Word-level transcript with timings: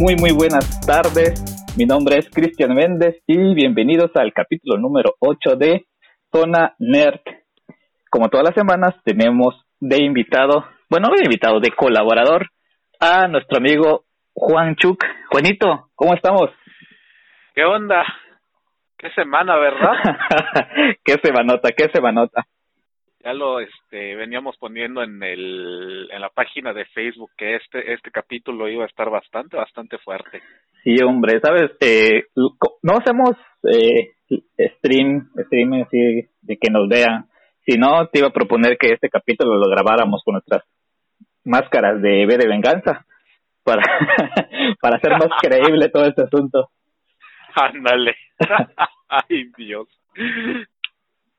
Muy 0.00 0.14
muy 0.14 0.30
buenas 0.30 0.80
tardes. 0.86 1.42
Mi 1.76 1.84
nombre 1.84 2.18
es 2.18 2.30
Cristian 2.30 2.72
Méndez 2.72 3.20
y 3.26 3.52
bienvenidos 3.52 4.12
al 4.14 4.32
capítulo 4.32 4.78
número 4.78 5.14
8 5.18 5.56
de 5.56 5.86
Zona 6.32 6.76
Nerd. 6.78 7.20
Como 8.10 8.28
todas 8.28 8.46
las 8.46 8.54
semanas 8.54 8.94
tenemos 9.04 9.60
de 9.80 10.04
invitado, 10.04 10.66
bueno, 10.88 11.08
de 11.16 11.24
invitado, 11.24 11.58
de 11.58 11.72
colaborador 11.72 12.46
a 13.00 13.26
nuestro 13.26 13.58
amigo 13.58 14.04
Juan 14.34 14.76
Chuk. 14.76 15.04
Juanito, 15.32 15.90
¿cómo 15.96 16.14
estamos? 16.14 16.50
¿Qué 17.52 17.64
onda? 17.64 18.04
Qué 18.98 19.10
semana, 19.16 19.56
¿verdad? 19.56 19.94
qué 21.04 21.14
semanota, 21.24 21.70
qué 21.76 21.88
semanota 21.92 22.46
ya 23.22 23.32
lo 23.34 23.60
este 23.60 24.16
veníamos 24.16 24.56
poniendo 24.56 25.02
en 25.02 25.22
el 25.22 26.08
en 26.10 26.20
la 26.20 26.30
página 26.30 26.72
de 26.72 26.86
Facebook 26.86 27.30
que 27.36 27.56
este 27.56 27.92
este 27.92 28.10
capítulo 28.10 28.68
iba 28.68 28.84
a 28.84 28.88
estar 28.88 29.10
bastante 29.10 29.56
bastante 29.56 29.98
fuerte. 29.98 30.40
Sí 30.82 30.96
hombre 31.02 31.40
sabes 31.40 31.72
eh, 31.80 32.24
no 32.82 32.94
hacemos 32.94 33.36
eh, 33.64 34.12
stream 34.78 35.30
stream 35.46 35.74
así 35.82 36.28
de 36.40 36.56
que 36.56 36.70
nos 36.70 36.88
vean 36.88 37.26
si 37.66 37.78
no 37.78 38.06
te 38.08 38.20
iba 38.20 38.28
a 38.28 38.32
proponer 38.32 38.78
que 38.78 38.92
este 38.92 39.10
capítulo 39.10 39.56
lo 39.56 39.68
grabáramos 39.68 40.22
con 40.24 40.32
nuestras 40.32 40.64
máscaras 41.44 42.00
de 42.00 42.26
B 42.26 42.38
de 42.38 42.48
venganza 42.48 43.04
para 43.62 43.82
para 44.80 44.96
hacer 44.96 45.12
más 45.12 45.28
creíble 45.42 45.88
todo 45.90 46.06
este 46.06 46.22
asunto. 46.22 46.70
Ándale. 47.54 48.16
Ay 49.08 49.50
Dios. 49.56 49.88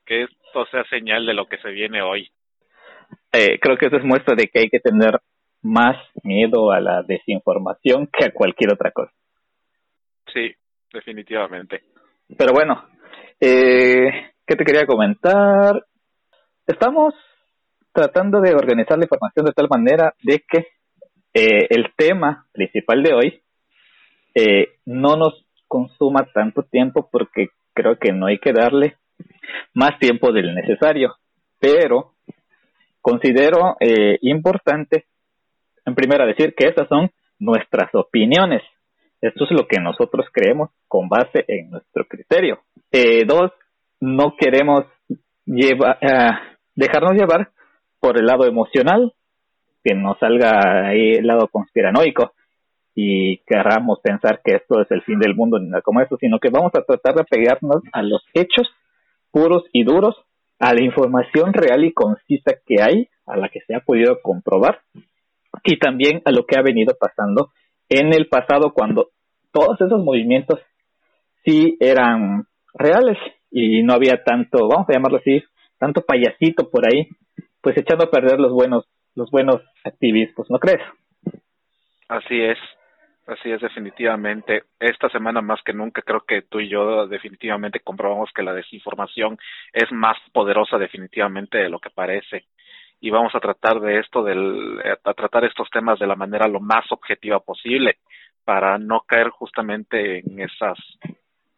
que 0.06 0.28
esto 0.52 0.66
sea 0.66 0.84
señal 0.90 1.26
de 1.26 1.34
lo 1.34 1.48
que 1.48 1.58
se 1.60 1.70
viene 1.70 2.02
hoy. 2.02 2.30
Eh, 3.32 3.58
creo 3.60 3.78
que 3.78 3.86
eso 3.86 3.96
es 3.96 4.04
muestra 4.04 4.36
de 4.36 4.48
que 4.48 4.60
hay 4.60 4.70
que 4.70 4.82
tener 4.82 5.18
más 5.62 5.96
miedo 6.24 6.72
a 6.72 6.82
la 6.82 7.04
desinformación 7.04 8.08
que 8.08 8.26
a 8.26 8.34
cualquier 8.34 8.74
otra 8.74 8.92
cosa. 8.92 9.14
Sí, 10.34 10.54
definitivamente. 10.92 11.84
Pero 12.38 12.54
bueno, 12.54 12.86
eh, 13.40 14.34
¿qué 14.46 14.56
te 14.56 14.66
quería 14.66 14.86
comentar? 14.86 15.86
Estamos 16.68 17.14
tratando 17.94 18.42
de 18.42 18.54
organizar 18.54 18.98
la 18.98 19.06
información 19.06 19.46
de 19.46 19.54
tal 19.54 19.70
manera 19.70 20.14
de 20.22 20.44
que 20.48 20.68
eh, 21.34 21.68
el 21.70 21.94
tema 21.96 22.46
principal 22.52 23.04
de 23.04 23.14
hoy 23.14 23.42
eh, 24.36 24.80
no 24.86 25.16
nos 25.16 25.46
consuma 25.68 26.28
tanto 26.34 26.64
tiempo 26.64 27.10
porque 27.10 27.48
creo 27.74 27.98
que 27.98 28.12
no 28.12 28.28
hay 28.28 28.38
que 28.40 28.52
darle 28.52 28.98
más 29.74 29.98
tiempo 30.00 30.32
del 30.32 30.54
necesario, 30.54 31.16
pero 31.60 32.14
considero 33.02 33.78
eh, 33.80 34.18
importante, 34.22 35.06
en 35.86 35.96
primera, 35.96 36.26
decir 36.26 36.54
que 36.56 36.68
estas 36.68 36.88
son 36.88 37.10
nuestras 37.40 37.94
opiniones. 37.94 38.62
Esto 39.22 39.44
es 39.46 39.52
lo 39.52 39.68
que 39.68 39.80
nosotros 39.80 40.26
creemos 40.32 40.70
con 40.88 41.08
base 41.08 41.46
en 41.48 41.70
nuestro 41.70 42.06
criterio. 42.06 42.62
Eh, 42.92 43.24
dos, 43.26 43.52
no 44.00 44.36
queremos 44.38 44.86
llevar, 45.46 45.98
eh, 46.02 46.32
dejarnos 46.76 47.14
llevar 47.14 47.50
por 48.00 48.20
el 48.20 48.26
lado 48.26 48.46
emocional, 48.46 49.14
que 49.84 49.96
nos 49.96 50.18
salga 50.20 50.88
ahí 50.88 51.14
el 51.14 51.28
lado 51.28 51.48
conspiranoico 51.48 52.34
y 52.94 53.38
querramos 53.48 54.00
pensar 54.02 54.42
que 54.44 54.56
esto 54.56 54.82
es 54.82 54.92
el 54.92 55.02
fin 55.04 55.20
del 55.20 55.36
mundo 55.36 55.58
ni 55.58 55.70
nada 55.70 55.82
como 55.82 56.02
eso, 56.02 56.18
sino 56.20 56.40
que 56.40 56.50
vamos 56.50 56.72
a 56.76 56.84
tratar 56.84 57.16
de 57.16 57.24
pegarnos 57.24 57.84
a 57.94 58.02
los 58.02 58.24
hechos 58.34 58.68
puros 59.32 59.64
y 59.74 59.84
duros 59.84 60.16
a 60.60 60.74
la 60.74 60.84
información 60.84 61.54
real 61.54 61.84
y 61.84 61.94
concisa 61.94 62.54
que 62.66 62.82
hay, 62.82 63.10
a 63.26 63.38
la 63.38 63.50
que 63.50 63.62
se 63.62 63.76
ha 63.76 63.80
podido 63.80 64.22
comprobar, 64.22 64.82
y 65.64 65.78
también 65.78 66.22
a 66.26 66.32
lo 66.32 66.46
que 66.46 66.58
ha 66.58 66.62
venido 66.62 66.96
pasando 67.00 67.50
en 67.90 68.14
el 68.14 68.28
pasado 68.28 68.74
cuando 68.74 69.10
todos 69.52 69.80
esos 69.82 70.04
movimientos 70.04 70.60
sí 71.44 71.78
eran 71.80 72.46
reales 72.74 73.18
y 73.50 73.84
no 73.84 73.94
había 73.94 74.24
tanto, 74.24 74.68
vamos 74.68 74.88
a 74.90 74.94
llamarlo 74.94 75.18
así, 75.18 75.44
tanto 75.78 76.02
payasito 76.02 76.70
por 76.70 76.86
ahí, 76.86 77.08
pues 77.60 77.78
echando 77.78 78.06
a 78.06 78.12
perder 78.12 78.40
los 78.40 78.52
buenos, 78.52 78.86
los 79.16 79.30
buenos 79.30 79.62
activistas, 79.84 80.46
¿no 80.50 80.58
crees? 80.60 80.82
Así 82.08 82.40
es. 82.40 82.58
Así 83.32 83.50
es, 83.50 83.62
definitivamente. 83.62 84.64
Esta 84.78 85.08
semana 85.08 85.42
más 85.42 85.62
que 85.64 85.72
nunca 85.72 86.02
creo 86.02 86.20
que 86.28 86.42
tú 86.42 86.60
y 86.60 86.68
yo 86.68 87.08
definitivamente 87.08 87.80
comprobamos 87.80 88.30
que 88.36 88.44
la 88.44 88.54
desinformación 88.54 89.38
es 89.72 89.90
más 89.94 90.18
poderosa 90.34 90.78
definitivamente 90.78 91.58
de 91.58 91.70
lo 91.70 91.80
que 91.80 91.92
parece. 91.92 92.44
Y 93.00 93.10
vamos 93.10 93.34
a 93.34 93.40
tratar 93.40 93.80
de 93.80 94.00
esto, 94.00 94.22
del, 94.22 94.82
a 95.06 95.14
tratar 95.14 95.46
estos 95.46 95.70
temas 95.70 95.98
de 95.98 96.08
la 96.08 96.18
manera 96.18 96.50
lo 96.50 96.60
más 96.60 96.84
objetiva 96.92 97.40
posible 97.40 98.00
para 98.44 98.78
no 98.78 99.00
caer 99.08 99.30
justamente 99.30 100.20
en 100.20 100.42
esas 100.42 100.78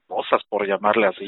cosas, 0.06 0.44
por 0.47 0.67
llamarle 0.67 1.07
así. 1.07 1.25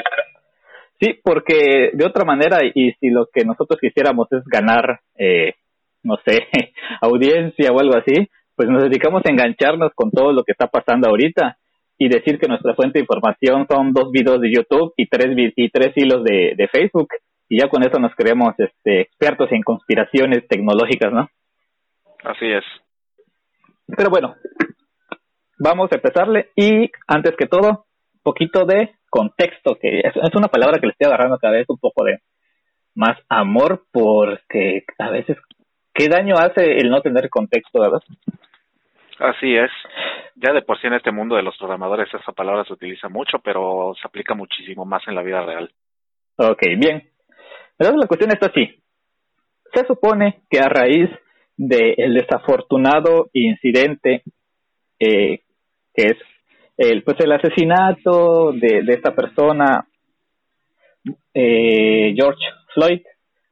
Sí, 1.00 1.20
porque 1.24 1.90
de 1.92 2.06
otra 2.06 2.24
manera, 2.24 2.60
y 2.64 2.92
si 3.00 3.10
lo 3.10 3.30
que 3.34 3.44
nosotros 3.46 3.80
quisiéramos 3.82 4.32
es 4.32 4.44
ganar, 4.46 5.00
eh, 5.18 5.56
no 6.04 6.18
sé, 6.18 6.48
audiencia 7.02 7.72
o 7.72 7.80
algo 7.80 7.98
así, 7.98 8.30
pues 8.56 8.70
nos 8.70 8.84
dedicamos 8.84 9.22
a 9.26 9.32
engancharnos 9.32 9.92
con 9.94 10.12
todo 10.12 10.32
lo 10.32 10.44
que 10.44 10.52
está 10.52 10.68
pasando 10.68 11.10
ahorita 11.10 11.58
y 11.98 12.10
decir 12.10 12.40
que 12.40 12.48
nuestra 12.48 12.74
fuente 12.76 13.00
de 13.00 13.04
información 13.04 13.66
son 13.70 13.94
dos 13.94 14.12
videos 14.12 14.42
de 14.42 14.52
YouTube 14.52 14.94
y 14.98 15.08
tres 15.08 15.28
y 15.56 15.70
tres 15.70 15.92
hilos 15.96 16.24
de, 16.24 16.54
de 16.56 16.68
Facebook 16.68 17.10
y 17.48 17.60
ya 17.62 17.70
con 17.70 17.84
eso 17.84 18.00
nos 18.00 18.14
creemos 18.16 18.54
este 18.58 19.02
expertos 19.02 19.52
en 19.52 19.62
conspiraciones 19.62 20.48
tecnológicas, 20.48 21.14
¿no? 21.14 21.30
Así 22.24 22.48
es. 22.48 22.64
Pero 23.96 24.10
bueno, 24.10 24.36
vamos 25.60 25.92
a 25.92 25.96
empezarle 25.96 26.50
y 26.56 26.90
antes 27.08 27.36
que 27.38 27.46
todo, 27.46 27.86
poquito 28.24 28.66
de 28.66 28.96
contexto, 29.10 29.78
que 29.80 30.00
es, 30.00 30.14
es 30.16 30.36
una 30.36 30.48
palabra 30.48 30.80
que 30.80 30.88
le 30.88 30.92
estoy 30.92 31.08
agarrando 31.08 31.38
cada 31.38 31.54
vez 31.54 31.66
un 31.70 31.78
poco 31.78 32.04
de 32.04 32.20
más 32.96 33.18
amor 33.30 33.84
porque 33.92 34.84
a 34.98 35.10
veces 35.12 35.38
qué 35.96 36.10
daño 36.10 36.36
hace 36.38 36.78
el 36.78 36.90
no 36.90 37.02
tener 37.02 37.30
contexto, 37.30 37.80
¿verdad? 37.80 38.02
Así 39.18 39.56
es. 39.56 39.72
Ya 40.36 40.54
de 40.54 40.62
por 40.62 40.80
sí 40.80 40.88
en 40.88 40.94
este 40.94 41.12
mundo 41.12 41.38
de 41.38 41.44
los 41.44 41.58
programadores 41.58 42.14
esa 42.14 42.34
palabra 42.34 42.66
se 42.66 42.74
utiliza 42.74 43.08
mucho, 43.08 43.40
pero 43.40 43.94
se 44.00 44.06
aplica 44.06 44.36
muchísimo 44.36 44.86
más 44.86 45.02
en 45.08 45.16
la 45.16 45.24
vida 45.24 45.42
real. 45.42 45.72
Ok, 46.36 46.62
bien. 46.78 47.10
Entonces 47.80 47.96
la 48.00 48.08
cuestión 48.08 48.32
está 48.32 48.48
así. 48.48 48.84
Se 49.74 49.86
supone 49.88 50.42
que 50.50 50.60
a 50.60 50.68
raíz 50.68 51.10
del 51.58 52.14
desafortunado 52.14 53.30
incidente 53.32 54.24
eh, 55.00 55.40
que 55.94 56.04
es 56.04 56.18
el 56.78 57.04
pues 57.04 57.18
el 57.22 57.32
asesinato 57.32 58.52
de, 58.52 58.84
de 58.84 58.94
esta 58.94 59.16
persona 59.16 59.88
eh, 61.34 62.14
George 62.16 62.44
Floyd 62.74 63.02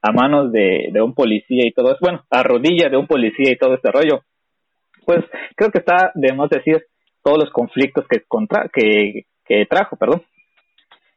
a 0.03 0.11
manos 0.11 0.51
de, 0.51 0.91
un 1.01 1.13
policía 1.13 1.63
y 1.65 1.71
todo 1.71 1.87
eso, 1.91 1.99
bueno, 2.01 2.23
a 2.29 2.43
rodilla 2.43 2.89
de 2.89 2.97
un 2.97 3.07
policía 3.07 3.51
y 3.51 3.57
todo 3.57 3.73
este 3.73 3.89
rollo, 3.89 4.21
pues 5.05 5.23
creo 5.55 5.71
que 5.71 5.79
está 5.79 6.11
debemos 6.13 6.49
decir 6.49 6.83
todos 7.23 7.37
los 7.39 7.49
conflictos 7.51 8.05
que, 8.09 8.21
contra, 8.27 8.69
que, 8.71 9.23
que 9.45 9.65
trajo, 9.65 9.95
perdón, 9.95 10.23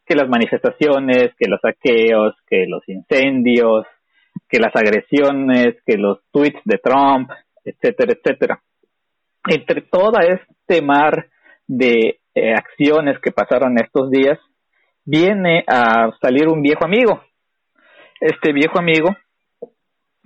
que 0.06 0.14
las 0.14 0.28
manifestaciones, 0.28 1.34
que 1.36 1.48
los 1.48 1.60
saqueos, 1.60 2.36
que 2.47 2.66
los 2.68 2.88
incendios, 2.88 3.86
que 4.48 4.60
las 4.60 4.74
agresiones, 4.77 5.77
que 5.84 5.97
los 5.97 6.21
tweets 6.30 6.60
de 6.65 6.78
Trump, 6.78 7.28
etcétera, 7.65 8.12
etcétera. 8.12 8.60
Entre 9.48 9.83
todo 9.83 10.12
este 10.21 10.80
mar 10.80 11.27
de 11.66 12.21
eh, 12.34 12.53
acciones 12.53 13.18
que 13.21 13.33
pasaron 13.33 13.78
estos 13.78 14.10
días, 14.10 14.38
viene 15.04 15.65
a 15.66 16.12
salir 16.21 16.48
un 16.48 16.62
viejo 16.62 16.84
amigo. 16.84 17.21
Este 18.21 18.53
viejo 18.53 18.78
amigo 18.78 19.16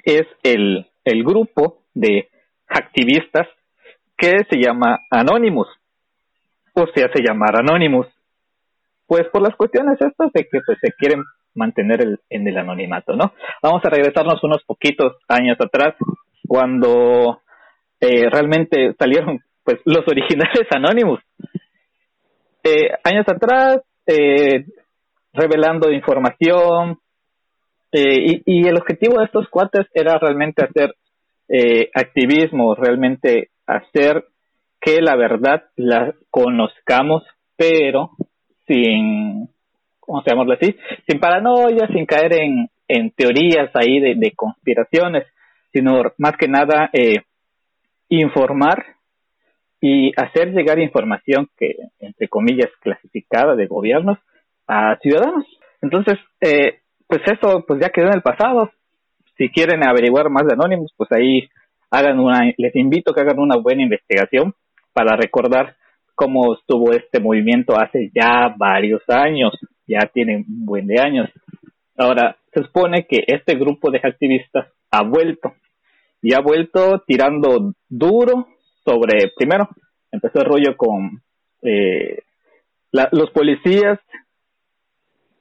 es 0.04 0.22
el, 0.42 0.86
el 1.04 1.24
grupo 1.24 1.82
de 1.94 2.28
activistas 2.68 3.48
que 4.16 4.44
se 4.48 4.58
llama 4.62 5.00
Anonymous, 5.10 5.68
o 6.74 6.86
se 6.94 7.04
hace 7.04 7.22
llamar 7.26 7.56
Anonymous, 7.58 8.06
pues 9.06 9.22
por 9.32 9.42
las 9.42 9.56
cuestiones 9.56 9.98
estas 10.00 10.32
de 10.32 10.44
que 10.44 10.60
pues, 10.64 10.78
se 10.80 10.92
quieren 10.92 11.24
mantener 11.54 12.02
el, 12.02 12.20
en 12.28 12.46
el 12.46 12.58
anonimato, 12.58 13.16
¿no? 13.16 13.32
Vamos 13.62 13.84
a 13.84 13.90
regresarnos 13.90 14.42
unos 14.44 14.62
poquitos 14.64 15.16
años 15.28 15.56
atrás, 15.60 15.94
cuando 16.46 17.42
eh, 18.00 18.28
realmente 18.30 18.94
salieron 18.98 19.40
pues 19.64 19.78
los 19.84 20.06
originales 20.06 20.66
Anonymous. 20.70 21.20
Eh, 22.62 22.90
años 23.04 23.26
atrás, 23.28 23.80
eh, 24.06 24.64
revelando 25.32 25.90
información, 25.90 26.98
y, 27.92 28.42
y 28.46 28.68
el 28.68 28.76
objetivo 28.76 29.18
de 29.18 29.24
estos 29.24 29.48
cuates 29.48 29.86
era 29.94 30.18
realmente 30.18 30.64
hacer 30.64 30.94
eh, 31.48 31.90
activismo, 31.94 32.74
realmente 32.74 33.50
hacer 33.66 34.24
que 34.80 35.00
la 35.02 35.16
verdad 35.16 35.64
la 35.76 36.14
conozcamos, 36.30 37.24
pero 37.56 38.12
sin, 38.66 39.48
¿cómo 39.98 40.22
se 40.22 40.30
llama 40.30 40.54
así? 40.54 40.76
Sin 41.08 41.20
paranoia, 41.20 41.88
sin 41.88 42.06
caer 42.06 42.34
en, 42.34 42.70
en 42.88 43.10
teorías 43.10 43.70
ahí 43.74 44.00
de, 44.00 44.14
de 44.16 44.32
conspiraciones, 44.32 45.26
sino 45.72 46.02
más 46.18 46.36
que 46.36 46.48
nada 46.48 46.90
eh, 46.92 47.22
informar 48.08 48.84
y 49.80 50.12
hacer 50.16 50.52
llegar 50.52 50.78
información 50.78 51.48
que, 51.56 51.74
entre 51.98 52.28
comillas, 52.28 52.70
clasificada 52.80 53.54
de 53.56 53.66
gobiernos 53.66 54.18
a 54.66 54.96
ciudadanos. 55.02 55.46
Entonces, 55.80 56.18
eh, 56.40 56.79
pues 57.10 57.22
eso 57.26 57.64
pues 57.66 57.80
ya 57.80 57.90
quedó 57.90 58.06
en 58.06 58.14
el 58.14 58.22
pasado. 58.22 58.70
Si 59.36 59.50
quieren 59.50 59.86
averiguar 59.86 60.30
más 60.30 60.46
de 60.46 60.54
Anonymous, 60.54 60.94
pues 60.96 61.10
ahí 61.12 61.48
hagan 61.90 62.20
una, 62.20 62.52
les 62.56 62.74
invito 62.76 63.10
a 63.10 63.14
que 63.14 63.20
hagan 63.20 63.40
una 63.40 63.56
buena 63.56 63.82
investigación 63.82 64.54
para 64.92 65.16
recordar 65.16 65.76
cómo 66.14 66.54
estuvo 66.54 66.92
este 66.92 67.20
movimiento 67.20 67.78
hace 67.78 68.10
ya 68.14 68.54
varios 68.56 69.02
años, 69.08 69.52
ya 69.86 70.00
tiene 70.12 70.36
un 70.36 70.66
buen 70.66 70.86
de 70.86 71.00
años. 71.00 71.30
Ahora, 71.96 72.36
se 72.52 72.62
supone 72.62 73.06
que 73.06 73.24
este 73.26 73.56
grupo 73.56 73.90
de 73.90 74.00
activistas 74.02 74.68
ha 74.90 75.02
vuelto 75.02 75.54
y 76.22 76.34
ha 76.34 76.40
vuelto 76.40 77.02
tirando 77.06 77.72
duro 77.88 78.48
sobre, 78.84 79.32
primero, 79.36 79.68
empezó 80.12 80.40
el 80.40 80.46
rollo 80.46 80.76
con 80.76 81.22
eh, 81.62 82.22
los 82.92 83.30
policías, 83.30 83.98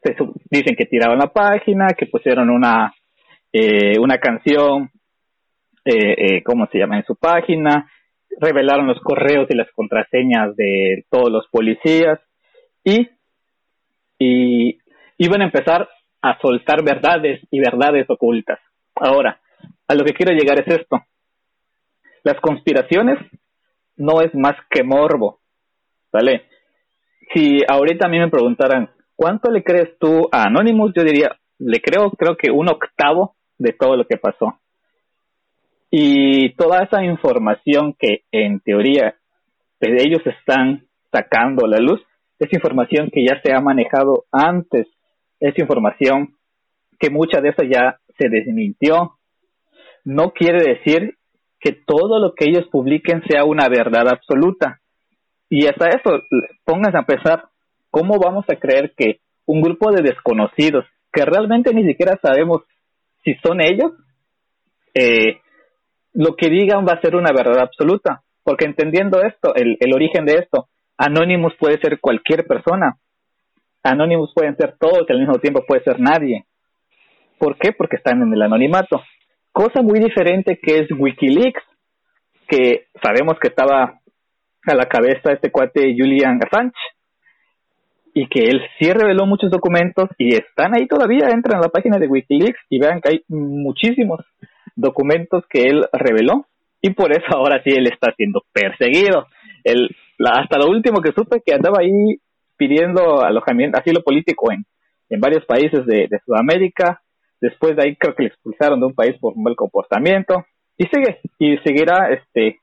se, 0.01 0.16
dicen 0.50 0.75
que 0.75 0.86
tiraban 0.86 1.19
la 1.19 1.31
página, 1.31 1.88
que 1.98 2.06
pusieron 2.06 2.50
una, 2.50 2.94
eh, 3.51 3.98
una 4.00 4.18
canción, 4.18 4.90
eh, 5.86 6.16
eh, 6.18 6.44
¿cómo 6.44 6.68
se 6.68 6.80
llama?, 6.80 6.98
en 6.98 7.06
su 7.06 7.16
página, 7.16 7.90
revelaron 8.40 8.88
los 8.88 9.00
correos 9.01 9.48
y 9.50 9.56
las 9.56 9.69
contraseñas 9.72 10.56
de 10.56 11.06
todos 11.10 11.31
los 11.31 11.48
policías 11.50 12.19
y, 12.84 13.10
y 14.18 14.78
iban 15.18 15.42
a 15.42 15.46
empezar 15.46 15.90
a 16.22 16.40
soltar 16.40 16.84
verdades 16.84 17.42
y 17.52 17.60
verdades 17.60 18.10
ocultas. 18.10 18.60
Ahora, 18.95 19.40
a 19.88 19.95
lo 19.95 20.04
que 20.04 20.13
quiero 20.13 20.34
llegar 20.34 20.60
es 20.60 20.68
esto. 20.68 21.02
Las 22.24 22.40
conspiraciones 22.42 23.18
no 23.98 24.22
es 24.22 24.34
más 24.36 24.56
que 24.69 24.84
morbo, 24.84 25.40
¿vale? 26.12 26.44
Si 27.34 27.62
ahorita 27.68 28.07
a 28.07 28.10
mí 28.10 28.19
me 28.19 28.30
preguntaran, 28.30 28.90
¿cuánto 29.19 29.51
le 29.51 29.63
crees 29.63 29.98
tú 30.00 30.30
a 30.31 30.44
Anonymous? 30.44 30.94
Yo 30.95 31.04
diría, 31.04 31.36
le 31.57 31.81
creo, 31.81 32.10
creo 32.12 32.38
que 32.38 32.51
un 32.51 32.69
octavo 32.69 33.36
de 33.57 33.74
todo 33.74 33.98
lo 33.98 34.06
que 34.06 34.16
pasó. 34.16 34.57
Y 35.92 36.54
toda 36.56 36.83
esa 36.83 37.04
información 37.04 37.94
que 38.00 38.21
en 38.31 38.62
teoría 38.62 39.16
ellos 39.81 40.21
están 40.25 40.86
sacando 41.12 41.66
a 41.66 41.69
la 41.69 41.80
luz, 41.80 42.01
es 42.39 42.54
información 42.54 43.10
que 43.12 43.25
ya 43.25 43.42
se 43.44 43.54
ha 43.54 43.60
manejado 43.60 44.24
antes, 44.31 44.88
es 45.42 45.57
información 45.60 46.36
que 46.98 47.10
mucha 47.10 47.42
de 47.42 47.50
esa 47.50 47.63
ya 47.66 48.00
se 48.18 48.30
desmintió. 48.30 49.18
No 50.06 50.31
quiere 50.31 50.63
decir 50.63 51.18
que 51.60 51.74
todo 51.74 52.19
lo 52.19 52.36
que 52.36 52.45
ellos 52.45 52.69
publiquen 52.71 53.21
sea 53.27 53.44
una 53.44 53.68
verdad 53.68 54.07
absoluta. 54.07 54.80
Y 55.50 55.68
hasta 55.68 55.89
eso, 55.89 56.24
pónganse 56.63 56.98
a 56.98 57.06
pensar, 57.06 57.50
¿cómo 57.89 58.19
vamos 58.19 58.45
a 58.50 58.56
creer 58.56 58.94
que 58.95 59.19
un 59.45 59.62
grupo 59.62 59.91
de 59.91 60.03
desconocidos, 60.03 60.86
que 61.12 61.25
realmente 61.25 61.74
ni 61.74 61.83
siquiera 61.83 62.19
sabemos 62.21 62.62
si 63.24 63.33
son 63.44 63.62
ellos, 63.62 63.91
eh, 64.94 65.39
lo 66.13 66.36
que 66.36 66.50
digan 66.50 66.86
va 66.86 66.94
a 66.94 67.01
ser 67.01 67.15
una 67.15 67.31
verdad 67.31 67.62
absoluta. 67.62 68.21
Porque 68.44 68.65
entendiendo 68.65 69.21
esto, 69.21 69.53
el, 69.56 69.77
origen 69.94 70.25
de 70.25 70.36
esto, 70.36 70.69
Anonymous 70.97 71.53
puede 71.59 71.80
ser 71.80 72.00
cualquier 72.00 72.45
persona. 72.45 72.97
Anonymous 73.83 74.33
pueden 74.33 74.56
ser 74.56 74.75
todos 74.80 75.06
y 75.07 75.13
al 75.13 75.19
mismo 75.19 75.39
tiempo 75.39 75.63
puede 75.68 75.83
ser 75.83 76.00
nadie. 76.00 76.45
¿Por 77.38 77.57
qué? 77.57 77.71
Porque 77.71 77.97
están 77.97 78.21
en 78.21 78.33
el 78.33 78.42
anonimato. 78.42 79.01
Cosa 79.51 79.81
muy 79.81 80.00
diferente 80.00 80.59
que 80.62 80.80
es 80.80 80.88
Wikileaks, 80.92 81.63
que 82.47 82.88
sabemos 83.01 83.38
que 83.39 83.50
estaba 83.50 84.00
a 84.65 84.75
la 84.75 84.85
cabeza 84.85 85.31
este 85.31 85.51
cuate 85.51 85.95
Julian 85.97 86.39
Assange 86.44 86.77
y 88.13 88.27
que 88.27 88.45
él 88.45 88.61
sí 88.79 88.91
reveló 88.91 89.25
muchos 89.25 89.51
documentos 89.51 90.09
y 90.17 90.35
están 90.35 90.75
ahí 90.75 90.88
todavía, 90.88 91.29
entran 91.29 91.57
a 91.59 91.63
la 91.63 91.69
página 91.69 91.97
de 91.97 92.07
Wikileaks 92.07 92.59
y 92.69 92.79
vean 92.79 93.01
que 93.01 93.09
hay 93.09 93.23
muchísimos 93.27 94.21
documentos 94.75 95.44
que 95.50 95.63
él 95.63 95.85
reveló 95.91 96.45
y 96.81 96.91
por 96.91 97.11
eso 97.11 97.25
ahora 97.35 97.61
sí 97.63 97.71
él 97.71 97.88
está 97.88 98.13
siendo 98.15 98.41
perseguido. 98.53 99.27
Él, 99.63 99.89
hasta 100.25 100.57
lo 100.57 100.69
último 100.69 101.01
que 101.01 101.11
supe 101.11 101.41
que 101.45 101.53
andaba 101.53 101.79
ahí 101.81 102.19
pidiendo 102.57 103.23
alojamiento, 103.23 103.77
asilo 103.77 104.01
político 104.01 104.51
en, 104.51 104.65
en 105.09 105.19
varios 105.19 105.45
países 105.45 105.85
de, 105.85 106.07
de 106.09 106.19
Sudamérica. 106.25 107.01
Después 107.41 107.75
de 107.75 107.83
ahí 107.83 107.95
creo 107.95 108.15
que 108.15 108.23
le 108.23 108.29
expulsaron 108.29 108.79
de 108.79 108.88
un 108.88 108.94
país 108.94 109.17
por 109.19 109.33
un 109.33 109.44
mal 109.44 109.56
comportamiento 109.56 110.45
y 110.77 110.85
sigue 110.85 111.19
y 111.38 111.57
seguirá 111.59 112.09
este 112.11 112.59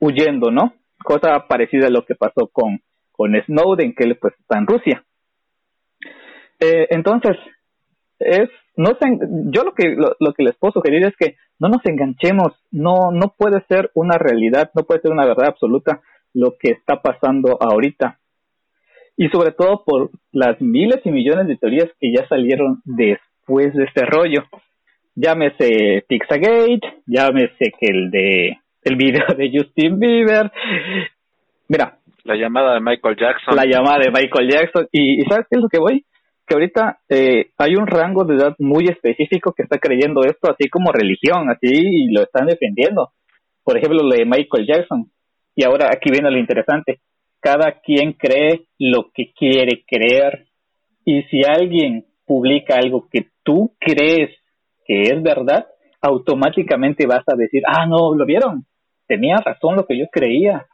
huyendo, 0.00 0.50
¿no? 0.50 0.74
Cosa 1.04 1.46
parecida 1.48 1.86
a 1.86 1.90
lo 1.90 2.04
que 2.04 2.14
pasó 2.14 2.48
con 2.52 2.80
con 3.16 3.34
Snowden 3.46 3.94
que 3.94 4.04
él 4.04 4.16
pues 4.20 4.34
está 4.38 4.58
en 4.58 4.66
Rusia. 4.66 5.04
Eh, 6.60 6.86
entonces 6.90 7.36
es 8.18 8.48
no 8.76 8.90
se, 9.00 9.18
yo 9.50 9.64
lo 9.64 9.72
que 9.72 9.88
lo, 9.96 10.16
lo, 10.20 10.32
que 10.34 10.42
les 10.42 10.56
puedo 10.56 10.72
sugerir 10.72 11.04
es 11.06 11.16
que 11.16 11.36
no 11.58 11.68
nos 11.68 11.84
enganchemos, 11.84 12.52
no 12.70 13.10
no 13.10 13.34
puede 13.36 13.62
ser 13.68 13.90
una 13.94 14.18
realidad, 14.18 14.70
no 14.74 14.84
puede 14.84 15.00
ser 15.00 15.12
una 15.12 15.24
verdad 15.24 15.48
absoluta 15.48 16.02
lo 16.34 16.56
que 16.58 16.72
está 16.72 17.00
pasando 17.00 17.56
ahorita. 17.60 18.18
Y 19.16 19.28
sobre 19.30 19.52
todo 19.52 19.82
por 19.84 20.10
las 20.30 20.60
miles 20.60 21.00
y 21.04 21.10
millones 21.10 21.48
de 21.48 21.56
teorías 21.56 21.88
que 21.98 22.12
ya 22.12 22.28
salieron 22.28 22.82
después 22.84 23.72
de 23.74 23.84
este 23.84 24.04
rollo. 24.04 24.44
Llámese 25.14 26.04
Pixagate, 26.06 27.02
llámese 27.06 27.72
que 27.80 27.86
el 27.86 28.10
de 28.10 28.58
el 28.82 28.96
video 28.96 29.26
de 29.36 29.50
Justin 29.50 29.98
Bieber. 29.98 30.52
Mira, 31.68 31.95
la 32.26 32.36
llamada 32.36 32.74
de 32.74 32.80
Michael 32.80 33.16
Jackson. 33.16 33.56
La 33.56 33.64
llamada 33.64 33.98
de 33.98 34.10
Michael 34.10 34.50
Jackson. 34.50 34.88
Y, 34.92 35.22
¿sabes 35.22 35.46
qué 35.50 35.56
es 35.56 35.62
lo 35.62 35.68
que 35.68 35.78
voy? 35.78 36.04
que 36.46 36.54
ahorita 36.54 36.98
eh, 37.08 37.50
hay 37.58 37.74
un 37.74 37.88
rango 37.88 38.24
de 38.24 38.36
edad 38.36 38.54
muy 38.60 38.84
específico 38.84 39.52
que 39.52 39.64
está 39.64 39.78
creyendo 39.78 40.22
esto 40.24 40.48
así 40.48 40.68
como 40.68 40.92
religión, 40.92 41.50
así 41.50 41.72
y 41.72 42.12
lo 42.12 42.22
están 42.22 42.46
defendiendo. 42.46 43.10
Por 43.64 43.76
ejemplo, 43.76 44.04
lo 44.04 44.14
de 44.14 44.24
Michael 44.24 44.66
Jackson. 44.66 45.10
Y 45.56 45.64
ahora 45.64 45.88
aquí 45.90 46.10
viene 46.10 46.30
lo 46.30 46.38
interesante. 46.38 47.00
Cada 47.40 47.80
quien 47.80 48.12
cree 48.12 48.66
lo 48.78 49.10
que 49.12 49.32
quiere 49.32 49.82
creer. 49.84 50.46
Y 51.04 51.22
si 51.24 51.42
alguien 51.44 52.04
publica 52.24 52.76
algo 52.76 53.08
que 53.10 53.26
tú 53.42 53.74
crees 53.80 54.30
que 54.86 55.02
es 55.02 55.22
verdad, 55.22 55.66
automáticamente 56.00 57.06
vas 57.06 57.24
a 57.26 57.36
decir, 57.36 57.62
ah, 57.66 57.86
no, 57.86 58.14
lo 58.14 58.24
vieron. 58.24 58.66
Tenía 59.08 59.36
razón 59.44 59.74
lo 59.76 59.84
que 59.84 59.98
yo 59.98 60.06
creía. 60.12 60.66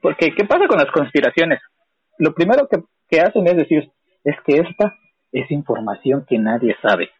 Porque, 0.00 0.34
¿qué 0.34 0.44
pasa 0.44 0.66
con 0.66 0.78
las 0.78 0.90
conspiraciones? 0.90 1.60
Lo 2.18 2.32
primero 2.34 2.68
que, 2.68 2.78
que 3.08 3.20
hacen 3.20 3.46
es 3.46 3.56
decir, 3.56 3.90
es 4.24 4.36
que 4.46 4.56
esta 4.56 4.96
es 5.32 5.50
información 5.50 6.24
que 6.28 6.38
nadie 6.38 6.76
sabe. 6.82 7.10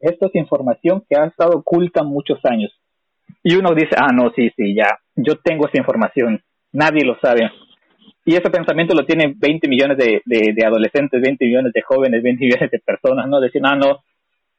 Esta 0.00 0.26
es 0.26 0.34
información 0.34 1.02
que 1.08 1.18
ha 1.18 1.26
estado 1.26 1.58
oculta 1.58 2.02
muchos 2.02 2.38
años. 2.44 2.70
Y 3.42 3.56
uno 3.56 3.74
dice, 3.74 3.96
ah, 3.96 4.12
no, 4.12 4.30
sí, 4.34 4.50
sí, 4.56 4.74
ya, 4.74 4.98
yo 5.14 5.36
tengo 5.36 5.66
esa 5.66 5.78
información, 5.78 6.42
nadie 6.72 7.04
lo 7.04 7.18
sabe. 7.20 7.50
Y 8.24 8.34
ese 8.34 8.50
pensamiento 8.50 8.94
lo 8.94 9.06
tienen 9.06 9.38
20 9.38 9.68
millones 9.68 9.96
de, 9.98 10.20
de, 10.24 10.66
adolescentes, 10.66 11.20
20 11.20 11.44
millones 11.44 11.72
de 11.72 11.82
jóvenes, 11.82 12.22
20 12.22 12.44
millones 12.44 12.70
de 12.70 12.78
personas, 12.80 13.28
¿no? 13.28 13.40
Decir, 13.40 13.62
ah, 13.64 13.76
no, 13.76 14.00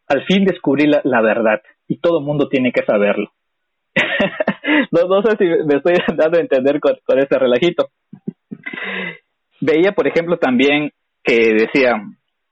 al 0.07 0.25
fin 0.25 0.45
descubrí 0.45 0.87
la, 0.87 1.01
la 1.03 1.21
verdad 1.21 1.61
y 1.87 1.97
todo 1.97 2.19
el 2.19 2.25
mundo 2.25 2.49
tiene 2.49 2.71
que 2.71 2.85
saberlo. 2.85 3.31
no, 4.91 5.07
no 5.07 5.21
sé 5.21 5.37
si 5.37 5.45
me 5.45 5.77
estoy 5.77 5.93
dando 6.15 6.37
a 6.37 6.41
entender 6.41 6.79
con, 6.79 6.95
con 7.05 7.19
ese 7.19 7.37
relajito. 7.37 7.89
Veía, 9.61 9.91
por 9.93 10.07
ejemplo, 10.07 10.37
también 10.37 10.91
que 11.23 11.53
decía, 11.53 11.93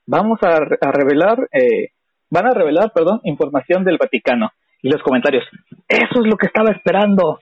vamos 0.06 0.40
a, 0.42 0.60
revelar, 0.92 1.48
eh, 1.52 1.90
van 2.30 2.48
a 2.48 2.54
revelar, 2.54 2.92
perdón, 2.94 3.22
información 3.24 3.84
del 3.84 3.98
Vaticano. 3.98 4.50
Y 4.82 4.90
los 4.90 5.02
comentarios, 5.02 5.44
eso 5.88 6.22
es 6.22 6.28
lo 6.28 6.38
que 6.38 6.48
estaba 6.48 6.72
esperando. 6.72 7.40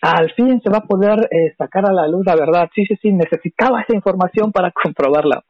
Al 0.00 0.32
fin 0.34 0.60
se 0.60 0.70
va 0.70 0.78
a 0.78 0.86
poder 0.86 1.28
eh, 1.30 1.54
sacar 1.56 1.86
a 1.86 1.92
la 1.92 2.06
luz 2.06 2.24
la 2.26 2.36
verdad. 2.36 2.68
Sí, 2.74 2.84
sí, 2.86 2.96
sí, 3.00 3.12
necesitaba 3.12 3.80
esa 3.80 3.94
información 3.94 4.52
para 4.52 4.70
comprobarla. 4.82 5.42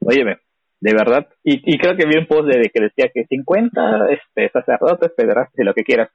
Óyeme, 0.00 0.38
de 0.80 0.92
verdad. 0.92 1.26
Y, 1.42 1.62
y 1.72 1.78
creo 1.78 1.96
que 1.96 2.06
vi 2.06 2.18
un 2.18 2.26
post 2.26 2.46
de, 2.46 2.70
que 2.72 2.82
decía 2.82 3.10
que 3.12 3.24
50 3.24 4.08
este, 4.10 4.50
sacerdotes, 4.50 5.12
pederastas 5.16 5.58
y 5.58 5.64
lo 5.64 5.74
que 5.74 5.82
quieras. 5.82 6.10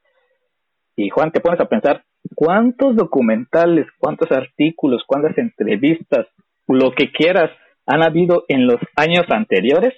Y 0.99 1.07
Juan, 1.07 1.31
te 1.31 1.39
pones 1.39 1.61
a 1.61 1.69
pensar, 1.69 2.03
¿cuántos 2.35 2.93
documentales, 2.97 3.87
cuántos 3.99 4.29
artículos, 4.33 5.03
cuántas 5.07 5.37
entrevistas, 5.37 6.27
lo 6.67 6.91
que 6.91 7.09
quieras, 7.09 7.51
han 7.85 8.03
habido 8.03 8.43
en 8.49 8.67
los 8.67 8.81
años 8.97 9.23
anteriores 9.29 9.93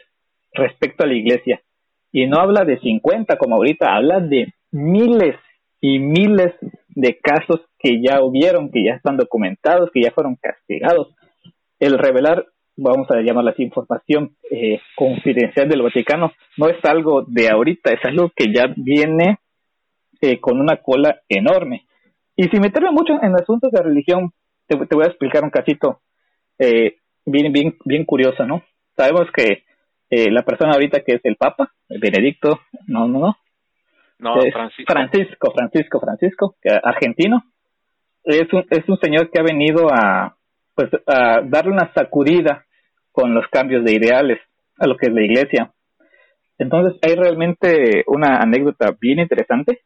respecto 0.54 1.04
a 1.04 1.08
la 1.08 1.16
iglesia. 1.16 1.60
Y 2.12 2.28
no 2.28 2.40
habla 2.40 2.66
de 2.66 2.80
50 2.80 3.36
como 3.38 3.56
ahorita, 3.56 3.96
habla 3.96 4.20
de 4.20 4.54
miles 4.72 5.36
y 5.82 5.98
miles 5.98 6.54
de 6.90 7.18
casos 7.18 7.62
que 7.80 8.00
ya 8.00 8.22
hubieron, 8.22 8.70
que 8.70 8.84
ya 8.86 8.94
están 8.94 9.18
documentados, 9.18 9.90
que 9.92 10.04
ya 10.04 10.12
fueron 10.12 10.36
castigados. 10.36 11.16
El 11.80 11.98
revelar, 11.98 12.46
vamos 12.78 13.10
a 13.10 13.22
llamarla 13.22 13.52
así, 13.52 13.64
información 13.64 14.36
eh, 14.52 14.80
confidencial 14.96 15.68
del 15.68 15.82
Vaticano, 15.82 16.32
no 16.58 16.70
es 16.70 16.78
algo 16.86 17.26
de 17.28 17.50
ahorita, 17.50 17.92
es 17.92 18.06
algo 18.06 18.32
que 18.36 18.54
ya 18.54 18.72
viene 18.78 19.40
eh, 20.22 20.40
con 20.40 20.60
una 20.60 20.78
cola 20.78 21.22
enorme. 21.28 21.86
Y 22.36 22.44
sin 22.44 22.62
meterme 22.62 22.92
mucho 22.92 23.14
en 23.22 23.34
asuntos 23.36 23.72
de 23.72 23.82
religión, 23.82 24.32
te, 24.68 24.76
voy 24.76 25.04
a 25.04 25.10
explicar 25.10 25.44
un 25.44 25.50
casito 25.50 26.02
eh, 26.60 26.98
bien, 27.26 27.52
bien, 27.52 27.76
bien 27.84 28.06
curioso, 28.06 28.46
¿no? 28.46 28.64
Sabemos 28.96 29.28
que 29.36 29.64
eh, 30.10 30.32
la 30.32 30.44
persona 30.44 30.74
ahorita 30.74 31.02
que 31.02 31.16
es 31.16 31.22
el 31.24 31.36
Papa, 31.36 31.72
Benedicto, 31.90 32.62
no, 32.88 33.08
no, 33.08 33.20
no. 33.20 33.38
No, 34.20 34.36
Francisco. 34.52 34.94
Francisco, 34.94 35.52
Francisco, 35.52 36.00
Francisco, 36.00 36.56
argentino. 36.84 37.44
Es 38.24 38.54
un, 38.54 38.64
es 38.70 38.88
un 38.88 39.00
señor 39.00 39.32
que 39.32 39.40
ha 39.40 39.44
venido 39.44 39.88
a, 39.92 40.38
pues, 40.76 40.90
a 41.08 41.42
darle 41.44 41.72
una 41.72 41.92
sacudida 41.94 42.66
con 43.12 43.34
los 43.34 43.48
cambios 43.48 43.84
de 43.84 43.94
ideales 43.94 44.40
a 44.78 44.86
lo 44.86 44.96
que 44.96 45.08
es 45.08 45.14
la 45.14 45.24
iglesia. 45.24 45.72
Entonces 46.60 47.00
hay 47.02 47.16
realmente 47.16 48.04
una 48.06 48.38
anécdota 48.38 48.96
bien 49.00 49.20
interesante 49.20 49.82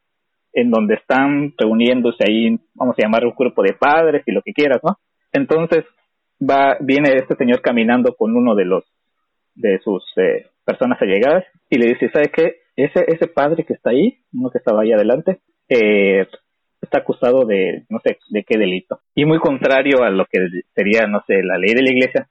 en 0.55 0.71
donde 0.71 0.95
están 0.95 1.53
reuniéndose 1.57 2.24
ahí, 2.25 2.57
vamos 2.74 2.95
a 2.97 3.01
llamar 3.01 3.25
un 3.25 3.35
grupo 3.38 3.62
de 3.62 3.74
padres 3.74 4.24
y 4.25 4.31
lo 4.31 4.41
que 4.41 4.53
quieras, 4.53 4.79
¿no? 4.83 4.97
Entonces 5.33 5.83
va, 6.41 6.77
viene 6.79 7.13
este 7.13 7.35
señor 7.35 7.62
caminando 7.62 8.15
con 8.15 8.35
uno 8.35 8.55
de 8.55 8.63
los, 8.63 8.85
de 9.53 9.79
sus 9.83 10.01
eh, 10.15 10.47
personas 10.63 11.00
allegadas 11.01 11.43
y 11.69 11.77
le 11.77 11.88
dice, 11.88 12.09
¿sabe 12.09 12.31
qué? 12.33 12.55
Ese, 12.77 13.03
ese 13.07 13.27
padre 13.27 13.65
que 13.65 13.74
está 13.74 13.89
ahí, 13.89 14.17
uno 14.33 14.50
que 14.50 14.57
estaba 14.59 14.81
ahí 14.81 14.93
adelante, 14.93 15.39
eh, 15.67 16.25
está 16.81 17.00
acusado 17.00 17.45
de, 17.45 17.83
no 17.89 18.00
sé, 18.00 18.17
de 18.29 18.43
qué 18.43 18.57
delito. 18.57 19.01
Y 19.13 19.25
muy 19.25 19.39
contrario 19.39 20.03
a 20.03 20.09
lo 20.09 20.25
que 20.25 20.39
sería, 20.74 21.05
no 21.05 21.21
sé, 21.27 21.43
la 21.43 21.57
ley 21.57 21.74
de 21.74 21.83
la 21.83 21.91
iglesia, 21.91 22.29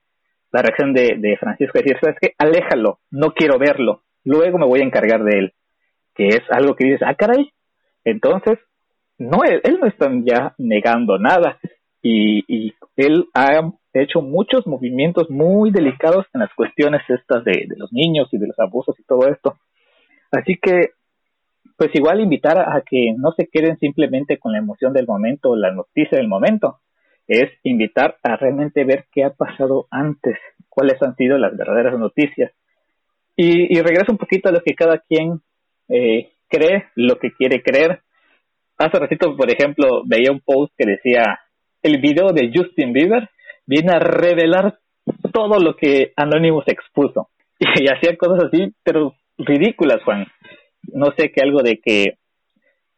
la 0.50 0.62
reacción 0.62 0.94
de, 0.94 1.36
Francisco 1.38 1.78
es 1.78 2.00
¿sabes 2.00 2.16
qué? 2.20 2.32
Aléjalo, 2.38 3.00
no 3.10 3.32
quiero 3.32 3.58
verlo, 3.58 4.02
luego 4.24 4.58
me 4.58 4.66
voy 4.66 4.80
a 4.80 4.84
encargar 4.84 5.24
de 5.24 5.38
él. 5.38 5.52
Que 6.14 6.28
es 6.28 6.42
algo 6.48 6.76
que 6.76 6.84
dices, 6.84 7.02
ah, 7.04 7.16
caray, 7.16 7.50
entonces, 8.04 8.58
no, 9.18 9.38
él, 9.44 9.78
no 9.80 9.86
está 9.86 10.10
ya 10.24 10.54
negando 10.58 11.18
nada 11.18 11.58
y, 12.02 12.44
y, 12.48 12.74
él 12.96 13.26
ha 13.34 13.72
hecho 13.94 14.20
muchos 14.20 14.66
movimientos 14.66 15.30
muy 15.30 15.70
delicados 15.70 16.26
en 16.34 16.40
las 16.40 16.52
cuestiones 16.54 17.02
estas 17.08 17.44
de, 17.44 17.66
los 17.76 17.92
niños 17.92 18.28
y 18.32 18.38
de 18.38 18.48
los 18.48 18.58
abusos 18.58 18.98
y 18.98 19.04
todo 19.04 19.28
esto. 19.28 19.56
Así 20.30 20.56
que, 20.60 20.90
pues 21.76 21.90
igual 21.94 22.20
invitar 22.20 22.58
a, 22.58 22.82
que 22.82 23.14
no 23.16 23.32
se 23.32 23.46
queden 23.46 23.78
simplemente 23.78 24.38
con 24.38 24.52
la 24.52 24.58
emoción 24.58 24.92
del 24.92 25.06
momento 25.06 25.50
o 25.50 25.56
la 25.56 25.72
noticia 25.72 26.18
del 26.18 26.28
momento, 26.28 26.80
es 27.26 27.50
invitar 27.62 28.16
a 28.22 28.36
realmente 28.36 28.84
ver 28.84 29.06
qué 29.10 29.24
ha 29.24 29.30
pasado 29.30 29.86
antes, 29.90 30.36
cuáles 30.68 31.02
han 31.02 31.16
sido 31.16 31.38
las 31.38 31.56
verdaderas 31.56 31.98
noticias. 31.98 32.52
Y, 33.36 33.76
y 33.76 33.80
regreso 33.80 34.12
un 34.12 34.18
poquito 34.18 34.48
a 34.48 34.52
lo 34.52 34.60
que 34.60 34.74
cada 34.74 34.98
quien 34.98 35.40
eh, 35.88 36.33
cree 36.54 36.86
lo 36.94 37.16
que 37.16 37.32
quiere 37.32 37.62
creer. 37.62 38.00
Hace 38.78 38.98
ratito, 38.98 39.36
por 39.36 39.50
ejemplo, 39.50 40.02
veía 40.04 40.30
un 40.30 40.40
post 40.40 40.72
que 40.76 40.86
decía, 40.86 41.40
el 41.82 42.00
video 42.00 42.32
de 42.32 42.50
Justin 42.54 42.92
Bieber 42.92 43.28
viene 43.66 43.92
a 43.92 43.98
revelar 43.98 44.78
todo 45.32 45.58
lo 45.58 45.76
que 45.76 46.12
Anonymous 46.16 46.64
expuso. 46.68 47.28
Y, 47.60 47.86
hacía 47.88 48.16
cosas 48.16 48.44
así, 48.44 48.74
pero 48.82 49.14
ridículas, 49.38 50.02
Juan. 50.04 50.26
No 50.92 51.12
sé 51.16 51.30
qué 51.30 51.40
algo 51.42 51.62
de 51.62 51.78
que 51.78 52.18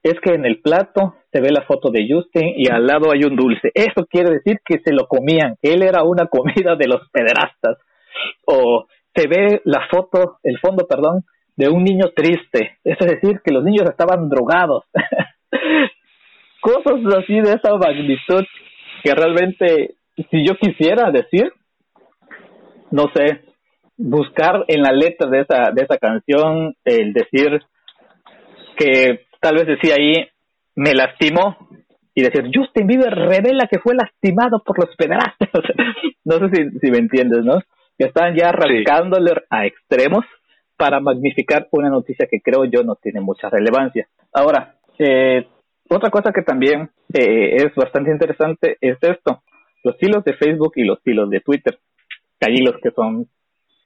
es 0.02 0.14
que 0.20 0.34
en 0.34 0.46
el 0.46 0.60
plato 0.60 1.16
se 1.32 1.40
ve 1.40 1.50
la 1.50 1.62
foto 1.62 1.90
de 1.90 2.06
Justin 2.08 2.54
y 2.56 2.70
al 2.70 2.86
lado 2.86 3.12
hay 3.12 3.24
un 3.24 3.36
dulce. 3.36 3.70
Eso 3.74 4.06
quiere 4.08 4.30
decir 4.30 4.60
que 4.64 4.78
se 4.78 4.92
lo 4.92 5.06
comían, 5.08 5.56
que 5.60 5.74
él 5.74 5.82
era 5.82 6.04
una 6.04 6.26
comida 6.36 6.74
de 6.76 6.88
los 6.88 7.08
pederastas. 7.10 7.78
O 8.46 8.86
se 9.14 9.28
ve 9.28 9.60
la 9.64 9.86
foto, 9.90 10.38
el 10.42 10.58
fondo, 10.58 10.86
perdón, 10.86 11.24
de 11.56 11.68
un 11.68 11.84
niño 11.84 12.10
triste. 12.14 12.78
Es 12.84 12.98
decir, 12.98 13.40
que 13.44 13.52
los 13.52 13.64
niños 13.64 13.88
estaban 13.88 14.28
drogados. 14.28 14.84
Cosas 16.60 17.00
así 17.18 17.34
de 17.40 17.52
esa 17.52 17.76
magnitud 17.76 18.44
que 19.02 19.14
realmente, 19.14 19.94
si 20.30 20.46
yo 20.46 20.56
quisiera 20.56 21.10
decir, 21.10 21.52
no 22.90 23.04
sé, 23.14 23.42
buscar 23.96 24.64
en 24.68 24.82
la 24.82 24.92
letra 24.92 25.28
de 25.28 25.40
esa, 25.40 25.70
de 25.72 25.82
esa 25.82 25.96
canción 25.98 26.74
el 26.84 27.12
decir 27.12 27.60
que 28.76 29.26
tal 29.40 29.54
vez 29.54 29.66
decía 29.66 29.94
ahí, 29.98 30.28
me 30.74 30.92
lastimó, 30.92 31.56
y 32.16 32.22
decir, 32.22 32.50
Justin 32.52 32.86
Bieber 32.86 33.14
revela 33.14 33.68
que 33.70 33.78
fue 33.78 33.94
lastimado 33.94 34.62
por 34.64 34.78
los 34.78 34.96
pederastas. 34.96 35.50
no 36.24 36.38
sé 36.38 36.48
si, 36.50 36.78
si 36.78 36.90
me 36.90 36.98
entiendes, 36.98 37.44
¿no? 37.44 37.60
Que 37.98 38.06
están 38.06 38.34
ya 38.34 38.48
arrancándole 38.48 39.32
a 39.50 39.66
extremos 39.66 40.24
para 40.76 41.00
magnificar 41.00 41.68
una 41.70 41.88
noticia 41.88 42.26
que 42.30 42.40
creo 42.40 42.64
yo 42.64 42.82
no 42.82 42.96
tiene 42.96 43.20
mucha 43.20 43.48
relevancia. 43.48 44.08
Ahora, 44.32 44.76
eh, 44.98 45.46
otra 45.88 46.10
cosa 46.10 46.32
que 46.32 46.42
también 46.42 46.90
eh, 47.12 47.56
es 47.56 47.74
bastante 47.74 48.10
interesante 48.10 48.76
es 48.80 48.98
esto, 49.00 49.42
los 49.84 49.96
hilos 50.00 50.24
de 50.24 50.34
Facebook 50.34 50.72
y 50.76 50.84
los 50.84 50.98
hilos 51.04 51.30
de 51.30 51.40
Twitter. 51.40 51.78
Hay 52.40 52.54
hilos 52.54 52.76
que 52.82 52.90
son 52.90 53.28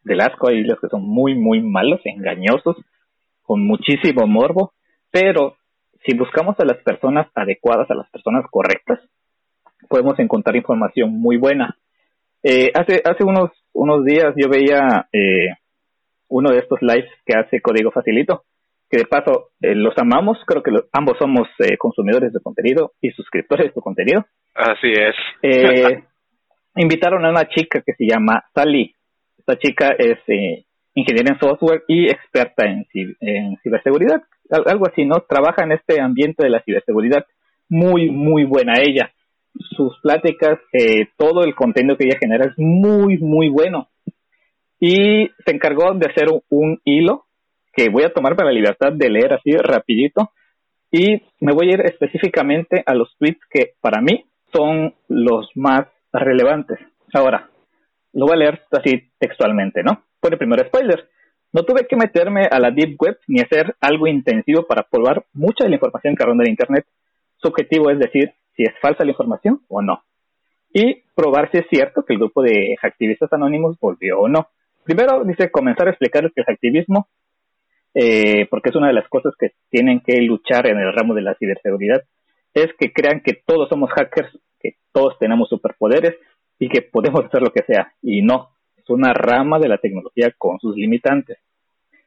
del 0.04 0.20
asco, 0.20 0.48
hay 0.48 0.58
hilos 0.58 0.78
que 0.80 0.88
son 0.88 1.02
muy, 1.02 1.34
muy 1.34 1.60
malos, 1.60 2.00
engañosos, 2.04 2.76
con 3.42 3.64
muchísimo 3.66 4.26
morbo, 4.26 4.72
pero 5.10 5.56
si 6.04 6.16
buscamos 6.16 6.58
a 6.58 6.64
las 6.64 6.78
personas 6.78 7.28
adecuadas, 7.34 7.90
a 7.90 7.94
las 7.94 8.08
personas 8.10 8.44
correctas, 8.50 9.00
podemos 9.88 10.18
encontrar 10.18 10.56
información 10.56 11.12
muy 11.12 11.36
buena. 11.36 11.76
Eh, 12.42 12.70
hace 12.74 13.02
hace 13.04 13.24
unos 13.24 13.50
unos 13.72 14.04
días 14.04 14.34
yo 14.36 14.48
veía 14.48 15.08
eh, 15.12 15.48
uno 16.30 16.50
de 16.50 16.58
estos 16.58 16.80
lives 16.80 17.10
que 17.26 17.36
hace 17.36 17.60
Código 17.60 17.90
Facilito, 17.90 18.44
que 18.88 18.98
de 18.98 19.04
paso 19.04 19.50
eh, 19.60 19.74
los 19.74 19.96
amamos, 19.98 20.38
creo 20.46 20.62
que 20.62 20.72
ambos 20.92 21.16
somos 21.18 21.48
eh, 21.58 21.76
consumidores 21.76 22.32
de 22.32 22.40
contenido 22.40 22.92
y 23.00 23.10
suscriptores 23.10 23.66
de 23.66 23.72
su 23.72 23.80
contenido. 23.80 24.24
Así 24.54 24.90
es. 24.90 25.14
Eh, 25.42 26.02
invitaron 26.76 27.24
a 27.24 27.30
una 27.30 27.48
chica 27.48 27.82
que 27.84 27.92
se 27.94 28.06
llama 28.06 28.44
Sally. 28.54 28.94
Esta 29.38 29.56
chica 29.58 29.94
es 29.98 30.18
ingeniera 30.94 31.32
en 31.32 31.38
software 31.38 31.84
y 31.88 32.10
experta 32.10 32.66
en, 32.66 32.84
en 33.20 33.56
ciberseguridad, 33.62 34.22
algo 34.66 34.86
así, 34.86 35.04
¿no? 35.04 35.20
Trabaja 35.28 35.64
en 35.64 35.72
este 35.72 36.00
ambiente 36.00 36.44
de 36.44 36.50
la 36.50 36.62
ciberseguridad. 36.62 37.24
Muy, 37.68 38.10
muy 38.10 38.44
buena 38.44 38.74
ella. 38.80 39.10
Sus 39.76 39.98
pláticas, 40.02 40.58
todo 41.16 41.44
el 41.44 41.54
contenido 41.54 41.96
que 41.96 42.04
ella 42.04 42.18
genera 42.20 42.46
es 42.46 42.52
muy, 42.58 43.18
muy 43.18 43.48
bueno 43.48 43.88
y 44.80 45.30
se 45.44 45.52
encargó 45.52 45.92
de 45.94 46.06
hacer 46.06 46.28
un, 46.48 46.80
hilo 46.84 47.26
que 47.72 47.90
voy 47.90 48.02
a 48.04 48.12
tomar 48.12 48.34
para 48.34 48.48
la 48.48 48.54
libertad 48.54 48.92
de 48.92 49.10
leer 49.10 49.34
así 49.34 49.52
rapidito 49.52 50.32
y 50.90 51.22
me 51.40 51.52
voy 51.52 51.70
a 51.70 51.74
ir 51.74 51.80
específicamente 51.82 52.82
a 52.84 52.94
los 52.94 53.14
tweets 53.18 53.40
que 53.48 53.74
para 53.80 54.00
mí 54.00 54.24
son 54.52 54.94
los 55.08 55.48
más 55.54 55.86
relevantes. 56.12 56.78
Ahora, 57.14 57.48
lo 58.12 58.26
voy 58.26 58.34
a 58.34 58.38
leer 58.38 58.62
así 58.72 59.10
textualmente, 59.18 59.82
¿no? 59.84 60.02
Por 60.18 60.32
el 60.32 60.38
primer 60.38 60.66
spoiler. 60.66 61.08
No 61.52 61.62
tuve 61.62 61.86
que 61.86 61.96
meterme 61.96 62.46
a 62.50 62.58
la 62.58 62.70
Deep 62.70 62.96
Web 63.00 63.18
ni 63.28 63.40
hacer 63.40 63.76
algo 63.80 64.06
intensivo 64.06 64.66
para 64.66 64.82
probar 64.82 65.24
mucha 65.32 65.64
de 65.64 65.70
la 65.70 65.76
información 65.76 66.16
que 66.16 66.24
ronda 66.24 66.44
en 66.44 66.50
Internet. 66.50 66.86
Su 67.36 67.48
objetivo 67.48 67.90
es 67.90 67.98
decir 67.98 68.32
si 68.56 68.64
es 68.64 68.72
falsa 68.80 69.04
la 69.04 69.10
información 69.10 69.60
o 69.68 69.82
no. 69.82 70.02
Y 70.72 71.02
probar 71.14 71.50
si 71.50 71.58
es 71.58 71.66
cierto 71.68 72.04
que 72.04 72.14
el 72.14 72.20
grupo 72.20 72.42
de 72.42 72.76
activistas 72.82 73.32
anónimos 73.32 73.78
volvió 73.80 74.20
o 74.20 74.28
no. 74.28 74.48
Primero, 74.84 75.24
dice, 75.24 75.50
comenzar 75.50 75.86
a 75.86 75.90
explicarles 75.90 76.32
que 76.34 76.42
el 76.42 76.52
activismo, 76.52 77.08
eh, 77.94 78.46
porque 78.50 78.70
es 78.70 78.76
una 78.76 78.88
de 78.88 78.94
las 78.94 79.08
cosas 79.08 79.34
que 79.38 79.52
tienen 79.68 80.00
que 80.00 80.20
luchar 80.22 80.66
en 80.68 80.78
el 80.78 80.92
ramo 80.92 81.14
de 81.14 81.22
la 81.22 81.34
ciberseguridad, 81.34 82.02
es 82.54 82.68
que 82.78 82.92
crean 82.92 83.20
que 83.20 83.42
todos 83.46 83.68
somos 83.68 83.90
hackers, 83.90 84.30
que 84.58 84.76
todos 84.92 85.18
tenemos 85.18 85.48
superpoderes 85.48 86.16
y 86.58 86.68
que 86.68 86.82
podemos 86.82 87.24
hacer 87.24 87.42
lo 87.42 87.52
que 87.52 87.62
sea. 87.62 87.92
Y 88.02 88.22
no, 88.22 88.50
es 88.76 88.88
una 88.88 89.12
rama 89.12 89.58
de 89.58 89.68
la 89.68 89.78
tecnología 89.78 90.32
con 90.36 90.58
sus 90.58 90.76
limitantes. 90.76 91.38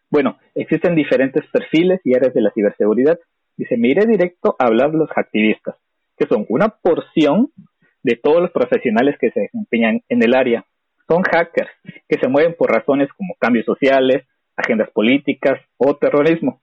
Bueno, 0.09 0.37
existen 0.53 0.95
diferentes 0.95 1.43
perfiles 1.51 2.01
y 2.03 2.15
áreas 2.15 2.33
de 2.33 2.41
la 2.41 2.51
ciberseguridad. 2.51 3.19
Dice, 3.57 3.77
me 3.77 3.89
iré 3.89 4.05
directo 4.05 4.55
a 4.59 4.65
hablar 4.65 4.91
de 4.91 4.97
los 4.97 5.09
activistas, 5.15 5.75
que 6.17 6.27
son 6.27 6.45
una 6.49 6.69
porción 6.69 7.49
de 8.03 8.15
todos 8.15 8.41
los 8.41 8.51
profesionales 8.51 9.17
que 9.19 9.31
se 9.31 9.41
desempeñan 9.41 10.01
en 10.09 10.23
el 10.23 10.35
área 10.35 10.65
son 11.07 11.21
hackers 11.23 11.71
que 12.07 12.17
se 12.19 12.27
mueven 12.27 12.55
por 12.57 12.71
razones 12.71 13.09
como 13.13 13.35
cambios 13.39 13.65
sociales, 13.65 14.25
agendas 14.55 14.89
políticas 14.91 15.59
o 15.77 15.95
terrorismo. 15.95 16.61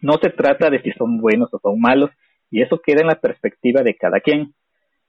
No 0.00 0.14
se 0.22 0.30
trata 0.30 0.70
de 0.70 0.82
si 0.82 0.92
son 0.92 1.18
buenos 1.18 1.48
o 1.52 1.58
son 1.58 1.80
malos, 1.80 2.10
y 2.50 2.62
eso 2.62 2.80
queda 2.84 3.00
en 3.00 3.08
la 3.08 3.20
perspectiva 3.20 3.82
de 3.82 3.96
cada 3.96 4.20
quien. 4.20 4.54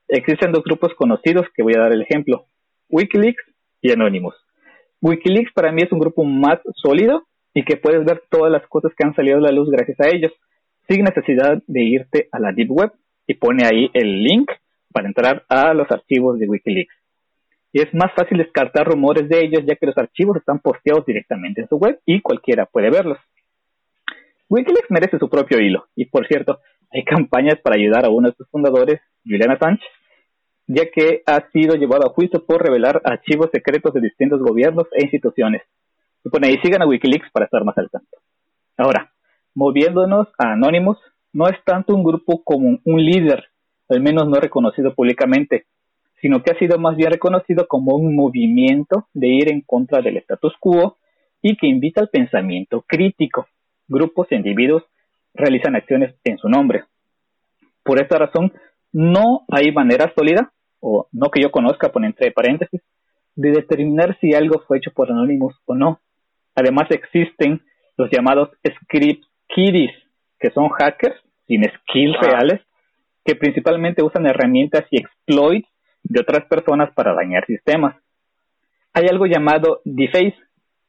Existen 0.08 0.52
dos 0.52 0.64
grupos 0.64 0.94
conocidos 0.96 1.46
que 1.54 1.64
voy 1.64 1.74
a 1.76 1.82
dar 1.82 1.94
el 1.94 2.02
ejemplo, 2.02 2.46
Wikileaks 2.90 3.44
y 3.82 3.92
Anonymous. 3.92 4.36
Wikileaks 5.02 5.52
para 5.54 5.72
mí 5.72 5.82
es 5.84 5.92
un 5.92 6.00
grupo 6.00 6.24
más 6.24 6.60
sólido 6.76 7.24
y 7.54 7.64
que 7.64 7.78
puedes 7.78 8.04
ver 8.06 8.24
todas 8.30 8.52
las 8.52 8.66
cosas 8.68 8.94
que 8.98 9.06
han 9.06 9.16
salido 9.16 9.38
a 9.38 9.42
la 9.42 9.52
luz 9.52 9.70
gracias 9.70 10.00
a 10.00 10.10
ellos, 10.10 10.32
sin 10.88 11.04
necesidad 11.04 11.62
de 11.68 11.84
irte 11.84 12.30
a 12.32 12.40
la 12.40 12.52
Deep 12.52 12.72
Web 12.72 12.92
y 13.28 13.36
pone 13.36 13.66
ahí 13.66 13.90
el 13.94 14.24
link 14.24 14.50
para 14.92 15.08
entrar 15.08 15.44
a 15.50 15.74
los 15.74 15.90
archivos 15.92 16.40
de 16.40 16.48
Wikileaks 16.48 16.95
y 17.75 17.82
es 17.82 17.94
más 17.94 18.13
fácil 18.15 18.38
descartar 18.38 18.88
rumores 18.88 19.27
de 19.27 19.44
ellos 19.44 19.63
ya 19.67 19.75
que 19.75 19.88
los 19.88 19.98
archivos 19.98 20.38
están 20.38 20.60
posteados 20.60 21.05
directamente 21.05 21.60
en 21.60 21.67
su 21.67 21.75
web 21.75 22.00
y 22.05 22.22
cualquiera 22.22 22.65
puede 22.65 22.89
verlos. 22.89 23.17
Wikileaks 24.48 24.89
merece 24.89 25.20
su 25.20 25.29
propio 25.29 25.60
hilo 25.60 25.86
y 25.94 26.05
por 26.05 26.25
cierto, 26.25 26.62
hay 26.89 27.03
campañas 27.03 27.60
para 27.62 27.75
ayudar 27.75 28.05
a 28.05 28.10
uno 28.10 28.29
de 28.29 28.36
sus 28.36 28.48
fundadores, 28.50 29.01
Julian 29.25 29.51
Assange, 29.51 29.84
ya 30.67 30.84
que 30.89 31.22
ha 31.25 31.51
sido 31.51 31.75
llevado 31.75 32.08
a 32.08 32.13
juicio 32.13 32.46
por 32.46 32.63
revelar 32.63 33.01
archivos 33.03 33.50
secretos 33.51 33.94
de 33.94 34.00
distintos 34.00 34.39
gobiernos 34.39 34.88
e 34.94 35.03
instituciones. 35.03 35.62
Y 36.24 36.46
ahí, 36.46 36.58
sigan 36.63 36.82
a 36.82 36.88
Wikileaks 36.88 37.29
para 37.34 37.44
estar 37.44 37.65
más 37.65 37.77
al 37.77 37.89
tanto. 37.89 38.20
Ahora, 38.77 39.12
moviéndonos 39.53 40.29
a 40.38 40.53
Anonymous, 40.53 40.98
no 41.34 41.50
es 41.50 41.62
tanto 41.65 41.94
un 41.94 42.05
grupo 42.05 42.41
como 42.46 42.79
un 42.86 43.03
líder, 43.03 43.44
al 43.89 44.00
menos 44.00 44.29
no 44.29 44.39
reconocido 44.39 44.96
públicamente, 44.96 45.65
sino 46.22 46.42
que 46.42 46.52
ha 46.52 46.60
sido 46.60 46.78
más 46.78 46.96
bien 46.96 47.12
reconocido 47.12 47.68
como 47.68 47.96
un 47.96 48.16
movimiento 48.16 49.08
de 49.14 49.28
ir 49.28 49.52
en 49.52 49.62
contra 49.62 50.02
del 50.02 50.18
status 50.18 50.54
quo 50.60 50.98
y 51.42 51.58
que 51.58 51.68
invita 51.68 52.02
al 52.02 52.10
pensamiento 52.10 52.84
crítico. 52.88 53.48
Grupos 53.88 54.28
e 54.32 54.36
individuos 54.36 54.84
realizan 55.34 55.76
acciones 55.76 56.16
en 56.24 56.38
su 56.38 56.50
nombre. 56.50 56.86
Por 57.84 58.02
esta 58.02 58.18
razón, 58.18 58.52
no 58.92 59.46
hay 59.50 59.72
manera 59.72 60.12
sólida, 60.18 60.52
o 60.80 61.08
no 61.12 61.30
que 61.30 61.42
yo 61.42 61.52
conozca, 61.52 61.90
por 61.90 62.04
entre 62.04 62.32
paréntesis, 62.32 62.82
de 63.36 63.52
determinar 63.52 64.18
si 64.20 64.34
algo 64.34 64.64
fue 64.68 64.78
hecho 64.78 64.92
por 64.92 65.12
Anonymous 65.12 65.56
o 65.66 65.76
no. 65.76 66.00
Además 66.56 66.90
existen 66.90 67.62
los 67.98 68.10
llamados 68.10 68.50
script 68.66 69.26
kiddies, 69.48 69.92
que 70.40 70.50
son 70.52 70.70
hackers 70.70 71.16
sin 71.48 71.64
skills 71.64 72.18
reales, 72.20 72.62
que 73.24 73.36
principalmente 73.36 74.04
usan 74.04 74.26
herramientas 74.26 74.86
y 74.90 75.00
exploits 75.00 75.68
de 76.06 76.22
otras 76.22 76.46
personas 76.46 76.94
para 76.94 77.14
dañar 77.14 77.46
sistemas. 77.46 77.96
Hay 78.94 79.06
algo 79.10 79.26
llamado 79.26 79.82
deface, 79.84 80.36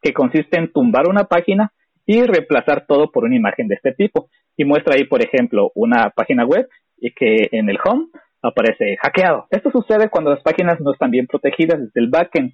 que 0.03 0.13
consiste 0.13 0.59
en 0.59 0.73
tumbar 0.73 1.09
una 1.09 1.25
página 1.25 1.73
y 2.05 2.23
reemplazar 2.23 2.87
todo 2.87 3.11
por 3.11 3.25
una 3.25 3.37
imagen 3.37 3.67
de 3.67 3.75
este 3.75 3.93
tipo. 3.93 4.29
Y 4.57 4.65
muestra 4.65 4.95
ahí, 4.95 5.05
por 5.05 5.23
ejemplo, 5.23 5.73
una 5.75 6.11
página 6.11 6.45
web 6.45 6.69
y 6.99 7.13
que 7.13 7.49
en 7.51 7.69
el 7.69 7.79
home 7.85 8.07
aparece 8.43 8.97
hackeado. 9.03 9.47
Esto 9.51 9.71
sucede 9.71 10.09
cuando 10.09 10.31
las 10.31 10.43
páginas 10.43 10.81
no 10.81 10.93
están 10.93 11.11
bien 11.11 11.27
protegidas 11.27 11.81
desde 11.81 12.01
el 12.01 12.09
backend 12.09 12.53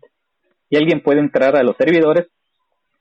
y 0.70 0.76
alguien 0.76 1.02
puede 1.02 1.20
entrar 1.20 1.54
a 1.56 1.62
los 1.62 1.76
servidores 1.76 2.28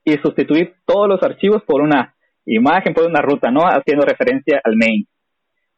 y 0.03 0.17
sustituir 0.17 0.73
todos 0.85 1.07
los 1.07 1.23
archivos 1.23 1.63
por 1.63 1.81
una 1.81 2.15
imagen, 2.45 2.93
por 2.93 3.05
una 3.05 3.21
ruta, 3.21 3.49
¿no? 3.51 3.61
Haciendo 3.61 4.05
referencia 4.05 4.59
al 4.63 4.75
main. 4.75 5.07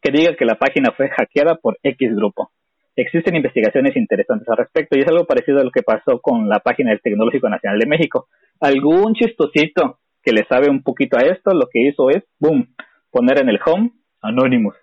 Que 0.01 0.11
diga 0.11 0.35
que 0.35 0.45
la 0.45 0.55
página 0.55 0.91
fue 0.95 1.09
hackeada 1.09 1.55
por 1.55 1.77
X 1.83 2.15
grupo. 2.15 2.51
Existen 2.95 3.35
investigaciones 3.35 3.95
interesantes 3.95 4.47
al 4.49 4.57
respecto 4.57 4.97
y 4.97 5.01
es 5.01 5.07
algo 5.07 5.25
parecido 5.25 5.59
a 5.59 5.63
lo 5.63 5.71
que 5.71 5.81
pasó 5.81 6.19
con 6.21 6.47
la 6.47 6.59
página 6.59 6.91
del 6.91 7.01
Tecnológico 7.01 7.49
Nacional 7.49 7.79
de 7.79 7.87
México. 7.87 8.27
Algún 8.59 9.15
chistosito 9.15 9.99
que 10.21 10.31
le 10.31 10.45
sabe 10.45 10.69
un 10.69 10.83
poquito 10.83 11.17
a 11.17 11.21
esto, 11.21 11.51
lo 11.51 11.67
que 11.71 11.81
hizo 11.87 12.09
es, 12.09 12.23
boom, 12.39 12.67
poner 13.11 13.39
en 13.39 13.49
el 13.49 13.59
home 13.65 13.91
Anonymous. 14.21 14.75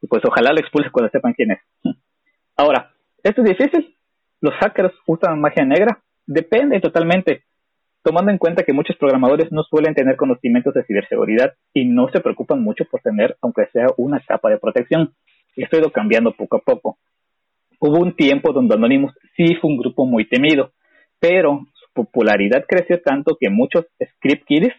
Y 0.00 0.06
pues 0.06 0.22
ojalá 0.24 0.52
lo 0.52 0.60
expulse 0.60 0.90
cuando 0.90 1.10
sepan 1.10 1.34
quién 1.34 1.52
es. 1.52 1.58
Ahora, 2.56 2.92
¿esto 3.22 3.42
es 3.42 3.56
difícil? 3.56 3.94
¿Los 4.40 4.54
hackers 4.54 4.94
usan 5.06 5.40
magia 5.40 5.64
negra? 5.64 6.02
Depende 6.26 6.80
totalmente, 6.80 7.44
tomando 8.02 8.30
en 8.30 8.38
cuenta 8.38 8.64
que 8.64 8.72
muchos 8.72 8.96
programadores 8.96 9.52
no 9.52 9.62
suelen 9.64 9.94
tener 9.94 10.16
conocimientos 10.16 10.74
de 10.74 10.84
ciberseguridad 10.84 11.54
y 11.72 11.84
no 11.84 12.08
se 12.08 12.20
preocupan 12.20 12.62
mucho 12.62 12.84
por 12.90 13.00
tener, 13.00 13.36
aunque 13.40 13.66
sea 13.72 13.86
una 13.96 14.20
capa 14.20 14.50
de 14.50 14.58
protección. 14.58 15.14
Esto 15.56 15.76
ha 15.76 15.80
ido 15.80 15.90
cambiando 15.90 16.32
poco 16.32 16.56
a 16.56 16.60
poco. 16.60 16.98
Hubo 17.86 17.98
un 17.98 18.16
tiempo 18.16 18.54
donde 18.54 18.76
Anonymous 18.76 19.12
sí 19.36 19.56
fue 19.60 19.70
un 19.70 19.76
grupo 19.76 20.06
muy 20.06 20.26
temido, 20.26 20.72
pero 21.20 21.66
su 21.74 21.92
popularidad 21.92 22.64
creció 22.66 23.02
tanto 23.02 23.36
que 23.38 23.50
muchos 23.50 23.84
script 24.02 24.46
kiddies 24.46 24.72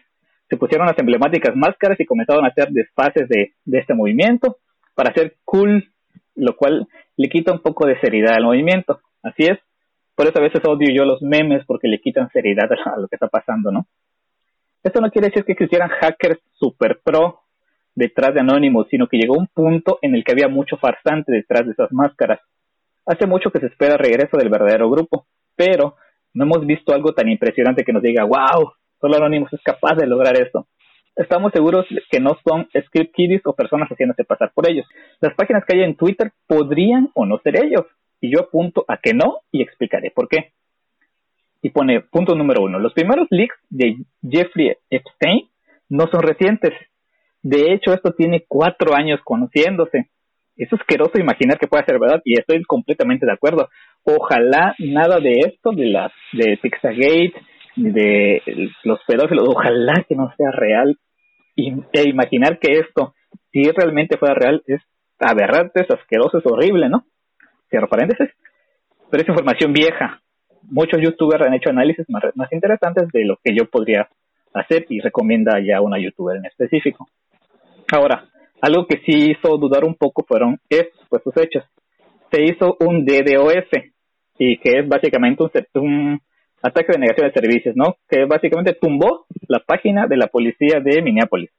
se 0.48 0.56
pusieron 0.56 0.88
las 0.88 0.98
emblemáticas 0.98 1.54
máscaras 1.54 2.00
y 2.00 2.04
comenzaron 2.04 2.44
a 2.44 2.48
hacer 2.48 2.66
desfases 2.70 3.28
de, 3.28 3.52
de 3.64 3.78
este 3.78 3.94
movimiento 3.94 4.56
para 4.96 5.14
ser 5.14 5.36
cool, 5.44 5.88
lo 6.34 6.56
cual 6.56 6.88
le 7.16 7.28
quita 7.28 7.52
un 7.52 7.60
poco 7.60 7.86
de 7.86 7.96
seriedad 8.00 8.34
al 8.34 8.42
movimiento. 8.42 8.98
Así 9.22 9.44
es. 9.44 9.60
Por 10.16 10.26
eso 10.26 10.40
a 10.40 10.42
veces 10.42 10.62
odio 10.66 10.92
yo 10.92 11.04
los 11.04 11.22
memes 11.22 11.64
porque 11.64 11.86
le 11.86 12.00
quitan 12.00 12.28
seriedad 12.32 12.68
a 12.86 12.98
lo 12.98 13.06
que 13.06 13.14
está 13.14 13.28
pasando, 13.28 13.70
¿no? 13.70 13.86
Esto 14.82 15.00
no 15.00 15.12
quiere 15.12 15.28
decir 15.28 15.44
que 15.44 15.52
existieran 15.52 15.90
hackers 15.90 16.40
super 16.54 16.98
pro 17.04 17.42
detrás 17.94 18.34
de 18.34 18.40
Anonymous, 18.40 18.88
sino 18.90 19.06
que 19.06 19.16
llegó 19.16 19.36
un 19.38 19.46
punto 19.46 20.00
en 20.02 20.16
el 20.16 20.24
que 20.24 20.32
había 20.32 20.48
mucho 20.48 20.76
farsante 20.76 21.30
detrás 21.30 21.66
de 21.66 21.70
esas 21.70 21.92
máscaras. 21.92 22.40
Hace 23.06 23.26
mucho 23.26 23.50
que 23.50 23.60
se 23.60 23.66
espera 23.66 23.94
el 23.94 24.00
regreso 24.00 24.36
del 24.36 24.48
verdadero 24.48 24.90
grupo, 24.90 25.26
pero 25.54 25.96
no 26.34 26.44
hemos 26.44 26.66
visto 26.66 26.92
algo 26.92 27.12
tan 27.12 27.28
impresionante 27.28 27.84
que 27.84 27.92
nos 27.92 28.02
diga, 28.02 28.24
wow, 28.24 28.72
solo 29.00 29.16
Anonymous 29.16 29.52
es 29.52 29.62
capaz 29.62 29.94
de 29.94 30.06
lograr 30.06 30.36
esto 30.36 30.66
estamos 31.16 31.50
seguros 31.52 31.86
que 32.10 32.20
no 32.20 32.36
son 32.46 32.68
script 32.86 33.14
kiddies 33.14 33.42
o 33.46 33.54
personas 33.54 33.88
haciéndose 33.88 34.24
pasar 34.24 34.52
por 34.54 34.70
ellos. 34.70 34.86
Las 35.20 35.34
páginas 35.34 35.64
que 35.66 35.76
hay 35.76 35.82
en 35.82 35.96
Twitter 35.96 36.32
podrían 36.46 37.10
o 37.14 37.24
no 37.26 37.38
ser 37.38 37.64
ellos. 37.64 37.86
Y 38.20 38.30
yo 38.32 38.40
apunto 38.40 38.84
a 38.88 38.98
que 38.98 39.14
no 39.14 39.40
y 39.50 39.62
explicaré 39.62 40.10
por 40.10 40.28
qué. 40.28 40.52
Y 41.62 41.70
pone 41.70 42.00
punto 42.00 42.34
número 42.34 42.62
uno. 42.62 42.78
Los 42.78 42.92
primeros 42.92 43.26
leaks 43.30 43.56
de 43.70 43.96
Jeffrey 44.22 44.76
Epstein 44.90 45.48
no 45.88 46.06
son 46.08 46.22
recientes. 46.22 46.72
De 47.42 47.72
hecho, 47.72 47.92
esto 47.92 48.12
tiene 48.12 48.44
cuatro 48.46 48.94
años 48.94 49.20
conociéndose. 49.24 50.10
Es 50.56 50.72
asqueroso 50.72 51.18
imaginar 51.18 51.58
que 51.58 51.66
pueda 51.66 51.84
ser 51.84 51.98
verdad 51.98 52.22
y 52.24 52.38
estoy 52.38 52.62
completamente 52.64 53.26
de 53.26 53.32
acuerdo. 53.32 53.68
Ojalá 54.04 54.74
nada 54.78 55.20
de 55.20 55.32
esto, 55.46 55.70
de 55.72 55.86
las 55.86 56.12
de 56.32 56.58
Pixagate, 56.62 57.34
de 57.76 58.42
los 58.84 58.98
pedófilos, 59.06 59.48
ojalá 59.48 60.04
que 60.08 60.14
no 60.14 60.32
sea 60.36 60.50
real 60.50 60.96
e 61.56 62.08
imaginar 62.08 62.58
que 62.58 62.78
esto, 62.78 63.14
si 63.52 63.62
realmente 63.70 64.18
fuera 64.18 64.34
real, 64.34 64.62
es 64.66 64.80
aberrante, 65.18 65.80
es 65.82 65.90
asqueroso, 65.90 66.38
es 66.38 66.46
horrible, 66.46 66.88
¿no? 66.88 67.04
Cierro 67.70 67.88
paréntesis. 67.88 68.28
Pero 69.10 69.22
es 69.22 69.28
información 69.28 69.72
vieja. 69.72 70.20
Muchos 70.62 71.00
youtubers 71.00 71.46
han 71.46 71.54
hecho 71.54 71.70
análisis 71.70 72.08
más, 72.08 72.24
más 72.34 72.52
interesantes 72.52 73.08
de 73.12 73.24
lo 73.24 73.38
que 73.42 73.54
yo 73.54 73.66
podría 73.66 74.08
hacer 74.52 74.86
y 74.88 75.00
recomienda 75.00 75.60
ya 75.60 75.80
una 75.80 75.98
youtuber 75.98 76.36
en 76.36 76.46
específico. 76.46 77.06
Ahora, 77.92 78.24
algo 78.60 78.86
que 78.86 78.98
sí 79.04 79.30
hizo 79.30 79.56
dudar 79.58 79.84
un 79.84 79.94
poco 79.94 80.24
fueron 80.26 80.58
estos 80.68 81.06
puestos 81.08 81.34
hechos. 81.36 81.64
Se 82.30 82.42
hizo 82.42 82.76
un 82.80 83.04
DDoS 83.04 83.68
y 84.38 84.58
que 84.58 84.80
es 84.80 84.88
básicamente 84.88 85.44
un, 85.74 86.20
ataque 86.62 86.92
de 86.92 86.98
negación 86.98 87.28
de 87.28 87.32
servicios, 87.32 87.76
¿no? 87.76 87.96
Que 88.08 88.24
básicamente 88.24 88.74
tumbó 88.74 89.26
la 89.48 89.60
página 89.60 90.06
de 90.06 90.16
la 90.16 90.26
policía 90.26 90.80
de 90.80 91.02
Minneapolis. 91.02 91.50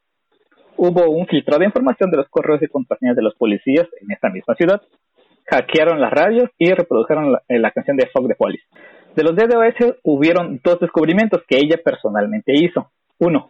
Hubo 0.75 1.09
un 1.09 1.25
filtrado 1.27 1.59
de 1.59 1.65
información 1.65 2.11
de 2.11 2.17
los 2.17 2.27
correos 2.29 2.61
y 2.61 2.67
contraseñas 2.67 3.15
de 3.15 3.23
los 3.23 3.35
policías 3.35 3.87
en 4.01 4.11
esta 4.11 4.29
misma 4.29 4.55
ciudad. 4.55 4.81
Hackearon 5.45 6.01
las 6.01 6.11
radios 6.11 6.49
y 6.57 6.71
reprodujeron 6.71 7.31
la, 7.31 7.41
eh, 7.47 7.61
canción 7.73 7.95
de 7.97 8.07
Fog 8.07 8.27
the 8.27 8.35
Police. 8.35 8.63
De 9.15 9.23
los 9.23 9.35
DDoS 9.35 9.95
hubieron 10.03 10.59
dos 10.63 10.79
descubrimientos 10.79 11.41
que 11.47 11.57
ella 11.57 11.79
personalmente 11.83 12.53
hizo. 12.53 12.91
Uno, 13.17 13.49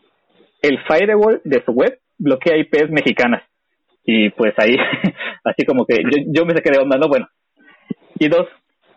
el 0.62 0.79
firewall 0.88 1.41
de 1.43 1.63
su 1.65 1.71
web 1.71 1.99
bloquea 2.17 2.58
IPs 2.58 2.89
mexicanas. 2.89 3.43
Y 4.03 4.30
pues 4.32 4.53
ahí, 4.58 4.75
así 5.43 5.65
como 5.65 5.86
que 5.86 5.95
yo, 6.03 6.23
yo 6.27 6.45
me 6.45 6.53
saqué 6.53 6.71
de 6.71 6.80
onda, 6.80 6.97
¿no? 6.97 7.08
Bueno. 7.08 7.27
Y 8.19 8.30
dos, 8.30 8.47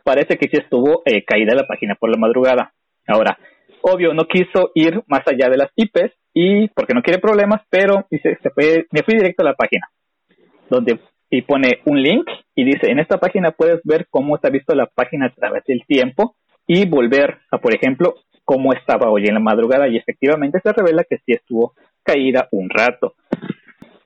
parece 0.05 0.39
que 0.39 0.49
sí 0.49 0.57
estuvo 0.57 1.03
eh, 1.05 1.25
caída 1.25 1.55
la 1.55 1.67
página 1.67 1.95
por 1.95 2.11
la 2.11 2.17
madrugada. 2.17 2.73
Ahora, 3.07 3.39
obvio, 3.83 4.15
no 4.15 4.25
quiso 4.25 4.71
ir 4.75 5.03
más 5.07 5.23
allá 5.27 5.49
de 5.51 5.59
las 5.59 5.71
IPs 5.77 6.13
y 6.33 6.69
porque 6.69 6.95
no 6.95 7.03
quiere 7.03 7.19
problemas, 7.19 7.63
pero 7.69 8.07
dice, 8.11 8.39
se 8.43 8.51
fue, 8.51 8.87
me 8.93 9.03
fui 9.03 9.15
directo 9.15 9.43
a 9.43 9.51
la 9.51 9.55
página 9.55 9.89
donde 10.71 11.01
y 11.31 11.43
pone 11.43 11.81
un 11.87 12.03
link 12.03 12.29
y 12.57 12.65
dice, 12.65 12.91
en 12.91 12.99
esta 12.99 13.19
página 13.19 13.53
puedes 13.53 13.81
ver 13.85 14.07
cómo 14.11 14.37
ha 14.43 14.51
visto 14.51 14.75
la 14.75 14.87
página 14.87 15.27
a 15.27 15.35
través 15.35 15.65
del 15.65 15.83
tiempo 15.87 16.35
y 16.67 16.89
volver 16.89 17.39
a, 17.51 17.59
por 17.59 17.75
ejemplo, 17.75 18.15
cómo 18.45 18.73
estaba 18.73 19.11
hoy 19.11 19.27
en 19.27 19.35
la 19.35 19.41
madrugada 19.41 19.89
y 19.89 19.97
efectivamente 19.97 20.59
se 20.61 20.73
revela 20.73 21.05
que 21.05 21.19
sí 21.19 21.33
estuvo 21.33 21.75
caída 22.11 22.49
un 22.51 22.69
rato. 22.69 23.15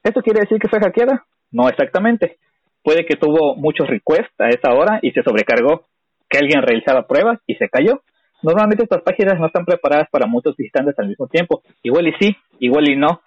¿Esto 0.03 0.23
quiere 0.23 0.40
decir 0.40 0.59
que 0.59 0.69
fue 0.69 0.81
hackeada? 0.81 1.25
No 1.51 1.69
exactamente. 1.69 2.37
Puede 2.83 3.07
que 3.07 3.17
tuvo 3.17 3.57
muchos 3.57 3.88
requests 3.88 4.38
a 4.38 4.49
esa 4.49 4.75
hora 4.75 4.99
y 5.03 5.12
se 5.12 5.23
sobrecargó 5.23 5.87
que 6.29 6.38
alguien 6.38 6.62
realizaba 6.62 7.07
pruebas 7.07 7.38
y 7.47 7.55
se 7.55 7.69
cayó. 7.69 8.03
Normalmente 8.43 8.85
estas 8.85 9.03
páginas 9.03 9.38
no 9.40 9.47
están 9.47 9.64
preparadas 9.64 10.09
para 10.11 10.27
muchos 10.27 10.55
visitantes 10.57 10.99
al 10.99 11.09
mismo 11.09 11.27
tiempo. 11.29 11.62
Igual 11.83 12.09
y 12.09 12.12
sí, 12.21 12.37
igual 12.59 12.90
y 12.90 12.97
no. 12.97 13.23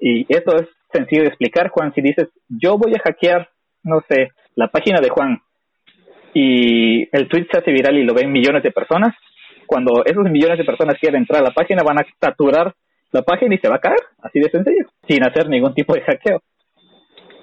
Y 0.00 0.26
eso 0.28 0.54
es 0.56 0.68
sencillo 0.92 1.22
de 1.22 1.28
explicar, 1.28 1.70
Juan. 1.70 1.92
Si 1.94 2.00
dices, 2.00 2.28
yo 2.48 2.78
voy 2.78 2.92
a 2.94 3.02
hackear, 3.02 3.48
no 3.82 4.00
sé, 4.08 4.28
la 4.54 4.68
página 4.68 5.00
de 5.00 5.08
Juan 5.08 5.40
y 6.32 7.08
el 7.16 7.28
tweet 7.28 7.48
se 7.50 7.58
hace 7.58 7.72
viral 7.72 7.98
y 7.98 8.04
lo 8.04 8.14
ven 8.14 8.30
millones 8.30 8.62
de 8.62 8.70
personas, 8.70 9.14
cuando 9.66 10.04
esos 10.04 10.24
millones 10.30 10.58
de 10.58 10.64
personas 10.64 10.96
quieren 11.00 11.22
entrar 11.22 11.42
a 11.42 11.48
la 11.48 11.54
página 11.54 11.82
van 11.82 11.98
a 11.98 12.06
saturar 12.20 12.74
la 13.12 13.22
página 13.22 13.54
y 13.54 13.58
se 13.58 13.68
va 13.68 13.76
a 13.76 13.80
caer, 13.80 14.00
así 14.22 14.40
de 14.40 14.50
sencillo, 14.50 14.86
sin 15.08 15.24
hacer 15.24 15.48
ningún 15.48 15.74
tipo 15.74 15.94
de 15.94 16.02
hackeo. 16.02 16.42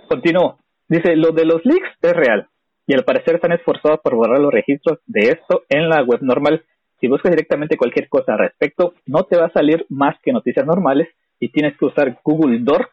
Continúo. 0.07 0.57
Dice, 0.87 1.15
lo 1.15 1.31
de 1.31 1.45
los 1.45 1.65
leaks 1.65 1.89
es 2.01 2.13
real 2.13 2.47
y 2.85 2.93
al 2.93 3.03
parecer 3.03 3.35
están 3.35 3.51
esforzados 3.51 3.99
por 4.01 4.15
borrar 4.15 4.39
los 4.39 4.53
registros 4.53 4.99
de 5.05 5.27
esto 5.29 5.63
en 5.69 5.89
la 5.89 6.03
web 6.03 6.19
normal. 6.21 6.63
Si 7.01 7.07
buscas 7.07 7.31
directamente 7.31 7.77
cualquier 7.77 8.07
cosa 8.07 8.33
al 8.33 8.39
respecto, 8.39 8.93
no 9.05 9.23
te 9.23 9.37
va 9.37 9.47
a 9.47 9.51
salir 9.51 9.85
más 9.89 10.15
que 10.23 10.31
noticias 10.31 10.65
normales 10.65 11.09
y 11.39 11.49
tienes 11.49 11.77
que 11.77 11.85
usar 11.85 12.17
Google 12.23 12.59
Docs 12.61 12.89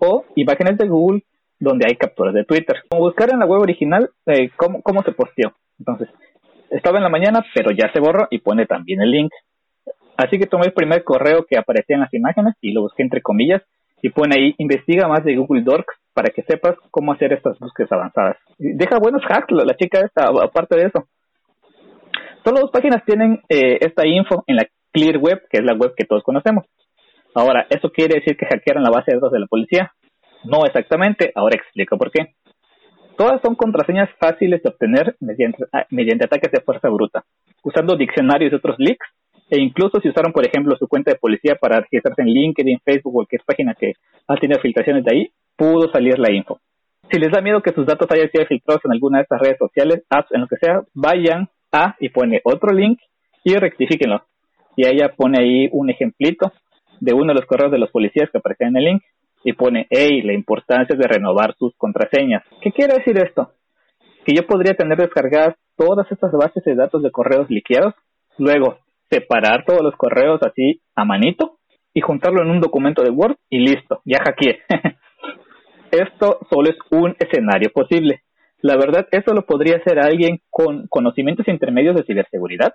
o 0.00 0.24
imágenes 0.34 0.76
de 0.78 0.88
Google 0.88 1.22
donde 1.58 1.86
hay 1.88 1.96
capturas 1.96 2.34
de 2.34 2.44
Twitter. 2.44 2.82
Como 2.88 3.04
buscar 3.04 3.30
en 3.32 3.38
la 3.38 3.46
web 3.46 3.60
original 3.60 4.10
eh, 4.26 4.50
cómo, 4.56 4.82
cómo 4.82 5.02
se 5.02 5.12
posteó. 5.12 5.54
Entonces, 5.78 6.08
estaba 6.70 6.98
en 6.98 7.04
la 7.04 7.08
mañana, 7.08 7.44
pero 7.54 7.70
ya 7.70 7.90
se 7.92 8.00
borró 8.00 8.26
y 8.30 8.38
pone 8.38 8.66
también 8.66 9.00
el 9.00 9.10
link. 9.10 9.32
Así 10.16 10.38
que 10.38 10.46
tomé 10.46 10.66
el 10.66 10.72
primer 10.72 11.04
correo 11.04 11.44
que 11.48 11.58
aparecía 11.58 11.96
en 11.96 12.00
las 12.00 12.14
imágenes 12.14 12.54
y 12.60 12.72
lo 12.72 12.82
busqué 12.82 13.02
entre 13.02 13.22
comillas 13.22 13.62
y 14.02 14.10
pone 14.10 14.36
ahí, 14.36 14.54
investiga 14.58 15.08
más 15.08 15.24
de 15.24 15.36
Google 15.36 15.62
Docs 15.62 15.94
para 16.14 16.30
que 16.30 16.42
sepas 16.42 16.76
cómo 16.90 17.12
hacer 17.12 17.32
estas 17.32 17.58
búsquedas 17.58 17.92
avanzadas. 17.92 18.36
Deja 18.58 18.98
buenos 18.98 19.22
hacks 19.28 19.50
la, 19.50 19.76
chica 19.76 20.00
esta, 20.00 20.26
aparte 20.42 20.76
de 20.76 20.86
eso. 20.86 21.06
Solo 22.44 22.60
dos 22.60 22.70
páginas 22.70 23.04
tienen 23.04 23.40
eh, 23.48 23.78
esta 23.80 24.06
info 24.06 24.44
en 24.46 24.56
la 24.56 24.66
Clear 24.92 25.18
Web, 25.18 25.42
que 25.50 25.58
es 25.58 25.64
la 25.64 25.74
web 25.74 25.92
que 25.96 26.06
todos 26.06 26.22
conocemos. 26.22 26.64
Ahora, 27.34 27.66
¿eso 27.68 27.90
quiere 27.90 28.20
decir 28.20 28.36
que 28.36 28.46
hackearon 28.46 28.82
la 28.82 28.90
base 28.90 29.10
de 29.10 29.16
datos 29.16 29.32
de 29.32 29.40
la 29.40 29.46
policía? 29.46 29.92
No 30.44 30.64
exactamente, 30.64 31.32
ahora 31.34 31.56
explico 31.56 31.98
por 31.98 32.10
qué. 32.10 32.34
Todas 33.16 33.40
son 33.42 33.54
contraseñas 33.54 34.08
fáciles 34.18 34.62
de 34.62 34.68
obtener 34.70 35.16
mediante, 35.20 35.64
ah, 35.72 35.86
mediante 35.90 36.26
ataques 36.26 36.52
de 36.52 36.60
fuerza 36.60 36.88
bruta, 36.88 37.24
usando 37.62 37.96
diccionarios 37.96 38.52
y 38.52 38.54
otros 38.54 38.76
leaks, 38.78 39.06
e 39.48 39.60
incluso 39.60 40.00
si 40.00 40.08
usaron, 40.08 40.32
por 40.32 40.46
ejemplo, 40.46 40.76
su 40.76 40.88
cuenta 40.88 41.12
de 41.12 41.18
policía 41.18 41.56
para 41.60 41.80
registrarse 41.80 42.22
en 42.22 42.28
LinkedIn, 42.28 42.80
Facebook 42.84 43.12
o 43.12 43.16
cualquier 43.16 43.42
página 43.46 43.74
que 43.74 43.92
ha 44.26 44.36
tenido 44.36 44.60
filtraciones 44.60 45.04
de 45.04 45.14
ahí, 45.14 45.30
pudo 45.56 45.90
salir 45.92 46.18
la 46.18 46.32
info. 46.32 46.58
Si 47.10 47.18
les 47.20 47.30
da 47.30 47.40
miedo 47.40 47.62
que 47.62 47.72
sus 47.72 47.86
datos 47.86 48.08
hayan 48.10 48.30
sido 48.30 48.44
filtrados 48.46 48.84
en 48.84 48.92
alguna 48.92 49.18
de 49.18 49.22
estas 49.22 49.40
redes 49.40 49.58
sociales, 49.58 50.04
apps, 50.10 50.32
en 50.32 50.40
lo 50.40 50.48
que 50.48 50.56
sea, 50.56 50.82
vayan 50.94 51.48
a 51.70 51.94
y 52.00 52.08
pone 52.08 52.40
otro 52.42 52.72
link 52.72 52.98
y 53.44 53.54
rectifíquenlo. 53.54 54.22
Y 54.76 54.86
ella 54.88 55.14
pone 55.16 55.38
ahí 55.40 55.68
un 55.72 55.90
ejemplito 55.90 56.52
de 57.00 57.14
uno 57.14 57.28
de 57.28 57.34
los 57.34 57.46
correos 57.46 57.70
de 57.70 57.78
los 57.78 57.90
policías 57.90 58.28
que 58.30 58.38
aparecen 58.38 58.68
en 58.68 58.76
el 58.76 58.84
link 58.84 59.02
y 59.44 59.52
pone, 59.52 59.86
hey, 59.90 60.22
la 60.22 60.32
importancia 60.32 60.96
de 60.96 61.06
renovar 61.06 61.54
sus 61.56 61.74
contraseñas. 61.76 62.42
¿Qué 62.60 62.72
quiere 62.72 62.94
decir 62.94 63.16
esto? 63.18 63.52
Que 64.24 64.34
yo 64.34 64.44
podría 64.44 64.74
tener 64.74 64.98
descargadas 64.98 65.54
todas 65.76 66.10
estas 66.10 66.32
bases 66.32 66.64
de 66.64 66.74
datos 66.74 67.02
de 67.02 67.12
correos 67.12 67.48
liqueados, 67.48 67.94
luego 68.38 68.78
separar 69.10 69.64
todos 69.64 69.82
los 69.82 69.94
correos 69.96 70.40
así 70.42 70.80
a 70.94 71.04
manito 71.04 71.58
y 71.94 72.00
juntarlo 72.00 72.42
en 72.42 72.50
un 72.50 72.60
documento 72.60 73.02
de 73.02 73.10
Word 73.10 73.36
y 73.48 73.58
listo, 73.58 74.00
ya 74.04 74.18
hackeé. 74.18 74.60
esto 75.90 76.38
solo 76.50 76.70
es 76.70 76.76
un 76.90 77.16
escenario 77.18 77.70
posible. 77.72 78.22
La 78.60 78.76
verdad, 78.76 79.06
eso 79.10 79.32
lo 79.32 79.46
podría 79.46 79.76
hacer 79.76 79.98
alguien 79.98 80.40
con 80.50 80.86
conocimientos 80.88 81.46
intermedios 81.48 81.94
de 81.94 82.04
ciberseguridad, 82.04 82.74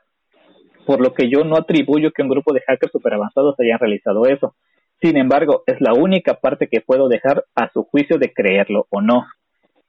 por 0.85 1.01
lo 1.01 1.13
que 1.13 1.29
yo 1.29 1.43
no 1.43 1.57
atribuyo 1.57 2.11
que 2.11 2.21
un 2.21 2.29
grupo 2.29 2.53
de 2.53 2.61
hackers 2.61 2.91
super 2.91 3.13
avanzados 3.13 3.55
hayan 3.59 3.79
realizado 3.79 4.25
eso. 4.25 4.55
Sin 5.01 5.17
embargo, 5.17 5.63
es 5.65 5.81
la 5.81 5.93
única 5.93 6.35
parte 6.35 6.67
que 6.67 6.81
puedo 6.81 7.07
dejar 7.07 7.43
a 7.55 7.69
su 7.71 7.83
juicio 7.83 8.17
de 8.17 8.31
creerlo 8.33 8.85
o 8.89 9.01
no. 9.01 9.25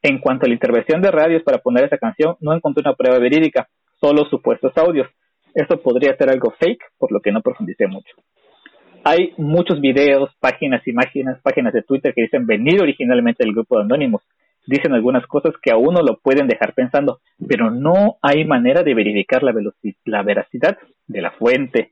En 0.02 0.18
cuanto 0.18 0.46
a 0.46 0.48
la 0.48 0.54
intervención 0.54 1.02
de 1.02 1.10
radios 1.10 1.42
para 1.42 1.58
poner 1.58 1.84
esa 1.84 1.98
canción, 1.98 2.36
no 2.40 2.54
encontré 2.54 2.82
una 2.84 2.94
prueba 2.94 3.18
verídica, 3.18 3.68
solo 4.00 4.24
supuestos 4.24 4.76
audios. 4.76 5.08
Esto 5.54 5.80
podría 5.80 6.16
ser 6.16 6.30
algo 6.30 6.52
fake, 6.58 6.82
por 6.98 7.12
lo 7.12 7.20
que 7.20 7.32
no 7.32 7.42
profundicé 7.42 7.86
mucho. 7.86 8.14
Hay 9.04 9.34
muchos 9.36 9.80
videos, 9.80 10.30
páginas, 10.38 10.86
imágenes, 10.86 11.38
páginas 11.42 11.72
de 11.72 11.82
Twitter 11.82 12.14
que 12.14 12.22
dicen 12.22 12.46
venir 12.46 12.80
originalmente 12.80 13.44
del 13.44 13.52
grupo 13.52 13.76
de 13.76 13.84
anónimos. 13.84 14.22
Dicen 14.66 14.92
algunas 14.92 15.26
cosas 15.26 15.54
que 15.60 15.72
a 15.72 15.76
uno 15.76 16.02
lo 16.02 16.18
pueden 16.18 16.46
dejar 16.46 16.72
pensando, 16.72 17.18
pero 17.48 17.70
no 17.70 18.18
hay 18.22 18.44
manera 18.44 18.82
de 18.84 18.94
verificar 18.94 19.42
la, 19.42 19.52
la 20.04 20.22
veracidad 20.22 20.78
de 21.08 21.20
la 21.20 21.32
fuente. 21.32 21.90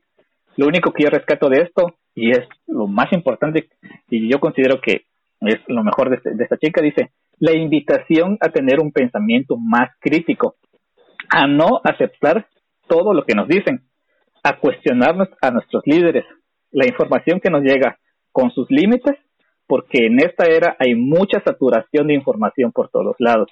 Lo 0.55 0.67
único 0.67 0.93
que 0.93 1.03
yo 1.03 1.09
rescato 1.09 1.49
de 1.49 1.63
esto 1.63 1.95
y 2.15 2.31
es 2.31 2.47
lo 2.67 2.87
más 2.87 3.11
importante 3.13 3.67
y 4.09 4.29
yo 4.29 4.39
considero 4.39 4.79
que 4.81 5.05
es 5.41 5.59
lo 5.67 5.83
mejor 5.83 6.09
de, 6.09 6.17
este, 6.17 6.35
de 6.35 6.43
esta 6.43 6.57
chica, 6.57 6.81
dice, 6.81 7.11
la 7.39 7.53
invitación 7.53 8.37
a 8.39 8.49
tener 8.49 8.79
un 8.79 8.91
pensamiento 8.91 9.57
más 9.57 9.89
crítico, 9.99 10.55
a 11.29 11.47
no 11.47 11.81
aceptar 11.83 12.45
todo 12.91 13.13
lo 13.13 13.23
que 13.23 13.35
nos 13.35 13.47
dicen, 13.47 13.83
a 14.43 14.59
cuestionarnos 14.59 15.29
a 15.41 15.49
nuestros 15.49 15.81
líderes, 15.85 16.25
la 16.71 16.85
información 16.85 17.39
que 17.39 17.49
nos 17.49 17.63
llega 17.63 17.97
con 18.33 18.51
sus 18.51 18.69
límites, 18.69 19.15
porque 19.65 20.07
en 20.07 20.19
esta 20.19 20.45
era 20.45 20.75
hay 20.77 20.95
mucha 20.95 21.41
saturación 21.41 22.07
de 22.07 22.15
información 22.15 22.73
por 22.73 22.89
todos 22.89 23.15
lados. 23.19 23.47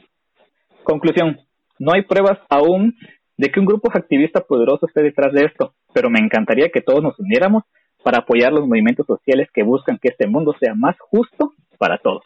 Conclusión, 0.84 1.40
no 1.80 1.94
hay 1.94 2.02
pruebas 2.02 2.38
aún 2.50 2.98
de 3.38 3.50
que 3.50 3.62
un 3.62 3.66
grupo 3.66 3.90
activista 3.94 4.42
poderoso 4.42 4.88
esté 4.88 5.04
detrás 5.04 5.32
de 5.32 5.46
esto, 5.46 5.74
pero 5.94 6.10
me 6.10 6.20
encantaría 6.20 6.68
que 6.68 6.82
todos 6.82 7.02
nos 7.02 7.18
uniéramos 7.18 7.64
para 8.04 8.20
apoyar 8.20 8.52
los 8.52 8.68
movimientos 8.68 9.08
sociales 9.08 9.48
que 9.54 9.64
buscan 9.64 10.00
que 10.02 10.10
este 10.10 10.28
mundo 10.28 10.54
sea 10.60 10.74
más 10.76 10.98
justo 11.00 11.54
para 11.78 11.98
todos. 12.00 12.26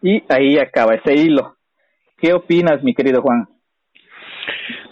Y 0.00 0.22
ahí 0.28 0.58
acaba 0.58 0.94
ese 0.94 1.14
hilo. 1.14 1.56
¿Qué 2.18 2.34
opinas, 2.34 2.84
mi 2.84 2.94
querido 2.94 3.20
Juan? 3.20 3.48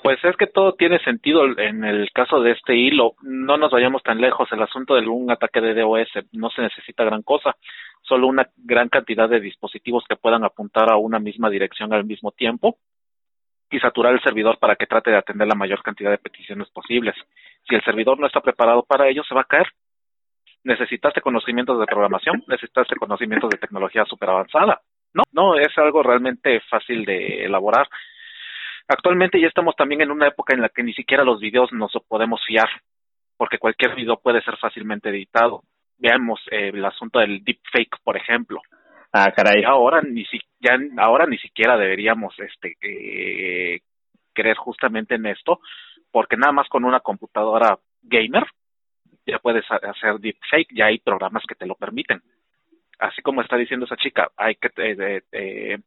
Pues 0.04 0.22
es 0.22 0.36
que 0.36 0.46
todo 0.46 0.74
tiene 0.74 0.98
sentido 0.98 1.46
en 1.56 1.82
el 1.82 2.12
caso 2.12 2.42
de 2.42 2.50
este 2.50 2.76
hilo. 2.76 3.14
No 3.22 3.56
nos 3.56 3.72
vayamos 3.72 4.02
tan 4.02 4.20
lejos. 4.20 4.52
El 4.52 4.60
asunto 4.60 4.96
de 4.96 5.08
un 5.08 5.30
ataque 5.30 5.62
de 5.62 5.72
DOS 5.72 6.08
no 6.32 6.50
se 6.50 6.60
necesita 6.60 7.04
gran 7.04 7.22
cosa, 7.22 7.56
solo 8.02 8.26
una 8.26 8.46
gran 8.54 8.90
cantidad 8.90 9.30
de 9.30 9.40
dispositivos 9.40 10.04
que 10.06 10.16
puedan 10.16 10.44
apuntar 10.44 10.92
a 10.92 10.98
una 10.98 11.18
misma 11.18 11.48
dirección 11.48 11.94
al 11.94 12.04
mismo 12.04 12.32
tiempo 12.32 12.76
y 13.70 13.80
saturar 13.80 14.12
el 14.12 14.20
servidor 14.20 14.58
para 14.58 14.76
que 14.76 14.86
trate 14.86 15.10
de 15.10 15.16
atender 15.16 15.48
la 15.48 15.54
mayor 15.54 15.82
cantidad 15.82 16.10
de 16.10 16.18
peticiones 16.18 16.68
posibles. 16.68 17.14
Si 17.66 17.74
el 17.74 17.82
servidor 17.82 18.20
no 18.20 18.26
está 18.26 18.42
preparado 18.42 18.82
para 18.82 19.08
ello, 19.08 19.24
se 19.24 19.34
va 19.34 19.40
a 19.40 19.44
caer 19.44 19.68
necesitaste 20.64 21.20
conocimientos 21.20 21.78
de 21.78 21.84
programación, 21.84 22.42
necesitaste 22.48 22.96
conocimientos 22.96 23.50
de 23.50 23.58
tecnología 23.58 24.04
súper 24.06 24.30
avanzada. 24.30 24.80
No, 25.12 25.22
no, 25.32 25.56
es 25.56 25.76
algo 25.76 26.02
realmente 26.02 26.60
fácil 26.70 27.04
de 27.04 27.44
elaborar. 27.44 27.86
Actualmente 28.88 29.40
ya 29.40 29.48
estamos 29.48 29.74
también 29.76 30.02
en 30.02 30.10
una 30.10 30.28
época 30.28 30.54
en 30.54 30.60
la 30.60 30.68
que 30.68 30.82
ni 30.82 30.92
siquiera 30.92 31.24
los 31.24 31.40
videos 31.40 31.72
nos 31.72 31.92
podemos 32.08 32.44
fiar, 32.46 32.68
porque 33.36 33.58
cualquier 33.58 33.94
video 33.94 34.18
puede 34.20 34.42
ser 34.42 34.56
fácilmente 34.58 35.08
editado. 35.08 35.62
Veamos 35.98 36.40
eh, 36.50 36.70
el 36.74 36.84
asunto 36.84 37.18
del 37.18 37.42
deepfake, 37.42 37.96
por 38.02 38.16
ejemplo. 38.16 38.60
Ah, 39.12 39.32
caray. 39.34 39.62
ahora 39.62 40.02
ni 40.02 40.24
si, 40.24 40.40
ya 40.58 40.76
ahora 40.98 41.26
ni 41.26 41.38
siquiera 41.38 41.76
deberíamos 41.76 42.34
este 42.40 42.76
eh, 42.82 43.80
creer 44.32 44.56
justamente 44.56 45.14
en 45.14 45.26
esto, 45.26 45.60
porque 46.10 46.36
nada 46.36 46.52
más 46.52 46.68
con 46.68 46.84
una 46.84 47.00
computadora 47.00 47.78
gamer 48.02 48.44
ya 49.26 49.38
puedes 49.38 49.64
hacer 49.70 50.18
deepfake, 50.18 50.74
ya 50.74 50.86
hay 50.86 50.98
programas 50.98 51.44
que 51.48 51.54
te 51.54 51.66
lo 51.66 51.74
permiten. 51.76 52.20
Así 52.98 53.22
como 53.22 53.40
está 53.40 53.56
diciendo 53.56 53.86
esa 53.86 53.96
chica, 53.96 54.30
hay 54.36 54.56
que 54.56 54.70
eh, 54.76 55.22
eh, 55.32 55.78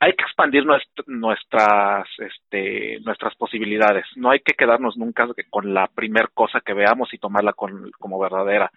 hay 0.00 0.12
que 0.14 0.24
expandir 0.24 0.64
nuestras 1.06 2.08
este, 2.18 3.00
nuestras 3.00 3.34
posibilidades. 3.36 4.04
No 4.16 4.30
hay 4.30 4.40
que 4.40 4.54
quedarnos 4.54 4.96
nunca 4.96 5.26
con 5.50 5.74
la 5.74 5.88
primer 5.88 6.30
cosa 6.32 6.60
que 6.60 6.74
veamos 6.74 7.12
y 7.12 7.18
tomarla 7.18 7.52
como 7.52 8.18
verdadera. 8.18 8.70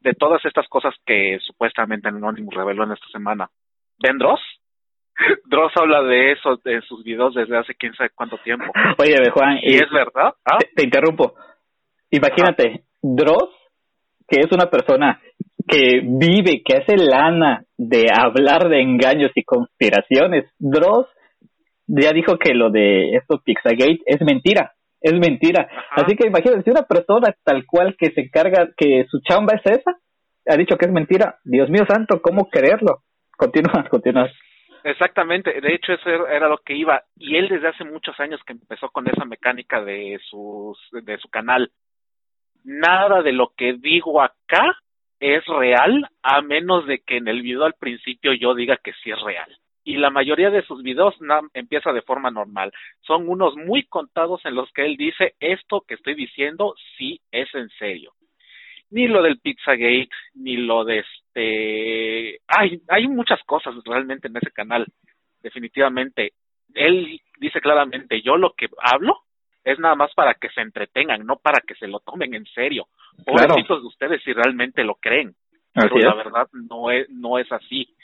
De 0.00 0.14
todas 0.14 0.44
estas 0.44 0.68
cosas 0.68 0.94
que 1.06 1.38
supuestamente 1.40 2.08
Anonymous 2.08 2.54
reveló 2.54 2.84
en 2.84 2.92
esta 2.92 3.06
semana, 3.08 3.48
¿ven 3.98 4.18
Dross? 4.18 4.40
Dross 5.46 5.72
habla 5.76 6.02
de 6.02 6.32
eso 6.32 6.60
en 6.64 6.82
sus 6.82 7.02
videos 7.04 7.34
desde 7.34 7.58
hace 7.58 7.74
quién 7.74 7.94
sabe 7.94 8.10
cuánto 8.14 8.38
tiempo. 8.38 8.66
Oye, 8.98 9.16
Juan, 9.32 9.58
¿y, 9.62 9.76
es 9.76 9.90
verdad? 9.90 10.34
¿Ah? 10.44 10.58
Te, 10.74 10.84
interrumpo. 10.84 11.34
Imagínate, 12.10 12.84
Dross, 13.00 13.50
que 14.28 14.40
es 14.40 14.52
una 14.52 14.66
persona 14.66 15.20
que 15.66 16.00
vive, 16.02 16.62
que 16.64 16.78
hace 16.78 16.96
lana 16.96 17.64
de 17.76 18.06
hablar 18.14 18.68
de 18.68 18.80
engaños 18.80 19.30
y 19.34 19.44
conspiraciones, 19.44 20.44
Dross 20.58 21.06
ya 21.86 22.12
dijo 22.12 22.38
que 22.38 22.54
lo 22.54 22.70
de 22.70 23.16
esto 23.16 23.40
Pixagate 23.44 24.00
es 24.06 24.20
mentira, 24.22 24.72
es 25.00 25.12
mentira. 25.12 25.68
Así 25.90 26.16
que 26.16 26.28
imagínate, 26.28 26.62
si 26.62 26.70
una 26.70 26.82
persona 26.82 27.34
tal 27.44 27.66
cual 27.66 27.96
que 27.98 28.10
se 28.12 28.22
encarga, 28.22 28.68
que 28.76 29.04
su 29.10 29.20
chamba 29.20 29.54
es 29.54 29.78
esa, 29.78 29.98
ha 30.48 30.56
dicho 30.56 30.76
que 30.76 30.86
es 30.86 30.92
mentira, 30.92 31.36
Dios 31.44 31.68
mío 31.70 31.84
santo, 31.88 32.20
¿cómo 32.22 32.48
creerlo? 32.48 33.02
Continúa, 33.36 33.84
continúa. 33.90 34.30
Exactamente, 34.84 35.60
de 35.60 35.74
hecho 35.74 35.92
eso 35.92 36.10
era 36.10 36.48
lo 36.48 36.58
que 36.58 36.74
iba 36.74 37.02
y 37.16 37.36
él 37.36 37.48
desde 37.48 37.68
hace 37.68 37.84
muchos 37.84 38.18
años 38.18 38.40
que 38.44 38.52
empezó 38.52 38.88
con 38.88 39.06
esa 39.08 39.24
mecánica 39.24 39.80
de 39.80 40.18
sus 40.28 40.76
de 40.90 41.18
su 41.18 41.28
canal 41.28 41.70
nada 42.64 43.22
de 43.22 43.30
lo 43.30 43.52
que 43.56 43.74
digo 43.74 44.20
acá 44.20 44.76
es 45.22 45.46
real, 45.46 46.04
a 46.24 46.42
menos 46.42 46.84
de 46.86 46.98
que 46.98 47.18
en 47.18 47.28
el 47.28 47.42
video 47.42 47.64
al 47.64 47.74
principio 47.74 48.32
yo 48.32 48.56
diga 48.56 48.76
que 48.76 48.92
sí 49.04 49.10
es 49.12 49.20
real. 49.22 49.46
Y 49.84 49.96
la 49.96 50.10
mayoría 50.10 50.50
de 50.50 50.64
sus 50.64 50.82
videos 50.82 51.14
empieza 51.54 51.92
de 51.92 52.02
forma 52.02 52.32
normal. 52.32 52.72
Son 53.02 53.28
unos 53.28 53.54
muy 53.54 53.84
contados 53.84 54.44
en 54.44 54.56
los 54.56 54.70
que 54.72 54.84
él 54.84 54.96
dice 54.96 55.34
esto 55.38 55.84
que 55.86 55.94
estoy 55.94 56.14
diciendo 56.14 56.74
sí 56.98 57.20
es 57.30 57.48
en 57.54 57.68
serio. 57.78 58.12
Ni 58.90 59.06
lo 59.06 59.22
del 59.22 59.38
Pizzagate, 59.38 60.10
ni 60.34 60.56
lo 60.56 60.84
de 60.84 60.98
este... 60.98 62.40
Hay, 62.48 62.82
hay 62.88 63.06
muchas 63.06 63.40
cosas 63.44 63.76
realmente 63.84 64.26
en 64.26 64.36
ese 64.36 64.50
canal, 64.50 64.86
definitivamente. 65.40 66.32
Él 66.74 67.20
dice 67.38 67.60
claramente, 67.60 68.22
yo 68.22 68.36
lo 68.36 68.54
que 68.54 68.68
hablo 68.78 69.20
es 69.64 69.78
nada 69.78 69.94
más 69.94 70.12
para 70.14 70.34
que 70.34 70.48
se 70.50 70.60
entretengan, 70.60 71.24
no 71.24 71.36
para 71.36 71.60
que 71.60 71.74
se 71.74 71.86
lo 71.86 72.00
tomen 72.00 72.34
en 72.34 72.46
serio. 72.46 72.88
Pobrecitos 73.24 73.82
de 73.82 73.88
ustedes 73.88 74.22
si 74.22 74.32
realmente 74.32 74.84
lo 74.84 74.96
creen. 74.96 75.34
Pero 75.74 75.96
la 75.98 76.14
verdad 76.14 76.48
no 76.52 76.90
es, 76.90 77.08
no 77.08 77.38
es 77.38 77.50
así. 77.50 77.94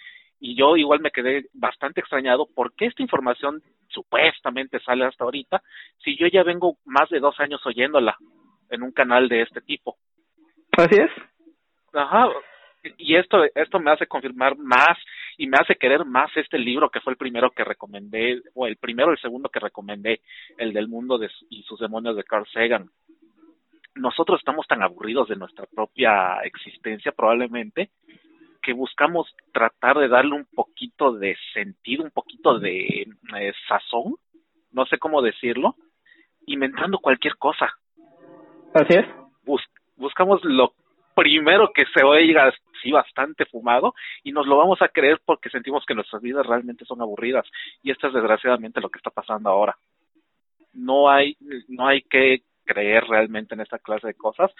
y 0.40 0.56
yo 0.56 0.76
igual 0.76 1.00
me 1.00 1.10
quedé 1.10 1.46
bastante 1.52 2.00
extrañado 2.00 2.46
por 2.54 2.72
qué 2.74 2.86
esta 2.86 3.02
información 3.02 3.62
supuestamente 3.88 4.80
sale 4.80 5.04
hasta 5.04 5.24
ahorita 5.24 5.62
si 5.98 6.16
yo 6.16 6.26
ya 6.28 6.42
vengo 6.42 6.76
más 6.84 7.08
de 7.10 7.20
dos 7.20 7.38
años 7.40 7.64
oyéndola 7.66 8.16
en 8.70 8.82
un 8.82 8.92
canal 8.92 9.28
de 9.28 9.42
este 9.42 9.60
tipo. 9.60 9.96
Así 10.76 10.96
es. 10.96 11.10
Ajá, 11.92 12.28
y 12.96 13.16
esto 13.16 13.44
esto 13.54 13.80
me 13.80 13.90
hace 13.90 14.06
confirmar 14.06 14.56
más 14.56 14.96
y 15.36 15.46
me 15.46 15.56
hace 15.60 15.76
querer 15.76 16.04
más 16.04 16.30
este 16.36 16.58
libro 16.58 16.90
que 16.90 17.00
fue 17.00 17.12
el 17.12 17.16
primero 17.16 17.50
que 17.50 17.64
recomendé 17.64 18.40
o 18.54 18.66
el 18.66 18.76
primero 18.76 19.10
el 19.10 19.18
segundo 19.18 19.48
que 19.48 19.60
recomendé 19.60 20.20
el 20.58 20.72
del 20.72 20.88
mundo 20.88 21.18
de, 21.18 21.28
y 21.50 21.62
sus 21.64 21.80
demonios 21.80 22.16
de 22.16 22.24
Carl 22.24 22.46
Sagan 22.52 22.90
nosotros 23.94 24.38
estamos 24.38 24.66
tan 24.66 24.82
aburridos 24.82 25.28
de 25.28 25.36
nuestra 25.36 25.66
propia 25.66 26.40
existencia 26.44 27.12
probablemente 27.12 27.90
que 28.62 28.72
buscamos 28.72 29.34
tratar 29.52 29.98
de 29.98 30.08
darle 30.08 30.34
un 30.34 30.44
poquito 30.44 31.12
de 31.12 31.36
sentido, 31.54 32.04
un 32.04 32.10
poquito 32.10 32.58
de 32.58 33.06
eh, 33.38 33.52
sazón, 33.66 34.16
no 34.72 34.84
sé 34.86 34.98
cómo 34.98 35.22
decirlo, 35.22 35.76
inventando 36.46 36.98
cualquier 36.98 37.36
cosa. 37.36 37.68
Así 38.74 38.94
es. 38.94 39.06
buscamos 39.96 40.44
lo 40.44 40.74
primero 41.18 41.72
que 41.72 41.84
se 41.92 42.04
oiga 42.04 42.52
sí 42.80 42.92
bastante 42.92 43.44
fumado 43.46 43.92
y 44.22 44.30
nos 44.30 44.46
lo 44.46 44.56
vamos 44.56 44.80
a 44.82 44.88
creer 44.88 45.20
porque 45.24 45.50
sentimos 45.50 45.84
que 45.84 45.94
nuestras 45.94 46.22
vidas 46.22 46.46
realmente 46.46 46.84
son 46.84 47.02
aburridas 47.02 47.44
y 47.82 47.90
esto 47.90 48.06
es 48.06 48.14
desgraciadamente 48.14 48.80
lo 48.80 48.88
que 48.88 48.98
está 48.98 49.10
pasando 49.10 49.50
ahora. 49.50 49.76
No 50.74 51.10
hay 51.10 51.36
no 51.66 51.88
hay 51.88 52.02
que 52.02 52.42
creer 52.64 53.02
realmente 53.08 53.54
en 53.54 53.62
esta 53.62 53.80
clase 53.80 54.06
de 54.06 54.14
cosas. 54.14 54.52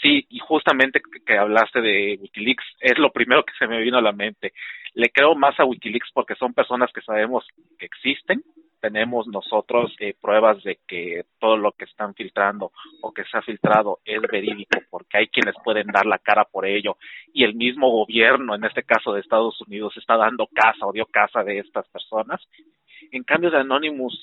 Sí, 0.00 0.24
y 0.28 0.38
justamente 0.38 1.00
que 1.24 1.38
hablaste 1.38 1.80
de 1.80 2.18
Wikileaks, 2.20 2.64
es 2.80 2.98
lo 2.98 3.10
primero 3.10 3.42
que 3.42 3.54
se 3.58 3.66
me 3.66 3.80
vino 3.80 3.98
a 3.98 4.02
la 4.02 4.12
mente. 4.12 4.52
Le 4.94 5.08
creo 5.10 5.34
más 5.34 5.58
a 5.58 5.64
Wikileaks 5.64 6.10
porque 6.14 6.36
son 6.36 6.54
personas 6.54 6.92
que 6.92 7.00
sabemos 7.00 7.44
que 7.78 7.86
existen, 7.86 8.44
tenemos 8.80 9.26
nosotros 9.26 9.94
eh, 10.00 10.14
pruebas 10.20 10.62
de 10.62 10.78
que 10.86 11.24
todo 11.38 11.56
lo 11.56 11.72
que 11.72 11.84
están 11.84 12.14
filtrando 12.14 12.72
o 13.02 13.12
que 13.12 13.24
se 13.24 13.36
ha 13.36 13.42
filtrado 13.42 13.98
es 14.04 14.20
verídico 14.22 14.78
porque 14.90 15.18
hay 15.18 15.28
quienes 15.28 15.54
pueden 15.64 15.86
dar 15.88 16.06
la 16.06 16.18
cara 16.18 16.44
por 16.44 16.66
ello 16.66 16.96
y 17.32 17.44
el 17.44 17.54
mismo 17.54 17.90
gobierno, 17.90 18.54
en 18.54 18.64
este 18.64 18.82
caso 18.82 19.12
de 19.12 19.20
Estados 19.20 19.60
Unidos, 19.62 19.94
está 19.96 20.16
dando 20.16 20.46
casa 20.46 20.86
o 20.86 20.92
dio 20.92 21.06
casa 21.06 21.42
de 21.42 21.58
estas 21.58 21.86
personas. 21.88 22.40
En 23.12 23.24
cambio 23.24 23.50
de 23.50 23.58
Anonymous, 23.58 24.16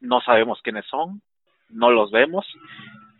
no 0.00 0.20
sabemos 0.20 0.60
quiénes 0.62 0.86
son, 0.86 1.20
no 1.68 1.90
los 1.90 2.10
vemos. 2.10 2.46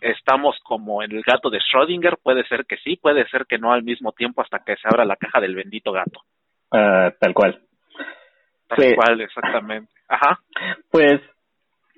Estamos 0.00 0.58
como 0.62 1.02
en 1.02 1.12
el 1.12 1.22
gato 1.22 1.50
de 1.50 1.58
Schrödinger, 1.58 2.16
puede 2.22 2.44
ser 2.48 2.64
que 2.64 2.78
sí, 2.78 2.96
puede 2.96 3.28
ser 3.28 3.46
que 3.46 3.58
no 3.58 3.72
al 3.72 3.82
mismo 3.82 4.12
tiempo 4.12 4.40
hasta 4.40 4.60
que 4.60 4.76
se 4.76 4.88
abra 4.88 5.04
la 5.04 5.16
caja 5.16 5.40
del 5.40 5.54
bendito 5.54 5.92
gato. 5.92 6.22
Ah, 6.72 7.12
tal 7.20 7.34
cual. 7.34 7.60
Tal 8.76 8.94
cual, 8.94 9.20
exactamente. 9.20 9.90
Ajá. 10.08 10.40
Pues 10.90 11.20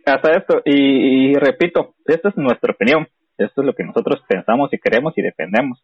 hasta 0.04 0.36
esto, 0.36 0.62
y, 0.64 1.34
repito, 1.34 1.94
esta 2.04 2.30
es 2.30 2.36
nuestra 2.36 2.72
opinión, 2.72 3.06
esto 3.38 3.60
es 3.60 3.66
lo 3.66 3.74
que 3.74 3.84
nosotros 3.84 4.22
pensamos 4.28 4.72
y 4.72 4.78
queremos 4.78 5.16
y 5.16 5.22
defendemos. 5.22 5.82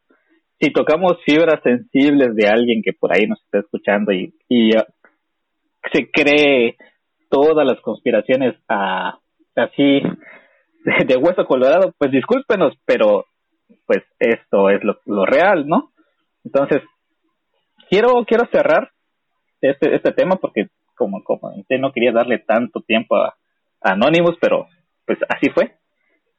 Si 0.61 0.73
tocamos 0.73 1.19
fibras 1.25 1.63
sensibles 1.63 2.35
de 2.35 2.49
alguien 2.49 2.83
que 2.83 2.93
por 2.93 3.15
ahí 3.15 3.27
nos 3.27 3.41
está 3.43 3.59
escuchando 3.61 4.13
y, 4.13 4.35
y 4.49 4.77
uh, 4.77 4.83
se 5.93 6.11
cree 6.11 6.77
todas 7.31 7.65
las 7.65 7.81
conspiraciones 7.81 8.57
a, 8.69 9.19
así 9.55 10.03
de, 11.07 11.17
hueso 11.17 11.45
colorado, 11.47 11.95
pues 11.97 12.11
discúlpenos, 12.11 12.75
pero 12.85 13.27
pues 13.87 14.03
esto 14.19 14.71
es 14.71 14.83
lo, 14.83 14.99
lo 15.07 15.25
real, 15.27 15.67
¿no? 15.69 15.93
Entonces, 16.45 16.83
quiero, 17.89 18.25
quiero 18.27 18.47
cerrar 18.51 18.91
este, 19.61 19.95
este 19.95 20.13
tema 20.13 20.37
porque 20.37 20.69
como, 20.99 21.23
como 21.25 21.53
no 21.79 21.93
quería 21.93 22.13
darle 22.13 22.39
tanto 22.39 22.81
tiempo 22.81 23.17
a, 23.17 23.35
Anonymous, 23.81 24.37
pero 24.41 24.67
pues 25.07 25.21
así 25.29 25.51
fue, 25.55 25.77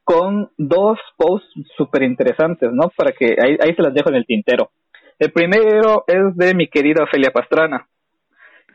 con 0.04 0.50
dos 0.58 0.98
posts 1.16 1.48
súper 1.74 2.02
interesantes, 2.02 2.70
¿no? 2.70 2.90
Para 2.94 3.12
que 3.12 3.34
ahí, 3.42 3.56
ahí 3.58 3.74
se 3.74 3.82
las 3.82 3.94
dejo 3.94 4.10
en 4.10 4.16
el 4.16 4.26
tintero. 4.26 4.70
El 5.18 5.32
primero 5.32 6.04
es 6.06 6.36
de 6.36 6.54
mi 6.54 6.68
querida 6.68 7.04
Ofelia 7.04 7.30
Pastrana, 7.32 7.88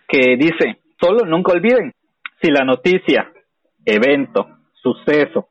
que 0.07 0.35
dice, 0.35 0.79
solo 0.99 1.25
nunca 1.25 1.53
olviden, 1.53 1.93
si 2.41 2.49
la 2.49 2.65
noticia, 2.65 3.31
evento, 3.85 4.47
suceso 4.81 5.49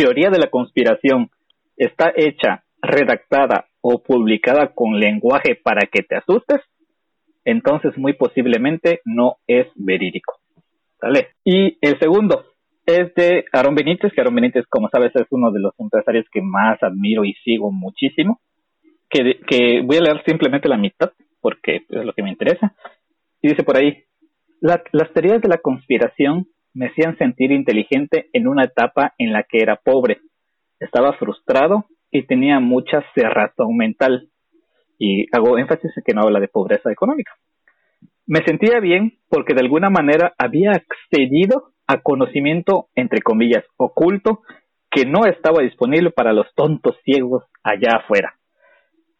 teoría 0.00 0.30
de 0.30 0.38
la 0.38 0.48
conspiración 0.48 1.30
está 1.76 2.10
hecha, 2.16 2.64
redactada 2.80 3.66
o 3.82 4.02
publicada 4.02 4.72
con 4.74 4.98
lenguaje 4.98 5.60
para 5.62 5.86
que 5.92 6.02
te 6.02 6.16
asustes, 6.16 6.60
entonces 7.50 7.96
muy 7.96 8.14
posiblemente 8.14 9.00
no 9.04 9.36
es 9.46 9.66
verídico. 9.74 10.34
¿Sale? 11.00 11.28
Y 11.44 11.78
el 11.80 11.98
segundo 11.98 12.44
es 12.86 13.14
de 13.14 13.44
Aaron 13.52 13.74
Benítez, 13.74 14.12
que 14.12 14.20
Aaron 14.20 14.34
Benítez, 14.34 14.66
como 14.68 14.88
sabes, 14.88 15.14
es 15.14 15.26
uno 15.30 15.50
de 15.50 15.60
los 15.60 15.72
empresarios 15.78 16.26
que 16.32 16.42
más 16.42 16.82
admiro 16.82 17.24
y 17.24 17.34
sigo 17.44 17.70
muchísimo, 17.70 18.40
que, 19.08 19.82
voy 19.84 19.96
a 19.96 20.00
leer 20.00 20.22
simplemente 20.24 20.68
la 20.68 20.76
mitad, 20.76 21.12
porque 21.40 21.82
es 21.88 22.04
lo 22.04 22.12
que 22.12 22.22
me 22.22 22.30
interesa. 22.30 22.74
Y 23.42 23.48
dice 23.48 23.62
por 23.62 23.76
ahí, 23.76 24.04
las 24.60 25.12
teorías 25.12 25.40
de 25.40 25.48
la 25.48 25.58
conspiración 25.58 26.46
me 26.74 26.86
hacían 26.86 27.16
sentir 27.18 27.50
inteligente 27.50 28.28
en 28.32 28.46
una 28.46 28.64
etapa 28.64 29.14
en 29.18 29.32
la 29.32 29.42
que 29.42 29.58
era 29.58 29.76
pobre. 29.76 30.20
Estaba 30.78 31.14
frustrado 31.14 31.86
y 32.10 32.26
tenía 32.26 32.60
mucha 32.60 33.04
cerrazón 33.14 33.76
mental. 33.76 34.28
Y 34.98 35.26
hago 35.34 35.58
énfasis 35.58 35.96
en 35.96 36.02
que 36.04 36.14
no 36.14 36.22
habla 36.22 36.40
de 36.40 36.48
pobreza 36.48 36.92
económica. 36.92 37.32
Me 38.30 38.44
sentía 38.44 38.78
bien 38.78 39.18
porque 39.28 39.54
de 39.54 39.60
alguna 39.60 39.90
manera 39.90 40.34
había 40.38 40.70
accedido 40.70 41.72
a 41.88 42.00
conocimiento, 42.00 42.86
entre 42.94 43.22
comillas, 43.22 43.64
oculto, 43.76 44.42
que 44.88 45.04
no 45.04 45.26
estaba 45.26 45.64
disponible 45.64 46.12
para 46.12 46.32
los 46.32 46.46
tontos 46.54 46.94
ciegos 47.04 47.42
allá 47.64 47.96
afuera. 47.96 48.36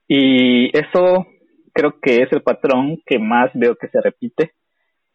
Y 0.06 0.66
eso 0.78 1.26
creo 1.72 1.98
que 2.00 2.22
es 2.22 2.30
el 2.30 2.42
patrón 2.42 3.02
que 3.04 3.18
más 3.18 3.50
veo 3.54 3.74
que 3.74 3.88
se 3.88 4.00
repite 4.00 4.52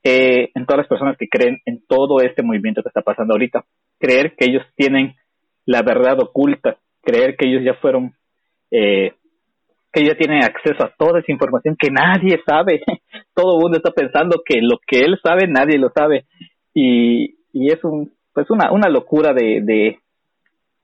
eh, 0.04 0.50
en 0.54 0.66
todas 0.66 0.80
las 0.80 0.90
personas 0.90 1.16
que 1.18 1.30
creen 1.30 1.60
en 1.64 1.82
todo 1.88 2.20
este 2.20 2.44
movimiento 2.44 2.84
que 2.84 2.90
está 2.90 3.02
pasando 3.02 3.34
ahorita. 3.34 3.64
Creer 3.98 4.36
que 4.36 4.50
ellos 4.50 4.64
tienen 4.76 5.16
la 5.66 5.84
verdad 5.84 6.20
oculta, 6.20 6.80
creer 7.02 7.38
que 7.38 7.48
ellos 7.48 7.64
ya 7.64 7.76
fueron, 7.76 8.14
eh, 8.72 9.14
que 9.96 10.02
ellos 10.02 10.14
ya 10.14 10.18
tienen 10.18 10.44
acceso 10.44 10.84
a 10.84 10.94
toda 10.98 11.20
esa 11.20 11.32
información 11.32 11.78
que 11.80 11.90
nadie 11.90 12.42
sabe. 12.46 12.82
Todo 13.34 13.56
el 13.56 13.62
mundo 13.62 13.78
está 13.78 13.92
pensando 13.92 14.42
que 14.46 14.62
lo 14.62 14.78
que 14.86 15.00
él 15.00 15.18
sabe 15.24 15.48
nadie 15.48 15.78
lo 15.80 15.90
sabe. 15.90 16.26
Y, 16.74 17.38
y 17.54 17.72
es 17.72 17.82
un, 17.84 18.12
pues 18.34 18.50
una, 18.50 18.72
una 18.72 18.90
locura 18.90 19.34
de, 19.34 19.62
de 19.64 20.00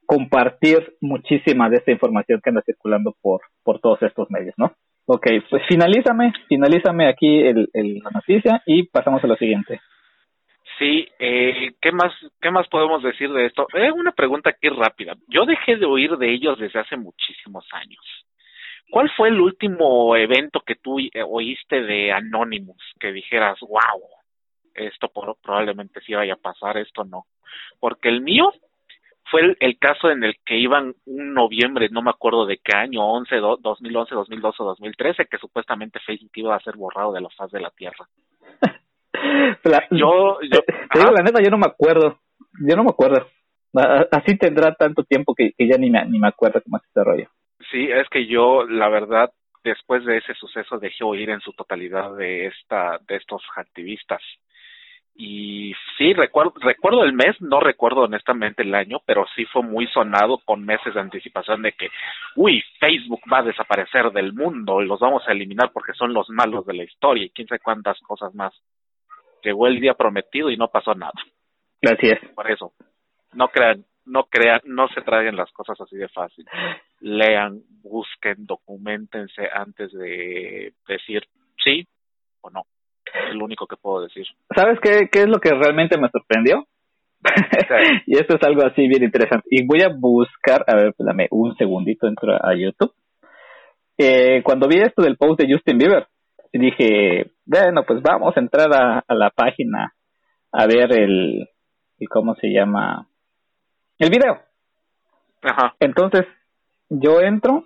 compartir 0.05 0.95
muchísima 1.01 1.69
de 1.69 1.77
esta 1.77 1.91
información 1.91 2.39
que 2.41 2.49
anda 2.49 2.61
circulando 2.65 3.15
por, 3.21 3.41
por 3.63 3.79
todos 3.79 4.01
estos 4.03 4.31
medios, 4.31 4.53
¿no? 4.57 4.73
Ok, 5.05 5.27
pues 5.49 5.63
finalízame, 5.67 6.31
finalízame 6.47 7.09
aquí 7.09 7.41
el, 7.41 7.69
la 7.73 8.11
noticia 8.11 8.61
y 8.65 8.83
pasamos 8.83 9.21
a 9.23 9.27
lo 9.27 9.35
siguiente. 9.35 9.81
Sí, 10.79 11.07
eh, 11.19 11.71
¿qué 11.81 11.91
más 11.91 12.13
qué 12.41 12.49
más 12.49 12.67
podemos 12.69 13.03
decir 13.03 13.31
de 13.31 13.45
esto? 13.45 13.67
Eh, 13.73 13.91
una 13.91 14.11
pregunta 14.13 14.51
aquí 14.51 14.69
rápida. 14.69 15.15
Yo 15.27 15.45
dejé 15.45 15.75
de 15.75 15.85
oír 15.85 16.17
de 16.17 16.31
ellos 16.33 16.57
desde 16.59 16.79
hace 16.79 16.97
muchísimos 16.97 17.65
años. 17.73 17.99
¿Cuál 18.91 19.09
fue 19.15 19.29
el 19.29 19.39
último 19.39 20.17
evento 20.17 20.59
que 20.65 20.75
tú 20.75 20.99
eh, 20.99 21.23
oíste 21.25 21.81
de 21.81 22.11
Anonymous 22.11 22.83
que 22.99 23.13
dijeras, 23.13 23.57
wow, 23.61 24.01
esto 24.75 25.09
probablemente 25.41 26.01
sí 26.01 26.13
vaya 26.13 26.33
a 26.33 26.35
pasar, 26.35 26.77
esto 26.77 27.05
no? 27.05 27.25
Porque 27.79 28.09
el 28.09 28.19
mío 28.19 28.51
fue 29.31 29.55
el, 29.57 29.79
caso 29.79 30.11
en 30.11 30.25
el 30.25 30.35
que 30.45 30.57
iban 30.57 30.93
un 31.05 31.33
noviembre, 31.33 31.87
no 31.89 32.01
me 32.01 32.09
acuerdo 32.09 32.45
de 32.45 32.57
qué 32.57 32.75
año, 32.75 33.01
11, 33.01 33.33
2011, 33.61 34.13
2012 34.13 34.61
o 34.61 34.65
2013, 34.65 35.25
que 35.25 35.37
supuestamente 35.37 36.01
Facebook 36.05 36.31
iba 36.33 36.53
a 36.53 36.59
ser 36.59 36.75
borrado 36.75 37.13
de 37.13 37.21
la 37.21 37.29
faz 37.29 37.49
de 37.49 37.61
la 37.61 37.71
Tierra. 37.71 38.09
yo, 39.91 40.37
yo 40.41 40.59
te 40.91 40.99
digo 40.99 41.11
la 41.11 41.23
neta, 41.23 41.41
yo 41.41 41.49
no 41.49 41.57
me 41.57 41.67
acuerdo, 41.67 42.19
yo 42.67 42.75
no 42.75 42.83
me 42.83 42.89
acuerdo. 42.89 43.25
Así 44.11 44.37
tendrá 44.37 44.75
tanto 44.75 45.05
tiempo 45.05 45.33
que, 45.33 45.53
ya 45.57 45.77
ni 45.77 45.89
me, 45.89 46.03
ni 46.07 46.19
me 46.19 46.27
acuerdo 46.27 46.61
cómo 46.61 46.75
es 46.75 46.83
este 46.83 47.01
rollo. 47.01 47.29
Sí, 47.69 47.89
es 47.91 48.07
que 48.09 48.25
yo, 48.25 48.65
la 48.65 48.89
verdad, 48.89 49.31
después 49.63 50.03
de 50.05 50.17
ese 50.17 50.33
suceso 50.33 50.79
dejé 50.79 51.03
oír 51.03 51.29
en 51.29 51.41
su 51.41 51.53
totalidad 51.53 52.15
de 52.15 52.47
esta 52.47 52.99
de 53.07 53.17
estos 53.17 53.43
activistas 53.55 54.21
y 55.15 55.73
sí, 55.97 56.13
recuerdo, 56.13 56.53
recuerdo 56.61 57.03
el 57.03 57.13
mes, 57.13 57.39
no 57.41 57.59
recuerdo 57.59 58.01
honestamente 58.01 58.63
el 58.63 58.73
año, 58.73 59.01
pero 59.05 59.25
sí 59.35 59.45
fue 59.45 59.61
muy 59.61 59.87
sonado 59.87 60.39
con 60.39 60.65
meses 60.65 60.93
de 60.93 60.99
anticipación 60.99 61.61
de 61.61 61.73
que, 61.73 61.89
uy, 62.35 62.63
Facebook 62.79 63.21
va 63.31 63.39
a 63.39 63.43
desaparecer 63.43 64.11
del 64.11 64.33
mundo 64.33 64.81
y 64.81 64.87
los 64.87 64.99
vamos 64.99 65.23
a 65.27 65.31
eliminar 65.31 65.71
porque 65.73 65.93
son 65.93 66.13
los 66.13 66.29
malos 66.29 66.65
de 66.65 66.73
la 66.73 66.83
historia 66.83 67.25
y 67.25 67.29
quién 67.29 67.47
sabe 67.47 67.59
cuántas 67.59 67.99
cosas 67.99 68.33
más. 68.33 68.53
Llegó 69.43 69.67
el 69.67 69.79
día 69.79 69.95
prometido 69.95 70.49
y 70.49 70.57
no 70.57 70.69
pasó 70.69 70.95
nada. 70.95 71.13
Gracias. 71.81 72.19
Por 72.33 72.49
eso, 72.49 72.73
no 73.33 73.49
crean, 73.49 73.85
no 74.05 74.23
crean, 74.25 74.61
no 74.63 74.87
se 74.89 75.01
traigan 75.01 75.35
las 75.35 75.51
cosas 75.51 75.79
así 75.81 75.97
de 75.97 76.07
fácil. 76.09 76.45
Lean, 77.01 77.61
busquen, 77.81 78.45
documentense 78.45 79.43
antes 79.53 79.91
de 79.91 80.73
decir 80.87 81.23
sí 81.63 81.87
o 82.41 82.49
no. 82.49 82.63
Es 83.05 83.35
lo 83.35 83.45
único 83.45 83.67
que 83.67 83.75
puedo 83.75 84.03
decir. 84.03 84.25
¿Sabes 84.55 84.79
qué, 84.81 85.09
qué 85.11 85.21
es 85.21 85.27
lo 85.27 85.39
que 85.39 85.49
realmente 85.51 85.97
me 85.99 86.09
sorprendió? 86.09 86.65
y 88.07 88.17
esto 88.17 88.35
es 88.35 88.43
algo 88.43 88.63
así 88.65 88.87
bien 88.87 89.03
interesante. 89.03 89.47
Y 89.49 89.65
voy 89.65 89.81
a 89.81 89.89
buscar, 89.89 90.63
a 90.67 90.75
ver, 90.75 90.95
dame 90.97 91.27
un 91.31 91.55
segundito, 91.55 92.07
entro 92.07 92.33
a 92.33 92.55
YouTube. 92.55 92.93
Eh, 93.97 94.41
cuando 94.43 94.67
vi 94.67 94.79
esto 94.79 95.01
del 95.01 95.17
post 95.17 95.39
de 95.39 95.53
Justin 95.53 95.77
Bieber, 95.77 96.07
dije, 96.53 97.31
bueno, 97.45 97.83
pues 97.85 98.01
vamos 98.01 98.35
a 98.35 98.39
entrar 98.39 98.73
a, 98.73 99.03
a 99.07 99.13
la 99.13 99.29
página 99.29 99.93
a 100.51 100.65
ver 100.65 100.91
el, 100.99 101.47
el, 101.99 102.09
¿cómo 102.09 102.35
se 102.35 102.47
llama? 102.47 103.07
El 103.99 104.09
video. 104.09 104.39
Ajá. 105.43 105.75
Entonces, 105.79 106.25
yo 106.91 107.21
entro 107.21 107.63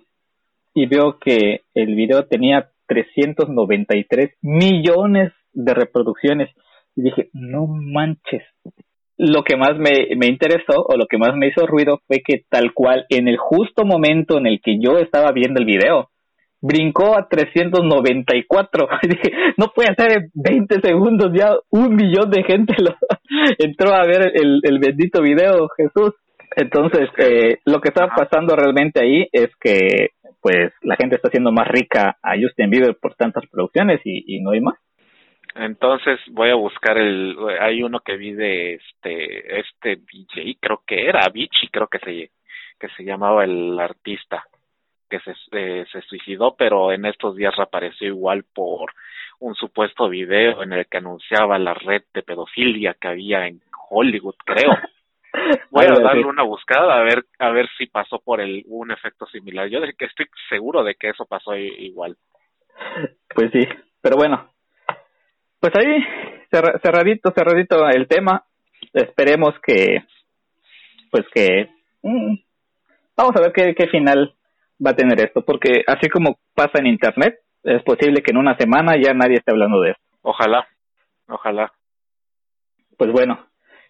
y 0.72 0.86
veo 0.86 1.18
que 1.18 1.62
el 1.74 1.94
video 1.96 2.26
tenía 2.26 2.70
393 2.86 4.36
millones 4.40 5.32
de 5.52 5.74
reproducciones. 5.74 6.50
Y 6.94 7.02
dije, 7.02 7.28
no 7.32 7.66
manches. 7.66 8.44
Lo 9.18 9.42
que 9.42 9.56
más 9.56 9.76
me, 9.78 10.14
me 10.16 10.26
interesó 10.26 10.84
o 10.86 10.96
lo 10.96 11.06
que 11.06 11.18
más 11.18 11.34
me 11.34 11.48
hizo 11.48 11.66
ruido 11.66 12.00
fue 12.06 12.20
que 12.24 12.44
tal 12.48 12.72
cual 12.72 13.06
en 13.08 13.26
el 13.26 13.36
justo 13.36 13.84
momento 13.84 14.38
en 14.38 14.46
el 14.46 14.60
que 14.62 14.78
yo 14.78 14.98
estaba 14.98 15.32
viendo 15.32 15.58
el 15.58 15.66
video, 15.66 16.10
brincó 16.60 17.18
a 17.18 17.26
394. 17.28 18.88
dije, 19.02 19.32
no 19.56 19.72
puede 19.74 19.94
ser 19.96 20.12
en 20.12 20.30
20 20.34 20.80
segundos 20.82 21.32
ya 21.34 21.50
un 21.70 21.96
millón 21.96 22.30
de 22.30 22.44
gente 22.44 22.74
lo 22.78 22.94
entró 23.58 23.92
a 23.92 24.06
ver 24.06 24.32
el, 24.34 24.60
el 24.62 24.78
bendito 24.78 25.20
video, 25.20 25.68
Jesús. 25.76 26.14
Entonces, 26.54 27.08
eh, 27.18 27.58
lo 27.64 27.80
que 27.80 27.88
está 27.88 28.08
pasando 28.08 28.54
realmente 28.54 29.02
ahí 29.02 29.28
es 29.32 29.54
que, 29.56 30.10
pues, 30.40 30.72
la 30.82 30.96
gente 30.96 31.16
está 31.16 31.28
haciendo 31.28 31.52
más 31.52 31.66
rica 31.68 32.16
a 32.22 32.34
Justin 32.40 32.70
Bieber 32.70 32.96
por 33.00 33.14
tantas 33.14 33.44
producciones 33.50 34.00
y, 34.04 34.40
no 34.40 34.52
hay 34.52 34.60
más. 34.60 34.78
Entonces 35.54 36.20
voy 36.32 36.50
a 36.50 36.54
buscar 36.54 36.98
el, 36.98 37.34
hay 37.60 37.82
uno 37.82 38.00
que 38.00 38.18
vi 38.18 38.32
de 38.32 38.74
este, 38.74 39.60
este 39.60 39.96
DJ, 39.96 40.58
creo 40.60 40.82
que 40.86 41.08
era 41.08 41.30
Vichy, 41.32 41.68
creo 41.68 41.88
que 41.88 41.98
se, 41.98 42.30
que 42.78 42.88
se 42.94 43.04
llamaba 43.04 43.44
el 43.44 43.78
artista 43.80 44.44
que 45.08 45.20
se, 45.20 45.32
eh, 45.52 45.86
se 45.90 46.02
suicidó, 46.02 46.56
pero 46.56 46.92
en 46.92 47.06
estos 47.06 47.36
días 47.36 47.54
reapareció 47.56 48.08
igual 48.08 48.44
por 48.54 48.92
un 49.38 49.54
supuesto 49.54 50.08
video 50.08 50.62
en 50.62 50.72
el 50.72 50.86
que 50.86 50.98
anunciaba 50.98 51.58
la 51.58 51.74
red 51.74 52.02
de 52.12 52.22
pedofilia 52.22 52.96
que 53.00 53.08
había 53.08 53.46
en 53.46 53.60
Hollywood, 53.88 54.36
creo. 54.44 54.70
Voy 55.70 55.84
a 55.84 56.02
darle 56.02 56.24
una 56.24 56.42
buscada 56.42 56.98
a 56.98 57.02
ver 57.02 57.24
a 57.38 57.50
ver 57.50 57.68
si 57.76 57.86
pasó 57.86 58.18
por 58.18 58.40
el 58.40 58.64
un 58.66 58.90
efecto 58.90 59.26
similar. 59.26 59.68
Yo 59.68 59.80
que 59.98 60.06
estoy 60.06 60.26
seguro 60.48 60.82
de 60.82 60.94
que 60.94 61.10
eso 61.10 61.26
pasó 61.26 61.56
igual. 61.56 62.16
Pues 63.34 63.50
sí, 63.52 63.60
pero 64.00 64.16
bueno. 64.16 64.50
Pues 65.60 65.72
ahí 65.76 66.04
cerradito, 66.82 67.32
cerradito 67.32 67.88
el 67.88 68.06
tema. 68.08 68.44
Esperemos 68.92 69.54
que 69.62 70.04
pues 71.10 71.24
que 71.32 71.68
mm, 72.02 72.34
vamos 73.16 73.36
a 73.36 73.40
ver 73.40 73.52
qué, 73.52 73.74
qué 73.74 73.88
final 73.88 74.34
va 74.84 74.90
a 74.90 74.96
tener 74.96 75.20
esto, 75.20 75.42
porque 75.42 75.82
así 75.86 76.08
como 76.08 76.38
pasa 76.54 76.78
en 76.78 76.86
internet, 76.86 77.40
es 77.62 77.82
posible 77.82 78.22
que 78.22 78.30
en 78.30 78.38
una 78.38 78.56
semana 78.56 78.94
ya 79.00 79.12
nadie 79.14 79.36
esté 79.36 79.52
hablando 79.52 79.80
de 79.80 79.92
esto. 79.92 80.02
Ojalá, 80.22 80.66
ojalá. 81.28 81.72
Pues 82.96 83.10
bueno, 83.12 83.46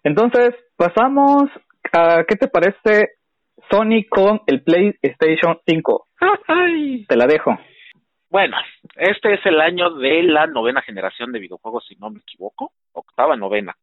entonces, 0.07 0.55
pasamos 0.77 1.49
a, 1.91 2.23
¿qué 2.25 2.37
te 2.37 2.47
parece 2.47 3.09
Sony 3.69 4.07
con 4.09 4.39
el 4.47 4.63
PlayStation 4.63 5.59
5? 5.65 6.07
Te 7.09 7.17
la 7.17 7.27
dejo. 7.27 7.57
Bueno, 8.29 8.55
este 8.95 9.33
es 9.33 9.45
el 9.45 9.59
año 9.59 9.89
de 9.95 10.23
la 10.23 10.47
novena 10.47 10.81
generación 10.81 11.33
de 11.33 11.39
videojuegos, 11.39 11.85
si 11.87 11.95
no 11.95 12.09
me 12.09 12.19
equivoco, 12.19 12.71
octava, 12.93 13.35
novena. 13.35 13.75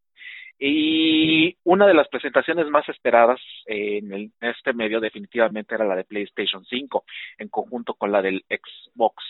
Y 0.58 1.58
una 1.64 1.86
de 1.86 1.92
las 1.92 2.08
presentaciones 2.08 2.68
más 2.68 2.88
esperadas 2.88 3.40
en, 3.66 4.32
este 4.40 4.72
medio 4.72 5.00
definitivamente 5.00 5.74
era 5.74 5.84
la 5.84 5.96
de 5.96 6.04
PlayStation 6.04 6.64
5, 6.64 7.04
en 7.36 7.48
conjunto 7.48 7.92
con 7.94 8.12
la 8.12 8.22
del 8.22 8.42
Xbox 8.48 9.22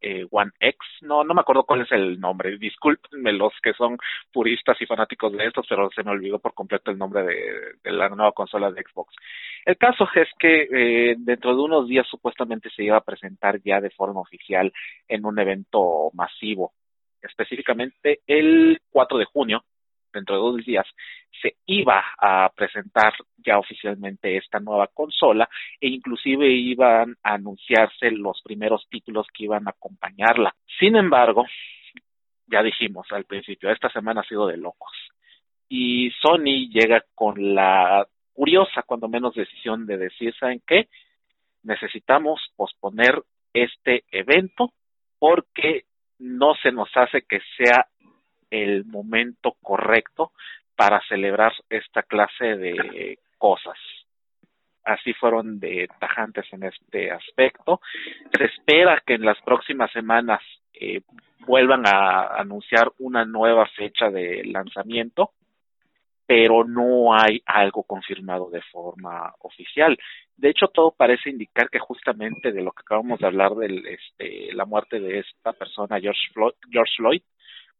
eh, 0.00 0.26
One 0.30 0.50
X, 0.60 0.78
no, 1.02 1.24
no 1.24 1.34
me 1.34 1.40
acuerdo 1.40 1.64
cuál 1.64 1.82
es 1.82 1.92
el 1.92 2.20
nombre, 2.20 2.56
discúlpenme 2.58 3.32
los 3.32 3.52
que 3.62 3.72
son 3.72 3.98
puristas 4.32 4.80
y 4.80 4.86
fanáticos 4.86 5.32
de 5.32 5.46
estos, 5.46 5.66
pero 5.68 5.90
se 5.94 6.02
me 6.02 6.10
olvidó 6.10 6.38
por 6.38 6.54
completo 6.54 6.90
el 6.90 6.98
nombre 6.98 7.24
de, 7.24 7.92
la 7.92 8.08
nueva 8.08 8.32
consola 8.32 8.70
de 8.70 8.82
Xbox. 8.82 9.14
El 9.64 9.76
caso 9.76 10.08
es 10.14 10.28
que 10.38 10.68
eh, 10.70 11.16
dentro 11.18 11.54
de 11.54 11.62
unos 11.62 11.88
días 11.88 12.06
supuestamente 12.08 12.70
se 12.70 12.84
iba 12.84 12.96
a 12.96 13.04
presentar 13.04 13.60
ya 13.62 13.80
de 13.80 13.90
forma 13.90 14.20
oficial 14.20 14.72
en 15.08 15.24
un 15.24 15.38
evento 15.38 16.10
masivo, 16.14 16.72
específicamente 17.20 18.20
el 18.26 18.80
4 18.90 19.18
de 19.18 19.24
junio, 19.24 19.64
dentro 20.12 20.36
de 20.36 20.42
dos 20.42 20.64
días, 20.64 20.86
se 21.40 21.56
iba 21.66 22.04
a 22.18 22.50
presentar 22.54 23.14
ya 23.36 23.58
oficialmente 23.58 24.36
esta 24.36 24.58
nueva 24.60 24.88
consola 24.88 25.48
e 25.80 25.88
inclusive 25.88 26.48
iban 26.48 27.16
a 27.22 27.34
anunciarse 27.34 28.10
los 28.10 28.40
primeros 28.42 28.86
títulos 28.88 29.26
que 29.32 29.44
iban 29.44 29.66
a 29.66 29.70
acompañarla. 29.70 30.54
Sin 30.78 30.96
embargo, 30.96 31.46
ya 32.46 32.62
dijimos 32.62 33.06
al 33.10 33.24
principio, 33.24 33.70
esta 33.70 33.90
semana 33.90 34.22
ha 34.22 34.28
sido 34.28 34.46
de 34.46 34.56
locos. 34.56 34.92
Y 35.68 36.10
Sony 36.22 36.70
llega 36.70 37.04
con 37.14 37.54
la 37.54 38.06
curiosa, 38.32 38.82
cuando 38.86 39.08
menos, 39.08 39.34
decisión 39.34 39.86
de 39.86 39.98
decir, 39.98 40.34
¿saben 40.38 40.62
qué? 40.66 40.88
Necesitamos 41.62 42.40
posponer 42.56 43.22
este 43.52 44.04
evento 44.10 44.72
porque 45.18 45.84
no 46.18 46.54
se 46.62 46.72
nos 46.72 46.88
hace 46.96 47.22
que 47.22 47.40
sea 47.56 47.86
el 48.50 48.84
momento 48.84 49.56
correcto 49.62 50.32
para 50.76 51.00
celebrar 51.08 51.52
esta 51.68 52.02
clase 52.02 52.56
de 52.56 53.18
cosas. 53.38 53.76
Así 54.84 55.12
fueron 55.12 55.60
de 55.60 55.86
tajantes 55.98 56.46
en 56.52 56.64
este 56.64 57.10
aspecto. 57.10 57.80
Se 58.36 58.44
espera 58.44 59.02
que 59.04 59.14
en 59.14 59.24
las 59.24 59.38
próximas 59.42 59.90
semanas 59.92 60.40
eh, 60.72 61.02
vuelvan 61.46 61.86
a 61.86 62.38
anunciar 62.38 62.90
una 62.98 63.24
nueva 63.24 63.66
fecha 63.66 64.10
de 64.10 64.44
lanzamiento, 64.44 65.32
pero 66.26 66.64
no 66.64 67.14
hay 67.14 67.42
algo 67.44 67.82
confirmado 67.82 68.48
de 68.50 68.62
forma 68.62 69.34
oficial. 69.40 69.98
De 70.36 70.50
hecho, 70.50 70.68
todo 70.68 70.92
parece 70.92 71.30
indicar 71.30 71.68
que 71.68 71.78
justamente 71.78 72.52
de 72.52 72.62
lo 72.62 72.72
que 72.72 72.80
acabamos 72.80 73.18
de 73.18 73.26
hablar 73.26 73.54
de 73.56 73.66
este, 73.94 74.54
la 74.54 74.64
muerte 74.64 75.00
de 75.00 75.18
esta 75.18 75.52
persona, 75.52 76.00
George 76.00 76.20
George 76.70 76.92
Floyd 76.96 77.22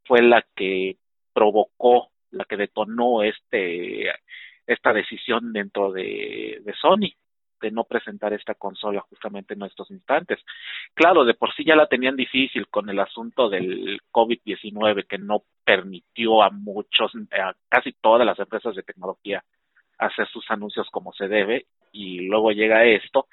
fue 0.09 0.23
la 0.23 0.45
que 0.57 0.97
provocó, 1.33 2.09
la 2.33 2.45
que 2.47 2.57
detonó 2.57 3.23
este 3.23 4.11
esta 4.67 4.93
decisión 4.93 5.53
dentro 5.53 5.93
de, 5.93 6.63
Sony 6.81 7.15
de 7.61 7.71
no 7.71 7.85
presentar 7.85 8.33
esta 8.35 8.55
consola 8.55 9.01
justamente 9.01 9.55
en 9.55 9.63
estos 9.63 9.91
instantes. 9.91 10.39
Claro, 10.95 11.25
de 11.25 11.35
por 11.35 11.53
sí 11.55 11.65
ya 11.65 11.75
la 11.75 11.89
tenían 11.89 12.17
difícil 12.17 12.69
con 12.69 12.89
el 12.89 13.01
asunto 13.01 13.49
del 13.49 14.01
COVID-19 14.13 15.07
que 15.07 15.19
no 15.19 15.43
permitió 15.65 16.43
a 16.43 16.51
muchos, 16.51 17.13
a 17.33 17.55
casi 17.69 17.93
todas 17.95 18.27
las 18.27 18.39
empresas 18.39 18.77
de 18.77 18.83
tecnología 18.83 19.43
hacer 19.99 20.29
sus 20.29 20.49
anuncios 20.51 20.89
como 20.91 21.13
se 21.13 21.27
debe 21.27 21.67
y 21.91 22.21
luego 22.29 22.53
llega 22.53 22.85
esto 22.85 23.27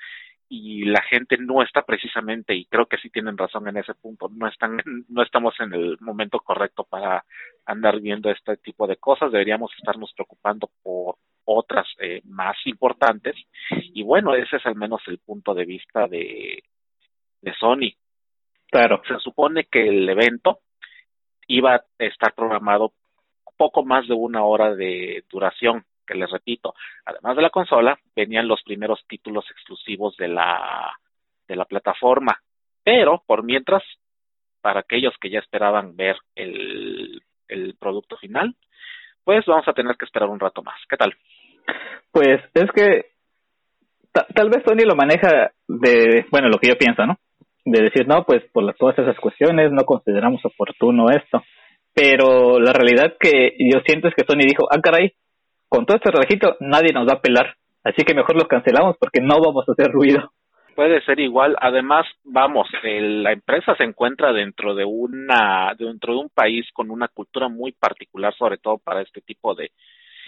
y 0.47 0.85
la 0.85 1.01
gente 1.01 1.37
no 1.37 1.63
está 1.63 1.81
precisamente 1.81 2.53
y 2.53 2.65
creo 2.65 2.85
que 2.85 2.97
sí 2.97 3.09
tienen 3.09 3.37
razón 3.37 3.67
en 3.67 3.77
ese 3.77 3.93
punto 3.95 4.29
no 4.29 4.47
están 4.47 4.77
no 5.09 5.23
estamos 5.23 5.55
en 5.59 5.73
el 5.73 5.97
momento 5.99 6.39
correcto 6.39 6.83
para 6.83 7.25
andar 7.65 7.99
viendo 7.99 8.29
este 8.29 8.57
tipo 8.57 8.85
de 8.87 8.97
cosas 8.97 9.31
deberíamos 9.31 9.71
estarnos 9.77 10.13
preocupando 10.13 10.69
por 10.83 11.15
otras 11.45 11.87
eh, 11.99 12.21
más 12.25 12.55
importantes 12.65 13.35
y 13.71 14.03
bueno 14.03 14.35
ese 14.35 14.57
es 14.57 14.65
al 14.65 14.75
menos 14.75 15.01
el 15.07 15.19
punto 15.19 15.53
de 15.53 15.65
vista 15.65 16.07
de 16.07 16.63
de 17.45 17.53
Sony. 17.53 17.95
Claro. 18.69 19.01
Se 19.07 19.19
supone 19.19 19.65
que 19.65 19.87
el 19.87 20.09
evento 20.09 20.59
iba 21.47 21.75
a 21.75 21.85
estar 21.99 22.33
programado 22.33 22.91
poco 23.55 23.85
más 23.85 24.05
de 24.07 24.15
una 24.15 24.43
hora 24.43 24.75
de 24.75 25.23
duración 25.29 25.85
que 26.05 26.15
les 26.15 26.29
repito, 26.29 26.73
además 27.05 27.35
de 27.35 27.41
la 27.41 27.49
consola, 27.49 27.97
venían 28.15 28.47
los 28.47 28.61
primeros 28.63 29.05
títulos 29.07 29.45
exclusivos 29.51 30.15
de 30.17 30.27
la, 30.27 30.91
de 31.47 31.55
la 31.55 31.65
plataforma. 31.65 32.39
Pero, 32.83 33.23
por 33.25 33.43
mientras, 33.43 33.83
para 34.61 34.81
aquellos 34.81 35.13
que 35.19 35.29
ya 35.29 35.39
esperaban 35.39 35.95
ver 35.95 36.17
el, 36.35 37.21
el 37.47 37.75
producto 37.79 38.17
final, 38.17 38.55
pues 39.23 39.45
vamos 39.45 39.67
a 39.67 39.73
tener 39.73 39.95
que 39.97 40.05
esperar 40.05 40.29
un 40.29 40.39
rato 40.39 40.61
más. 40.61 40.79
¿Qué 40.87 40.97
tal? 40.97 41.15
Pues 42.11 42.39
es 42.53 42.71
que 42.71 43.15
tal 44.33 44.49
vez 44.49 44.63
Sony 44.63 44.85
lo 44.85 44.95
maneja 44.95 45.51
de, 45.67 46.25
bueno, 46.31 46.47
lo 46.47 46.57
que 46.57 46.69
yo 46.69 46.77
pienso, 46.77 47.05
¿no? 47.05 47.17
De 47.65 47.83
decir, 47.83 48.07
no, 48.07 48.23
pues 48.23 48.43
por 48.53 48.71
todas 48.75 48.97
esas 48.99 49.17
cuestiones 49.19 49.71
no 49.71 49.83
consideramos 49.83 50.45
oportuno 50.45 51.09
esto. 51.09 51.43
Pero 51.93 52.59
la 52.59 52.73
realidad 52.73 53.15
que 53.19 53.55
yo 53.57 53.79
siento 53.85 54.07
es 54.07 54.13
que 54.15 54.25
Sony 54.25 54.45
dijo, 54.47 54.67
ah, 54.69 54.79
caray, 54.81 55.13
con 55.75 55.85
todo 55.85 55.97
este 55.97 56.09
relajito 56.09 56.55
nadie 56.61 56.93
nos 56.93 57.05
va 57.05 57.15
a 57.15 57.21
pelar, 57.21 57.55
así 57.83 58.05
que 58.05 58.13
mejor 58.13 58.35
los 58.35 58.47
cancelamos 58.47 58.95
porque 58.97 59.19
no 59.19 59.41
vamos 59.41 59.67
a 59.67 59.73
hacer 59.73 59.91
ruido. 59.91 60.31
puede 60.73 61.01
ser 61.01 61.19
igual. 61.19 61.57
Además, 61.59 62.05
vamos, 62.23 62.69
la 62.81 63.33
empresa 63.33 63.75
se 63.75 63.83
encuentra 63.83 64.31
dentro 64.31 64.73
de 64.73 64.85
una 64.85 65.75
dentro 65.77 66.13
de 66.13 66.19
un 66.19 66.29
país 66.29 66.65
con 66.71 66.91
una 66.91 67.09
cultura 67.09 67.49
muy 67.49 67.73
particular, 67.73 68.33
sobre 68.35 68.57
todo 68.57 68.77
para 68.77 69.01
este 69.01 69.19
tipo 69.19 69.53
de 69.53 69.65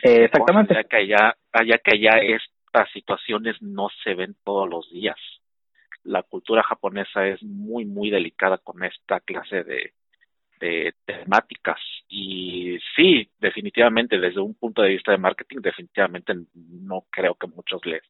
eh, 0.03 0.25
exactamente, 0.25 0.73
ya 0.73 0.83
que 0.83 0.97
allá, 0.97 1.35
allá 1.53 1.77
que 1.77 1.95
allá 1.95 2.19
estas 2.19 2.91
situaciones 2.91 3.55
no 3.61 3.87
se 4.03 4.15
ven 4.15 4.35
todos 4.43 4.67
los 4.69 4.91
días. 4.91 5.17
La 6.03 6.23
cultura 6.23 6.61
japonesa 6.61 7.25
es 7.25 7.41
muy 7.41 7.85
muy 7.85 8.09
delicada 8.09 8.57
con 8.57 8.83
esta 8.83 9.21
clase 9.21 9.63
de 9.63 9.93
de 10.59 10.93
temáticas 11.05 11.79
y 12.09 12.77
sí, 12.95 13.29
definitivamente 13.39 14.19
desde 14.19 14.39
un 14.39 14.55
punto 14.55 14.81
de 14.81 14.89
vista 14.89 15.11
de 15.11 15.17
marketing, 15.17 15.57
definitivamente 15.61 16.33
no 16.53 17.05
creo 17.09 17.35
que 17.35 17.47
muchos 17.47 17.85
les 17.85 18.01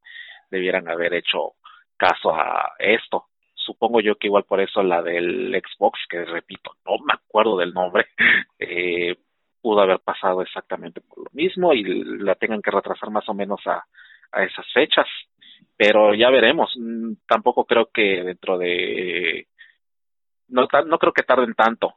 debieran 0.50 0.88
haber 0.88 1.14
hecho 1.14 1.54
caso 1.98 2.34
a 2.34 2.74
esto. 2.80 3.26
Supongo 3.54 4.00
yo 4.02 4.16
que 4.16 4.28
igual 4.28 4.43
por 4.43 4.62
eso 4.62 4.84
la 4.84 5.02
del 5.02 5.52
Xbox, 5.62 6.00
que 6.10 6.24
repito, 6.26 6.76
no 6.86 7.04
me 7.04 7.14
acuerdo 7.14 7.58
del 7.58 7.74
nombre, 7.74 8.08
eh, 8.60 9.18
pudo 9.62 9.82
haber 9.82 10.00
pasado 10.00 10.41
exactamente 10.41 11.02
por 11.02 11.20
lo 11.20 11.30
mismo 11.34 11.74
y 11.74 11.84
la 11.84 12.36
tengan 12.36 12.62
que 12.62 12.72
retrasar 12.72 13.10
más 13.10 13.28
o 13.28 13.34
menos 13.34 13.60
a, 13.66 13.84
a 14.32 14.43
esas 14.43 14.66
fechas. 14.74 15.08
Pero 15.76 16.14
ya 16.14 16.30
veremos. 16.30 16.72
Mm, 16.78 17.14
tampoco 17.28 17.66
creo 17.66 17.89
que 17.91 18.24
dentro 18.24 18.58
de 18.58 19.48
no, 20.48 20.68
no 20.86 20.98
creo 20.98 21.14
que 21.14 21.24
tarden 21.24 21.54
tanto 21.54 21.95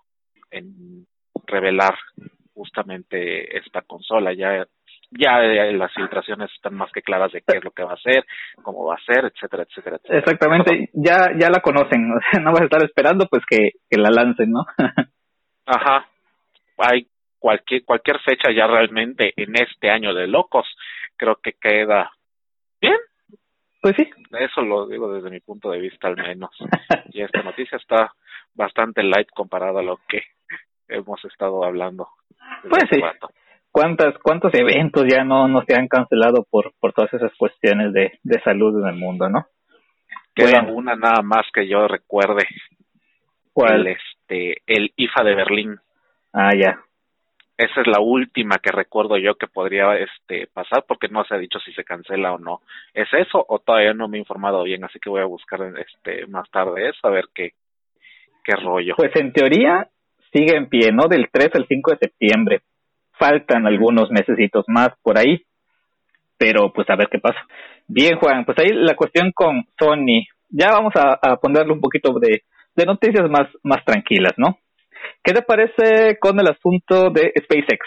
en 0.51 1.07
revelar 1.46 1.94
justamente 2.55 3.57
esta 3.57 3.82
consola. 3.82 4.32
Ya, 4.32 4.66
ya 5.11 5.38
las 5.72 5.92
filtraciones 5.94 6.51
están 6.55 6.74
más 6.74 6.90
que 6.92 7.03
claras 7.03 7.32
de 7.32 7.42
qué 7.42 7.59
es 7.59 7.64
lo 7.64 7.70
que 7.70 7.82
va 7.82 7.92
a 7.92 7.94
hacer, 7.94 8.24
cómo 8.62 8.84
va 8.84 8.94
a 8.94 9.05
ser, 9.05 9.24
etcétera, 9.24 9.64
etcétera. 9.64 9.96
etcétera. 9.96 10.18
Exactamente, 10.18 10.90
ya, 10.92 11.30
ya 11.38 11.51
la 11.51 11.61
conocen, 11.61 12.09
no 12.42 12.53
vas 12.53 12.62
a 12.62 12.64
estar 12.64 12.84
esperando 12.84 13.26
pues 13.26 13.42
que, 13.48 13.70
que 13.88 13.98
la 13.98 14.11
lancen, 14.11 14.51
¿no? 14.53 14.64
Ajá, 15.66 16.07
hay 16.78 17.07
cualquier, 17.38 17.84
cualquier 17.84 18.20
fecha 18.20 18.53
ya 18.53 18.66
realmente 18.66 19.32
en 19.36 19.55
este 19.55 19.90
año 19.90 20.14
de 20.14 20.26
locos, 20.26 20.66
creo 21.16 21.36
que 21.42 21.53
queda 21.53 22.11
bien. 22.80 22.96
Pues 23.82 23.96
sí. 23.96 24.09
Eso 24.38 24.61
lo 24.61 24.86
digo 24.86 25.12
desde 25.12 25.30
mi 25.30 25.40
punto 25.40 25.70
de 25.70 25.80
vista 25.80 26.09
al 26.09 26.16
menos. 26.16 26.51
y 27.12 27.22
esta 27.22 27.42
noticia 27.42 27.78
está 27.78 28.12
bastante 28.55 29.03
light 29.03 29.28
comparado 29.34 29.78
a 29.78 29.82
lo 29.82 29.98
que 30.09 30.22
hemos 30.91 31.24
estado 31.24 31.64
hablando. 31.64 32.09
Pues 32.68 32.84
sí. 32.91 33.01
¿Cuántas, 33.72 34.18
¿Cuántos 34.18 34.53
eventos 34.55 35.05
ya 35.09 35.22
no, 35.22 35.47
no 35.47 35.62
se 35.62 35.76
han 35.76 35.86
cancelado 35.86 36.45
por, 36.51 36.72
por 36.80 36.93
todas 36.93 37.12
esas 37.14 37.32
cuestiones 37.36 37.93
de, 37.93 38.18
de 38.22 38.41
salud 38.43 38.82
en 38.82 38.88
el 38.88 38.97
mundo, 38.97 39.28
no? 39.28 39.47
Queda 40.34 40.62
una 40.62 40.97
nada 40.97 41.22
más 41.22 41.47
que 41.53 41.68
yo 41.68 41.86
recuerde. 41.86 42.47
¿Cuál? 43.53 43.86
El, 43.86 43.97
este, 43.97 44.62
el 44.66 44.93
IFA 44.97 45.22
de 45.24 45.34
Berlín. 45.34 45.76
Ah, 46.32 46.51
ya. 46.57 46.80
Esa 47.57 47.82
es 47.82 47.86
la 47.86 48.01
última 48.01 48.57
que 48.57 48.72
recuerdo 48.72 49.18
yo 49.18 49.34
que 49.34 49.47
podría 49.47 49.95
este 49.97 50.47
pasar 50.47 50.84
porque 50.88 51.09
no 51.09 51.24
se 51.24 51.34
ha 51.34 51.38
dicho 51.38 51.59
si 51.61 51.72
se 51.72 51.84
cancela 51.84 52.32
o 52.32 52.38
no. 52.38 52.62
¿Es 52.95 53.12
eso 53.12 53.45
o 53.47 53.59
todavía 53.59 53.93
no 53.93 54.09
me 54.09 54.16
he 54.16 54.20
informado 54.20 54.62
bien? 54.62 54.82
Así 54.82 54.99
que 54.99 55.11
voy 55.11 55.20
a 55.20 55.26
buscar 55.26 55.61
este 55.78 56.26
más 56.26 56.51
tarde 56.51 56.88
eso 56.88 57.07
a 57.07 57.11
ver 57.11 57.26
qué 57.34 57.53
qué 58.43 58.57
rollo. 58.57 58.95
Pues 58.97 59.14
en 59.16 59.32
teoría 59.32 59.86
sigue 60.33 60.57
en 60.57 60.68
pie, 60.68 60.93
¿no? 60.93 61.09
Del 61.09 61.28
3 61.31 61.51
al 61.55 61.66
5 61.66 61.91
de 61.93 61.99
septiembre. 61.99 62.61
Faltan 63.18 63.66
algunos 63.66 64.11
mesecitos 64.11 64.64
más 64.68 64.91
por 65.03 65.18
ahí, 65.18 65.43
pero 66.39 66.72
pues 66.72 66.89
a 66.89 66.97
ver 66.97 67.09
qué 67.11 67.18
pasa. 67.18 67.39
Bien, 67.87 68.16
Juan, 68.18 68.45
pues 68.45 68.59
ahí 68.59 68.68
la 68.72 68.95
cuestión 68.95 69.33
con 69.33 69.64
Sony. 69.78 70.26
Ya 70.49 70.72
vamos 70.72 70.95
a, 70.97 71.18
a 71.20 71.37
ponerle 71.37 71.72
un 71.72 71.81
poquito 71.81 72.18
de, 72.18 72.43
de 72.74 72.87
noticias 72.87 73.28
más, 73.28 73.49
más 73.62 73.85
tranquilas, 73.85 74.33
¿no? 74.37 74.59
¿Qué 75.22 75.33
te 75.33 75.43
parece 75.43 76.18
con 76.18 76.39
el 76.41 76.49
asunto 76.49 77.11
de 77.11 77.33
SpaceX? 77.43 77.87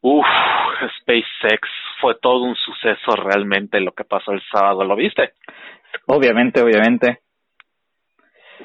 Uf, 0.00 0.26
SpaceX 1.00 1.68
fue 2.00 2.14
todo 2.20 2.42
un 2.44 2.54
suceso 2.54 3.16
realmente 3.16 3.80
lo 3.80 3.92
que 3.92 4.04
pasó 4.04 4.32
el 4.32 4.42
sábado, 4.52 4.84
¿lo 4.84 4.94
viste? 4.94 5.32
Obviamente, 6.06 6.60
obviamente 6.60 7.20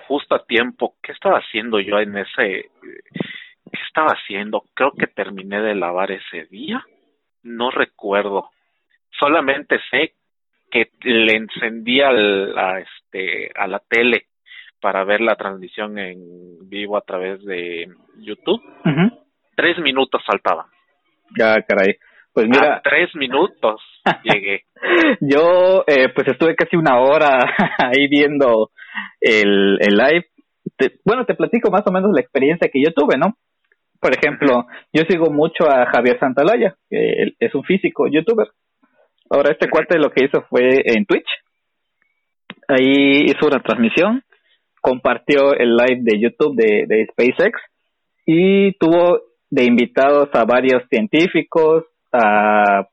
justo 0.07 0.35
a 0.35 0.45
tiempo. 0.45 0.95
¿Qué 1.01 1.11
estaba 1.11 1.39
haciendo 1.39 1.79
yo 1.79 1.99
en 1.99 2.17
ese? 2.17 2.69
¿Qué 2.81 3.79
estaba 3.87 4.09
haciendo? 4.09 4.63
Creo 4.73 4.91
que 4.91 5.07
terminé 5.07 5.61
de 5.61 5.75
lavar 5.75 6.11
ese 6.11 6.45
día. 6.45 6.83
No 7.43 7.71
recuerdo. 7.71 8.49
Solamente 9.19 9.79
sé 9.89 10.13
que 10.71 10.89
le 11.03 11.35
encendí 11.35 12.01
a 12.01 12.79
este, 12.79 13.51
a 13.55 13.67
la 13.67 13.79
tele 13.79 14.27
para 14.81 15.03
ver 15.03 15.21
la 15.21 15.35
transmisión 15.35 15.97
en 15.97 16.67
vivo 16.67 16.97
a 16.97 17.01
través 17.01 17.43
de 17.45 17.87
YouTube. 18.17 18.61
Tres 19.55 19.77
minutos 19.79 20.21
faltaban. 20.25 20.65
Ya, 21.37 21.61
caray. 21.61 21.95
Pues 22.33 22.47
mira. 22.47 22.81
tres 22.83 23.09
minutos 23.15 23.81
llegué. 24.23 24.63
Yo, 25.21 25.83
eh, 25.87 26.09
pues 26.13 26.27
estuve 26.27 26.55
casi 26.55 26.75
una 26.75 26.99
hora 26.99 27.37
ahí 27.77 28.07
viendo 28.07 28.71
el, 29.21 29.77
el 29.79 29.95
live. 29.97 30.25
bueno, 31.05 31.25
te 31.25 31.35
platico 31.35 31.69
más 31.69 31.83
o 31.85 31.91
menos 31.91 32.11
la 32.13 32.21
experiencia 32.21 32.69
que 32.71 32.81
yo 32.81 32.91
tuve, 32.93 33.17
¿no? 33.17 33.37
Por 33.99 34.11
ejemplo, 34.13 34.65
yo 34.91 35.03
sigo 35.07 35.31
mucho 35.31 35.69
a 35.69 35.85
Javier 35.85 36.19
Santalaya, 36.19 36.75
que 36.89 37.35
es 37.39 37.55
un 37.55 37.63
físico, 37.63 38.07
youtuber. 38.07 38.47
Ahora, 39.29 39.51
este 39.51 39.69
cuate 39.69 39.97
lo 39.97 40.09
que 40.09 40.25
hizo 40.25 40.41
fue 40.49 40.81
en 40.83 41.05
Twitch. 41.05 41.27
Ahí 42.67 43.23
hizo 43.25 43.47
una 43.47 43.61
transmisión, 43.63 44.21
compartió 44.81 45.53
el 45.53 45.77
live 45.77 46.01
de 46.01 46.19
YouTube 46.19 46.55
de, 46.55 46.85
de 46.85 47.07
SpaceX 47.11 47.59
y 48.25 48.73
tuvo 48.73 49.21
de 49.49 49.63
invitados 49.63 50.29
a 50.33 50.43
varios 50.45 50.83
científicos, 50.89 51.85
a 52.13 52.87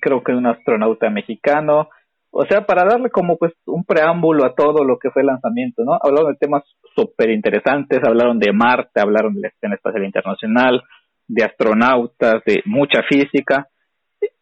creo 0.00 0.22
que 0.22 0.32
un 0.32 0.46
astronauta 0.46 1.10
mexicano, 1.10 1.88
o 2.30 2.44
sea, 2.46 2.64
para 2.64 2.84
darle 2.84 3.10
como 3.10 3.36
pues 3.36 3.52
un 3.66 3.84
preámbulo 3.84 4.44
a 4.44 4.54
todo 4.54 4.84
lo 4.84 4.98
que 4.98 5.10
fue 5.10 5.22
el 5.22 5.26
lanzamiento, 5.26 5.84
¿no? 5.84 5.98
Hablaron 6.02 6.32
de 6.32 6.38
temas 6.38 6.62
súper 6.94 7.30
interesantes, 7.30 8.02
hablaron 8.02 8.38
de 8.38 8.52
Marte, 8.52 9.00
hablaron 9.00 9.34
de 9.34 9.42
la 9.42 9.48
escena 9.48 9.74
espacial 9.74 10.04
internacional, 10.04 10.82
de 11.28 11.44
astronautas, 11.44 12.42
de 12.44 12.62
mucha 12.64 13.02
física, 13.02 13.68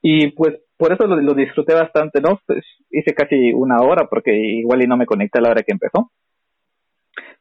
y 0.01 0.29
pues 0.33 0.61
por 0.77 0.93
eso 0.93 1.07
lo, 1.07 1.35
disfruté 1.35 1.75
bastante, 1.75 2.21
¿no? 2.21 2.41
Pues 2.47 2.65
hice 2.91 3.13
casi 3.13 3.53
una 3.53 3.83
hora 3.83 4.07
porque 4.09 4.33
igual 4.35 4.83
y 4.83 4.87
no 4.87 4.97
me 4.97 5.07
conecté 5.07 5.39
a 5.39 5.43
la 5.43 5.51
hora 5.51 5.63
que 5.63 5.73
empezó, 5.73 6.11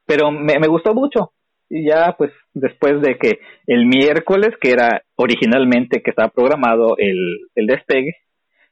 pero 0.06 0.32
me, 0.32 0.60
me 0.60 0.68
gustó 0.68 0.94
mucho, 0.94 1.32
y 1.70 1.88
ya 1.88 2.16
pues 2.18 2.32
después 2.54 3.02
de 3.02 3.18
que 3.18 3.40
el 3.68 3.86
miércoles, 3.86 4.50
que 4.60 4.72
era 4.72 5.04
originalmente 5.16 6.02
que 6.02 6.10
estaba 6.10 6.30
programado 6.30 6.96
el, 6.98 7.48
el 7.56 7.68
despegue, 7.68 8.16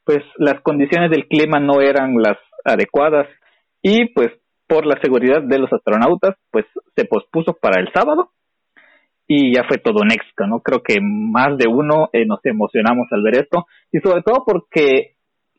pues 0.03 0.19
las 0.37 0.61
condiciones 0.61 1.11
del 1.11 1.27
clima 1.27 1.59
no 1.59 1.81
eran 1.81 2.15
las 2.17 2.37
adecuadas 2.65 3.27
y 3.81 4.05
pues 4.13 4.29
por 4.67 4.85
la 4.85 4.99
seguridad 5.01 5.41
de 5.41 5.59
los 5.59 5.71
astronautas, 5.71 6.35
pues 6.51 6.65
se 6.95 7.05
pospuso 7.05 7.53
para 7.53 7.79
el 7.79 7.91
sábado 7.93 8.31
y 9.27 9.53
ya 9.53 9.63
fue 9.67 9.77
todo 9.77 9.99
un 10.01 10.11
éxito, 10.11 10.47
¿no? 10.47 10.61
Creo 10.61 10.81
que 10.81 10.99
más 11.01 11.57
de 11.57 11.67
uno 11.67 12.09
eh, 12.13 12.25
nos 12.25 12.39
emocionamos 12.45 13.07
al 13.11 13.23
ver 13.23 13.41
esto 13.43 13.65
y 13.91 13.99
sobre 13.99 14.23
todo 14.23 14.43
porque 14.45 15.15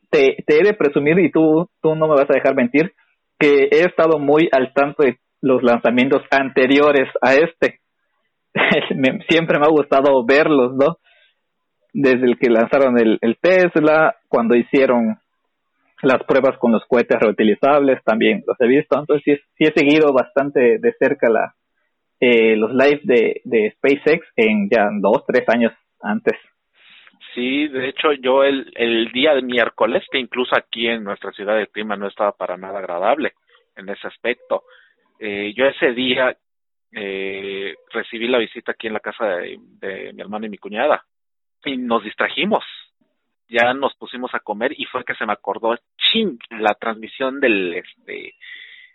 te, 0.09 0.43
te 0.45 0.57
he 0.59 0.63
de 0.63 0.73
presumir 0.73 1.19
y 1.19 1.31
tú, 1.31 1.69
tú 1.81 1.95
no 1.95 2.07
me 2.07 2.15
vas 2.15 2.29
a 2.29 2.33
dejar 2.33 2.55
mentir 2.55 2.93
que 3.39 3.69
he 3.71 3.81
estado 3.85 4.19
muy 4.19 4.49
al 4.51 4.73
tanto 4.73 5.03
de 5.03 5.17
los 5.41 5.63
lanzamientos 5.63 6.23
anteriores 6.31 7.09
a 7.21 7.35
este. 7.35 7.79
Siempre 9.29 9.59
me 9.59 9.65
ha 9.65 9.69
gustado 9.69 10.25
verlos, 10.25 10.75
¿no? 10.75 10.97
Desde 11.93 12.25
el 12.25 12.37
que 12.37 12.49
lanzaron 12.49 12.99
el, 12.99 13.37
Tesla, 13.41 14.15
cuando 14.27 14.55
hicieron 14.55 15.17
las 16.01 16.23
pruebas 16.23 16.57
con 16.59 16.71
los 16.71 16.85
cohetes 16.85 17.19
reutilizables, 17.19 18.03
también 18.03 18.43
los 18.45 18.59
he 18.59 18.67
visto. 18.67 18.97
Entonces 18.99 19.23
sí, 19.25 19.43
sí 19.57 19.63
he 19.65 19.73
seguido 19.73 20.13
bastante 20.13 20.77
de 20.79 20.93
cerca 20.93 21.29
la, 21.29 21.55
eh, 22.19 22.55
los 22.55 22.71
lives 22.73 23.01
de, 23.03 23.41
de 23.43 23.71
SpaceX 23.77 24.25
en 24.35 24.69
ya 24.69 24.89
dos, 24.99 25.23
tres 25.25 25.47
años 25.49 25.73
antes. 26.01 26.35
Sí, 27.33 27.67
de 27.67 27.89
hecho 27.89 28.11
yo 28.13 28.43
el, 28.43 28.71
el 28.75 29.11
día 29.11 29.33
de 29.33 29.41
miércoles, 29.41 30.03
que 30.11 30.19
incluso 30.19 30.55
aquí 30.55 30.87
en 30.87 31.03
nuestra 31.03 31.31
ciudad 31.31 31.59
el 31.59 31.69
clima 31.69 31.95
no 31.95 32.07
estaba 32.07 32.31
para 32.31 32.57
nada 32.57 32.79
agradable 32.79 33.33
en 33.75 33.89
ese 33.89 34.07
aspecto, 34.07 34.63
eh, 35.19 35.53
yo 35.55 35.65
ese 35.65 35.91
día 35.93 36.35
eh, 36.91 37.75
recibí 37.91 38.27
la 38.27 38.37
visita 38.37 38.71
aquí 38.71 38.87
en 38.87 38.93
la 38.93 38.99
casa 38.99 39.25
de, 39.25 40.13
mi 40.13 40.21
hermano 40.21 40.45
y 40.45 40.49
mi 40.49 40.57
cuñada 40.57 41.05
y 41.65 41.77
nos 41.77 42.03
distrajimos. 42.03 42.63
Ya 43.49 43.73
nos 43.73 43.95
pusimos 43.95 44.33
a 44.33 44.39
comer 44.39 44.73
y 44.77 44.85
fue 44.85 45.03
que 45.03 45.15
se 45.15 45.25
me 45.25 45.33
acordó, 45.33 45.75
ching, 45.97 46.37
la 46.51 46.75
transmisión 46.75 47.39
del, 47.39 47.73
este, 47.73 48.35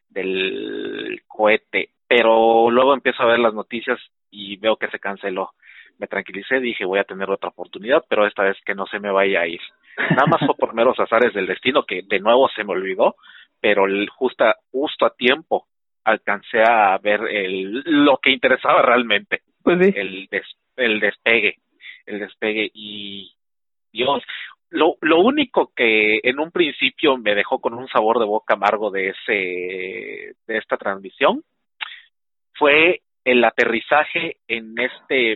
del 0.09 1.23
cohete. 1.27 1.91
Pero 2.07 2.71
luego 2.71 2.95
empiezo 2.95 3.23
a 3.23 3.27
ver 3.27 3.41
las 3.41 3.53
noticias 3.53 3.99
y 4.31 4.57
veo 4.57 4.77
que 4.77 4.89
se 4.89 5.01
canceló. 5.01 5.51
Me 5.99 6.07
tranquilicé, 6.07 6.61
dije 6.61 6.85
voy 6.85 7.01
a 7.01 7.05
tener 7.05 7.31
otra 7.31 7.51
oportunidad, 7.51 8.05
pero 8.09 8.27
esta 8.27 8.45
vez 8.45 8.57
que 8.65 8.75
no 8.75 8.87
se 8.87 8.99
me 8.99 9.11
vaya 9.11 9.41
a 9.41 9.47
ir. 9.47 9.61
Nada 10.11 10.27
más 10.27 10.41
fue 10.41 10.57
por 10.57 10.75
meros 10.75 10.99
azares 10.99 11.35
del 11.35 11.47
destino 11.47 11.85
que 11.85 12.03
de 12.03 12.21
nuevo 12.21 12.49
se 12.49 12.65
me 12.65 12.73
olvidó, 12.73 13.17
pero 13.61 13.85
justo, 14.17 14.45
justo 14.71 15.07
a 15.07 15.15
tiempo 15.15 15.67
alcancé 16.05 16.63
a 16.63 16.99
ver 16.99 17.23
el, 17.31 17.83
lo 17.85 18.19
que 18.19 18.31
interesaba 18.31 18.83
realmente. 18.83 19.41
Pues 19.63 19.79
sí. 19.81 19.93
El, 19.97 20.29
el 20.77 21.01
despegue, 21.01 21.57
el 22.07 22.19
despegue 22.21 22.71
y 22.75 23.33
Dios, 23.93 24.23
lo, 24.71 24.97
lo 25.01 25.21
único 25.21 25.73
que 25.75 26.19
en 26.23 26.41
un 26.41 26.51
principio 26.51 27.17
me 27.17 27.35
dejó 27.35 27.61
con 27.61 27.75
un 27.75 27.89
sabor 27.89 28.19
de 28.19 28.27
boca 28.27 28.55
amargo 28.55 28.91
de 28.91 29.11
ese 29.11 30.35
de 30.47 30.59
esta 30.59 30.77
transmisión 30.77 31.43
fue 32.55 33.01
el 33.25 33.45
aterrizaje 33.45 34.37
en 34.49 34.75
este 34.79 35.33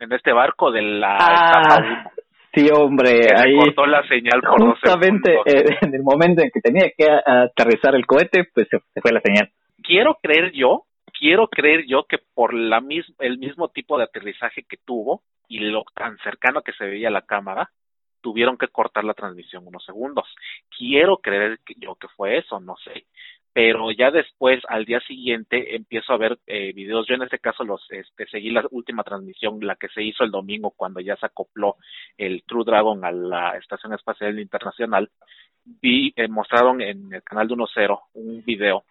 en 0.00 0.12
este 0.12 0.32
barco 0.32 0.70
de 0.72 0.82
la 0.82 1.16
ah, 1.18 2.10
Sí, 2.52 2.66
hombre, 2.72 3.28
ahí 3.36 3.56
cortó 3.56 3.86
la 3.86 4.02
señal 4.08 4.40
por 4.40 4.74
justamente 4.74 5.38
en 5.44 5.94
el 5.94 6.02
momento 6.02 6.42
en 6.42 6.50
que 6.50 6.60
tenía 6.60 6.90
que 6.96 7.06
aterrizar 7.08 7.94
el 7.94 8.06
cohete, 8.06 8.48
pues 8.52 8.66
se, 8.68 8.80
fue 9.00 9.12
la 9.12 9.20
señal. 9.20 9.48
Quiero 9.82 10.18
creer 10.22 10.52
yo, 10.52 10.84
quiero 11.18 11.48
creer 11.48 11.86
yo 11.86 12.04
que 12.04 12.18
por 12.34 12.54
la 12.54 12.80
mis, 12.80 13.04
el 13.18 13.38
mismo 13.38 13.68
tipo 13.68 13.98
de 13.98 14.04
aterrizaje 14.04 14.62
que 14.62 14.76
tuvo 14.76 15.22
y 15.48 15.58
lo 15.58 15.84
tan 15.94 16.16
cercano 16.18 16.62
que 16.62 16.72
se 16.72 16.86
veía 16.86 17.10
la 17.10 17.22
cámara, 17.22 17.70
tuvieron 18.20 18.56
que 18.56 18.68
cortar 18.68 19.04
la 19.04 19.14
transmisión 19.14 19.66
unos 19.66 19.84
segundos. 19.84 20.26
Quiero 20.76 21.18
creer 21.18 21.58
que 21.64 21.74
yo 21.78 21.94
que 21.96 22.08
fue 22.08 22.38
eso, 22.38 22.60
no 22.60 22.76
sé. 22.84 23.06
Pero 23.52 23.90
ya 23.90 24.12
después, 24.12 24.62
al 24.68 24.84
día 24.84 25.00
siguiente, 25.00 25.74
empiezo 25.74 26.12
a 26.12 26.18
ver 26.18 26.38
eh, 26.46 26.72
videos. 26.72 27.06
Yo 27.08 27.16
en 27.16 27.22
este 27.22 27.40
caso 27.40 27.64
los 27.64 27.84
este, 27.90 28.26
seguí 28.28 28.50
la 28.50 28.64
última 28.70 29.02
transmisión, 29.02 29.58
la 29.60 29.74
que 29.74 29.88
se 29.88 30.04
hizo 30.04 30.22
el 30.22 30.30
domingo 30.30 30.70
cuando 30.70 31.00
ya 31.00 31.16
se 31.16 31.26
acopló 31.26 31.76
el 32.16 32.44
True 32.44 32.64
Dragon 32.64 33.04
a 33.04 33.10
la 33.10 33.56
Estación 33.56 33.92
Espacial 33.92 34.38
Internacional. 34.38 35.10
Vi, 35.64 36.12
eh, 36.14 36.28
mostraron 36.28 36.80
en 36.80 37.12
el 37.12 37.22
canal 37.24 37.48
de 37.48 37.54
1.0 37.54 38.00
un 38.14 38.44
video 38.44 38.84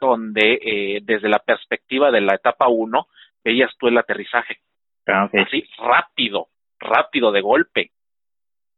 donde 0.00 0.58
eh, 0.62 1.00
desde 1.02 1.28
la 1.28 1.38
perspectiva 1.38 2.10
de 2.10 2.20
la 2.20 2.34
etapa 2.34 2.68
1 2.68 3.06
veías 3.44 3.70
tú 3.78 3.88
el 3.88 3.98
aterrizaje. 3.98 4.58
Ah, 5.06 5.28
Así, 5.32 5.64
rápido, 5.78 6.48
rápido 6.78 7.32
de 7.32 7.40
golpe 7.40 7.90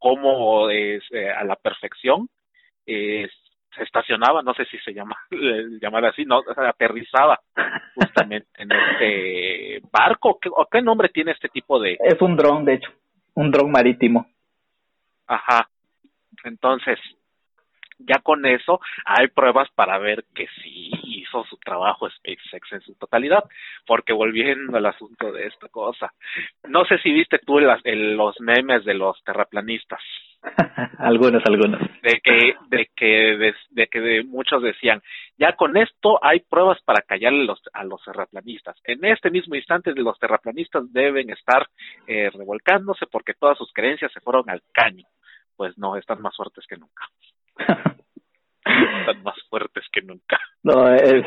cómo 0.01 0.69
es, 0.71 1.05
eh, 1.13 1.31
a 1.31 1.45
la 1.45 1.55
perfección 1.57 2.29
eh, 2.87 3.29
se 3.77 3.85
estacionaba, 3.85 4.43
no 4.43 4.53
sé 4.55 4.65
si 4.65 4.79
se 4.79 4.93
llama 4.93 5.17
llamar 5.81 6.07
así, 6.07 6.25
no, 6.25 6.43
aterrizaba 6.57 7.39
justamente 7.95 8.49
en 8.57 8.73
este 8.73 9.81
barco. 9.93 10.41
¿Qué, 10.41 10.49
¿O 10.49 10.67
qué 10.69 10.83
nombre 10.83 11.09
tiene 11.11 11.31
este 11.33 11.49
tipo 11.49 11.79
de? 11.79 11.97
Es 12.03 12.21
un 12.21 12.37
dron, 12.37 12.65
de 12.65 12.75
hecho, 12.75 12.91
un 13.35 13.53
dron 13.53 13.71
marítimo. 13.71 14.27
Ajá. 15.29 15.69
Entonces, 16.43 16.99
ya 18.07 18.21
con 18.23 18.47
eso 18.47 18.81
hay 19.05 19.29
pruebas 19.29 19.69
para 19.75 19.99
ver 19.99 20.25
que 20.35 20.47
sí 20.63 20.91
hizo 21.05 21.45
su 21.45 21.57
trabajo 21.59 22.09
SpaceX 22.09 22.73
en 22.73 22.81
su 22.81 22.95
totalidad, 22.95 23.45
porque 23.87 24.13
volviendo 24.13 24.77
al 24.77 24.87
asunto 24.87 25.33
de 25.33 25.47
esta 25.47 25.69
cosa, 25.69 26.13
no 26.69 26.85
sé 26.85 26.99
si 26.99 27.13
viste 27.13 27.39
tú 27.39 27.59
las, 27.61 27.81
los 27.85 28.41
memes 28.41 28.85
de 28.85 28.95
los 28.95 29.23
terraplanistas. 29.25 30.01
algunos, 30.99 31.43
algunos. 31.45 31.81
De 32.03 32.21
que, 32.23 32.55
de 32.69 32.91
que, 32.97 33.55
de, 33.71 33.87
que 33.89 34.23
muchos 34.25 34.63
decían, 34.63 35.03
ya 35.39 35.55
con 35.55 35.77
esto 35.77 36.19
hay 36.23 36.41
pruebas 36.41 36.81
para 36.83 37.03
callar 37.03 37.33
a 37.33 37.37
los, 37.37 37.61
a 37.73 37.85
los 37.85 38.03
terraplanistas. 38.05 38.77
En 38.85 39.05
este 39.05 39.31
mismo 39.31 39.55
instante 39.55 39.93
los 39.95 40.19
terraplanistas 40.19 40.91
deben 40.93 41.31
estar 41.31 41.67
eh, 42.07 42.31
revolcándose 42.31 43.07
porque 43.07 43.35
todas 43.35 43.59
sus 43.59 43.73
creencias 43.73 44.13
se 44.13 44.21
fueron 44.21 44.49
al 44.49 44.63
caño. 44.73 45.07
Pues 45.57 45.77
no, 45.77 45.97
están 45.97 46.23
más 46.23 46.35
fuertes 46.35 46.67
que 46.67 46.77
nunca. 46.77 47.05
Están 48.65 49.23
más 49.23 49.37
fuertes 49.49 49.85
que 49.93 50.03
nunca. 50.03 50.39
No, 50.63 50.93
es... 50.95 51.25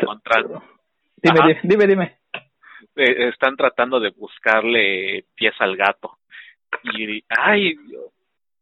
Dime, 1.22 1.60
dime, 1.64 1.88
dime, 1.88 2.18
eh, 2.96 3.30
están 3.30 3.56
tratando 3.56 4.00
de 4.00 4.10
buscarle 4.12 5.26
pies 5.36 5.54
al 5.60 5.76
gato. 5.76 6.18
Y, 6.84 7.24
ay, 7.30 7.76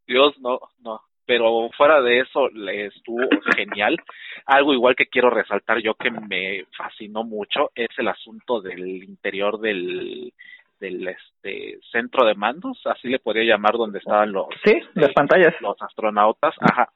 Dios, 0.05 0.39
no, 0.39 0.59
no. 0.84 1.01
Pero 1.26 1.69
fuera 1.78 2.01
de 2.01 2.19
eso, 2.19 2.49
le 2.49 2.88
estuvo 2.88 3.28
genial. 3.55 3.97
Algo 4.45 4.74
igual 4.74 4.95
que 4.95 5.07
quiero 5.07 5.30
resaltar 5.30 5.80
yo 5.80 5.93
que 5.95 6.11
me 6.11 6.65
fascinó 6.78 7.24
mucho 7.24 7.72
es 7.74 7.89
el 7.97 8.09
asunto 8.09 8.61
del 8.61 9.03
interior 9.03 9.59
del, 9.59 10.34
del 10.82 11.07
este 11.07 11.80
centro 11.91 12.26
de 12.26 12.36
mandos, 12.36 12.82
así 12.86 13.07
le 13.07 13.19
podría 13.19 13.53
llamar 13.53 13.74
donde 13.74 13.99
estaban 13.99 14.32
los 14.34 14.47
sí, 14.65 14.82
las 14.95 15.13
pantallas, 15.13 15.53
los 15.61 15.80
astronautas, 15.82 16.55
ajá, 16.59 16.89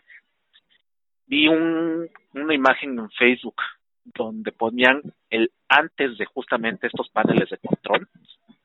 vi 1.27 1.47
un, 1.47 2.09
una 2.33 2.53
imagen 2.53 2.97
en 2.97 3.09
Facebook 3.11 3.55
donde 4.03 4.51
ponían 4.51 5.01
el 5.29 5.51
antes 5.67 6.17
de 6.17 6.25
justamente 6.25 6.87
estos 6.87 7.09
paneles 7.09 7.49
de 7.49 7.57
control 7.57 8.07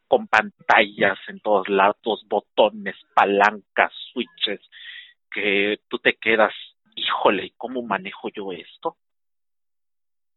con 0.06 0.26
pantallas 0.26 1.18
en 1.28 1.40
todos 1.40 1.68
lados, 1.68 2.26
botones, 2.28 2.96
palancas, 3.14 3.92
switches, 4.12 4.60
que 5.30 5.78
tú 5.88 5.98
te 5.98 6.14
quedas, 6.14 6.52
híjole, 6.96 7.46
¿y 7.46 7.50
cómo 7.56 7.82
manejo 7.82 8.28
yo 8.28 8.52
esto? 8.52 8.96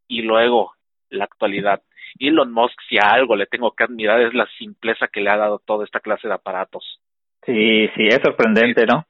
Y 0.07 0.21
luego, 0.21 0.73
la 1.09 1.23
actualidad. 1.23 1.81
Elon 2.19 2.53
Musk, 2.53 2.79
si 2.87 2.97
a 2.97 3.13
algo 3.13 3.35
le 3.35 3.47
tengo 3.47 3.71
que 3.71 3.83
admirar, 3.83 4.21
es 4.21 4.35
la 4.35 4.47
simpleza 4.59 5.07
que 5.07 5.21
le 5.21 5.31
ha 5.31 5.37
dado 5.37 5.57
toda 5.57 5.85
esta 5.85 5.99
clase 5.99 6.27
de 6.27 6.35
aparatos. 6.35 6.99
Sí, 7.43 7.87
sí, 7.95 8.07
es 8.07 8.19
sorprendente, 8.23 8.85
¿no? 8.85 9.07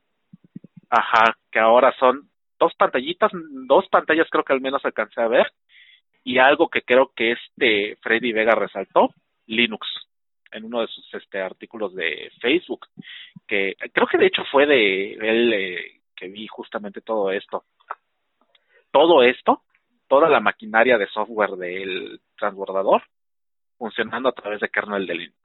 Ajá, 0.89 1.36
que 1.51 1.59
ahora 1.59 1.93
son 1.99 2.30
dos 2.64 2.74
pantallitas, 2.76 3.32
dos 3.68 3.88
pantallas 3.89 4.28
creo 4.30 4.43
que 4.43 4.53
al 4.53 4.61
menos 4.61 4.84
alcancé 4.86 5.22
a 5.22 5.28
ver, 5.28 5.51
y 6.24 6.38
algo 6.38 6.70
que 6.70 6.82
creo 6.82 7.11
que 7.16 7.34
este 7.34 7.97
Freddy 8.01 8.32
Vega 8.32 8.55
resaltó, 8.55 9.09
Linux, 9.47 9.86
en 10.51 10.66
uno 10.66 10.82
de 10.82 10.88
sus 10.88 11.14
este 11.14 11.41
artículos 11.41 11.93
de 11.93 12.32
Facebook, 12.39 12.88
que 13.47 13.76
creo 13.91 14.07
que 14.07 14.18
de 14.18 14.28
hecho 14.28 14.43
fue 14.49 14.66
de 14.66 15.14
él 15.14 15.53
eh, 15.53 16.01
que 16.16 16.28
vi 16.28 16.47
justamente 16.47 17.01
todo 17.01 17.32
esto. 17.32 17.64
Todo 18.91 19.24
esto, 19.24 19.64
toda 20.07 20.30
la 20.30 20.39
maquinaria 20.39 20.97
de 20.97 21.07
software 21.07 21.57
del 21.57 22.22
transbordador, 22.38 23.01
funcionando 23.78 24.30
a 24.30 24.34
través 24.34 24.61
de 24.61 24.70
kernel 24.70 25.07
de 25.07 25.16
Linux. 25.16 25.39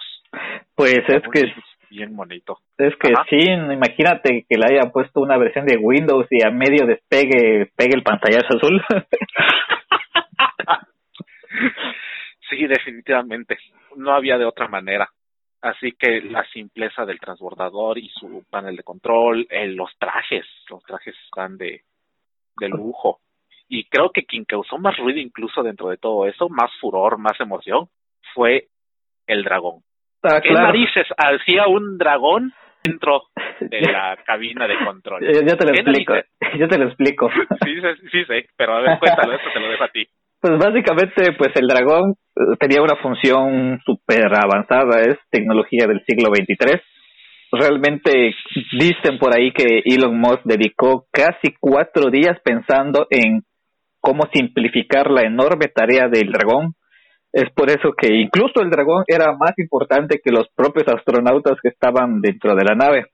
Pues 0.75 0.99
es 1.09 1.23
que 1.33 1.53
bien 1.91 2.16
bonito. 2.16 2.59
Es 2.76 2.95
que 2.97 3.12
sí, 3.28 3.51
imagínate 3.51 4.47
que 4.49 4.57
le 4.57 4.66
haya 4.66 4.91
puesto 4.91 5.20
una 5.20 5.36
versión 5.36 5.66
de 5.66 5.76
Windows 5.76 6.26
y 6.30 6.45
a 6.45 6.51
medio 6.51 6.86
despegue 6.86 7.70
pegue 7.76 7.95
el 7.95 8.03
pantallazo 8.03 8.57
azul. 8.57 8.82
sí, 12.51 12.66
definitivamente. 12.66 13.59
No 13.97 14.14
había 14.14 14.39
de 14.39 14.45
otra 14.45 14.68
manera. 14.68 15.09
Así 15.61 15.93
que 15.93 16.20
la 16.20 16.45
simpleza 16.53 17.05
del 17.05 17.18
transbordador 17.18 17.99
y 17.99 18.09
su 18.11 18.45
panel 18.49 18.76
de 18.76 18.84
control, 18.84 19.47
eh, 19.51 19.66
los 19.66 19.91
trajes, 19.99 20.47
los 20.70 20.82
trajes 20.84 21.16
están 21.24 21.59
de, 21.59 21.82
de 22.61 22.68
lujo. 22.68 23.18
Y 23.68 23.84
creo 23.84 24.11
que 24.11 24.24
quien 24.24 24.45
causó 24.45 24.78
más 24.78 24.97
ruido 24.97 25.18
incluso 25.18 25.62
dentro 25.62 25.89
de 25.89 25.97
todo 25.97 26.26
eso, 26.26 26.49
más 26.49 26.70
furor, 26.80 27.18
más 27.18 27.39
emoción, 27.41 27.89
fue 28.34 28.68
el 29.26 29.43
dragón. 29.43 29.82
Ah, 30.23 30.41
¿Qué 30.43 30.53
narices 30.53 31.07
hacía 31.16 31.66
un 31.69 31.97
dragón 31.97 32.53
dentro 32.83 33.23
de 33.61 33.81
la 33.81 34.16
cabina 34.25 34.66
de 34.66 34.77
control? 34.85 35.21
Yo, 35.23 35.57
te 35.57 35.64
lo 35.64 35.73
explico. 35.73 36.14
Yo 36.59 36.69
te 36.69 36.79
lo 36.79 36.87
explico. 36.87 37.31
sí, 37.64 37.81
sí, 38.11 38.25
sí, 38.25 38.47
pero 38.57 38.77
a 38.77 38.81
ver, 38.81 38.99
cuéntalo, 38.99 39.35
esto 39.35 39.51
te 39.53 39.61
lo 39.61 39.69
dejo 39.69 39.85
a 39.85 39.89
ti. 39.89 40.07
Pues 40.41 40.57
básicamente, 40.57 41.33
pues 41.37 41.51
el 41.57 41.66
dragón 41.66 42.14
eh, 42.37 42.57
tenía 42.61 42.81
una 42.81 42.97
función 42.97 43.81
súper 43.85 44.27
avanzada, 44.27 45.01
es 45.03 45.19
tecnología 45.31 45.87
del 45.87 46.05
siglo 46.07 46.31
XXIII. 46.33 46.81
Realmente 47.51 48.35
dicen 48.79 49.19
por 49.19 49.37
ahí 49.37 49.53
que 49.53 49.83
Elon 49.85 50.19
Musk 50.19 50.43
dedicó 50.45 51.07
casi 51.11 51.55
cuatro 51.59 52.11
días 52.11 52.39
pensando 52.45 53.07
en 53.11 53.43
cómo 54.01 54.29
simplificar 54.33 55.11
la 55.11 55.23
enorme 55.23 55.66
tarea 55.75 56.09
del 56.09 56.31
dragón 56.31 56.75
es 57.39 57.51
por 57.55 57.70
eso 57.70 57.93
que 57.97 58.09
incluso 58.12 58.61
el 58.61 58.70
dragón 58.70 59.05
era 59.07 59.32
más 59.32 59.53
importante 59.59 60.20
que 60.22 60.32
los 60.32 60.49
propios 60.57 60.89
astronautas 60.89 61.57
que 61.62 61.68
estaban 61.68 62.20
dentro 62.20 62.57
de 62.57 62.64
la 62.64 62.74
nave. 62.74 63.07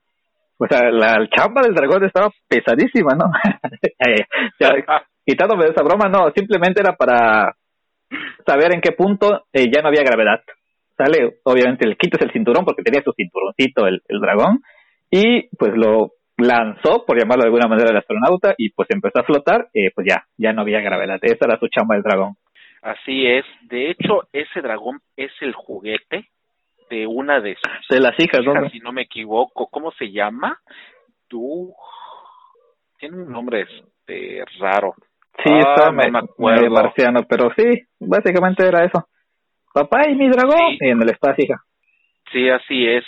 O 0.57 0.65
sea, 0.67 0.89
la 0.89 1.27
chamba 1.29 1.61
del 1.61 1.75
dragón 1.75 2.03
estaba 2.03 2.31
pesadísima, 2.47 3.13
¿no? 3.13 3.25
quitándome 5.25 5.65
de 5.65 5.71
esa 5.71 5.83
broma, 5.83 6.09
no, 6.09 6.31
simplemente 6.35 6.81
era 6.81 6.95
para 6.95 7.55
saber 8.47 8.73
en 8.73 8.81
qué 8.81 8.93
punto 8.93 9.45
eh, 9.53 9.69
ya 9.71 9.81
no 9.81 9.89
había 9.89 10.01
gravedad. 10.03 10.41
Sale, 10.97 11.39
obviamente, 11.43 11.87
le 11.87 11.95
quitas 11.95 12.21
el 12.21 12.31
cinturón 12.31 12.65
porque 12.65 12.83
tenía 12.83 13.03
su 13.03 13.11
cinturoncito 13.11 13.85
el, 13.85 14.01
el 14.07 14.19
dragón 14.21 14.61
y 15.11 15.49
pues 15.57 15.73
lo 15.75 16.13
lanzó, 16.37 17.05
por 17.05 17.19
llamarlo 17.19 17.43
de 17.43 17.47
alguna 17.49 17.67
manera, 17.67 17.91
el 17.91 17.97
astronauta 17.97 18.55
y 18.57 18.71
pues 18.71 18.87
empezó 18.89 19.19
a 19.19 19.23
flotar, 19.23 19.67
eh, 19.73 19.91
pues 19.93 20.07
ya, 20.09 20.23
ya 20.37 20.51
no 20.51 20.61
había 20.61 20.81
gravedad. 20.81 21.19
Esa 21.21 21.45
era 21.45 21.59
su 21.59 21.67
chamba 21.67 21.95
del 21.95 22.03
dragón. 22.03 22.37
Así 22.85 23.25
es. 23.25 23.43
De 23.63 23.89
hecho, 23.89 24.27
ese 24.31 24.61
dragón 24.61 24.99
es 25.17 25.31
el 25.41 25.53
juguete 25.53 26.29
de 26.91 27.07
una 27.07 27.39
de 27.41 27.55
sus 27.55 27.87
de 27.89 27.99
las 27.99 28.13
hijas, 28.19 28.45
¿no? 28.45 28.69
si 28.69 28.77
no 28.79 28.91
me 28.91 29.01
equivoco. 29.01 29.67
¿Cómo 29.71 29.91
se 29.93 30.11
llama? 30.11 30.59
Tú 31.27 31.73
tiene 32.99 33.17
un 33.23 33.31
nombre 33.31 33.61
este 33.61 34.45
raro. 34.59 34.93
Sí, 35.43 35.49
ah, 35.51 35.91
me, 35.91 36.15
acuerdo. 36.15 36.69
marciano, 36.69 37.21
pero 37.27 37.51
sí, 37.57 37.81
básicamente 37.99 38.67
era 38.67 38.85
eso. 38.85 39.07
Papá 39.73 40.07
y 40.07 40.13
mi 40.13 40.29
dragón 40.29 40.77
y 40.79 40.87
en 40.87 41.01
el 41.01 41.09
espacio, 41.09 41.43
hija. 41.43 41.63
Sí, 42.31 42.47
así 42.49 42.85
es. 42.85 43.03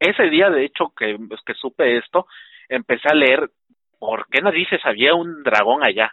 Ese 0.00 0.24
día, 0.30 0.50
de 0.50 0.64
hecho, 0.64 0.92
que, 0.96 1.16
que 1.46 1.54
supe 1.54 1.96
esto, 1.96 2.26
empecé 2.68 3.06
a 3.08 3.14
leer 3.14 3.48
por 4.00 4.26
qué 4.26 4.40
dices 4.50 4.80
había 4.82 5.14
un 5.14 5.44
dragón 5.44 5.84
allá, 5.84 6.10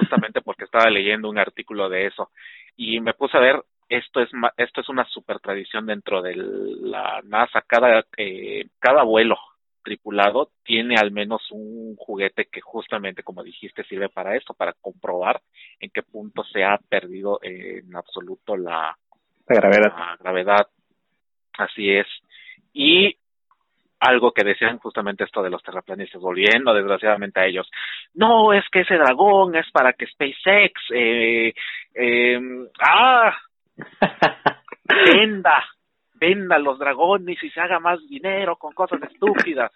justamente 0.00 0.40
porque 0.40 0.64
estaba 0.64 0.90
leyendo 0.90 1.28
un 1.28 1.38
artículo 1.38 1.88
de 1.88 2.06
eso. 2.06 2.30
Y 2.76 3.00
me 3.00 3.14
puse 3.14 3.36
a 3.36 3.40
ver 3.40 3.62
esto 3.88 4.20
es 4.20 4.30
esto 4.56 4.80
es 4.80 4.88
una 4.88 5.04
super 5.06 5.40
tradición 5.40 5.86
dentro 5.86 6.22
de 6.22 6.34
la 6.36 7.20
NASA. 7.24 7.62
Cada 7.66 8.04
eh, 8.16 8.66
cada 8.78 9.02
vuelo 9.02 9.36
tripulado 9.82 10.50
tiene 10.64 10.96
al 10.96 11.10
menos 11.10 11.42
un 11.50 11.96
juguete 11.96 12.46
que 12.46 12.60
justamente 12.60 13.22
como 13.22 13.42
dijiste 13.42 13.82
sirve 13.84 14.08
para 14.08 14.36
esto 14.36 14.54
para 14.54 14.74
comprobar 14.74 15.40
en 15.80 15.90
qué 15.90 16.02
punto 16.02 16.44
se 16.44 16.62
ha 16.64 16.78
perdido 16.78 17.40
en 17.42 17.96
absoluto 17.96 18.56
la, 18.56 18.96
gravedad. 19.46 19.92
la 19.96 20.16
gravedad. 20.20 20.66
Así 21.58 21.90
es. 21.90 22.06
Y 22.72 23.16
algo 24.00 24.32
que 24.32 24.44
decían 24.44 24.78
justamente 24.78 25.24
esto 25.24 25.42
de 25.42 25.50
los 25.50 25.62
terraplanistas, 25.62 26.20
volviendo 26.20 26.72
desgraciadamente 26.72 27.40
a 27.40 27.46
ellos. 27.46 27.70
No, 28.14 28.52
es 28.52 28.64
que 28.72 28.80
ese 28.80 28.94
dragón 28.94 29.54
es 29.54 29.70
para 29.70 29.92
que 29.92 30.06
SpaceX, 30.06 30.80
eh, 30.94 31.52
eh, 31.94 32.40
ah, 32.80 33.36
venda, 35.14 35.64
venda 36.14 36.58
los 36.58 36.78
dragones 36.78 37.42
y 37.42 37.50
se 37.50 37.60
haga 37.60 37.78
más 37.78 38.00
dinero 38.08 38.56
con 38.56 38.72
cosas 38.72 39.02
estúpidas. 39.02 39.70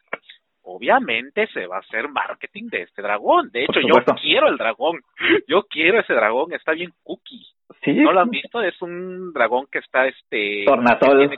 Obviamente 0.66 1.46
se 1.48 1.66
va 1.66 1.76
a 1.76 1.80
hacer 1.80 2.08
marketing 2.08 2.70
de 2.70 2.82
este 2.82 3.02
dragón. 3.02 3.50
De 3.50 3.64
hecho, 3.64 3.80
yo 3.80 4.02
quiero 4.18 4.48
el 4.48 4.56
dragón. 4.56 5.02
Yo 5.46 5.64
quiero 5.64 6.00
ese 6.00 6.14
dragón. 6.14 6.54
Está 6.54 6.72
bien 6.72 6.90
cookie. 7.02 7.46
¿Sí? 7.82 7.92
¿No 7.92 8.12
lo 8.12 8.20
han 8.20 8.30
visto? 8.30 8.62
Es 8.62 8.80
un 8.80 9.34
dragón 9.34 9.66
que 9.70 9.80
está 9.80 10.06
este... 10.06 10.64
Tornasol. 10.64 11.30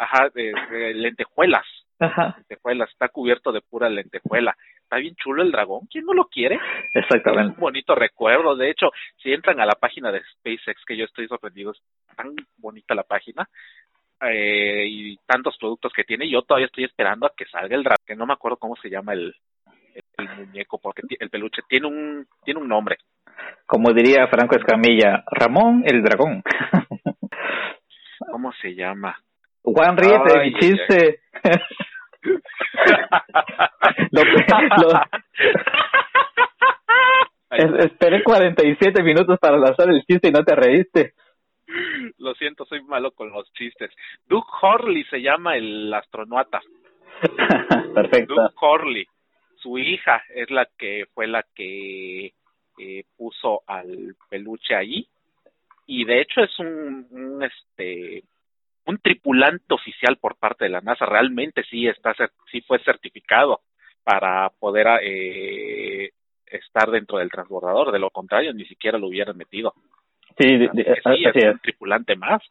Ajá, 0.00 0.30
de, 0.34 0.94
lentejuelas. 0.94 1.66
Ajá. 1.98 2.34
Lentejuelas. 2.38 2.90
Está 2.90 3.08
cubierto 3.08 3.52
de 3.52 3.60
pura 3.60 3.88
lentejuela 3.88 4.56
está 4.90 4.98
bien 4.98 5.14
chulo 5.14 5.44
el 5.44 5.52
dragón, 5.52 5.86
¿quién 5.88 6.04
no 6.04 6.12
lo 6.12 6.24
quiere? 6.24 6.58
Exactamente. 6.94 7.52
Es 7.52 7.56
un 7.56 7.60
bonito 7.60 7.94
recuerdo, 7.94 8.56
de 8.56 8.70
hecho, 8.70 8.90
si 9.22 9.32
entran 9.32 9.60
a 9.60 9.64
la 9.64 9.76
página 9.76 10.10
de 10.10 10.20
SpaceX, 10.20 10.84
que 10.84 10.96
yo 10.96 11.04
estoy 11.04 11.28
sorprendido, 11.28 11.70
es 11.70 11.80
tan 12.16 12.34
bonita 12.56 12.96
la 12.96 13.04
página, 13.04 13.48
eh, 14.20 14.84
y 14.88 15.16
tantos 15.26 15.56
productos 15.58 15.92
que 15.92 16.02
tiene, 16.02 16.28
yo 16.28 16.42
todavía 16.42 16.66
estoy 16.66 16.84
esperando 16.84 17.24
a 17.24 17.32
que 17.36 17.44
salga 17.46 17.76
el 17.76 17.84
dragón, 17.84 18.04
que 18.04 18.16
no 18.16 18.26
me 18.26 18.32
acuerdo 18.32 18.56
cómo 18.56 18.74
se 18.82 18.90
llama 18.90 19.12
el, 19.12 19.32
el, 20.18 20.28
muñeco, 20.36 20.78
porque 20.78 21.02
el 21.20 21.30
peluche 21.30 21.62
tiene 21.68 21.86
un, 21.86 22.26
tiene 22.44 22.58
un 22.58 22.68
nombre. 22.68 22.98
Como 23.66 23.92
diría 23.92 24.26
Franco 24.26 24.56
Escamilla, 24.56 25.22
Ramón 25.30 25.84
el 25.86 26.02
dragón. 26.02 26.42
¿Cómo 28.32 28.52
se 28.54 28.74
llama? 28.74 29.16
Juan, 29.62 29.96
ríete 29.96 30.38
de 30.38 30.44
mi 30.44 30.54
chiste. 30.54 31.20
lo, 34.10 34.22
esperé 37.78 38.22
47 38.22 39.02
minutos 39.02 39.38
para 39.38 39.58
lanzar 39.58 39.88
el 39.90 40.02
chiste 40.04 40.28
y 40.28 40.32
no 40.32 40.44
te 40.44 40.54
reíste. 40.54 41.14
Lo 42.18 42.34
siento, 42.34 42.64
soy 42.64 42.82
malo 42.82 43.12
con 43.12 43.30
los 43.30 43.52
chistes. 43.52 43.90
Doug 44.26 44.44
Horley 44.60 45.04
se 45.04 45.20
llama 45.20 45.56
el 45.56 45.92
astronauta. 45.92 46.60
Perfecto. 47.94 48.34
Doug 48.34 48.52
Horley. 48.60 49.06
Su 49.56 49.78
hija 49.78 50.22
es 50.34 50.50
la 50.50 50.66
que 50.78 51.06
fue 51.14 51.26
la 51.26 51.44
que 51.54 52.32
eh, 52.78 53.04
puso 53.16 53.62
al 53.66 54.16
peluche 54.28 54.74
ahí 54.74 55.06
y 55.86 56.04
de 56.04 56.22
hecho 56.22 56.40
es 56.40 56.58
un, 56.58 57.06
un 57.10 57.42
este 57.42 58.22
un 58.86 58.98
tripulante 58.98 59.74
oficial 59.74 60.16
por 60.16 60.36
parte 60.36 60.64
de 60.64 60.70
la 60.70 60.80
NASA 60.80 61.06
realmente 61.06 61.62
sí 61.64 61.86
está 61.86 62.14
sí 62.50 62.60
fue 62.62 62.78
certificado 62.80 63.60
para 64.02 64.50
poder 64.58 64.86
eh, 65.02 66.10
estar 66.46 66.90
dentro 66.90 67.18
del 67.18 67.30
transbordador 67.30 67.92
de 67.92 67.98
lo 67.98 68.10
contrario 68.10 68.52
ni 68.52 68.64
siquiera 68.64 68.98
lo 68.98 69.08
hubieran 69.08 69.36
metido. 69.36 69.74
Sí, 70.38 70.46
es, 70.54 71.04
un 71.04 71.58
tripulante 71.60 72.16
más 72.16 72.42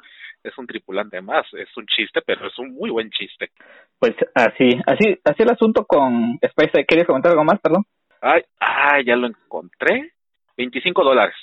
es 0.43 0.57
un 0.57 0.67
tripulante 0.67 1.21
más 1.21 1.45
es 1.53 1.75
un 1.75 1.85
chiste 1.87 2.21
pero 2.25 2.47
es 2.47 2.57
un 2.59 2.73
muy 2.73 2.89
buen 2.89 3.09
chiste. 3.09 3.49
Pues 3.97 4.15
así 4.35 4.69
así 4.85 5.19
así 5.23 5.43
el 5.43 5.51
asunto 5.51 5.85
con 5.85 6.37
SpaceX. 6.45 6.87
Querías 6.87 7.07
comentar 7.07 7.31
algo 7.31 7.43
más 7.43 7.59
perdón. 7.59 7.83
Ay 8.21 8.43
ay 8.59 9.05
ya 9.05 9.15
lo 9.15 9.27
encontré. 9.27 10.11
25 10.57 11.03
dólares 11.03 11.35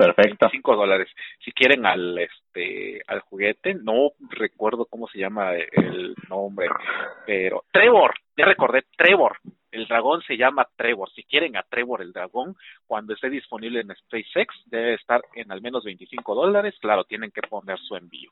Perfecto. 0.00 0.48
5 0.50 0.76
dólares. 0.76 1.08
Si 1.44 1.52
quieren 1.52 1.84
al 1.84 2.18
este 2.18 3.02
al 3.06 3.20
juguete, 3.20 3.74
no 3.74 4.12
recuerdo 4.30 4.86
cómo 4.86 5.06
se 5.08 5.18
llama 5.18 5.52
el 5.54 6.14
nombre, 6.28 6.68
pero 7.26 7.64
Trevor, 7.70 8.14
ya 8.36 8.46
recordé 8.46 8.84
Trevor. 8.96 9.36
El 9.70 9.86
dragón 9.86 10.22
se 10.22 10.36
llama 10.36 10.66
Trevor. 10.76 11.10
Si 11.10 11.22
quieren 11.24 11.56
a 11.56 11.62
Trevor 11.62 12.02
el 12.02 12.12
dragón, 12.12 12.56
cuando 12.86 13.12
esté 13.14 13.28
disponible 13.28 13.80
en 13.80 13.94
SpaceX, 13.94 14.54
debe 14.66 14.94
estar 14.94 15.20
en 15.34 15.52
al 15.52 15.60
menos 15.60 15.84
25 15.84 16.34
dólares. 16.34 16.74
Claro, 16.80 17.04
tienen 17.04 17.30
que 17.30 17.42
poner 17.42 17.78
su 17.78 17.94
envío 17.94 18.30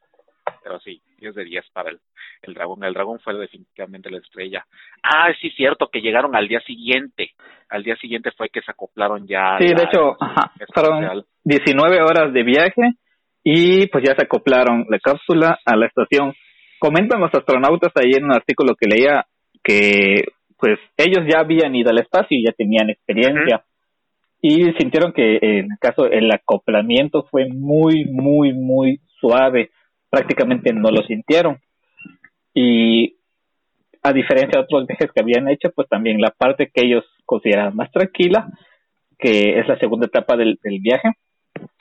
pero 0.68 0.80
sí, 0.80 1.00
10 1.18 1.34
de 1.34 1.44
10 1.44 1.64
para 1.72 1.88
el, 1.88 1.98
el 2.42 2.52
dragón. 2.52 2.84
El 2.84 2.92
dragón 2.92 3.18
fue 3.20 3.32
definitivamente 3.38 4.10
la 4.10 4.18
estrella. 4.18 4.66
Ah, 5.02 5.32
sí, 5.40 5.48
cierto, 5.52 5.88
que 5.90 6.02
llegaron 6.02 6.36
al 6.36 6.46
día 6.46 6.60
siguiente. 6.60 7.30
Al 7.70 7.82
día 7.82 7.96
siguiente 7.96 8.32
fue 8.36 8.50
que 8.50 8.60
se 8.60 8.70
acoplaron 8.70 9.26
ya. 9.26 9.56
Sí, 9.58 9.68
de 9.68 9.84
hecho, 9.84 10.18
fueron 10.74 11.24
19 11.42 12.02
horas 12.02 12.34
de 12.34 12.42
viaje 12.42 12.82
y 13.42 13.86
pues 13.86 14.04
ya 14.04 14.14
se 14.14 14.24
acoplaron 14.24 14.84
la 14.90 14.98
cápsula 14.98 15.58
a 15.64 15.74
la 15.74 15.86
estación. 15.86 16.34
Comentan 16.78 17.18
los 17.22 17.34
astronautas 17.34 17.92
ahí 17.96 18.12
en 18.14 18.24
un 18.24 18.32
artículo 18.32 18.74
que 18.78 18.88
leía 18.88 19.24
que 19.64 20.24
pues 20.58 20.78
ellos 20.98 21.24
ya 21.32 21.40
habían 21.40 21.74
ido 21.74 21.90
al 21.90 21.98
espacio 21.98 22.36
y 22.36 22.44
ya 22.44 22.52
tenían 22.52 22.90
experiencia. 22.90 23.64
Y 24.42 24.70
sintieron 24.78 25.14
que 25.14 25.38
en 25.40 25.72
el 25.72 25.78
caso 25.80 26.04
el 26.04 26.30
acoplamiento 26.30 27.26
fue 27.30 27.46
muy, 27.48 28.04
muy, 28.04 28.52
muy 28.52 29.00
suave 29.18 29.70
prácticamente 30.10 30.72
no 30.72 30.90
lo 30.90 31.02
sintieron. 31.02 31.58
Y 32.54 33.16
a 34.02 34.12
diferencia 34.12 34.58
de 34.58 34.64
otros 34.64 34.86
viajes 34.88 35.10
que 35.12 35.20
habían 35.20 35.48
hecho, 35.48 35.70
pues 35.74 35.88
también 35.88 36.20
la 36.20 36.30
parte 36.30 36.70
que 36.72 36.84
ellos 36.84 37.04
consideraban 37.24 37.76
más 37.76 37.90
tranquila, 37.90 38.48
que 39.18 39.58
es 39.58 39.68
la 39.68 39.78
segunda 39.78 40.06
etapa 40.06 40.36
del, 40.36 40.58
viaje, 40.62 41.10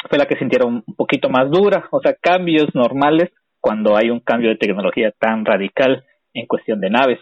fue 0.09 0.17
la 0.17 0.25
que 0.25 0.37
sintieron 0.37 0.83
un 0.85 0.95
poquito 0.95 1.29
más 1.29 1.49
dura, 1.51 1.87
o 1.91 2.01
sea, 2.01 2.15
cambios 2.19 2.73
normales 2.73 3.29
cuando 3.59 3.95
hay 3.95 4.09
un 4.09 4.19
cambio 4.19 4.49
de 4.49 4.55
tecnología 4.55 5.11
tan 5.19 5.45
radical 5.45 6.03
en 6.33 6.47
cuestión 6.47 6.79
de 6.79 6.89
naves. 6.89 7.19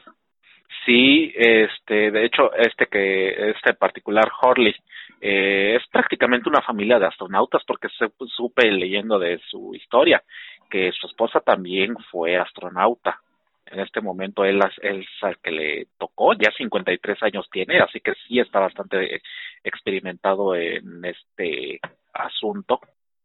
Sí, 0.86 1.34
este, 1.36 2.12
de 2.12 2.26
hecho, 2.26 2.54
este 2.54 2.86
que, 2.86 3.50
este 3.50 3.74
particular 3.74 4.30
Horley, 4.42 4.76
eh, 5.20 5.78
es 5.78 5.88
prácticamente 5.90 6.48
una 6.48 6.62
familia 6.62 7.00
de 7.00 7.08
astronautas 7.08 7.64
porque 7.66 7.88
se, 7.98 8.12
supe 8.28 8.72
leyendo 8.72 9.18
de 9.18 9.40
su 9.50 9.74
historia 9.74 10.22
que 10.70 10.92
su 10.92 11.08
esposa 11.08 11.40
también 11.40 11.96
fue 12.12 12.38
astronauta. 12.38 13.20
En 13.66 13.80
este 13.80 14.02
momento 14.02 14.46
él, 14.46 14.60
es 14.82 15.08
al 15.22 15.40
que 15.40 15.52
le 15.52 15.88
tocó, 15.98 16.34
ya 16.34 16.52
53 16.56 17.24
años 17.24 17.50
tiene, 17.52 17.80
así 17.80 18.00
que 18.00 18.14
sí 18.28 18.40
está 18.40 18.60
bastante 18.60 19.22
experimentado 19.64 20.56
en 20.56 21.04
este 21.04 21.80
asunto. 22.14 22.80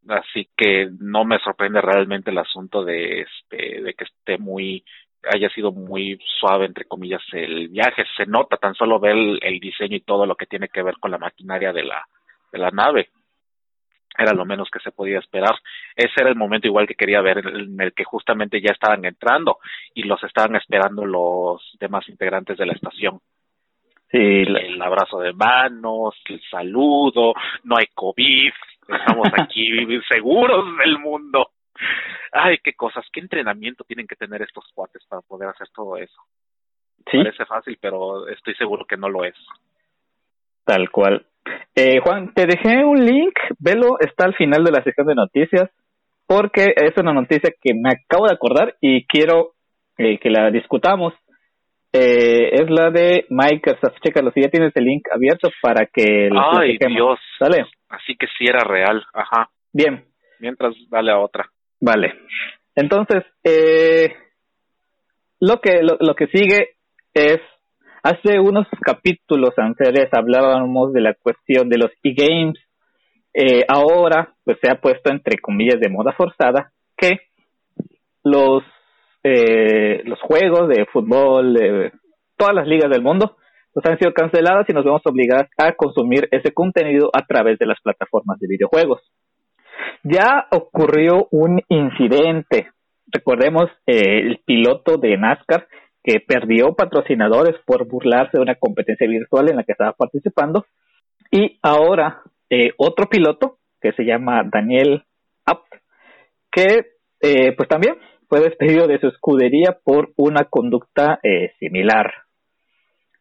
Así 0.07 0.49
que 0.57 0.89
no 0.99 1.25
me 1.25 1.37
sorprende 1.39 1.79
realmente 1.79 2.31
el 2.31 2.39
asunto 2.39 2.83
de 2.83 3.21
este 3.21 3.81
de 3.81 3.93
que 3.93 4.05
esté 4.05 4.39
muy 4.39 4.83
haya 5.31 5.49
sido 5.49 5.71
muy 5.71 6.19
suave 6.39 6.65
entre 6.65 6.85
comillas 6.85 7.21
el 7.31 7.69
viaje 7.69 8.03
se 8.17 8.25
nota 8.25 8.57
tan 8.57 8.73
solo 8.73 8.99
ver 8.99 9.15
el 9.15 9.59
diseño 9.59 9.97
y 9.97 10.01
todo 10.01 10.25
lo 10.25 10.35
que 10.35 10.45
tiene 10.45 10.67
que 10.69 10.81
ver 10.81 10.95
con 10.99 11.11
la 11.11 11.17
maquinaria 11.17 11.71
de 11.71 11.83
la 11.83 12.03
de 12.51 12.59
la 12.59 12.71
nave 12.71 13.09
era 14.17 14.33
lo 14.33 14.45
menos 14.45 14.69
que 14.69 14.79
se 14.79 14.91
podía 14.91 15.19
esperar. 15.19 15.55
Ese 15.95 16.13
era 16.17 16.29
el 16.29 16.35
momento 16.35 16.67
igual 16.67 16.87
que 16.87 16.95
quería 16.95 17.21
ver 17.21 17.39
en 17.39 17.79
el 17.79 17.93
que 17.93 18.03
justamente 18.03 18.61
ya 18.61 18.71
estaban 18.73 19.05
entrando 19.05 19.59
y 19.93 20.03
los 20.03 20.21
estaban 20.23 20.55
esperando 20.55 21.05
los 21.05 21.61
demás 21.79 22.07
integrantes 22.09 22.57
de 22.57 22.65
la 22.65 22.73
estación. 22.73 23.19
Sí, 24.11 24.17
el 24.17 24.81
abrazo 24.81 25.19
de 25.19 25.31
manos, 25.31 26.15
el 26.25 26.41
saludo, 26.49 27.33
no 27.63 27.77
hay 27.77 27.87
COVID, 27.93 28.51
estamos 28.89 29.27
aquí 29.37 29.87
seguros 30.09 30.65
del 30.83 30.99
mundo. 30.99 31.51
Ay, 32.31 32.57
qué 32.63 32.73
cosas, 32.73 33.05
qué 33.11 33.19
entrenamiento 33.19 33.83
tienen 33.83 34.07
que 34.07 34.15
tener 34.15 34.41
estos 34.41 34.65
cuates 34.73 35.03
para 35.07 35.21
poder 35.21 35.49
hacer 35.49 35.67
todo 35.75 35.97
eso. 35.97 36.21
Sí. 37.09 37.17
Parece 37.17 37.45
fácil, 37.45 37.77
pero 37.81 38.27
estoy 38.27 38.53
seguro 38.55 38.85
que 38.85 38.97
no 38.97 39.09
lo 39.09 39.23
es. 39.25 39.35
Tal 40.65 40.89
cual. 40.91 41.25
Eh, 41.75 41.99
Juan, 42.03 42.33
te 42.33 42.45
dejé 42.45 42.83
un 42.85 43.03
link, 43.03 43.33
velo, 43.59 43.97
está 43.99 44.25
al 44.25 44.35
final 44.35 44.63
de 44.63 44.71
la 44.71 44.83
sección 44.83 45.07
de 45.07 45.15
noticias, 45.15 45.69
porque 46.27 46.73
es 46.75 46.95
una 46.97 47.13
noticia 47.13 47.51
que 47.61 47.73
me 47.73 47.89
acabo 47.89 48.27
de 48.27 48.33
acordar 48.33 48.75
y 48.79 49.05
quiero 49.05 49.53
eh, 49.97 50.19
que 50.19 50.29
la 50.29 50.51
discutamos. 50.51 51.13
eh, 51.93 52.51
es 52.53 52.69
la 52.69 52.89
de 52.91 53.25
Microsoft. 53.29 53.99
Chécalo, 54.01 54.31
si 54.31 54.41
ya 54.41 54.49
tienes 54.49 54.71
el 54.75 54.85
link 54.85 55.07
abierto 55.11 55.49
para 55.61 55.87
que 55.87 56.29
lo 56.31 56.39
Ay, 56.57 56.77
Dios. 56.77 57.19
¿Sale? 57.37 57.65
Así 57.89 58.15
que 58.15 58.27
sí 58.37 58.45
era 58.47 58.63
real. 58.63 59.03
Ajá. 59.13 59.49
Bien. 59.73 60.05
Mientras, 60.39 60.73
dale 60.89 61.11
a 61.11 61.19
otra. 61.19 61.49
Vale. 61.81 62.13
Entonces, 62.75 63.23
eh, 63.43 64.13
lo 65.39 65.59
que 65.59 65.81
lo, 65.81 65.97
lo 65.99 66.15
que 66.15 66.27
sigue 66.27 66.75
es 67.13 67.39
hace 68.03 68.39
unos 68.39 68.67
capítulos 68.81 69.51
anteriores 69.57 70.13
hablábamos 70.13 70.93
de 70.93 71.01
la 71.01 71.15
cuestión 71.15 71.67
de 71.69 71.79
los 71.79 71.91
e-games. 72.03 72.57
Eh, 73.33 73.65
ahora, 73.67 74.33
pues 74.43 74.57
se 74.61 74.71
ha 74.71 74.79
puesto 74.79 75.11
entre 75.11 75.37
comillas 75.37 75.79
de 75.79 75.89
moda 75.89 76.13
forzada 76.13 76.71
que 76.95 77.19
los 78.23 78.63
eh, 79.23 80.03
los 80.05 80.19
juegos 80.21 80.67
de 80.67 80.85
fútbol, 80.91 81.55
todas 82.37 82.55
las 82.55 82.67
ligas 82.67 82.89
del 82.89 83.03
mundo, 83.03 83.37
pues 83.73 83.85
han 83.85 83.97
sido 83.97 84.13
canceladas 84.13 84.67
y 84.67 84.73
nos 84.73 84.83
vemos 84.83 85.01
obligados 85.05 85.47
a 85.57 85.73
consumir 85.73 86.27
ese 86.31 86.51
contenido 86.53 87.09
a 87.13 87.25
través 87.25 87.57
de 87.59 87.65
las 87.65 87.79
plataformas 87.81 88.39
de 88.39 88.47
videojuegos. 88.47 89.01
Ya 90.03 90.47
ocurrió 90.51 91.27
un 91.31 91.61
incidente, 91.69 92.69
recordemos 93.07 93.65
eh, 93.85 94.19
el 94.19 94.39
piloto 94.45 94.97
de 94.97 95.17
NASCAR 95.17 95.67
que 96.03 96.19
perdió 96.19 96.73
patrocinadores 96.73 97.55
por 97.65 97.87
burlarse 97.87 98.37
de 98.37 98.43
una 98.43 98.55
competencia 98.55 99.07
virtual 99.07 99.49
en 99.49 99.57
la 99.57 99.63
que 99.63 99.73
estaba 99.73 99.93
participando 99.93 100.65
y 101.29 101.59
ahora 101.61 102.21
eh, 102.49 102.71
otro 102.77 103.07
piloto 103.07 103.57
que 103.79 103.91
se 103.93 104.03
llama 104.03 104.43
Daniel 104.51 105.03
Apt 105.45 105.75
que 106.51 106.85
eh, 107.21 107.53
pues 107.55 107.69
también 107.69 107.95
fue 108.27 108.41
despedido 108.41 108.87
de 108.87 108.99
su 108.99 109.07
escudería 109.07 109.77
por 109.83 110.11
una 110.15 110.45
conducta 110.45 111.19
eh, 111.21 111.51
similar. 111.59 112.11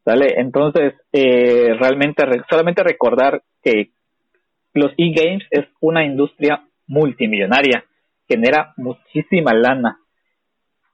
¿Sale? 0.04 0.34
Entonces, 0.38 0.94
eh, 1.12 1.74
realmente, 1.78 2.22
solamente 2.48 2.82
recordar 2.82 3.42
que 3.62 3.90
los 4.74 4.92
e-games 4.96 5.44
es 5.50 5.66
una 5.80 6.04
industria 6.04 6.64
multimillonaria, 6.86 7.84
genera 8.28 8.72
muchísima 8.76 9.52
lana. 9.54 9.98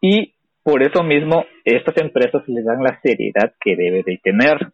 Y 0.00 0.34
por 0.62 0.82
eso 0.82 1.02
mismo, 1.02 1.44
estas 1.64 1.96
empresas 1.98 2.42
le 2.48 2.62
dan 2.62 2.82
la 2.82 3.00
seriedad 3.00 3.54
que 3.60 3.76
debe 3.76 4.02
de 4.04 4.18
tener. 4.22 4.72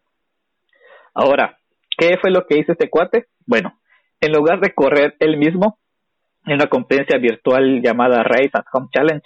Ahora, 1.13 1.57
¿qué 1.97 2.15
fue 2.19 2.31
lo 2.31 2.47
que 2.47 2.57
hizo 2.57 2.71
este 2.71 2.89
cuate? 2.89 3.27
Bueno, 3.45 3.77
en 4.19 4.31
lugar 4.31 4.59
de 4.59 4.73
correr 4.73 5.15
él 5.19 5.37
mismo, 5.37 5.77
en 6.45 6.55
una 6.55 6.67
competencia 6.67 7.17
virtual 7.19 7.81
llamada 7.81 8.23
Race 8.23 8.51
at 8.53 8.65
Home 8.73 8.87
Challenge. 8.91 9.23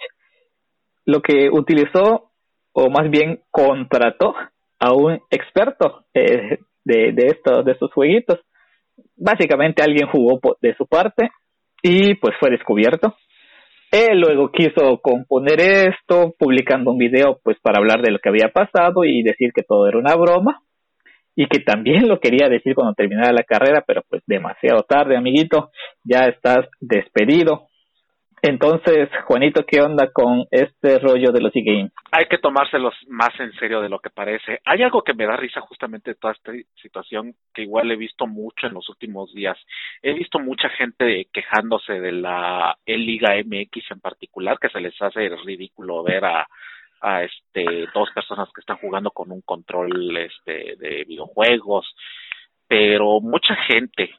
Lo 1.04 1.22
que 1.22 1.48
utilizó, 1.50 2.30
o 2.72 2.90
más 2.90 3.10
bien 3.10 3.40
contrató 3.50 4.34
a 4.78 4.92
un 4.92 5.20
experto 5.30 6.04
eh, 6.14 6.58
de, 6.84 7.12
de, 7.12 7.26
estos, 7.26 7.64
de 7.64 7.72
estos 7.72 7.92
jueguitos. 7.92 8.40
Básicamente 9.16 9.82
alguien 9.82 10.08
jugó 10.08 10.40
de 10.60 10.74
su 10.76 10.86
parte 10.86 11.30
y 11.82 12.14
pues 12.14 12.34
fue 12.38 12.50
descubierto. 12.50 13.16
Él 13.90 14.20
luego 14.20 14.50
quiso 14.52 15.00
componer 15.02 15.60
esto, 15.60 16.34
publicando 16.38 16.90
un 16.90 16.98
video 16.98 17.40
pues 17.42 17.58
para 17.62 17.78
hablar 17.78 18.02
de 18.02 18.10
lo 18.10 18.18
que 18.18 18.28
había 18.28 18.50
pasado 18.52 19.04
y 19.04 19.22
decir 19.22 19.52
que 19.54 19.62
todo 19.62 19.88
era 19.88 19.98
una 19.98 20.14
broma 20.14 20.60
y 21.34 21.46
que 21.46 21.60
también 21.60 22.08
lo 22.08 22.18
quería 22.20 22.48
decir 22.48 22.74
cuando 22.74 22.94
terminara 22.94 23.32
la 23.32 23.44
carrera, 23.44 23.84
pero 23.86 24.02
pues 24.08 24.22
demasiado 24.26 24.82
tarde, 24.82 25.16
amiguito, 25.16 25.70
ya 26.02 26.26
estás 26.26 26.66
despedido. 26.80 27.68
Entonces, 28.42 29.08
Juanito, 29.26 29.64
¿qué 29.66 29.80
onda 29.80 30.10
con 30.12 30.44
este 30.50 30.98
rollo 30.98 31.32
de 31.32 31.40
los 31.40 31.54
e-games? 31.54 31.92
Hay 32.12 32.26
que 32.26 32.38
tomárselos 32.38 32.94
más 33.08 33.30
en 33.40 33.52
serio 33.54 33.80
de 33.80 33.88
lo 33.88 33.98
que 33.98 34.10
parece. 34.10 34.60
Hay 34.64 34.82
algo 34.82 35.02
que 35.02 35.14
me 35.14 35.26
da 35.26 35.36
risa 35.36 35.60
justamente 35.60 36.12
de 36.12 36.14
toda 36.16 36.34
esta 36.34 36.52
situación 36.80 37.34
que 37.52 37.62
igual 37.62 37.90
he 37.90 37.96
visto 37.96 38.26
mucho 38.26 38.66
en 38.66 38.74
los 38.74 38.88
últimos 38.88 39.32
días. 39.34 39.58
He 40.02 40.12
visto 40.12 40.38
mucha 40.38 40.68
gente 40.70 41.26
quejándose 41.32 42.00
de 42.00 42.12
la 42.12 42.76
E-Liga 42.86 43.34
MX 43.44 43.90
en 43.90 44.00
particular, 44.00 44.58
que 44.60 44.68
se 44.68 44.80
les 44.80 45.00
hace 45.02 45.28
ridículo 45.44 46.02
ver 46.02 46.24
a 46.24 46.46
a 47.00 47.22
este 47.22 47.86
dos 47.94 48.10
personas 48.12 48.48
que 48.52 48.60
están 48.60 48.78
jugando 48.78 49.12
con 49.12 49.30
un 49.30 49.40
control 49.42 50.16
este 50.16 50.74
de 50.76 51.04
videojuegos 51.04 51.86
pero 52.66 53.20
mucha 53.20 53.54
gente 53.68 54.10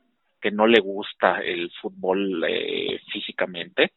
que 0.41 0.51
no 0.51 0.65
le 0.65 0.79
gusta 0.79 1.41
el 1.41 1.69
fútbol 1.81 2.43
eh, 2.47 2.99
físicamente 3.11 3.91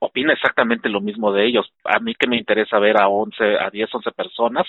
opina 0.00 0.32
exactamente 0.32 0.88
lo 0.88 1.00
mismo 1.00 1.32
de 1.32 1.46
ellos 1.46 1.72
a 1.84 1.98
mí 1.98 2.14
que 2.14 2.26
me 2.26 2.36
interesa 2.36 2.78
ver 2.78 3.00
a 3.00 3.08
11 3.08 3.58
a 3.58 3.70
10 3.70 3.94
11 3.94 4.12
personas 4.12 4.66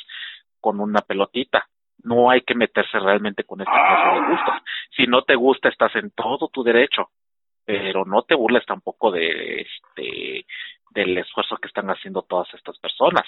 con 0.59 0.79
una 0.79 1.01
pelotita 1.01 1.67
no 2.03 2.29
hay 2.29 2.41
que 2.41 2.55
meterse 2.55 2.99
realmente 2.99 3.43
con 3.43 3.61
este 3.61 3.71
clase 3.71 4.19
de 4.19 4.31
gustos 4.31 4.55
si 4.95 5.07
no 5.07 5.21
te 5.23 5.35
gusta 5.35 5.69
estás 5.69 5.95
en 5.95 6.11
todo 6.11 6.49
tu 6.49 6.63
derecho 6.63 7.09
pero 7.65 8.05
no 8.05 8.23
te 8.23 8.35
burles 8.35 8.65
tampoco 8.65 9.11
de 9.11 9.61
este 9.61 10.45
del 10.93 11.17
esfuerzo 11.17 11.57
que 11.57 11.67
están 11.67 11.89
haciendo 11.89 12.21
todas 12.23 12.53
estas 12.53 12.77
personas. 12.79 13.23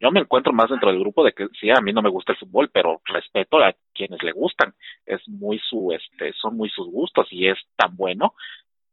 Yo 0.00 0.10
me 0.10 0.20
encuentro 0.20 0.52
más 0.52 0.70
dentro 0.70 0.90
del 0.90 1.00
grupo 1.00 1.22
de 1.24 1.32
que 1.32 1.46
sí, 1.60 1.70
a 1.70 1.80
mí 1.80 1.92
no 1.92 2.02
me 2.02 2.08
gusta 2.08 2.32
el 2.32 2.38
fútbol, 2.38 2.70
pero 2.72 3.00
respeto 3.04 3.58
a 3.58 3.74
quienes 3.94 4.22
le 4.22 4.32
gustan. 4.32 4.74
Es 5.06 5.20
muy 5.28 5.58
su, 5.58 5.92
este, 5.92 6.32
son 6.32 6.56
muy 6.56 6.70
sus 6.70 6.88
gustos 6.88 7.28
y 7.30 7.48
es 7.48 7.58
tan 7.76 7.96
bueno 7.96 8.34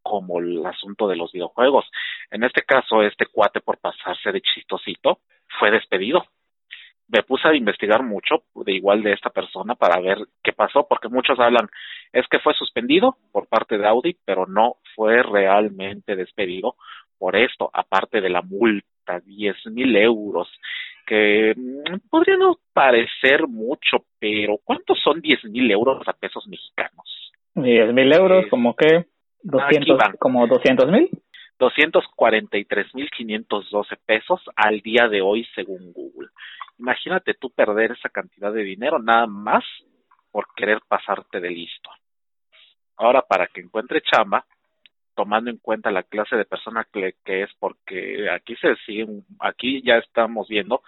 como 0.09 0.39
el 0.39 0.65
asunto 0.65 1.07
de 1.07 1.15
los 1.15 1.31
videojuegos. 1.31 1.85
En 2.31 2.43
este 2.43 2.63
caso, 2.63 3.03
este 3.03 3.27
cuate 3.27 3.61
por 3.61 3.77
pasarse 3.77 4.31
de 4.31 4.41
chistosito 4.41 5.19
fue 5.59 5.69
despedido. 5.69 6.25
Me 7.07 7.21
puse 7.21 7.47
a 7.47 7.55
investigar 7.55 8.01
mucho 8.01 8.43
de 8.55 8.73
igual 8.73 9.03
de 9.03 9.13
esta 9.13 9.29
persona 9.29 9.75
para 9.75 10.01
ver 10.01 10.17
qué 10.43 10.51
pasó, 10.51 10.87
porque 10.87 11.09
muchos 11.09 11.39
hablan, 11.39 11.67
es 12.11 12.27
que 12.27 12.39
fue 12.39 12.55
suspendido 12.55 13.17
por 13.31 13.47
parte 13.47 13.77
de 13.77 13.87
Audi, 13.87 14.17
pero 14.25 14.47
no 14.47 14.77
fue 14.95 15.21
realmente 15.21 16.15
despedido 16.15 16.75
por 17.19 17.35
esto, 17.35 17.69
aparte 17.71 18.19
de 18.19 18.29
la 18.29 18.41
multa, 18.41 19.19
10 19.19 19.67
mil 19.67 19.95
euros, 19.95 20.47
que 21.05 21.53
podría 22.09 22.37
no 22.37 22.57
parecer 22.73 23.47
mucho, 23.47 24.05
pero 24.19 24.57
¿cuántos 24.63 24.99
son 25.03 25.21
10 25.21 25.45
mil 25.45 25.69
euros 25.69 26.07
a 26.07 26.13
pesos 26.13 26.47
mexicanos? 26.47 27.31
10 27.53 27.93
mil 27.93 28.11
euros, 28.13 28.45
como 28.49 28.75
que 28.75 29.05
200, 29.43 29.97
como 30.19 30.47
200 30.47 30.91
mil. 30.91 31.09
243.512 31.59 33.97
pesos 34.05 34.41
al 34.55 34.79
día 34.79 35.09
de 35.09 35.21
hoy 35.21 35.45
según 35.53 35.91
Google. 35.91 36.29
Imagínate 36.77 37.33
tú 37.33 37.49
perder 37.49 37.91
esa 37.91 38.07
cantidad 38.09 38.53
de 38.53 38.63
dinero 38.63 38.99
nada 38.99 39.27
más 39.27 39.65
por 40.31 40.47
querer 40.55 40.79
pasarte 40.87 41.41
de 41.41 41.49
listo. 41.49 41.89
Ahora, 42.95 43.21
para 43.21 43.47
que 43.47 43.59
encuentre 43.61 44.01
chamba, 44.01 44.45
tomando 45.15 45.49
en 45.49 45.57
cuenta 45.57 45.89
la 45.91 46.03
clase 46.03 46.37
de 46.37 46.45
persona 46.45 46.87
que, 46.91 47.15
es, 47.25 47.49
porque 47.59 48.29
aquí 48.29 48.55
se 48.55 48.75
siguen, 48.85 49.25
aquí 49.39 49.81
ya 49.83 49.97
estamos 49.97 50.47
viendo 50.47 50.81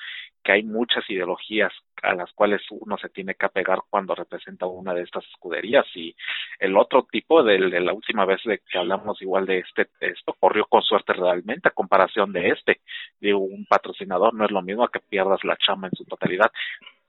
que 0.43 0.51
hay 0.53 0.63
muchas 0.63 1.07
ideologías 1.09 1.71
a 2.01 2.13
las 2.13 2.31
cuales 2.33 2.61
uno 2.71 2.97
se 2.97 3.09
tiene 3.09 3.35
que 3.35 3.45
apegar 3.45 3.79
cuando 3.89 4.15
representa 4.15 4.65
una 4.65 4.93
de 4.93 5.03
estas 5.03 5.23
escuderías. 5.25 5.85
Y 5.95 6.15
el 6.59 6.75
otro 6.77 7.07
tipo 7.11 7.43
de, 7.43 7.57
de 7.57 7.79
la 7.79 7.93
última 7.93 8.25
vez 8.25 8.41
de 8.43 8.59
que 8.59 8.77
hablamos 8.77 9.21
igual 9.21 9.45
de 9.45 9.59
este 9.59 9.87
esto 9.99 10.35
corrió 10.39 10.65
con 10.65 10.81
suerte 10.81 11.13
realmente 11.13 11.67
a 11.67 11.71
comparación 11.71 12.33
de 12.33 12.49
este. 12.49 12.81
De 13.19 13.33
un 13.33 13.65
patrocinador 13.65 14.33
no 14.33 14.45
es 14.45 14.51
lo 14.51 14.61
mismo 14.61 14.87
que 14.87 14.99
pierdas 14.99 15.43
la 15.43 15.57
chama 15.57 15.87
en 15.87 15.95
su 15.95 16.05
totalidad 16.05 16.51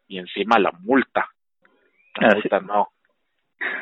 y 0.09 0.19
encima 0.19 0.59
la 0.59 0.73
multa. 0.73 1.29
La 2.17 2.35
multa 2.35 2.61
no. 2.61 2.89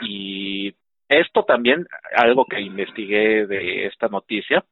Y 0.02 0.74
esto 1.08 1.44
también, 1.44 1.86
algo 2.14 2.44
que 2.44 2.60
investigué 2.60 3.46
de 3.46 3.86
esta 3.86 4.08
noticia, 4.08 4.64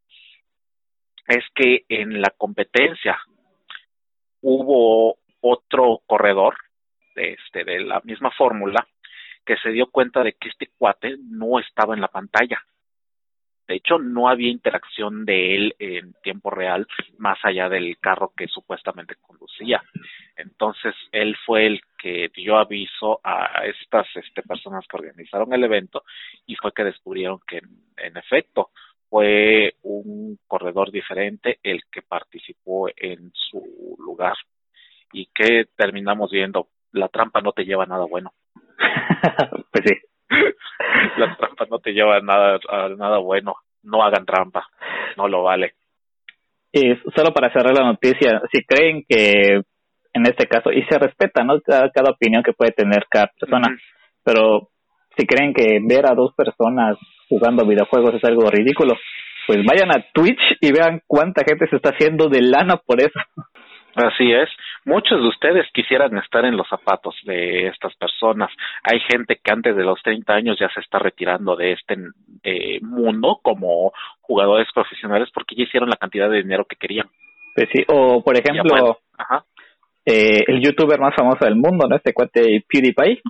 es 1.26 1.44
que 1.54 1.84
en 1.88 2.20
la 2.20 2.30
competencia 2.36 3.18
hubo 4.42 5.18
otro 5.40 6.00
corredor 6.06 6.56
de, 7.14 7.32
este, 7.32 7.64
de 7.64 7.80
la 7.80 8.00
misma 8.04 8.30
fórmula 8.30 8.86
que 9.44 9.56
se 9.56 9.70
dio 9.70 9.86
cuenta 9.86 10.22
de 10.22 10.34
que 10.34 10.48
este 10.48 10.68
cuate 10.76 11.16
no 11.18 11.58
estaba 11.58 11.94
en 11.94 12.00
la 12.00 12.08
pantalla. 12.08 12.62
De 13.68 13.76
hecho, 13.76 13.98
no 13.98 14.28
había 14.30 14.50
interacción 14.50 15.26
de 15.26 15.54
él 15.54 15.76
en 15.78 16.14
tiempo 16.22 16.50
real 16.50 16.86
más 17.18 17.38
allá 17.42 17.68
del 17.68 17.98
carro 17.98 18.32
que 18.34 18.48
supuestamente 18.48 19.16
conducía. 19.16 19.82
Entonces, 20.36 20.94
él 21.12 21.36
fue 21.44 21.66
el 21.66 21.82
que 21.98 22.30
dio 22.34 22.56
aviso 22.56 23.20
a 23.22 23.64
estas 23.66 24.06
este, 24.16 24.42
personas 24.42 24.86
que 24.86 24.96
organizaron 24.96 25.52
el 25.52 25.64
evento 25.64 26.04
y 26.46 26.54
fue 26.56 26.72
que 26.72 26.84
descubrieron 26.84 27.40
que, 27.46 27.60
en, 27.98 28.16
efecto, 28.16 28.70
fue 29.08 29.74
un 29.82 30.38
corredor 30.46 30.90
diferente 30.90 31.58
el 31.62 31.82
que 31.90 32.02
participó 32.02 32.88
en 32.96 33.30
su 33.32 33.96
lugar. 33.98 34.34
¿Y 35.12 35.26
que 35.34 35.66
terminamos 35.76 36.30
viendo? 36.30 36.68
La 36.92 37.08
trampa 37.08 37.40
no 37.40 37.52
te 37.52 37.64
lleva 37.64 37.84
a 37.84 37.86
nada 37.86 38.04
bueno. 38.04 38.32
pues 39.72 39.84
sí. 39.84 39.94
la 41.18 41.36
trampa 41.36 41.66
no 41.70 41.78
te 41.78 41.92
lleva 41.92 42.16
a 42.16 42.20
nada, 42.20 42.58
a 42.68 42.88
nada 42.90 43.18
bueno. 43.18 43.54
No 43.82 44.02
hagan 44.02 44.26
trampa. 44.26 44.66
No 45.16 45.28
lo 45.28 45.42
vale. 45.42 45.74
Y 46.72 46.94
solo 47.16 47.32
para 47.32 47.50
cerrar 47.52 47.74
la 47.74 47.86
noticia, 47.86 48.42
si 48.52 48.62
creen 48.64 49.04
que 49.08 49.62
en 50.12 50.26
este 50.26 50.46
caso 50.46 50.70
y 50.70 50.82
se 50.84 50.98
respeta, 50.98 51.42
¿no? 51.44 51.60
Cada, 51.60 51.90
cada 51.90 52.10
opinión 52.10 52.42
que 52.42 52.52
puede 52.52 52.72
tener 52.72 53.06
cada 53.08 53.28
persona. 53.28 53.68
Pero 54.22 54.68
si 55.16 55.26
creen 55.26 55.54
que 55.54 55.78
ver 55.82 56.06
a 56.06 56.14
dos 56.14 56.34
personas 56.34 56.98
jugando 57.28 57.66
videojuegos 57.66 58.14
es 58.14 58.24
algo 58.24 58.50
ridículo, 58.50 58.94
pues 59.46 59.58
vayan 59.64 59.90
a 59.90 60.04
Twitch 60.12 60.40
y 60.60 60.72
vean 60.72 61.02
cuánta 61.06 61.42
gente 61.44 61.68
se 61.68 61.76
está 61.76 61.90
haciendo 61.90 62.28
de 62.28 62.42
lana 62.42 62.76
por 62.76 63.00
eso. 63.00 63.18
Así 63.94 64.30
es. 64.32 64.48
Muchos 64.84 65.20
de 65.20 65.28
ustedes 65.28 65.66
quisieran 65.72 66.16
estar 66.18 66.44
en 66.44 66.56
los 66.56 66.68
zapatos 66.68 67.16
de 67.24 67.66
estas 67.66 67.94
personas. 67.96 68.50
Hay 68.84 69.00
gente 69.00 69.40
que 69.42 69.52
antes 69.52 69.74
de 69.74 69.82
los 69.82 70.00
30 70.02 70.32
años 70.32 70.56
ya 70.60 70.68
se 70.72 70.80
está 70.80 70.98
retirando 70.98 71.56
de 71.56 71.72
este 71.72 71.96
eh, 72.44 72.78
mundo 72.80 73.40
como 73.42 73.92
jugadores 74.20 74.68
profesionales 74.72 75.28
porque 75.34 75.56
ya 75.56 75.64
hicieron 75.64 75.88
la 75.88 75.96
cantidad 75.96 76.30
de 76.30 76.42
dinero 76.42 76.64
que 76.64 76.76
querían. 76.76 77.08
Pues 77.54 77.68
sí, 77.72 77.82
o 77.88 78.22
por 78.22 78.36
ejemplo, 78.38 78.98
Eh, 80.10 80.44
el 80.46 80.62
youtuber 80.62 80.98
más 80.98 81.14
famoso 81.14 81.44
del 81.44 81.56
mundo, 81.56 81.86
¿no? 81.86 81.96
Este 81.96 82.14
cuate 82.14 82.64
PewDiePie. 82.66 83.20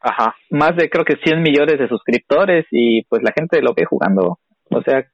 Ajá. 0.00 0.34
Más 0.50 0.76
de 0.76 0.88
creo 0.88 1.04
que 1.04 1.16
100 1.16 1.42
millones 1.42 1.78
de 1.78 1.88
suscriptores 1.88 2.66
y 2.70 3.02
pues 3.04 3.22
la 3.22 3.32
gente 3.32 3.60
lo 3.62 3.74
ve 3.74 3.84
jugando. 3.84 4.38
O 4.70 4.82
sea, 4.82 5.06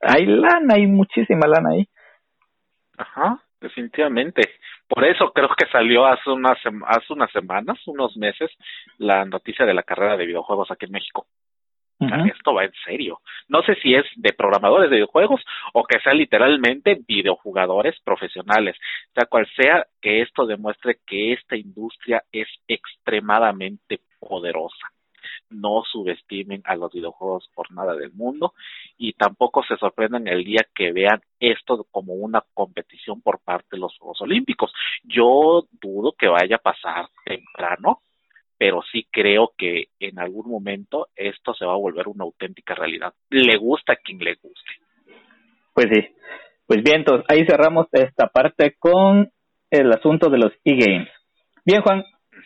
hay 0.00 0.26
lana, 0.26 0.74
hay 0.74 0.86
muchísima 0.86 1.46
lana 1.46 1.70
ahí. 1.70 1.88
Ajá 2.96 3.44
definitivamente. 3.64 4.42
Por 4.86 5.04
eso 5.04 5.32
creo 5.32 5.48
que 5.48 5.66
salió 5.72 6.06
hace 6.06 6.30
unas, 6.30 6.58
hace 6.86 7.12
unas 7.12 7.32
semanas, 7.32 7.78
unos 7.86 8.16
meses, 8.16 8.50
la 8.98 9.24
noticia 9.24 9.66
de 9.66 9.74
la 9.74 9.82
carrera 9.82 10.16
de 10.16 10.26
videojuegos 10.26 10.70
aquí 10.70 10.86
en 10.86 10.92
México. 10.92 11.26
Esto 12.00 12.52
va 12.52 12.64
en 12.64 12.72
serio. 12.84 13.20
No 13.48 13.62
sé 13.62 13.76
si 13.76 13.94
es 13.94 14.04
de 14.16 14.34
programadores 14.34 14.90
de 14.90 14.96
videojuegos 14.96 15.40
o 15.72 15.84
que 15.84 16.00
sea 16.00 16.12
literalmente 16.12 17.00
videojugadores 17.08 17.98
profesionales. 18.04 18.76
Sea 19.14 19.24
cual 19.24 19.48
sea, 19.56 19.86
que 20.02 20.20
esto 20.20 20.44
demuestre 20.44 20.98
que 21.06 21.32
esta 21.32 21.56
industria 21.56 22.22
es 22.30 22.48
extremadamente 22.68 24.00
poderosa 24.24 24.90
no 25.50 25.82
subestimen 25.90 26.62
a 26.64 26.76
los 26.76 26.92
videojuegos 26.92 27.48
por 27.54 27.70
nada 27.72 27.94
del 27.94 28.12
mundo 28.12 28.54
y 28.98 29.12
tampoco 29.12 29.62
se 29.64 29.76
sorprendan 29.76 30.28
el 30.28 30.44
día 30.44 30.66
que 30.74 30.92
vean 30.92 31.20
esto 31.40 31.86
como 31.90 32.14
una 32.14 32.42
competición 32.54 33.20
por 33.20 33.40
parte 33.40 33.68
de 33.72 33.78
los 33.78 33.96
Juegos 33.98 34.20
Olímpicos. 34.22 34.72
Yo 35.04 35.66
dudo 35.80 36.12
que 36.18 36.28
vaya 36.28 36.56
a 36.56 36.62
pasar 36.62 37.08
temprano, 37.24 38.00
pero 38.58 38.82
sí 38.90 39.06
creo 39.10 39.52
que 39.56 39.88
en 39.98 40.18
algún 40.18 40.48
momento 40.48 41.08
esto 41.16 41.54
se 41.54 41.66
va 41.66 41.72
a 41.72 41.78
volver 41.78 42.08
una 42.08 42.24
auténtica 42.24 42.74
realidad. 42.74 43.12
Le 43.30 43.56
gusta 43.58 43.94
a 43.94 43.96
quien 43.96 44.18
le 44.18 44.34
guste. 44.34 44.70
Pues 45.74 45.86
sí. 45.92 46.08
Pues 46.66 46.82
bien, 46.82 46.98
entonces 46.98 47.26
ahí 47.28 47.44
cerramos 47.44 47.88
esta 47.92 48.28
parte 48.28 48.76
con 48.78 49.30
el 49.70 49.92
asunto 49.92 50.30
de 50.30 50.38
los 50.38 50.52
e-games. 50.64 51.10
Bien, 51.66 51.82
Juan, 51.82 52.04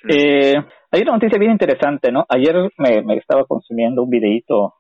eh, 0.08 0.54
hay 0.90 1.02
una 1.02 1.12
noticia 1.12 1.38
bien 1.38 1.52
interesante, 1.52 2.10
¿no? 2.12 2.24
Ayer 2.28 2.70
me, 2.78 3.16
estaba 3.16 3.44
consumiendo 3.44 4.02
un 4.02 4.10
videíto 4.10 4.74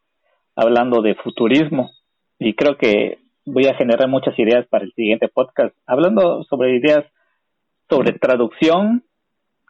hablando 0.54 1.02
de 1.02 1.14
futurismo 1.16 1.90
y 2.38 2.54
creo 2.54 2.76
que 2.76 3.18
voy 3.44 3.66
a 3.66 3.74
generar 3.74 4.08
muchas 4.08 4.38
ideas 4.38 4.66
para 4.68 4.84
el 4.84 4.92
siguiente 4.92 5.28
podcast, 5.28 5.74
hablando 5.86 6.44
sobre 6.44 6.76
ideas 6.76 7.04
sobre 7.88 8.12
traducción 8.18 9.04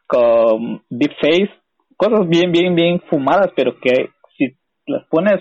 con 0.06 0.82
deepface, 0.88 1.50
cosas 1.96 2.28
bien, 2.28 2.50
bien, 2.50 2.74
bien 2.74 3.00
fumadas, 3.08 3.52
pero 3.54 3.78
que 3.78 4.10
si 4.36 4.56
las 4.86 5.04
pones 5.08 5.40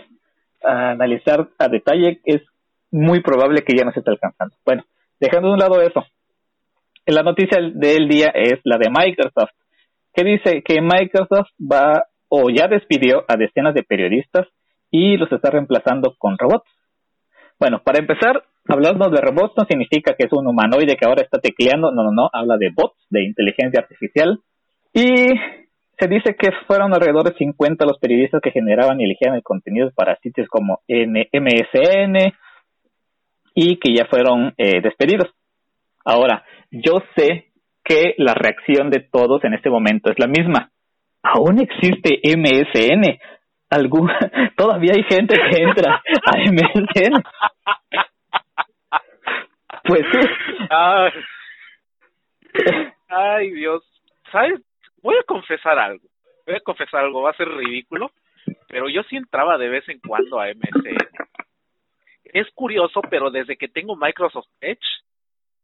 a 0.63 0.91
analizar 0.91 1.47
a 1.57 1.67
detalle 1.69 2.19
es 2.25 2.41
muy 2.91 3.21
probable 3.21 3.63
que 3.63 3.75
ya 3.75 3.85
no 3.85 3.91
se 3.91 3.99
esté 3.99 4.11
alcanzando. 4.11 4.55
Bueno, 4.65 4.83
dejando 5.19 5.47
de 5.47 5.53
un 5.53 5.59
lado 5.59 5.81
eso, 5.81 6.05
la 7.05 7.23
noticia 7.23 7.59
del 7.73 8.07
día 8.07 8.27
es 8.33 8.59
la 8.63 8.77
de 8.77 8.89
Microsoft 8.89 9.51
que 10.18 10.24
dice 10.24 10.63
que 10.63 10.82
Microsoft 10.82 11.51
va 11.61 12.05
o 12.28 12.49
ya 12.49 12.68
despidió 12.68 13.24
a 13.28 13.38
decenas 13.38 13.76
de 13.76 13.84
periodistas 13.84 14.47
y 14.89 15.15
los 15.15 15.32
está 15.32 15.51
reemplazando 15.51 16.15
con 16.18 16.39
robots. 16.39 16.68
Bueno, 17.59 17.84
para 17.84 17.99
empezar, 17.99 18.43
hablando 18.68 19.09
de 19.11 19.22
robots 19.22 19.53
no 19.55 19.65
significa 19.70 20.15
que 20.18 20.26
es 20.26 20.34
un 20.34 20.47
humanoide 20.47 20.95
que 20.95 21.05
ahora 21.05 21.22
está 21.22 21.39
tecleando, 21.39 21.91
no, 21.91 22.03
no, 22.03 22.11
no, 22.11 22.30
habla 22.34 22.57
de 22.57 22.72
bots, 22.76 22.97
de 23.11 23.26
inteligencia 23.26 23.80
artificial. 23.80 24.39
Y 24.91 25.05
se 25.99 26.07
dice 26.07 26.36
que 26.36 26.49
fueron 26.65 26.95
alrededor 26.95 27.24
de 27.24 27.38
50 27.38 27.86
los 27.86 27.99
periodistas 27.99 28.41
que 28.41 28.51
generaban 28.51 28.99
y 28.99 29.05
elegían 29.05 29.36
el 29.36 29.43
contenido 29.43 29.91
para 29.95 30.18
sitios 30.18 30.47
como 30.47 30.82
MSN 30.88 32.34
y 33.53 33.78
que 33.78 33.93
ya 33.93 34.05
fueron 34.05 34.55
eh, 34.57 34.82
despedidos. 34.82 35.30
Ahora, 36.03 36.43
yo 36.72 37.03
sé 37.15 37.46
que 37.88 38.15
la 38.17 38.33
reacción 38.33 38.89
de 38.89 38.99
todos 38.99 39.43
en 39.45 39.53
este 39.53 39.69
momento 39.69 40.11
es 40.11 40.19
la 40.19 40.27
misma. 40.27 40.71
Aún 41.23 41.59
existe 41.59 42.19
MSN. 42.23 43.17
¿Algún... 43.69 44.11
Todavía 44.57 44.91
hay 44.95 45.03
gente 45.03 45.35
que 45.35 45.63
entra 45.63 46.01
a 46.25 46.38
MSN. 46.51 47.23
Pues 49.83 50.01
sí. 50.11 50.19
Ay. 53.07 53.51
Dios. 53.51 53.83
¿Sabes? 54.31 54.61
Voy 55.01 55.15
a 55.15 55.23
confesar 55.23 55.79
algo. 55.79 56.05
Voy 56.45 56.55
a 56.55 56.59
confesar 56.59 57.05
algo. 57.05 57.21
Va 57.21 57.31
a 57.31 57.38
ser 57.38 57.47
ridículo. 57.47 58.11
Pero 58.67 58.89
yo 58.89 59.03
sí 59.03 59.15
entraba 59.15 59.57
de 59.57 59.69
vez 59.69 59.88
en 59.88 59.99
cuando 59.99 60.41
a 60.41 60.47
MSN. 60.47 60.97
Es 62.25 62.47
curioso, 62.53 63.01
pero 63.09 63.31
desde 63.31 63.55
que 63.55 63.69
tengo 63.69 63.95
Microsoft 63.95 64.49
Edge, 64.59 64.85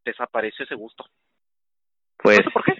desapareció 0.05 0.63
ese 0.63 0.75
gusto. 0.75 1.05
Pues 2.23 2.39
no 2.45 2.51
por 2.51 2.63
qué. 2.63 2.73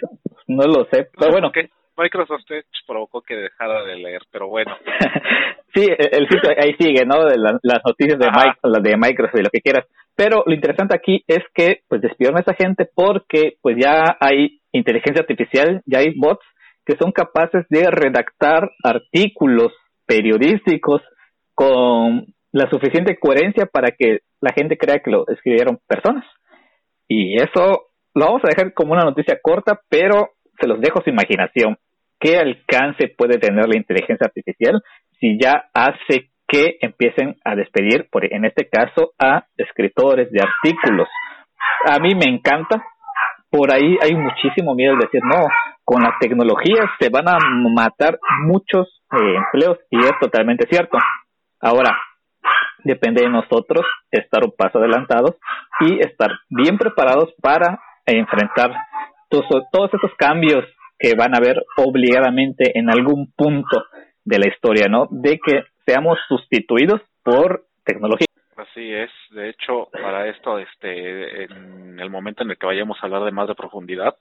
No 0.48 0.64
lo 0.66 0.86
sé, 0.86 1.10
pero 1.18 1.32
bueno. 1.32 1.52
Microsoft 1.96 2.50
Edge 2.50 2.66
provocó 2.88 3.22
que 3.22 3.36
dejara 3.36 3.84
de 3.84 3.96
leer, 3.98 4.22
pero 4.32 4.48
bueno. 4.48 4.76
sí, 5.76 5.86
el 5.88 6.28
sitio 6.28 6.50
ahí 6.58 6.76
sigue, 6.80 7.06
¿no? 7.06 7.26
De 7.26 7.38
las 7.38 7.82
noticias 7.86 8.18
de, 8.18 8.28
Microsoft, 8.28 8.84
de 8.84 8.98
Microsoft 8.98 9.40
y 9.40 9.44
lo 9.44 9.50
que 9.52 9.62
quieras. 9.62 9.86
Pero 10.16 10.44
lo 10.46 10.54
interesante 10.54 10.96
aquí 10.96 11.24
es 11.28 11.44
que 11.54 11.82
pues 11.88 12.02
despidieron 12.02 12.38
a 12.38 12.42
esa 12.42 12.56
gente 12.56 12.88
porque 12.94 13.58
pues 13.62 13.78
ya 13.80 14.18
hay 14.20 14.60
inteligencia 14.72 15.22
artificial, 15.22 15.82
ya 15.86 16.00
hay 16.00 16.14
bots 16.16 16.46
que 16.86 16.98
son 16.98 17.12
capaces 17.12 17.66
de 17.70 17.90
redactar 17.90 18.72
artículos 18.84 19.72
periodísticos 20.06 21.02
con 21.56 22.26
la 22.52 22.70
suficiente 22.70 23.18
coherencia 23.20 23.66
para 23.66 23.92
que 23.92 24.20
la 24.42 24.52
gente 24.54 24.78
crea 24.78 25.00
que 25.00 25.12
lo 25.12 25.28
escribieron 25.28 25.80
personas. 25.88 26.26
Y 27.08 27.36
eso 27.42 27.93
lo 28.14 28.26
vamos 28.26 28.42
a 28.44 28.50
dejar 28.50 28.74
como 28.74 28.94
una 28.94 29.04
noticia 29.04 29.40
corta, 29.42 29.80
pero 29.90 30.30
se 30.60 30.68
los 30.68 30.80
dejo 30.80 31.02
su 31.04 31.10
imaginación. 31.10 31.78
¿Qué 32.20 32.38
alcance 32.38 33.14
puede 33.18 33.38
tener 33.38 33.68
la 33.68 33.78
inteligencia 33.78 34.26
artificial 34.26 34.82
si 35.20 35.38
ya 35.40 35.66
hace 35.74 36.30
que 36.48 36.78
empiecen 36.82 37.36
a 37.44 37.56
despedir, 37.56 38.08
por, 38.12 38.26
en 38.26 38.46
este 38.46 38.70
caso, 38.70 39.12
a 39.20 39.46
escritores 39.58 40.32
de 40.32 40.42
artículos? 40.42 41.08
A 41.90 42.00
mí 42.00 42.12
me 42.16 42.34
encanta. 42.34 42.84
Por 43.50 43.72
ahí 43.74 43.98
hay 44.02 44.16
muchísimo 44.16 44.74
miedo 44.74 44.96
de 44.96 45.06
decir, 45.06 45.22
no, 45.24 45.48
con 45.84 46.02
la 46.02 46.16
tecnología 46.20 46.90
se 47.00 47.10
van 47.10 47.28
a 47.28 47.38
matar 47.76 48.18
muchos 48.46 49.02
eh, 49.12 49.36
empleos 49.36 49.78
y 49.92 50.00
es 50.00 50.14
totalmente 50.20 50.66
cierto. 50.68 50.98
Ahora, 51.60 51.96
depende 52.84 53.22
de 53.22 53.30
nosotros 53.30 53.86
estar 54.12 54.44
un 54.44 54.54
paso 54.58 54.80
adelantados 54.80 55.36
y 55.82 56.00
estar 56.00 56.32
bien 56.50 56.78
preparados 56.78 57.34
para 57.42 57.80
enfrentar 58.06 58.72
todos, 59.30 59.46
todos 59.72 59.94
esos 59.94 60.12
cambios 60.18 60.66
que 60.98 61.14
van 61.18 61.34
a 61.34 61.38
haber 61.38 61.64
obligadamente 61.78 62.78
en 62.78 62.90
algún 62.90 63.32
punto 63.36 63.86
de 64.24 64.40
la 64.40 64.48
historia, 64.48 64.88
¿no? 64.88 65.08
De 65.10 65.40
que 65.40 65.64
seamos 65.86 66.18
sustituidos 66.28 67.02
por 67.24 67.66
tecnología. 67.84 68.28
Así 68.56 68.94
es. 68.94 69.10
De 69.32 69.50
hecho, 69.50 69.90
para 69.92 70.28
esto, 70.30 70.60
este, 70.60 71.44
en 71.46 72.00
el 72.00 72.10
momento 72.10 72.44
en 72.44 72.52
el 72.52 72.58
que 72.58 72.68
vayamos 72.68 72.98
a 73.02 73.06
hablar 73.06 73.24
de 73.24 73.32
más 73.32 73.48
de 73.48 73.56
profundidad, 73.56 74.16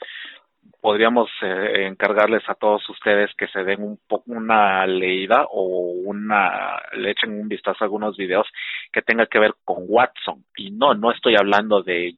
podríamos 0.82 1.30
eh, 1.42 1.86
encargarles 1.86 2.42
a 2.48 2.54
todos 2.54 2.86
ustedes 2.90 3.30
que 3.38 3.46
se 3.48 3.62
den 3.62 3.82
un 3.82 3.98
una 4.26 4.84
leída 4.86 5.46
o 5.48 5.92
una 6.04 6.76
le 6.94 7.12
echen 7.12 7.40
un 7.40 7.48
vistazo 7.48 7.78
a 7.80 7.84
algunos 7.84 8.16
videos 8.16 8.46
que 8.92 9.00
tenga 9.00 9.26
que 9.26 9.38
ver 9.38 9.54
con 9.64 9.84
Watson. 9.88 10.44
Y 10.56 10.72
no 10.72 10.94
no 10.94 11.12
estoy 11.12 11.36
hablando 11.36 11.82
de, 11.82 12.16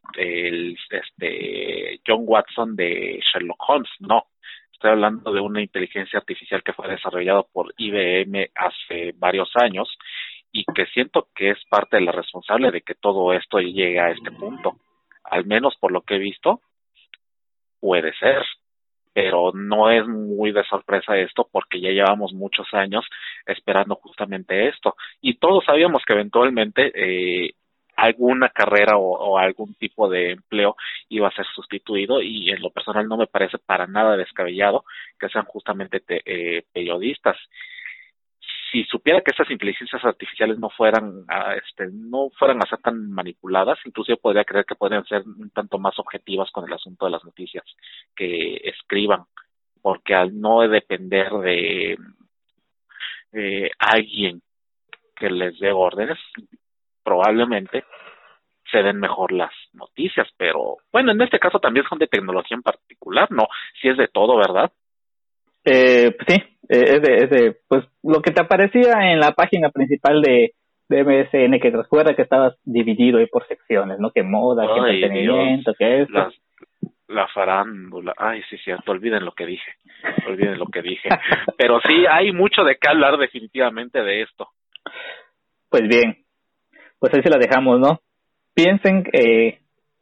este 0.90 2.00
John 2.06 2.24
Watson 2.26 2.74
de 2.74 3.20
Sherlock 3.20 3.62
Holmes 3.68 3.90
no. 4.00 4.24
Estoy 4.72 4.92
hablando 4.92 5.32
de 5.32 5.40
una 5.40 5.62
inteligencia 5.62 6.18
artificial 6.18 6.62
que 6.62 6.72
fue 6.72 6.88
desarrollada 6.88 7.42
por 7.42 7.72
IBM 7.76 8.50
hace 8.54 9.14
varios 9.16 9.50
años 9.56 9.88
y 10.52 10.64
que 10.74 10.86
siento 10.86 11.28
que 11.34 11.50
es 11.50 11.58
parte 11.68 11.96
de 11.96 12.02
la 12.02 12.12
responsable 12.12 12.70
de 12.70 12.80
que 12.80 12.94
todo 12.94 13.32
esto 13.32 13.58
llegue 13.58 14.00
a 14.00 14.10
este 14.10 14.30
punto. 14.30 14.76
Al 15.24 15.44
menos 15.46 15.76
por 15.76 15.92
lo 15.92 16.02
que 16.02 16.16
he 16.16 16.18
visto 16.18 16.60
puede 17.84 18.14
ser, 18.14 18.42
pero 19.12 19.52
no 19.52 19.90
es 19.90 20.06
muy 20.08 20.52
de 20.52 20.64
sorpresa 20.64 21.18
esto 21.18 21.46
porque 21.52 21.82
ya 21.82 21.90
llevamos 21.90 22.32
muchos 22.32 22.66
años 22.72 23.04
esperando 23.44 23.96
justamente 23.96 24.68
esto. 24.68 24.96
Y 25.20 25.34
todos 25.34 25.66
sabíamos 25.66 26.02
que 26.06 26.14
eventualmente 26.14 26.92
eh, 26.94 27.52
alguna 27.94 28.48
carrera 28.48 28.96
o, 28.96 29.36
algún 29.36 29.74
tipo 29.74 30.08
de 30.08 30.30
empleo 30.30 30.76
iba 31.10 31.28
a 31.28 31.36
ser 31.36 31.44
sustituido 31.54 32.22
y 32.22 32.50
en 32.50 32.62
lo 32.62 32.70
personal 32.70 33.06
no 33.06 33.18
me 33.18 33.26
parece 33.26 33.58
para 33.58 33.86
nada 33.86 34.16
descabellado 34.16 34.86
que 35.20 35.28
sean 35.28 35.44
justamente 35.44 36.02
eh, 36.08 36.62
periodistas 36.72 37.36
si 38.74 38.82
supiera 38.86 39.20
que 39.20 39.30
estas 39.30 39.48
inteligencias 39.52 40.04
artificiales 40.04 40.58
no 40.58 40.68
fueran 40.68 41.24
a, 41.28 41.54
este 41.54 41.86
no 41.92 42.30
fueran 42.36 42.58
a 42.58 42.68
ser 42.68 42.80
tan 42.80 43.08
manipuladas 43.08 43.78
incluso 43.84 44.16
podría 44.16 44.44
creer 44.44 44.64
que 44.64 44.74
podrían 44.74 45.04
ser 45.04 45.22
un 45.22 45.50
tanto 45.50 45.78
más 45.78 45.96
objetivas 46.00 46.50
con 46.50 46.66
el 46.66 46.72
asunto 46.72 47.04
de 47.04 47.12
las 47.12 47.24
noticias 47.24 47.64
que 48.16 48.56
escriban 48.64 49.26
porque 49.80 50.12
al 50.16 50.40
no 50.40 50.62
depender 50.62 51.30
de 51.34 51.96
eh, 53.32 53.70
alguien 53.78 54.42
que 55.14 55.30
les 55.30 55.56
dé 55.60 55.70
órdenes 55.70 56.18
probablemente 57.04 57.84
se 58.72 58.78
den 58.78 58.98
mejor 58.98 59.30
las 59.30 59.52
noticias, 59.72 60.26
pero 60.36 60.78
bueno, 60.90 61.12
en 61.12 61.20
este 61.20 61.38
caso 61.38 61.60
también 61.60 61.86
son 61.88 61.98
de 62.00 62.08
tecnología 62.08 62.56
en 62.56 62.62
particular, 62.62 63.30
no, 63.30 63.46
si 63.80 63.88
es 63.88 63.96
de 63.96 64.08
todo, 64.08 64.36
¿verdad? 64.36 64.72
Eh, 65.64 66.12
pues 66.16 66.26
sí, 66.28 66.34
eh, 66.68 66.96
es, 66.96 67.02
de, 67.02 67.16
es 67.16 67.30
de, 67.30 67.56
pues 67.68 67.84
lo 68.02 68.20
que 68.20 68.30
te 68.30 68.42
aparecía 68.42 69.12
en 69.12 69.20
la 69.20 69.32
página 69.32 69.70
principal 69.70 70.20
de, 70.22 70.52
de 70.88 71.04
MSN, 71.04 71.58
que 71.60 71.70
recuerda 71.70 72.14
que 72.14 72.22
estabas 72.22 72.54
dividido 72.64 73.18
ahí 73.18 73.26
por 73.26 73.46
secciones, 73.46 73.98
¿no? 73.98 74.10
Que 74.10 74.22
moda, 74.22 74.66
que 74.66 74.92
entretenimiento, 74.92 75.74
que 75.74 76.02
es 76.02 76.08
la 77.08 77.28
farándula, 77.28 78.14
ay, 78.16 78.42
sí, 78.48 78.56
cierto, 78.58 78.92
olviden 78.92 79.24
lo 79.24 79.32
que 79.32 79.46
dije, 79.46 79.72
olviden 80.26 80.58
lo 80.58 80.66
que 80.66 80.82
dije, 80.82 81.08
pero 81.58 81.80
sí, 81.86 82.04
hay 82.10 82.32
mucho 82.32 82.64
de 82.64 82.76
qué 82.76 82.88
hablar 82.88 83.18
definitivamente 83.18 84.02
de 84.02 84.22
esto. 84.22 84.48
Pues 85.68 85.82
bien, 85.88 86.24
pues 86.98 87.12
ahí 87.14 87.22
se 87.22 87.30
la 87.30 87.38
dejamos, 87.38 87.78
¿no? 87.78 88.00
Piensen 88.54 89.04
eh, 89.12 89.58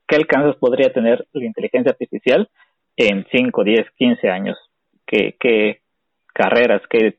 qué 0.06 0.16
alcances 0.16 0.56
podría 0.56 0.92
tener 0.92 1.26
la 1.32 1.44
inteligencia 1.44 1.92
artificial 1.92 2.48
en 2.96 3.26
5, 3.30 3.64
10, 3.64 3.90
15 3.96 4.28
años. 4.28 4.58
¿Qué, 5.12 5.80
carreras, 6.32 6.80
qué 6.88 7.16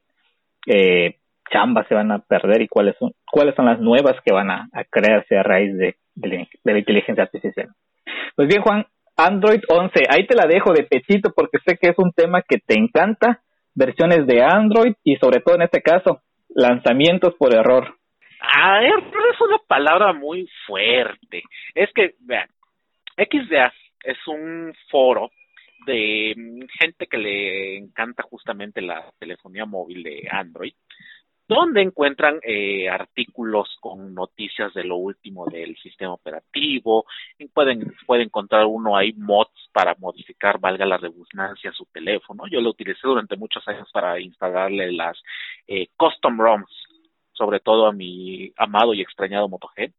eh, 0.65 1.17
chambas 1.51 1.87
se 1.87 1.93
van 1.93 2.11
a 2.11 2.19
perder 2.19 2.63
y 2.63 2.67
cuáles 2.67 2.95
son, 2.97 3.11
cuáles 3.31 3.53
son 3.55 3.65
las 3.65 3.79
nuevas 3.79 4.15
que 4.25 4.33
van 4.33 4.49
a, 4.49 4.67
crearse 4.89 5.37
a 5.37 5.43
raíz 5.43 5.77
de, 5.77 5.95
la 6.15 6.79
inteligencia 6.79 7.23
artificial? 7.23 7.69
Pues 8.35 8.47
bien, 8.47 8.63
Juan, 8.63 8.85
Android 9.15 9.61
11, 9.67 9.93
ahí 10.09 10.25
te 10.25 10.35
la 10.35 10.47
dejo 10.47 10.73
de 10.73 10.85
pechito 10.85 11.31
porque 11.35 11.59
sé 11.65 11.77
que 11.77 11.89
es 11.89 11.99
un 11.99 12.11
tema 12.13 12.41
que 12.41 12.57
te 12.57 12.79
encanta, 12.79 13.41
versiones 13.75 14.25
de 14.25 14.41
Android 14.41 14.93
y 15.03 15.15
sobre 15.17 15.41
todo 15.41 15.55
en 15.55 15.63
este 15.63 15.81
caso, 15.81 16.21
lanzamientos 16.49 17.35
por 17.35 17.53
error. 17.53 17.95
Ah, 18.41 18.81
es 18.83 19.41
una 19.41 19.57
palabra 19.67 20.13
muy 20.13 20.49
fuerte. 20.65 21.43
Es 21.75 21.91
que, 21.93 22.15
vean, 22.21 22.47
XDA 23.17 23.71
es 24.03 24.17
un 24.27 24.73
foro 24.89 25.29
de 25.85 26.67
gente 26.79 27.07
que 27.07 27.17
le 27.17 27.77
encanta 27.77 28.23
justamente 28.23 28.81
la 28.81 29.11
telefonía 29.19 29.65
móvil 29.65 30.03
de 30.03 30.27
Android, 30.31 30.73
donde 31.47 31.81
encuentran 31.81 32.39
eh, 32.41 32.89
artículos 32.89 33.77
con 33.81 34.13
noticias 34.13 34.73
de 34.73 34.85
lo 34.85 34.95
último 34.95 35.45
del 35.47 35.75
sistema 35.77 36.13
operativo, 36.13 37.05
pueden, 37.53 37.93
pueden 38.05 38.27
encontrar 38.27 38.65
uno 38.65 38.95
ahí 38.95 39.13
mods 39.13 39.69
para 39.73 39.95
modificar, 39.99 40.59
valga 40.59 40.85
la 40.85 40.97
redundancia, 40.97 41.71
su 41.73 41.85
teléfono. 41.91 42.45
Yo 42.49 42.61
lo 42.61 42.69
utilicé 42.69 43.01
durante 43.03 43.35
muchos 43.35 43.67
años 43.67 43.89
para 43.91 44.19
instalarle 44.19 44.91
las 44.93 45.21
eh, 45.67 45.87
custom 45.97 46.39
ROMs 46.39 46.83
sobre 47.33 47.59
todo 47.59 47.87
a 47.87 47.91
mi 47.91 48.53
amado 48.57 48.93
y 48.93 49.01
extrañado 49.01 49.49
Moto 49.49 49.67
G. 49.75 49.91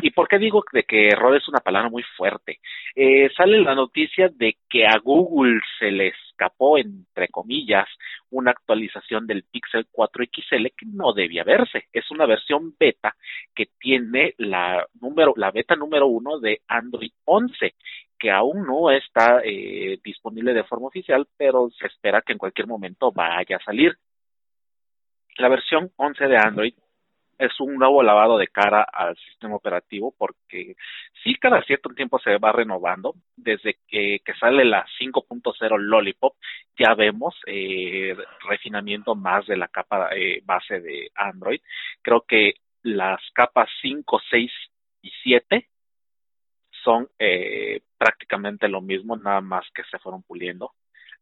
¿Y 0.00 0.10
por 0.10 0.28
qué 0.28 0.38
digo 0.38 0.64
de 0.72 0.84
que 0.84 1.08
error 1.08 1.36
es 1.36 1.48
una 1.48 1.60
palabra 1.60 1.88
muy 1.88 2.02
fuerte? 2.16 2.60
Eh, 2.94 3.30
sale 3.36 3.60
la 3.60 3.74
noticia 3.74 4.28
de 4.28 4.56
que 4.68 4.86
a 4.86 4.98
Google 4.98 5.60
se 5.78 5.90
le 5.90 6.08
escapó, 6.08 6.78
entre 6.78 7.28
comillas, 7.28 7.88
una 8.30 8.52
actualización 8.52 9.26
del 9.26 9.44
Pixel 9.44 9.86
4 9.90 10.24
XL 10.24 10.66
que 10.76 10.86
no 10.86 11.12
debía 11.12 11.44
verse. 11.44 11.88
Es 11.92 12.10
una 12.10 12.26
versión 12.26 12.74
beta 12.78 13.16
que 13.54 13.66
tiene 13.78 14.34
la 14.38 14.86
número, 15.00 15.34
la 15.36 15.50
beta 15.50 15.74
número 15.74 16.06
uno 16.06 16.38
de 16.38 16.60
Android 16.68 17.12
11, 17.24 17.74
que 18.18 18.30
aún 18.30 18.64
no 18.64 18.90
está 18.90 19.40
eh, 19.44 19.98
disponible 20.04 20.54
de 20.54 20.64
forma 20.64 20.86
oficial, 20.86 21.26
pero 21.36 21.70
se 21.70 21.88
espera 21.88 22.22
que 22.22 22.32
en 22.32 22.38
cualquier 22.38 22.68
momento 22.68 23.10
vaya 23.10 23.56
a 23.56 23.64
salir. 23.64 23.96
La 25.38 25.48
versión 25.48 25.90
11 25.96 26.28
de 26.28 26.36
Android 26.36 26.74
es 27.42 27.58
un 27.60 27.74
nuevo 27.74 28.02
lavado 28.02 28.38
de 28.38 28.46
cara 28.48 28.82
al 28.82 29.16
sistema 29.16 29.56
operativo 29.56 30.14
porque 30.16 30.76
sí 31.22 31.34
cada 31.34 31.62
cierto 31.62 31.90
tiempo 31.90 32.18
se 32.20 32.38
va 32.38 32.52
renovando. 32.52 33.14
Desde 33.36 33.78
que, 33.88 34.20
sale 34.38 34.64
la 34.64 34.86
5.0 35.00 35.78
Lollipop 35.78 36.36
ya 36.78 36.94
vemos 36.94 37.34
eh, 37.46 38.16
refinamiento 38.48 39.14
más 39.14 39.46
de 39.46 39.56
la 39.56 39.68
capa 39.68 40.10
eh, 40.14 40.40
base 40.44 40.80
de 40.80 41.10
Android. 41.14 41.60
Creo 42.00 42.22
que 42.22 42.54
las 42.82 43.20
capas 43.34 43.68
5, 43.80 44.20
6 44.30 44.50
y 45.02 45.10
7 45.22 45.68
son 46.84 47.08
eh, 47.18 47.80
prácticamente 47.98 48.68
lo 48.68 48.80
mismo, 48.80 49.16
nada 49.16 49.40
más 49.40 49.64
que 49.74 49.82
se 49.90 49.98
fueron 49.98 50.22
puliendo. 50.22 50.72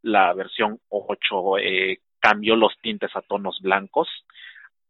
La 0.02 0.32
versión 0.34 0.80
8 0.88 1.58
eh, 1.58 2.00
cambió 2.18 2.56
los 2.56 2.76
tintes 2.80 3.14
a 3.14 3.22
tonos 3.22 3.60
blancos. 3.60 4.08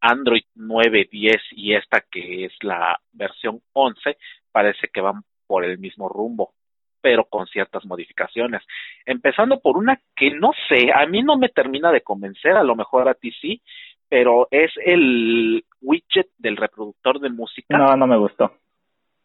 Android 0.00 0.44
9, 0.54 1.08
10 1.10 1.36
y 1.52 1.74
esta 1.74 2.00
que 2.00 2.46
es 2.46 2.52
la 2.62 2.98
versión 3.12 3.60
11 3.72 4.16
parece 4.52 4.88
que 4.88 5.00
van 5.00 5.22
por 5.46 5.64
el 5.64 5.78
mismo 5.78 6.08
rumbo, 6.08 6.52
pero 7.00 7.24
con 7.24 7.46
ciertas 7.46 7.84
modificaciones. 7.84 8.62
Empezando 9.04 9.60
por 9.60 9.76
una 9.76 10.00
que 10.16 10.30
no 10.30 10.52
sé, 10.68 10.90
a 10.94 11.06
mí 11.06 11.22
no 11.22 11.36
me 11.36 11.48
termina 11.48 11.90
de 11.92 12.02
convencer, 12.02 12.52
a 12.52 12.62
lo 12.62 12.76
mejor 12.76 13.08
a 13.08 13.14
ti 13.14 13.32
sí, 13.40 13.60
pero 14.08 14.48
es 14.50 14.72
el 14.84 15.64
widget 15.80 16.28
del 16.38 16.56
reproductor 16.56 17.20
de 17.20 17.30
música. 17.30 17.78
No, 17.78 17.96
no 17.96 18.06
me 18.06 18.16
gustó. 18.16 18.52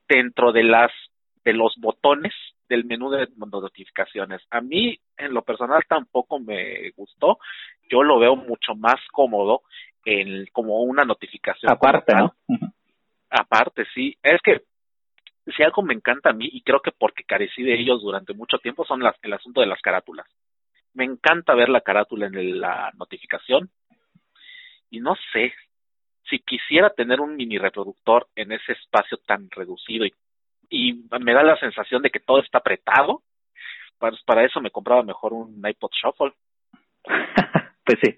Dentro 0.08 0.52
de 0.52 0.64
las 0.64 0.92
de 1.46 1.54
los 1.54 1.76
botones 1.78 2.34
del 2.68 2.86
menú 2.86 3.12
de 3.12 3.28
notificaciones. 3.38 4.42
A 4.50 4.60
mí, 4.62 5.00
en 5.18 5.34
lo 5.34 5.44
personal, 5.44 5.84
tampoco 5.88 6.40
me 6.40 6.90
gustó. 6.98 7.38
Yo 7.90 8.02
lo 8.02 8.20
veo 8.20 8.36
mucho 8.36 8.74
más 8.76 8.96
cómodo 9.12 9.62
en, 10.04 10.48
como 10.52 10.82
una 10.82 11.06
notificación. 11.06 11.72
Aparte, 11.72 12.16
¿no? 12.16 12.34
Aparte, 13.30 13.86
sí. 13.94 14.18
Es 14.24 14.42
que 14.42 14.64
si 15.56 15.62
algo 15.62 15.84
me 15.84 15.94
encanta 15.94 16.32
a 16.32 16.34
mí, 16.34 16.50
y 16.52 16.62
creo 16.62 16.82
que 16.82 16.92
porque 16.92 17.24
carecí 17.24 17.62
de 17.62 17.80
ellos 17.80 18.02
durante 18.02 18.34
mucho 18.34 18.58
tiempo, 18.58 18.84
son 18.84 19.04
las, 19.04 19.16
el 19.22 19.34
asunto 19.34 19.62
de 19.62 19.68
las 19.68 19.82
carátulas. 19.82 20.26
Me 20.96 21.06
encanta 21.06 21.54
ver 21.54 21.70
la 21.70 21.82
carátula 21.82 22.26
en 22.26 22.60
la 22.60 22.92
notificación. 22.98 23.70
Y 24.90 25.00
no 25.00 25.16
sé, 25.32 25.54
si 26.28 26.40
quisiera 26.40 26.90
tener 26.90 27.22
un 27.22 27.36
mini 27.36 27.60
reproductor 27.60 28.28
en 28.36 28.52
ese 28.52 28.72
espacio 28.72 29.18
tan 29.28 29.50
reducido 29.52 30.06
y 30.06 30.14
y 30.70 31.06
me 31.20 31.34
da 31.34 31.44
la 31.44 31.58
sensación 31.58 32.02
de 32.02 32.10
que 32.10 32.20
todo 32.20 32.40
está 32.40 32.60
apretado. 32.60 33.22
Pues 33.98 34.22
para 34.26 34.44
eso 34.46 34.60
me 34.62 34.72
compraba 34.72 35.04
mejor 35.04 35.34
un 35.34 35.62
iPod 35.66 35.92
Shuffle. 35.92 36.34
pues 37.86 38.00
sí. 38.04 38.16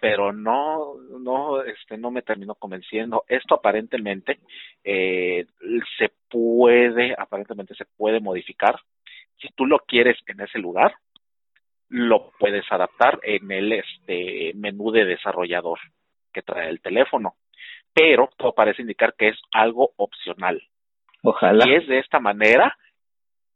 Pero 0.00 0.32
no, 0.32 0.94
no, 1.18 1.62
este, 1.62 1.96
no 1.96 2.10
me 2.10 2.22
terminó 2.22 2.54
convenciendo. 2.54 3.24
Esto 3.26 3.54
aparentemente 3.54 4.40
eh, 4.82 5.46
se 5.96 6.10
puede, 6.28 7.14
aparentemente 7.16 7.74
se 7.74 7.86
puede 7.96 8.20
modificar. 8.20 8.78
Si 9.40 9.48
tú 9.54 9.64
lo 9.64 9.78
quieres 9.78 10.18
en 10.26 10.40
ese 10.42 10.58
lugar, 10.58 10.94
lo 11.88 12.32
puedes 12.38 12.64
adaptar 12.70 13.18
en 13.22 13.50
el 13.50 13.72
este 13.72 14.52
menú 14.54 14.90
de 14.90 15.04
desarrollador 15.04 15.78
que 16.32 16.42
trae 16.42 16.68
el 16.68 16.80
teléfono. 16.80 17.36
Pero 17.94 18.28
todo 18.36 18.52
parece 18.52 18.82
indicar 18.82 19.14
que 19.14 19.28
es 19.28 19.40
algo 19.52 19.92
opcional. 19.96 20.62
Si 21.62 21.74
es 21.74 21.88
de 21.88 21.98
esta 22.00 22.20
manera, 22.20 22.76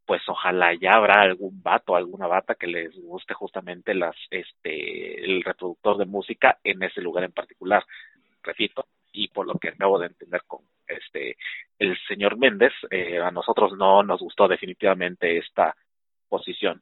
pues 0.06 0.22
ojalá 0.26 0.72
ya 0.74 0.94
habrá 0.94 1.20
algún 1.20 1.62
vato, 1.62 1.94
alguna 1.94 2.26
bata 2.26 2.54
que 2.54 2.66
les 2.66 2.96
guste 2.96 3.34
justamente 3.34 3.94
las, 3.94 4.16
este, 4.30 5.22
el 5.22 5.42
reproductor 5.42 5.98
de 5.98 6.06
música 6.06 6.58
en 6.64 6.82
ese 6.82 7.02
lugar 7.02 7.24
en 7.24 7.32
particular. 7.32 7.84
Repito, 8.42 8.86
y 9.12 9.28
por 9.28 9.46
lo 9.46 9.58
que 9.58 9.68
acabo 9.68 9.98
de 9.98 10.06
entender 10.06 10.42
con 10.46 10.60
este 10.86 11.36
el 11.78 11.96
señor 12.08 12.38
Méndez, 12.38 12.72
eh, 12.90 13.18
a 13.18 13.30
nosotros 13.30 13.72
no 13.76 14.02
nos 14.02 14.20
gustó 14.20 14.48
definitivamente 14.48 15.36
esta 15.36 15.76
posición. 16.28 16.80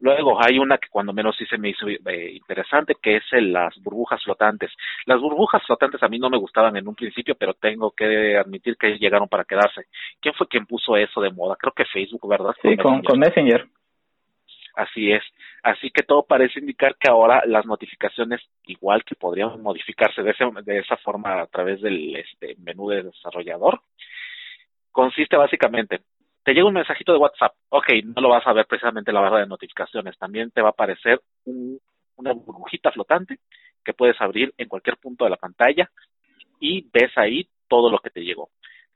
Luego 0.00 0.38
hay 0.42 0.58
una 0.58 0.76
que 0.76 0.88
cuando 0.88 1.12
menos 1.12 1.36
sí 1.36 1.46
se 1.46 1.56
me 1.56 1.70
hizo 1.70 1.88
eh, 1.88 2.32
interesante, 2.32 2.96
que 3.00 3.16
es 3.16 3.24
las 3.32 3.74
burbujas 3.82 4.22
flotantes. 4.22 4.70
Las 5.06 5.20
burbujas 5.20 5.62
flotantes 5.66 6.02
a 6.02 6.08
mí 6.08 6.18
no 6.18 6.28
me 6.28 6.36
gustaban 6.38 6.76
en 6.76 6.86
un 6.86 6.94
principio, 6.94 7.34
pero 7.34 7.54
tengo 7.54 7.92
que 7.92 8.36
admitir 8.36 8.76
que 8.76 8.98
llegaron 8.98 9.28
para 9.28 9.44
quedarse. 9.44 9.86
¿Quién 10.20 10.34
fue 10.34 10.48
quien 10.48 10.66
puso 10.66 10.96
eso 10.96 11.20
de 11.20 11.30
moda? 11.30 11.56
Creo 11.58 11.72
que 11.72 11.86
Facebook, 11.86 12.28
¿verdad? 12.28 12.54
Sí, 12.60 12.76
con, 12.76 13.02
Messenger. 13.18 13.66
Así 14.74 15.10
es. 15.10 15.22
Así 15.62 15.90
que 15.90 16.02
todo 16.02 16.24
parece 16.24 16.60
indicar 16.60 16.96
que 16.96 17.08
ahora 17.08 17.42
las 17.46 17.64
notificaciones, 17.64 18.42
igual 18.66 19.02
que 19.02 19.14
podrían 19.14 19.62
modificarse 19.62 20.22
de, 20.22 20.30
ese, 20.32 20.44
de 20.62 20.78
esa 20.78 20.98
forma 20.98 21.40
a 21.40 21.46
través 21.46 21.80
del 21.80 22.14
este, 22.16 22.54
menú 22.58 22.90
de 22.90 23.04
desarrollador, 23.04 23.80
consiste 24.92 25.36
básicamente, 25.36 26.00
te 26.46 26.54
llega 26.54 26.68
un 26.68 26.74
mensajito 26.74 27.10
de 27.10 27.18
WhatsApp, 27.18 27.56
ok, 27.70 27.88
no 28.04 28.22
lo 28.22 28.28
vas 28.28 28.46
a 28.46 28.52
ver 28.52 28.66
precisamente 28.66 29.10
en 29.10 29.16
la 29.16 29.20
barra 29.20 29.40
de 29.40 29.48
notificaciones, 29.48 30.16
también 30.16 30.52
te 30.52 30.62
va 30.62 30.68
a 30.68 30.70
aparecer 30.70 31.20
una 31.44 32.32
burbujita 32.34 32.92
flotante 32.92 33.40
que 33.84 33.94
puedes 33.94 34.14
abrir 34.20 34.54
en 34.56 34.68
cualquier 34.68 34.96
punto 34.96 35.24
de 35.24 35.30
la 35.30 35.38
pantalla 35.38 35.90
y 36.60 36.88
ves 36.92 37.10
ahí 37.16 37.48
todo 37.66 37.90
lo 37.90 37.98
que 37.98 38.10
te 38.10 38.20
llegó. 38.20 38.50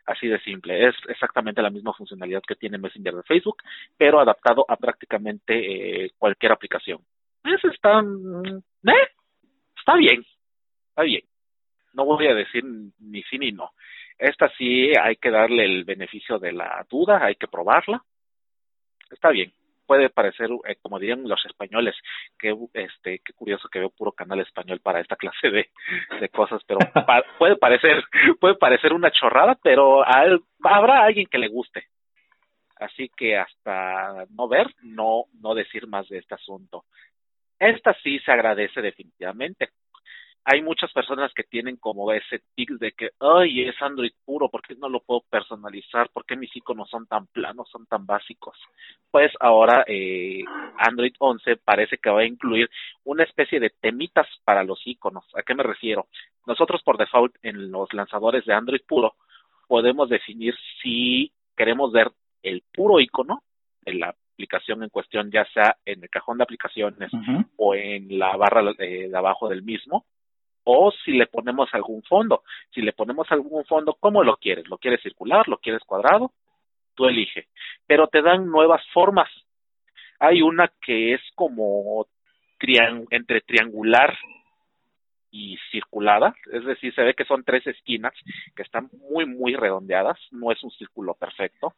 Así 0.06 0.28
de 0.28 0.38
simple. 0.42 0.86
Es 0.86 0.94
exactamente 1.08 1.60
la 1.60 1.70
misma 1.70 1.92
funcionalidad 1.92 2.40
que 2.46 2.54
tiene 2.54 2.78
Messenger 2.78 3.16
de 3.16 3.24
Facebook, 3.24 3.56
pero 3.96 4.20
adaptado 4.20 4.64
a 4.68 4.76
prácticamente 4.76 6.04
eh, 6.04 6.12
cualquier 6.18 6.52
aplicación. 6.52 7.00
Eso 7.42 7.66
está, 7.66 8.00
mm, 8.00 8.62
¿eh? 8.86 9.08
está 9.76 9.96
bien, 9.96 10.24
está 10.90 11.02
bien. 11.02 11.24
No 11.94 12.04
voy 12.04 12.28
a 12.28 12.34
decir 12.34 12.62
ni 12.64 13.24
sí 13.24 13.38
ni 13.38 13.50
no. 13.50 13.72
Esta 14.20 14.48
sí 14.56 14.92
hay 15.00 15.16
que 15.16 15.30
darle 15.30 15.64
el 15.64 15.84
beneficio 15.84 16.38
de 16.38 16.52
la 16.52 16.86
duda, 16.88 17.24
hay 17.24 17.34
que 17.36 17.48
probarla. 17.48 18.04
Está 19.10 19.30
bien 19.30 19.52
puede 19.90 20.08
parecer, 20.08 20.48
eh, 20.68 20.76
como 20.80 21.00
dirían 21.00 21.28
los 21.28 21.44
españoles, 21.46 21.96
que 22.38 22.56
este, 22.74 23.18
qué 23.24 23.32
curioso 23.32 23.68
que 23.68 23.80
veo 23.80 23.90
puro 23.90 24.12
canal 24.12 24.38
español 24.38 24.78
para 24.78 25.00
esta 25.00 25.16
clase 25.16 25.50
de, 25.50 25.68
de 26.20 26.28
cosas, 26.28 26.62
pero 26.64 26.78
puede 27.40 27.56
parecer, 27.56 28.04
puede 28.38 28.54
parecer 28.54 28.92
una 28.92 29.10
chorrada, 29.10 29.58
pero 29.60 30.04
habrá 30.62 31.02
alguien 31.02 31.26
que 31.26 31.38
le 31.38 31.48
guste. 31.48 31.86
Así 32.76 33.10
que 33.16 33.36
hasta 33.36 34.26
no 34.30 34.46
ver, 34.46 34.68
no, 34.82 35.24
no 35.40 35.56
decir 35.56 35.88
más 35.88 36.08
de 36.08 36.18
este 36.18 36.36
asunto. 36.36 36.84
Esta 37.58 37.92
sí 38.04 38.20
se 38.20 38.30
agradece 38.30 38.80
definitivamente 38.80 39.70
hay 40.44 40.62
muchas 40.62 40.92
personas 40.92 41.32
que 41.34 41.44
tienen 41.44 41.76
como 41.76 42.10
ese 42.12 42.40
tic 42.54 42.70
de 42.78 42.92
que, 42.92 43.10
ay, 43.20 43.68
es 43.68 43.74
Android 43.80 44.12
puro, 44.24 44.48
¿por 44.48 44.62
qué 44.62 44.74
no 44.74 44.88
lo 44.88 45.00
puedo 45.00 45.22
personalizar? 45.28 46.08
¿Por 46.10 46.24
qué 46.24 46.36
mis 46.36 46.54
iconos 46.56 46.88
son 46.88 47.06
tan 47.06 47.26
planos, 47.26 47.68
son 47.70 47.86
tan 47.86 48.06
básicos? 48.06 48.56
Pues 49.10 49.32
ahora 49.38 49.84
eh, 49.86 50.42
Android 50.78 51.12
11 51.18 51.56
parece 51.56 51.98
que 51.98 52.10
va 52.10 52.20
a 52.20 52.26
incluir 52.26 52.70
una 53.04 53.24
especie 53.24 53.60
de 53.60 53.70
temitas 53.80 54.26
para 54.44 54.64
los 54.64 54.80
iconos. 54.86 55.24
¿A 55.34 55.42
qué 55.42 55.54
me 55.54 55.62
refiero? 55.62 56.06
Nosotros 56.46 56.82
por 56.82 56.96
default 56.96 57.34
en 57.42 57.70
los 57.70 57.92
lanzadores 57.92 58.44
de 58.46 58.54
Android 58.54 58.80
puro 58.86 59.14
podemos 59.68 60.08
definir 60.08 60.54
si 60.82 61.32
queremos 61.56 61.92
ver 61.92 62.10
el 62.42 62.62
puro 62.72 62.98
icono 62.98 63.42
en 63.84 64.00
la 64.00 64.16
aplicación 64.32 64.82
en 64.82 64.88
cuestión, 64.88 65.30
ya 65.30 65.44
sea 65.52 65.76
en 65.84 66.02
el 66.02 66.08
cajón 66.08 66.38
de 66.38 66.44
aplicaciones 66.44 67.10
o 67.56 67.74
en 67.74 68.18
la 68.18 68.36
barra 68.36 68.72
de 68.72 69.12
abajo 69.14 69.48
del 69.48 69.62
mismo, 69.62 70.06
o 70.64 70.92
si 71.04 71.12
le 71.12 71.26
ponemos 71.26 71.68
algún 71.72 72.02
fondo. 72.02 72.42
Si 72.74 72.82
le 72.82 72.92
ponemos 72.92 73.30
algún 73.30 73.64
fondo, 73.64 73.96
¿cómo 73.98 74.22
lo 74.22 74.36
quieres? 74.36 74.68
¿Lo 74.68 74.78
quieres 74.78 75.02
circular? 75.02 75.48
¿Lo 75.48 75.58
quieres 75.58 75.82
cuadrado? 75.84 76.32
Tú 76.94 77.06
elige. 77.06 77.48
Pero 77.86 78.08
te 78.08 78.22
dan 78.22 78.46
nuevas 78.46 78.82
formas. 78.92 79.28
Hay 80.18 80.42
una 80.42 80.70
que 80.82 81.14
es 81.14 81.20
como 81.34 82.06
entre 83.10 83.40
triangular 83.40 84.16
y 85.30 85.56
circulada, 85.70 86.34
es 86.52 86.64
decir, 86.64 86.94
se 86.94 87.02
ve 87.02 87.14
que 87.14 87.24
son 87.24 87.44
tres 87.44 87.66
esquinas 87.66 88.12
que 88.54 88.62
están 88.62 88.90
muy, 89.10 89.26
muy 89.26 89.54
redondeadas, 89.54 90.18
no 90.32 90.50
es 90.50 90.62
un 90.62 90.70
círculo 90.72 91.14
perfecto. 91.14 91.74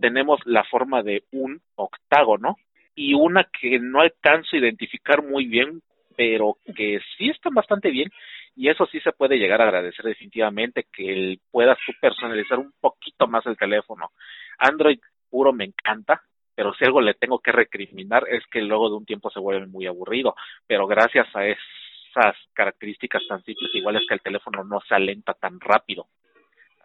Tenemos 0.00 0.40
la 0.46 0.64
forma 0.64 1.02
de 1.02 1.24
un 1.30 1.60
octágono 1.76 2.56
y 2.94 3.14
una 3.14 3.44
que 3.44 3.78
no 3.78 4.00
alcanzo 4.00 4.56
a 4.56 4.58
identificar 4.58 5.22
muy 5.22 5.46
bien 5.46 5.82
pero 6.18 6.58
que 6.74 6.98
sí 7.16 7.30
están 7.30 7.54
bastante 7.54 7.90
bien 7.90 8.10
y 8.56 8.68
eso 8.68 8.86
sí 8.86 8.98
se 8.98 9.12
puede 9.12 9.38
llegar 9.38 9.60
a 9.60 9.68
agradecer 9.68 10.04
definitivamente 10.04 10.88
que 10.92 11.38
puedas 11.48 11.78
tú 11.86 11.92
personalizar 12.00 12.58
un 12.58 12.72
poquito 12.80 13.28
más 13.28 13.46
el 13.46 13.56
teléfono. 13.56 14.10
Android 14.58 14.98
puro 15.30 15.52
me 15.52 15.66
encanta, 15.66 16.20
pero 16.56 16.74
si 16.74 16.84
algo 16.84 17.00
le 17.00 17.14
tengo 17.14 17.38
que 17.38 17.52
recriminar 17.52 18.24
es 18.28 18.42
que 18.50 18.60
luego 18.60 18.90
de 18.90 18.96
un 18.96 19.04
tiempo 19.04 19.30
se 19.30 19.38
vuelve 19.38 19.68
muy 19.68 19.86
aburrido, 19.86 20.34
pero 20.66 20.88
gracias 20.88 21.28
a 21.36 21.46
esas 21.46 22.36
características 22.52 23.22
tan 23.28 23.44
simples 23.44 23.72
igual 23.74 23.94
es 23.94 24.06
que 24.08 24.14
el 24.14 24.20
teléfono 24.20 24.64
no 24.64 24.80
se 24.88 24.96
alenta 24.96 25.34
tan 25.34 25.60
rápido. 25.60 26.08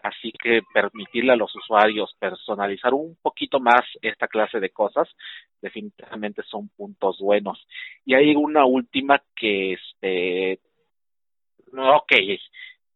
Así 0.04 0.34
que 0.34 0.62
permitirle 0.74 1.32
a 1.32 1.38
los 1.38 1.56
usuarios 1.56 2.14
personalizar 2.20 2.94
un 2.94 3.16
poquito 3.22 3.62
más 3.62 3.84
esta 4.02 4.28
clase 4.28 4.60
de 4.60 4.70
cosas 4.70 5.08
definitivamente 5.62 6.44
son 6.44 6.68
puntos 6.68 7.20
buenos. 7.20 7.66
Y 8.06 8.14
hay 8.14 8.36
una 8.36 8.66
última 8.66 9.24
que, 9.34 9.74
este, 9.74 10.60
ok, 11.72 12.12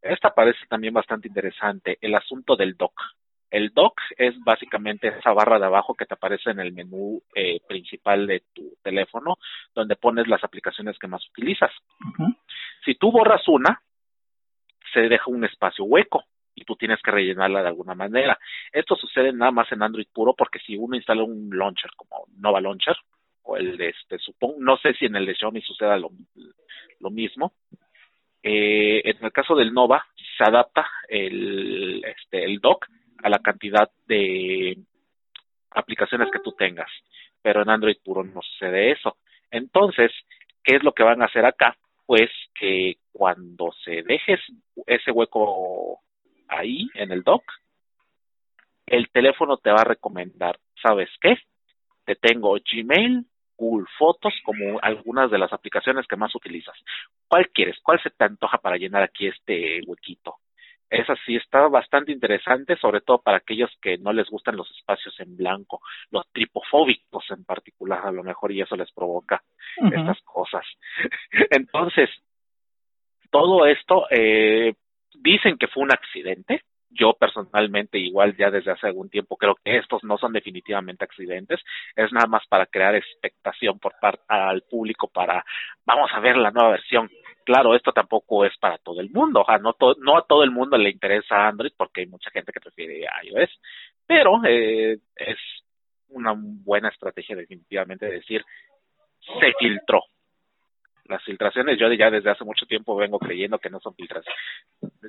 esta 0.02 0.36
parece 0.36 0.60
también 0.68 0.94
bastante 0.94 1.30
interesante, 1.30 1.98
el 2.02 2.14
asunto 2.14 2.58
del 2.58 2.76
dock. 2.76 3.02
El 3.50 3.70
dock 3.70 4.02
es 4.18 4.38
básicamente 4.44 5.08
esa 5.08 5.32
barra 5.32 5.60
de 5.60 5.66
abajo 5.66 5.96
que 5.96 6.06
te 6.06 6.16
aparece 6.16 6.50
en 6.50 6.60
el 6.60 6.74
menú 6.74 7.22
eh, 7.34 7.62
principal 7.70 8.28
de 8.28 8.44
tu 8.54 8.76
teléfono, 8.84 9.38
donde 9.74 9.96
pones 9.96 10.28
las 10.28 10.44
aplicaciones 10.44 11.00
que 11.00 11.08
más 11.08 11.26
utilizas. 11.30 11.72
Si 12.84 12.96
tú 12.96 13.14
borras 13.14 13.48
una, 13.48 13.82
se 14.94 15.08
deja 15.08 15.32
un 15.32 15.46
espacio 15.46 15.86
hueco 15.86 16.26
y 16.58 16.66
tú 16.66 16.76
tienes 16.76 17.00
que 17.04 17.12
rellenarla 17.12 17.62
de 17.62 17.68
alguna 17.68 17.94
manera. 17.94 18.38
Esto 18.72 18.96
sucede 18.96 19.32
nada 19.32 19.52
más 19.52 19.72
en 19.72 19.84
Android 19.84 20.08
puro 20.12 20.34
porque 20.34 20.58
si 20.60 20.76
uno 20.76 20.96
instala 20.96 21.24
un 21.24 21.50
launcher 21.56 21.92
como 21.96 22.26
Nova 22.36 22.60
Launcher 22.60 22.96
o 23.44 23.58
el 23.58 23.78
de 23.78 23.90
este, 23.90 24.18
supongo, 24.18 24.56
no 24.60 24.76
sé 24.78 24.94
si 24.96 25.06
en 25.06 25.16
el 25.16 25.28
de 25.28 25.36
Xiaomi 25.36 25.62
suceda 25.62 25.98
lo, 25.98 26.10
lo 27.00 27.12
mismo. 27.12 27.54
Eh, 28.42 29.02
en 29.06 29.24
el 29.24 29.32
caso 29.32 29.56
del 29.56 29.72
Nova 29.72 30.04
se 30.38 30.44
adapta 30.44 30.90
el, 31.08 32.04
este, 32.04 32.44
el 32.44 32.58
dock 32.58 32.88
a 33.22 33.30
la 33.30 33.40
cantidad 33.40 33.90
de 34.08 34.78
aplicaciones 35.72 36.30
que 36.32 36.40
tú 36.40 36.54
tengas, 36.54 36.90
pero 37.42 37.62
en 37.62 37.70
Android 37.70 37.98
puro 38.04 38.24
no 38.24 38.42
sucede 38.42 38.92
eso. 38.92 39.18
Entonces, 39.52 40.12
¿qué 40.64 40.78
es 40.78 40.84
lo 40.84 40.94
que 40.94 41.04
van 41.04 41.22
a 41.22 41.26
hacer 41.26 41.46
acá? 41.46 41.78
Pues 42.08 42.32
que 42.56 42.96
cuando 43.12 43.72
se 43.84 44.02
deje 44.02 44.40
ese 44.88 45.12
hueco 45.12 46.02
ahí 46.48 46.90
en 46.94 47.12
el 47.12 47.24
dock, 47.24 47.44
el 48.86 49.10
teléfono 49.10 49.58
te 49.58 49.72
va 49.72 49.82
a 49.82 49.86
recomendar, 49.86 50.60
¿sabes 50.82 51.10
qué? 51.22 51.38
Te 52.06 52.16
tengo 52.16 52.56
Gmail, 52.56 53.26
Google 53.58 53.88
Fotos 53.98 54.34
como 54.46 54.80
algunas 54.82 55.30
de 55.30 55.38
las 55.38 55.52
aplicaciones 55.52 56.08
que 56.08 56.16
más 56.16 56.34
utilizas. 56.36 56.76
¿Cuál 57.28 57.50
quieres? 57.50 57.78
¿Cuál 57.84 58.02
se 58.02 58.12
te 58.12 58.24
antoja 58.24 58.60
para 58.60 58.78
llenar 58.78 59.04
aquí 59.04 59.28
este 59.28 59.82
huequito? 59.86 60.36
Esa 60.90 61.16
sí 61.26 61.36
está 61.36 61.68
bastante 61.68 62.14
interesante, 62.14 62.78
sobre 62.78 63.02
todo 63.02 63.18
para 63.22 63.38
aquellos 63.38 63.70
que 63.82 63.98
no 63.98 64.14
les 64.14 64.30
gustan 64.30 64.56
los 64.56 64.72
espacios 64.72 65.20
en 65.20 65.36
blanco, 65.36 65.82
los 66.12 66.26
tripofóbicos 66.32 67.26
en 67.32 67.44
particular, 67.44 68.06
a 68.06 68.12
lo 68.12 68.24
mejor 68.24 68.54
y 68.54 68.62
eso 68.62 68.78
les 68.78 68.90
provoca 68.94 69.44
estas 69.76 70.22
cosas. 70.22 70.66
Entonces, 71.52 72.10
todo 73.30 73.66
esto 73.66 74.06
eh, 74.10 74.76
dicen 75.22 75.58
que 75.58 75.68
fue 75.68 75.84
un 75.84 75.92
accidente. 75.92 76.62
Yo 76.90 77.14
personalmente, 77.14 78.00
igual 78.00 78.36
ya 78.38 78.50
desde 78.50 78.72
hace 78.72 78.88
algún 78.88 79.10
tiempo, 79.10 79.36
creo 79.36 79.56
que 79.64 79.78
estos 79.78 80.04
no 80.04 80.18
son 80.18 80.32
definitivamente 80.32 81.04
accidentes. 81.04 81.60
Es 81.96 82.12
nada 82.14 82.28
más 82.28 82.48
para 82.48 82.66
crear 82.66 82.96
expectación 82.96 83.78
por 83.78 83.94
parte 84.00 84.24
al 84.28 84.62
público 84.64 85.10
para, 85.10 85.44
vamos 85.86 86.10
a 86.14 86.20
ver 86.20 86.38
la 86.38 86.52
nueva 86.52 86.72
versión. 86.72 87.10
Claro, 87.44 87.76
esto 87.76 87.92
tampoco 87.92 88.46
es 88.46 88.58
para 88.58 88.78
todo 88.78 89.02
el 89.02 89.10
mundo. 89.10 89.46
O 89.48 89.58
no, 89.58 90.18
a 90.18 90.26
todo 90.26 90.44
el 90.44 90.52
mundo 90.52 90.78
le 90.78 90.90
interesa 90.90 91.48
Android 91.48 91.72
porque 91.78 92.02
hay 92.02 92.08
mucha 92.08 92.32
gente 92.32 92.52
que 92.52 92.62
prefiere 92.62 93.06
iOS. 93.24 93.50
Pero 94.06 94.40
eh, 94.46 94.98
es 95.16 95.38
una 96.10 96.34
buena 96.36 96.90
estrategia 96.90 97.36
definitivamente 97.36 98.06
de 98.06 98.14
decir, 98.14 98.44
se 99.40 99.54
filtró 99.60 100.04
las 101.10 101.24
filtraciones. 101.24 101.80
Yo 101.80 101.92
ya 101.94 102.10
desde 102.10 102.32
hace 102.32 102.44
mucho 102.44 102.66
tiempo 102.66 102.96
vengo 102.96 103.20
creyendo 103.20 103.60
que 103.60 103.70
no 103.70 103.80
son 103.80 103.96
filtraciones. 103.96 104.40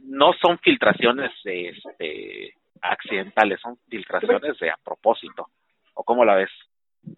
No 0.04 0.32
son 0.40 0.58
filtraciones 0.58 1.30
este 1.44 2.54
accidentales 2.80 3.60
son 3.60 3.76
filtraciones 3.88 4.58
de 4.58 4.70
a 4.70 4.76
propósito. 4.82 5.46
O 5.94 6.04
cómo 6.04 6.24
la 6.24 6.36
ves 6.36 6.50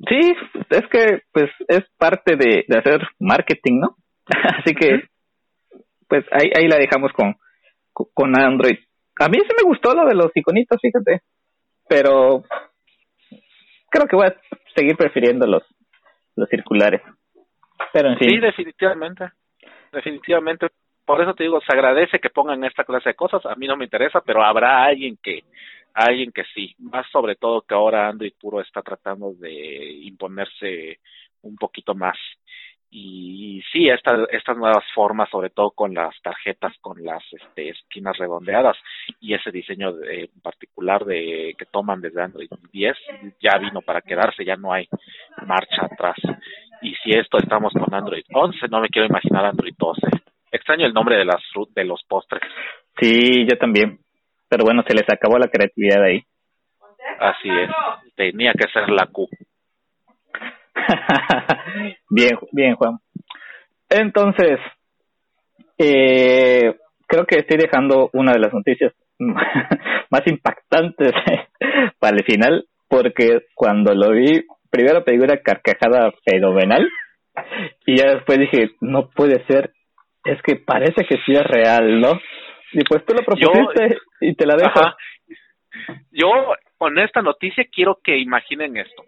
sí 0.08 0.34
es 0.70 0.86
que 0.88 1.22
pues 1.32 1.50
es 1.68 1.82
parte 1.98 2.36
de, 2.36 2.64
hacer 2.78 3.00
marketing 3.18 3.80
no 3.80 3.96
así 4.58 4.74
que 4.74 5.02
pues 6.08 6.24
ahí 6.32 6.50
ahí 6.56 6.68
la 6.68 6.76
dejamos 6.76 7.12
con 7.12 7.36
con 7.92 8.38
Android. 8.38 8.78
A 9.18 9.28
mí 9.28 9.38
sí 9.38 9.54
me 9.58 9.68
gustó 9.68 9.94
lo 9.94 10.06
de 10.06 10.14
los 10.14 10.30
iconitos 10.34 10.80
fíjate 10.80 11.22
pero 11.88 12.44
creo 13.90 14.06
que 14.06 14.16
voy 14.16 14.26
a 14.26 14.36
seguir 14.74 14.96
prefiriendo 14.96 15.46
los 15.46 15.62
los 16.36 16.48
circulares 16.48 17.02
Sí, 18.18 18.38
definitivamente. 18.38 19.30
Definitivamente. 19.92 20.68
Por 21.04 21.20
eso 21.20 21.34
te 21.34 21.44
digo, 21.44 21.60
se 21.60 21.74
agradece 21.74 22.20
que 22.20 22.30
pongan 22.30 22.62
esta 22.64 22.84
clase 22.84 23.10
de 23.10 23.14
cosas. 23.14 23.44
A 23.46 23.54
mí 23.56 23.66
no 23.66 23.76
me 23.76 23.84
interesa, 23.84 24.20
pero 24.20 24.44
habrá 24.44 24.84
alguien 24.84 25.18
que 25.22 25.44
alguien 25.92 26.30
que 26.30 26.44
sí, 26.54 26.74
más 26.78 27.04
sobre 27.10 27.34
todo 27.34 27.62
que 27.62 27.74
ahora 27.74 28.08
Android 28.08 28.32
puro 28.40 28.60
está 28.60 28.80
tratando 28.80 29.32
de 29.34 29.90
imponerse 30.02 31.00
un 31.42 31.56
poquito 31.56 31.94
más. 31.94 32.16
Y 32.92 33.62
sí, 33.72 33.88
estas 33.88 34.28
estas 34.32 34.56
nuevas 34.56 34.84
formas, 34.94 35.30
sobre 35.30 35.50
todo 35.50 35.70
con 35.70 35.94
las 35.94 36.14
tarjetas, 36.22 36.76
con 36.80 37.04
las 37.04 37.22
este, 37.32 37.70
esquinas 37.70 38.16
redondeadas 38.18 38.76
y 39.20 39.34
ese 39.34 39.52
diseño 39.52 39.92
de, 39.92 40.22
en 40.24 40.40
particular 40.42 41.04
de 41.04 41.54
que 41.56 41.66
toman 41.66 42.00
desde 42.00 42.22
Android 42.22 42.50
10, 42.72 42.96
ya 43.40 43.58
vino 43.58 43.80
para 43.80 44.00
quedarse, 44.00 44.44
ya 44.44 44.56
no 44.56 44.72
hay 44.72 44.88
marcha 45.46 45.84
atrás. 45.84 46.16
Y 46.82 46.94
si 46.96 47.12
esto 47.12 47.38
estamos 47.38 47.72
con 47.72 47.94
Android 47.94 48.24
11, 48.32 48.68
no 48.70 48.80
me 48.80 48.88
quiero 48.88 49.06
imaginar 49.06 49.44
Android 49.44 49.74
12. 49.76 50.00
Extraño 50.52 50.86
el 50.86 50.94
nombre 50.94 51.16
de 51.16 51.24
las 51.24 51.42
de 51.74 51.84
los 51.84 52.02
postres. 52.08 52.42
Sí, 52.98 53.46
yo 53.48 53.56
también. 53.58 53.98
Pero 54.48 54.64
bueno, 54.64 54.82
se 54.86 54.94
les 54.94 55.08
acabó 55.08 55.38
la 55.38 55.48
creatividad 55.48 56.02
ahí. 56.02 56.22
Así 57.18 57.48
es. 57.48 57.70
Tenía 58.16 58.52
que 58.52 58.68
ser 58.72 58.90
la 58.90 59.06
Q. 59.06 59.28
bien, 62.10 62.38
bien, 62.52 62.74
Juan. 62.74 62.98
Entonces, 63.88 64.58
eh, 65.78 66.76
creo 67.06 67.26
que 67.26 67.40
estoy 67.40 67.58
dejando 67.58 68.10
una 68.12 68.32
de 68.32 68.38
las 68.38 68.52
noticias 68.52 68.92
más 69.18 70.26
impactantes 70.26 71.12
para 71.98 72.16
el 72.16 72.24
final, 72.24 72.66
porque 72.88 73.46
cuando 73.54 73.94
lo 73.94 74.12
vi, 74.12 74.44
primero 74.70 75.04
pedí 75.04 75.18
una 75.18 75.36
carcajada 75.38 76.12
fenomenal 76.24 76.88
y 77.86 77.96
ya 77.96 78.14
después 78.14 78.38
dije, 78.38 78.70
no 78.80 79.10
puede 79.10 79.44
ser, 79.46 79.72
es 80.24 80.40
que 80.42 80.56
parece 80.56 81.04
que 81.04 81.16
sí 81.24 81.32
es 81.32 81.44
real, 81.44 82.00
¿no? 82.00 82.20
Y 82.72 82.84
pues 82.84 83.04
tú 83.04 83.14
lo 83.14 83.24
propusiste 83.24 83.98
y 84.20 84.34
te 84.34 84.46
la 84.46 84.56
dejo. 84.56 84.80
Yo, 86.10 86.28
con 86.78 86.98
esta 86.98 87.22
noticia, 87.22 87.66
quiero 87.72 87.98
que 88.02 88.18
imaginen 88.18 88.76
esto. 88.76 89.04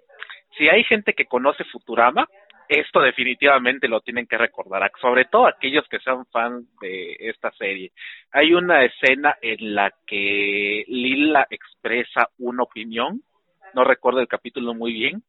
Si 0.57 0.69
hay 0.69 0.85
gente 0.85 1.15
que 1.15 1.27
conoce 1.27 1.65
Futurama, 1.65 2.27
esto 2.69 3.01
definitivamente 3.01 3.89
lo 3.89 4.01
tienen 4.01 4.27
que 4.27 4.39
recordar, 4.39 4.91
sobre 5.01 5.27
todo 5.27 5.47
aquellos 5.47 5.87
que 5.89 5.99
sean 6.01 6.25
fans 6.27 6.67
de 6.81 7.17
esta 7.19 7.51
serie. 7.53 7.93
Hay 8.33 8.55
una 8.55 8.85
escena 8.85 9.37
en 9.43 9.75
la 9.75 9.93
que 10.07 10.85
Lila 10.89 11.47
expresa 11.51 12.29
una 12.39 12.63
opinión, 12.63 13.21
no 13.75 13.85
recuerdo 13.85 14.21
el 14.21 14.29
capítulo 14.29 14.75
muy 14.75 14.93
bien, 14.93 15.23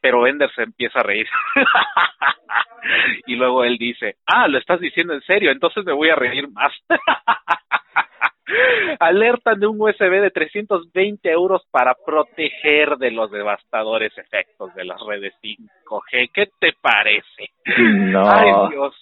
pero 0.00 0.26
Ender 0.26 0.50
se 0.54 0.62
empieza 0.62 1.00
a 1.00 1.02
reír. 1.02 1.26
y 3.26 3.36
luego 3.36 3.64
él 3.64 3.78
dice, 3.78 4.16
ah, 4.26 4.46
lo 4.48 4.58
estás 4.58 4.80
diciendo 4.80 5.14
en 5.14 5.22
serio, 5.22 5.50
entonces 5.50 5.82
me 5.84 5.94
voy 5.94 6.10
a 6.10 6.14
reír 6.14 6.46
más. 6.50 6.72
Alertan 9.00 9.58
de 9.58 9.66
un 9.66 9.80
USB 9.80 10.20
de 10.20 10.30
320 10.30 11.30
euros 11.30 11.66
para 11.70 11.94
proteger 11.94 12.98
de 12.98 13.10
los 13.10 13.30
devastadores 13.30 14.12
efectos 14.18 14.74
de 14.74 14.84
las 14.84 15.00
redes 15.06 15.32
5G. 15.42 16.30
¿Qué 16.32 16.50
te 16.60 16.74
parece? 16.80 17.50
No. 17.78 18.22
Ay, 18.28 18.52
Dios. 18.70 18.94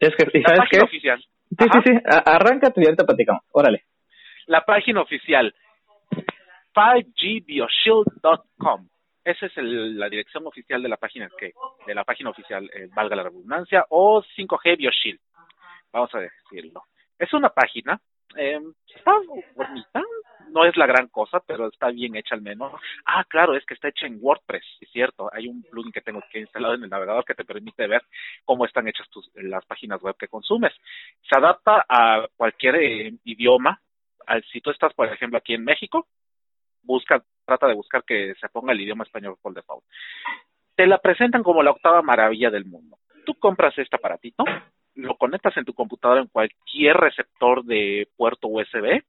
Es 0.00 0.16
que, 0.16 0.24
¿sabes 0.24 0.42
la 0.42 0.56
página 0.56 0.68
qué? 0.70 0.80
oficial. 0.80 1.22
Sí, 1.50 1.66
sí, 1.70 1.78
sí. 1.84 1.92
Arranca 2.24 2.70
tu 2.70 2.80
y 2.80 2.86
ahorita 2.86 3.04
platicamos. 3.04 3.42
Órale. 3.52 3.82
La 4.46 4.62
página 4.62 5.02
oficial 5.02 5.54
5gbioShield.com 6.74 8.88
esa 9.24 9.46
es 9.46 9.56
el, 9.56 9.98
la 9.98 10.08
dirección 10.08 10.46
oficial 10.46 10.82
de 10.82 10.88
la 10.88 10.98
página 10.98 11.30
que 11.38 11.52
de 11.86 11.94
la 11.94 12.04
página 12.04 12.30
oficial 12.30 12.70
eh, 12.74 12.88
valga 12.94 13.16
la 13.16 13.22
redundancia 13.22 13.86
o 13.88 14.22
5G 14.22 14.76
BioShield 14.76 15.20
vamos 15.92 16.14
a 16.14 16.20
decirlo. 16.20 16.84
Es 17.18 17.32
una 17.32 17.48
página 17.48 17.98
eh, 18.36 18.60
está 18.94 19.12
bonita 19.56 20.02
no 20.50 20.66
es 20.66 20.76
la 20.76 20.86
gran 20.86 21.08
cosa 21.08 21.40
pero 21.40 21.68
está 21.68 21.88
bien 21.88 22.16
hecha 22.16 22.34
al 22.34 22.42
menos. 22.42 22.70
Ah 23.06 23.24
claro 23.24 23.56
es 23.56 23.64
que 23.64 23.72
está 23.72 23.88
hecha 23.88 24.06
en 24.06 24.18
WordPress 24.20 24.64
es 24.82 24.90
cierto. 24.90 25.30
Hay 25.32 25.48
un 25.48 25.62
plugin 25.62 25.92
que 25.92 26.02
tengo 26.02 26.22
que 26.30 26.40
instalado 26.40 26.74
en 26.74 26.84
el 26.84 26.90
navegador 26.90 27.24
que 27.24 27.34
te 27.34 27.46
permite 27.46 27.86
ver 27.86 28.02
cómo 28.44 28.66
están 28.66 28.86
hechas 28.88 29.08
tus 29.08 29.30
las 29.36 29.64
páginas 29.64 30.02
web 30.02 30.16
que 30.18 30.28
consumes. 30.28 30.74
Se 31.22 31.38
adapta 31.38 31.86
a 31.88 32.28
cualquier 32.36 32.76
eh, 32.76 33.14
idioma. 33.24 33.80
Si 34.52 34.60
tú 34.60 34.70
estás 34.70 34.92
por 34.92 35.10
ejemplo 35.10 35.38
aquí 35.38 35.54
en 35.54 35.64
México 35.64 36.06
busca, 36.84 37.22
trata 37.44 37.66
de 37.66 37.74
buscar 37.74 38.04
que 38.04 38.34
se 38.40 38.48
ponga 38.48 38.72
el 38.72 38.80
idioma 38.80 39.04
español 39.04 39.36
por 39.40 39.54
default. 39.54 39.84
Te 40.74 40.86
la 40.86 40.98
presentan 40.98 41.42
como 41.42 41.62
la 41.62 41.70
octava 41.70 42.02
maravilla 42.02 42.50
del 42.50 42.64
mundo. 42.64 42.98
Tú 43.24 43.34
compras 43.34 43.76
este 43.78 43.96
aparatito, 43.96 44.44
lo 44.96 45.16
conectas 45.16 45.56
en 45.56 45.64
tu 45.64 45.72
computadora 45.72 46.20
en 46.20 46.28
cualquier 46.28 46.96
receptor 46.96 47.64
de 47.64 48.08
puerto 48.16 48.48
USB 48.48 49.02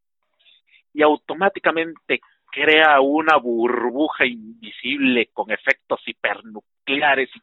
y 0.93 1.02
automáticamente 1.02 2.22
crea 2.52 3.02
una 3.02 3.38
burbuja 3.38 4.26
invisible 4.26 5.30
con 5.34 5.52
efectos 5.52 5.99
hipernucleares 6.06 7.30
y 7.35 7.41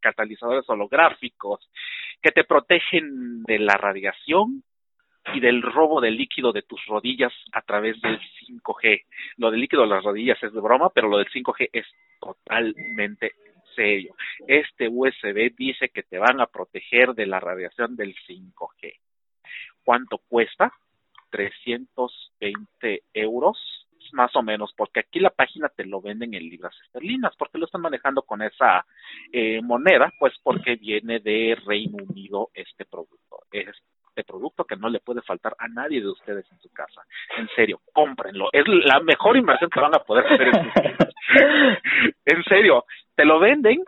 catalizadores 0.00 0.68
holográficos 0.68 1.70
que 2.20 2.32
te 2.32 2.44
protegen 2.44 3.42
de 3.44 3.60
la 3.60 3.74
radiación 3.74 4.64
y 5.34 5.40
del 5.40 5.62
robo 5.62 6.00
de 6.00 6.10
líquido 6.10 6.52
de 6.52 6.62
tus 6.62 6.84
rodillas 6.86 7.32
a 7.52 7.62
través 7.62 8.00
del 8.00 8.18
5G. 8.46 9.04
Lo 9.36 9.50
del 9.50 9.60
líquido 9.60 9.82
de 9.82 9.88
las 9.88 10.04
rodillas 10.04 10.42
es 10.42 10.52
de 10.52 10.60
broma, 10.60 10.90
pero 10.90 11.08
lo 11.08 11.18
del 11.18 11.28
5G 11.28 11.70
es 11.72 11.86
totalmente 12.20 13.34
serio. 13.74 14.14
Este 14.46 14.88
USB 14.88 15.54
dice 15.56 15.88
que 15.88 16.02
te 16.02 16.18
van 16.18 16.40
a 16.40 16.46
proteger 16.46 17.14
de 17.14 17.26
la 17.26 17.40
radiación 17.40 17.96
del 17.96 18.14
5G. 18.26 18.94
¿Cuánto 19.84 20.18
cuesta? 20.18 20.72
320 21.30 23.02
euros 23.14 23.58
más 24.12 24.34
o 24.34 24.42
menos, 24.42 24.72
porque 24.76 25.00
aquí 25.00 25.20
la 25.20 25.30
página 25.30 25.68
te 25.68 25.84
lo 25.84 26.00
venden 26.00 26.34
en 26.34 26.48
libras 26.48 26.74
esterlinas, 26.84 27.34
porque 27.36 27.58
lo 27.58 27.66
están 27.66 27.82
manejando 27.82 28.22
con 28.22 28.42
esa 28.42 28.84
eh, 29.32 29.60
moneda, 29.62 30.12
pues 30.18 30.34
porque 30.42 30.76
viene 30.76 31.20
de 31.20 31.56
Reino 31.64 31.98
Unido 32.08 32.50
este 32.54 32.84
producto. 32.84 33.44
Es 33.52 33.76
de 34.20 34.24
producto 34.24 34.64
que 34.64 34.76
no 34.76 34.88
le 34.88 35.00
puede 35.00 35.22
faltar 35.22 35.54
a 35.58 35.68
nadie 35.68 36.00
de 36.00 36.08
ustedes 36.08 36.46
en 36.52 36.60
su 36.60 36.70
casa. 36.70 37.02
En 37.36 37.48
serio, 37.56 37.80
cómprenlo. 37.92 38.48
Es 38.52 38.64
la 38.66 39.00
mejor 39.00 39.36
inversión 39.36 39.70
que 39.70 39.80
van 39.80 39.94
a 39.94 40.00
poder 40.00 40.26
hacer 40.26 40.48
en 40.48 40.64
sus 40.64 40.74
vidas. 40.74 41.14
en 42.26 42.44
serio, 42.44 42.84
te 43.14 43.24
lo 43.24 43.38
venden 43.38 43.82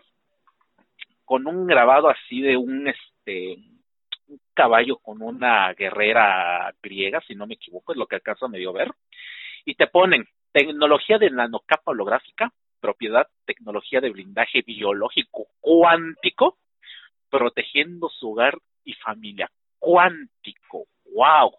con 1.24 1.46
un 1.46 1.66
grabado 1.66 2.08
así 2.08 2.40
de 2.40 2.56
un 2.56 2.88
este 2.88 3.56
un 4.28 4.40
caballo 4.54 4.96
con 4.98 5.20
una 5.22 5.72
guerrera 5.74 6.72
griega, 6.82 7.20
si 7.26 7.34
no 7.34 7.46
me 7.46 7.54
equivoco, 7.54 7.92
es 7.92 7.98
lo 7.98 8.06
que 8.06 8.16
acaso 8.16 8.48
me 8.48 8.58
dio 8.58 8.72
ver. 8.72 8.90
Y 9.64 9.74
te 9.74 9.86
ponen 9.86 10.26
tecnología 10.52 11.18
de 11.18 11.30
nanocapa 11.30 11.90
holográfica, 11.90 12.52
propiedad, 12.80 13.28
tecnología 13.44 14.00
de 14.00 14.10
blindaje 14.10 14.62
biológico 14.62 15.46
cuántico, 15.60 16.56
protegiendo 17.30 18.08
su 18.08 18.32
hogar 18.32 18.58
y 18.84 18.94
familia 18.94 19.50
cuántico. 19.82 20.86
¡Wow! 21.12 21.52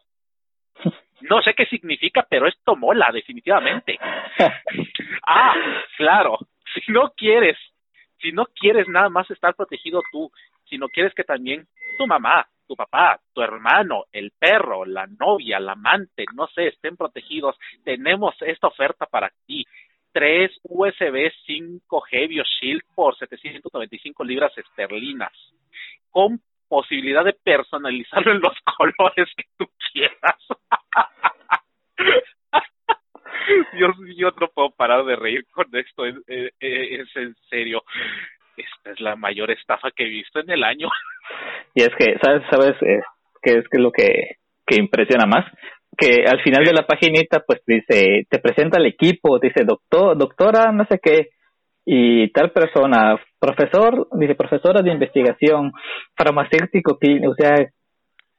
No 1.30 1.42
sé 1.42 1.54
qué 1.54 1.66
significa, 1.66 2.26
pero 2.28 2.48
esto 2.48 2.76
mola, 2.76 3.10
definitivamente. 3.12 4.00
ah, 5.28 5.54
claro. 5.98 6.40
Si 6.74 6.92
no 6.92 7.12
quieres, 7.16 7.58
si 8.20 8.32
no 8.32 8.46
quieres 8.46 8.88
nada 8.88 9.10
más 9.10 9.30
estar 9.30 9.54
protegido 9.56 10.02
tú, 10.12 10.32
si 10.70 10.78
no 10.78 10.88
quieres 10.88 11.14
que 11.14 11.24
también 11.24 11.68
tu 11.98 12.08
mamá, 12.08 12.48
tu 12.66 12.76
papá, 12.76 13.20
tu 13.34 13.42
hermano, 13.42 14.06
el 14.12 14.32
perro, 14.32 14.86
la 14.86 15.06
novia, 15.06 15.60
la 15.60 15.74
amante, 15.74 16.26
no 16.34 16.48
sé, 16.48 16.68
estén 16.68 16.96
protegidos, 16.96 17.58
tenemos 17.84 18.36
esta 18.42 18.68
oferta 18.68 19.06
para 19.06 19.32
ti. 19.46 19.66
Tres 20.14 20.52
USB 20.64 21.32
5G 21.46 22.30
BioShield 22.30 22.84
por 22.96 23.18
795 23.18 24.24
libras 24.24 24.58
esterlinas. 24.58 25.34
Con 26.10 26.40
posibilidad 26.74 27.24
de 27.24 27.36
personalizarlo 27.44 28.32
en 28.32 28.42
los 28.42 28.54
colores 28.78 29.30
que 29.38 29.44
tú 29.60 29.68
quieras. 29.94 30.40
yo, 33.80 33.90
yo 34.18 34.32
no 34.42 34.48
puedo 34.48 34.72
parar 34.72 35.06
de 35.06 35.16
reír 35.16 35.46
con 35.52 35.68
esto, 35.74 36.08
es, 36.08 36.16
es, 36.28 37.16
en 37.16 37.36
serio. 37.48 37.84
Esta 38.58 38.92
es 38.92 39.00
la 39.02 39.16
mayor 39.16 39.52
estafa 39.52 39.92
que 39.96 40.06
he 40.06 40.10
visto 40.10 40.40
en 40.40 40.50
el 40.50 40.64
año. 40.64 40.88
Y 41.76 41.84
es 41.84 41.92
que, 41.96 42.18
¿sabes, 42.24 42.42
sabes 42.50 42.74
eh, 42.82 43.02
qué 43.44 43.60
es 43.60 43.68
que 43.70 43.78
lo 43.78 43.92
que, 43.92 44.38
que 44.66 44.78
impresiona 44.80 45.28
más? 45.28 45.46
Que 45.96 46.26
al 46.26 46.42
final 46.42 46.64
de 46.64 46.74
la 46.74 46.88
paginita, 46.88 47.44
pues 47.46 47.62
dice, 47.68 48.26
te 48.28 48.40
presenta 48.40 48.80
el 48.80 48.88
equipo, 48.88 49.38
dice 49.38 49.64
doctor, 49.64 50.18
doctora, 50.18 50.72
no 50.72 50.86
sé 50.86 51.00
qué, 51.02 51.30
y 51.86 52.32
tal 52.32 52.52
persona, 52.52 53.20
profesor, 53.40 54.08
dice 54.14 54.36
profesora 54.36 54.82
de 54.82 54.92
investigación, 54.92 55.72
farmacéutico, 56.16 56.94
o 56.94 57.34
sea, 57.36 57.56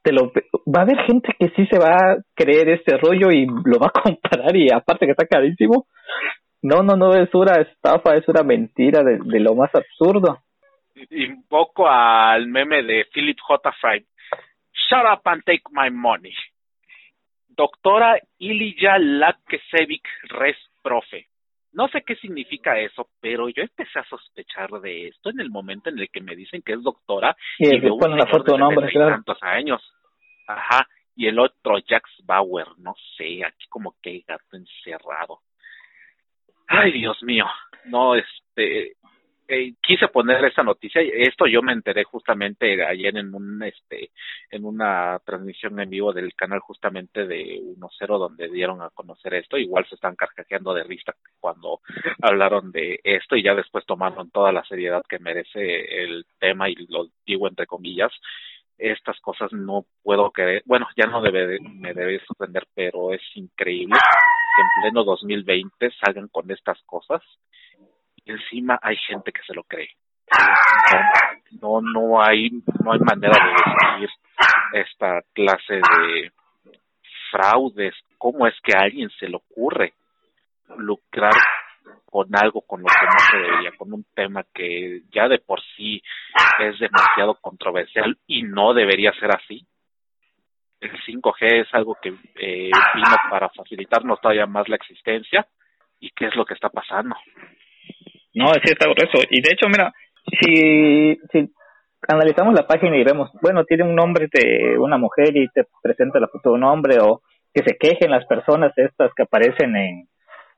te 0.01 0.11
lo, 0.11 0.31
va 0.67 0.79
a 0.79 0.81
haber 0.83 0.97
gente 1.05 1.29
que 1.39 1.49
sí 1.49 1.65
se 1.67 1.79
va 1.79 1.89
a 1.89 2.17
creer 2.35 2.69
este 2.69 2.97
rollo 2.97 3.31
y 3.31 3.45
lo 3.45 3.79
va 3.79 3.87
a 3.87 4.01
comprar 4.03 4.55
y 4.55 4.71
aparte 4.71 5.05
que 5.05 5.11
está 5.11 5.25
carísimo. 5.25 5.87
No, 6.61 6.81
no, 6.81 6.95
no, 6.95 7.13
es 7.15 7.33
una 7.33 7.61
estafa, 7.61 8.15
es 8.15 8.27
una 8.27 8.43
mentira 8.43 9.03
de, 9.03 9.39
lo 9.39 9.53
más 9.53 9.73
absurdo. 9.75 10.39
Invoco 11.11 11.87
al 11.87 12.47
meme 12.47 12.81
de 12.81 13.05
Philip 13.13 13.37
J. 13.39 13.71
Fry. 13.79 14.05
Shut 14.73 15.05
up 15.11 15.21
and 15.25 15.43
take 15.45 15.63
my 15.71 15.89
money. 15.89 16.33
doctora 17.57 18.19
Ilija 18.39 18.97
Laksevic 18.99 20.07
Res 20.29 20.57
Profe. 20.83 21.27
No 21.75 21.89
sé 21.89 22.03
qué 22.03 22.15
significa 22.15 22.79
eso, 22.79 23.09
pero 23.19 23.49
yo 23.49 23.61
empecé 23.61 23.99
a 23.99 24.05
sospechar 24.05 24.69
de 24.79 25.09
esto 25.09 25.29
en 25.29 25.41
el 25.41 25.49
momento 25.49 25.89
en 25.89 25.99
el 25.99 26.09
que 26.09 26.21
me 26.21 26.33
dicen 26.33 26.61
que 26.61 26.71
es 26.71 26.81
doctora 26.81 27.35
y, 27.59 27.67
y 27.67 27.79
veo 27.81 27.95
una 27.95 28.25
foto 28.27 28.53
de 28.53 28.59
nombre, 28.59 28.89
claro. 28.89 29.11
tantos 29.15 29.37
años. 29.43 29.81
Ajá, 30.47 30.87
y 31.17 31.27
el 31.27 31.37
otro 31.37 31.75
Jax 31.85 32.09
Bauer, 32.23 32.67
no 32.77 32.95
sé, 33.17 33.43
aquí 33.43 33.67
como 33.67 33.93
que 34.01 34.23
gato 34.25 34.55
encerrado. 34.55 35.41
Ay, 36.67 36.93
Dios 36.93 37.21
mío, 37.23 37.45
no, 37.85 38.15
este, 38.15 38.93
eh, 39.47 39.73
quise 39.81 40.07
poner 40.07 40.43
esta 40.45 40.63
noticia 40.63 41.01
esto 41.01 41.45
yo 41.45 41.61
me 41.61 41.73
enteré 41.73 42.03
justamente 42.03 42.83
ayer 42.83 43.15
en 43.17 43.33
un 43.33 43.61
este 43.63 44.09
en 44.49 44.65
una 44.65 45.19
transmisión 45.25 45.79
en 45.79 45.89
vivo 45.89 46.13
del 46.13 46.33
canal 46.33 46.59
justamente 46.59 47.25
de 47.27 47.61
1.0 47.61 48.17
donde 48.17 48.49
dieron 48.49 48.81
a 48.81 48.89
conocer 48.89 49.35
esto. 49.35 49.57
Igual 49.57 49.85
se 49.87 49.95
están 49.95 50.15
carcajeando 50.15 50.73
de 50.73 50.83
risa 50.83 51.13
cuando 51.39 51.81
hablaron 52.21 52.71
de 52.71 52.99
esto 53.03 53.35
y 53.35 53.43
ya 53.43 53.53
después 53.53 53.85
tomaron 53.85 54.31
toda 54.31 54.51
la 54.51 54.63
seriedad 54.65 55.03
que 55.07 55.19
merece 55.19 56.03
el 56.03 56.25
tema 56.39 56.69
y 56.69 56.75
lo 56.87 57.07
digo 57.25 57.47
entre 57.47 57.67
comillas. 57.67 58.11
Estas 58.77 59.19
cosas 59.21 59.53
no 59.53 59.85
puedo 60.03 60.31
creer 60.31 60.63
bueno 60.65 60.87
ya 60.97 61.05
no 61.05 61.21
debe 61.21 61.59
me 61.61 61.93
debe 61.93 62.19
sorprender 62.25 62.67
pero 62.73 63.13
es 63.13 63.21
increíble 63.35 63.95
que 64.55 64.61
en 64.61 64.67
pleno 64.81 65.05
2020 65.05 65.91
salgan 66.03 66.27
con 66.27 66.51
estas 66.51 66.81
cosas 66.83 67.21
encima 68.25 68.79
hay 68.81 68.97
gente 68.97 69.31
que 69.31 69.41
se 69.43 69.53
lo 69.53 69.63
cree. 69.63 69.89
No, 71.61 71.81
no 71.81 72.21
hay, 72.21 72.49
no 72.83 72.91
hay 72.91 72.99
manera 72.99 73.33
de 73.33 73.99
decir 74.01 74.09
esta 74.73 75.21
clase 75.33 75.75
de 75.75 76.31
fraudes. 77.31 77.93
¿Cómo 78.17 78.47
es 78.47 78.55
que 78.63 78.75
a 78.75 78.81
alguien 78.81 79.09
se 79.11 79.27
le 79.27 79.37
ocurre 79.37 79.93
lucrar 80.77 81.33
con 82.05 82.27
algo 82.35 82.61
con 82.61 82.81
lo 82.81 82.87
que 82.87 83.05
no 83.05 83.19
se 83.31 83.37
debería, 83.37 83.71
con 83.77 83.93
un 83.93 84.05
tema 84.15 84.43
que 84.53 85.01
ya 85.11 85.27
de 85.27 85.39
por 85.39 85.61
sí 85.75 86.01
es 86.59 86.79
demasiado 86.79 87.35
controversial 87.35 88.17
y 88.27 88.43
no 88.43 88.73
debería 88.73 89.11
ser 89.13 89.31
así? 89.31 89.65
El 90.81 90.91
5G 91.03 91.61
es 91.61 91.73
algo 91.73 91.97
que 92.01 92.09
eh, 92.09 92.71
vino 92.93 93.15
para 93.29 93.49
facilitarnos 93.49 94.19
todavía 94.19 94.45
más 94.45 94.67
la 94.67 94.75
existencia. 94.75 95.47
¿Y 95.99 96.11
qué 96.11 96.27
es 96.27 96.35
lo 96.35 96.45
que 96.45 96.53
está 96.53 96.69
pasando? 96.69 97.15
No, 98.35 98.51
es 98.51 98.61
cierto 98.63 98.91
eso. 98.95 99.25
Y 99.29 99.41
de 99.41 99.53
hecho, 99.53 99.67
mira, 99.67 99.93
si, 100.39 101.17
si 101.31 101.49
analizamos 102.07 102.53
la 102.53 102.67
página 102.67 102.97
y 102.97 103.03
vemos, 103.03 103.31
bueno, 103.41 103.63
tiene 103.63 103.83
un 103.83 103.95
nombre 103.95 104.27
de 104.31 104.77
una 104.77 104.97
mujer 104.97 105.35
y 105.35 105.47
te 105.49 105.65
presenta 105.81 106.19
la 106.19 106.27
foto 106.27 106.49
de 106.49 106.55
un 106.55 106.63
hombre 106.63 106.97
o 106.99 107.21
que 107.53 107.63
se 107.65 107.77
quejen 107.77 108.11
las 108.11 108.25
personas 108.25 108.73
estas 108.77 109.11
que 109.15 109.23
aparecen 109.23 109.75
en, 109.75 110.07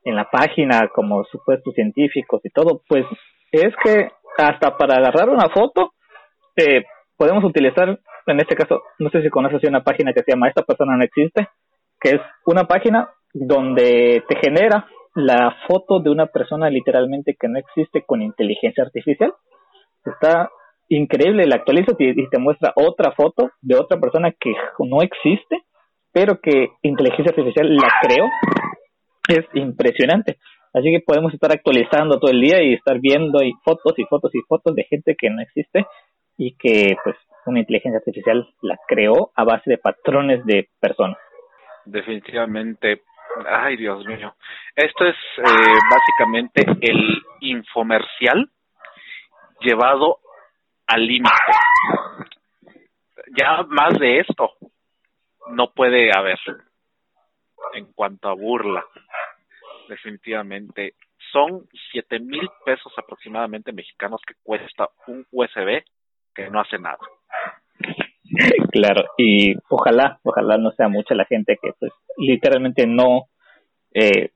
en 0.04 0.16
la 0.16 0.30
página 0.30 0.90
como 0.94 1.24
supuestos 1.26 1.74
científicos 1.76 2.42
y 2.44 2.50
todo, 2.50 2.82
pues 2.88 3.06
es 3.52 3.74
que 3.84 4.10
hasta 4.38 4.76
para 4.76 4.96
agarrar 4.96 5.30
una 5.30 5.50
foto 5.50 5.94
eh, 6.56 6.84
podemos 7.16 7.44
utilizar, 7.44 8.00
en 8.26 8.40
este 8.40 8.56
caso, 8.56 8.82
no 8.98 9.10
sé 9.12 9.22
si 9.22 9.30
conoces 9.30 9.62
una 9.68 9.84
página 9.84 10.14
que 10.14 10.24
se 10.24 10.32
llama 10.32 10.50
Esta 10.50 10.64
persona 10.64 10.98
no 10.98 11.04
existe, 11.04 11.48
que 12.00 12.16
es 12.16 12.22
una 12.46 12.66
página 12.66 13.10
donde 13.34 14.24
te 14.28 14.36
genera 14.42 14.88
la 15.18 15.56
foto 15.68 16.00
de 16.00 16.12
una 16.12 16.28
persona 16.28 16.70
literalmente 16.70 17.36
que 17.40 17.48
no 17.48 17.58
existe 17.58 18.04
con 18.06 18.22
inteligencia 18.22 18.84
artificial. 18.84 19.34
Está 20.06 20.52
increíble, 20.90 21.48
la 21.48 21.56
actualiza 21.56 21.94
y 21.98 22.30
te 22.30 22.38
muestra 22.38 22.72
otra 22.76 23.12
foto 23.14 23.50
de 23.62 23.76
otra 23.76 24.00
persona 24.00 24.32
que 24.40 24.54
no 24.78 25.02
existe, 25.02 25.64
pero 26.14 26.40
que 26.40 26.70
inteligencia 26.84 27.32
artificial 27.32 27.76
la 27.76 27.90
creó. 28.04 28.26
Es 29.28 29.44
impresionante. 29.56 30.38
Así 30.72 30.92
que 30.92 31.02
podemos 31.04 31.34
estar 31.34 31.52
actualizando 31.52 32.20
todo 32.20 32.30
el 32.30 32.40
día 32.40 32.62
y 32.62 32.74
estar 32.74 33.00
viendo 33.00 33.44
y 33.44 33.54
fotos 33.66 33.98
y 33.98 34.04
fotos 34.04 34.30
y 34.36 34.42
fotos 34.48 34.76
de 34.76 34.84
gente 34.84 35.16
que 35.18 35.32
no 35.32 35.42
existe 35.42 35.88
y 36.38 36.56
que 36.58 36.96
pues 37.04 37.16
una 37.48 37.62
inteligencia 37.62 37.98
artificial 37.98 38.48
la 38.62 38.78
creó 38.88 39.32
a 39.36 39.44
base 39.44 39.68
de 39.72 39.80
patrones 39.80 40.46
de 40.46 40.70
personas. 40.80 41.18
Definitivamente 41.86 43.02
Ay, 43.46 43.78
Dios 43.78 44.06
mío. 44.06 44.36
Esto 44.76 45.06
es 45.06 45.16
eh, 45.38 45.80
básicamente 45.90 46.66
el 46.82 47.24
infomercial 47.42 48.50
llevado 49.60 50.20
al 50.88 51.06
límite. 51.06 51.32
Ya 53.38 53.64
más 53.68 54.00
de 54.00 54.20
esto 54.20 54.54
no 55.50 55.72
puede 55.72 56.10
haber 56.18 56.40
en 57.74 57.92
cuanto 57.94 58.30
a 58.30 58.34
burla. 58.34 58.84
Definitivamente. 59.88 60.96
Son 61.32 61.68
siete 61.92 62.20
mil 62.20 62.50
pesos 62.66 62.94
aproximadamente 62.98 63.74
mexicanos 63.74 64.22
que 64.26 64.36
cuesta 64.44 64.90
un 65.08 65.26
USB 65.32 65.84
que 66.34 66.50
no 66.50 66.62
hace 66.62 66.80
nada. 66.80 67.00
Claro, 68.72 69.06
y 69.18 69.56
ojalá, 69.70 70.20
ojalá 70.24 70.58
no 70.58 70.72
sea 70.72 70.88
mucha 70.88 71.16
la 71.16 71.26
gente 71.26 71.58
que 71.62 71.72
pues 71.80 71.92
literalmente 72.18 72.86
no, 72.86 73.24
eh, 73.94 74.32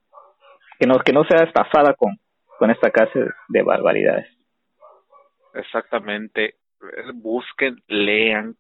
que 0.79 0.87
no, 0.87 0.99
que 0.99 1.13
no 1.13 1.23
sea 1.25 1.43
estafada 1.43 1.93
con, 1.93 2.17
con 2.57 2.71
esta 2.71 2.89
clase 2.89 3.19
de 3.49 3.61
barbaridades. 3.63 4.27
Exactamente, 5.53 6.55
busquen, 7.13 7.75
lean, 7.87 8.55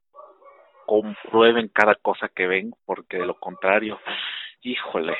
comprueben 0.85 1.69
cada 1.69 1.95
cosa 1.95 2.29
que 2.35 2.47
ven, 2.47 2.71
porque 2.85 3.17
de 3.17 3.25
lo 3.25 3.39
contrario, 3.39 3.99
híjole, 4.61 5.15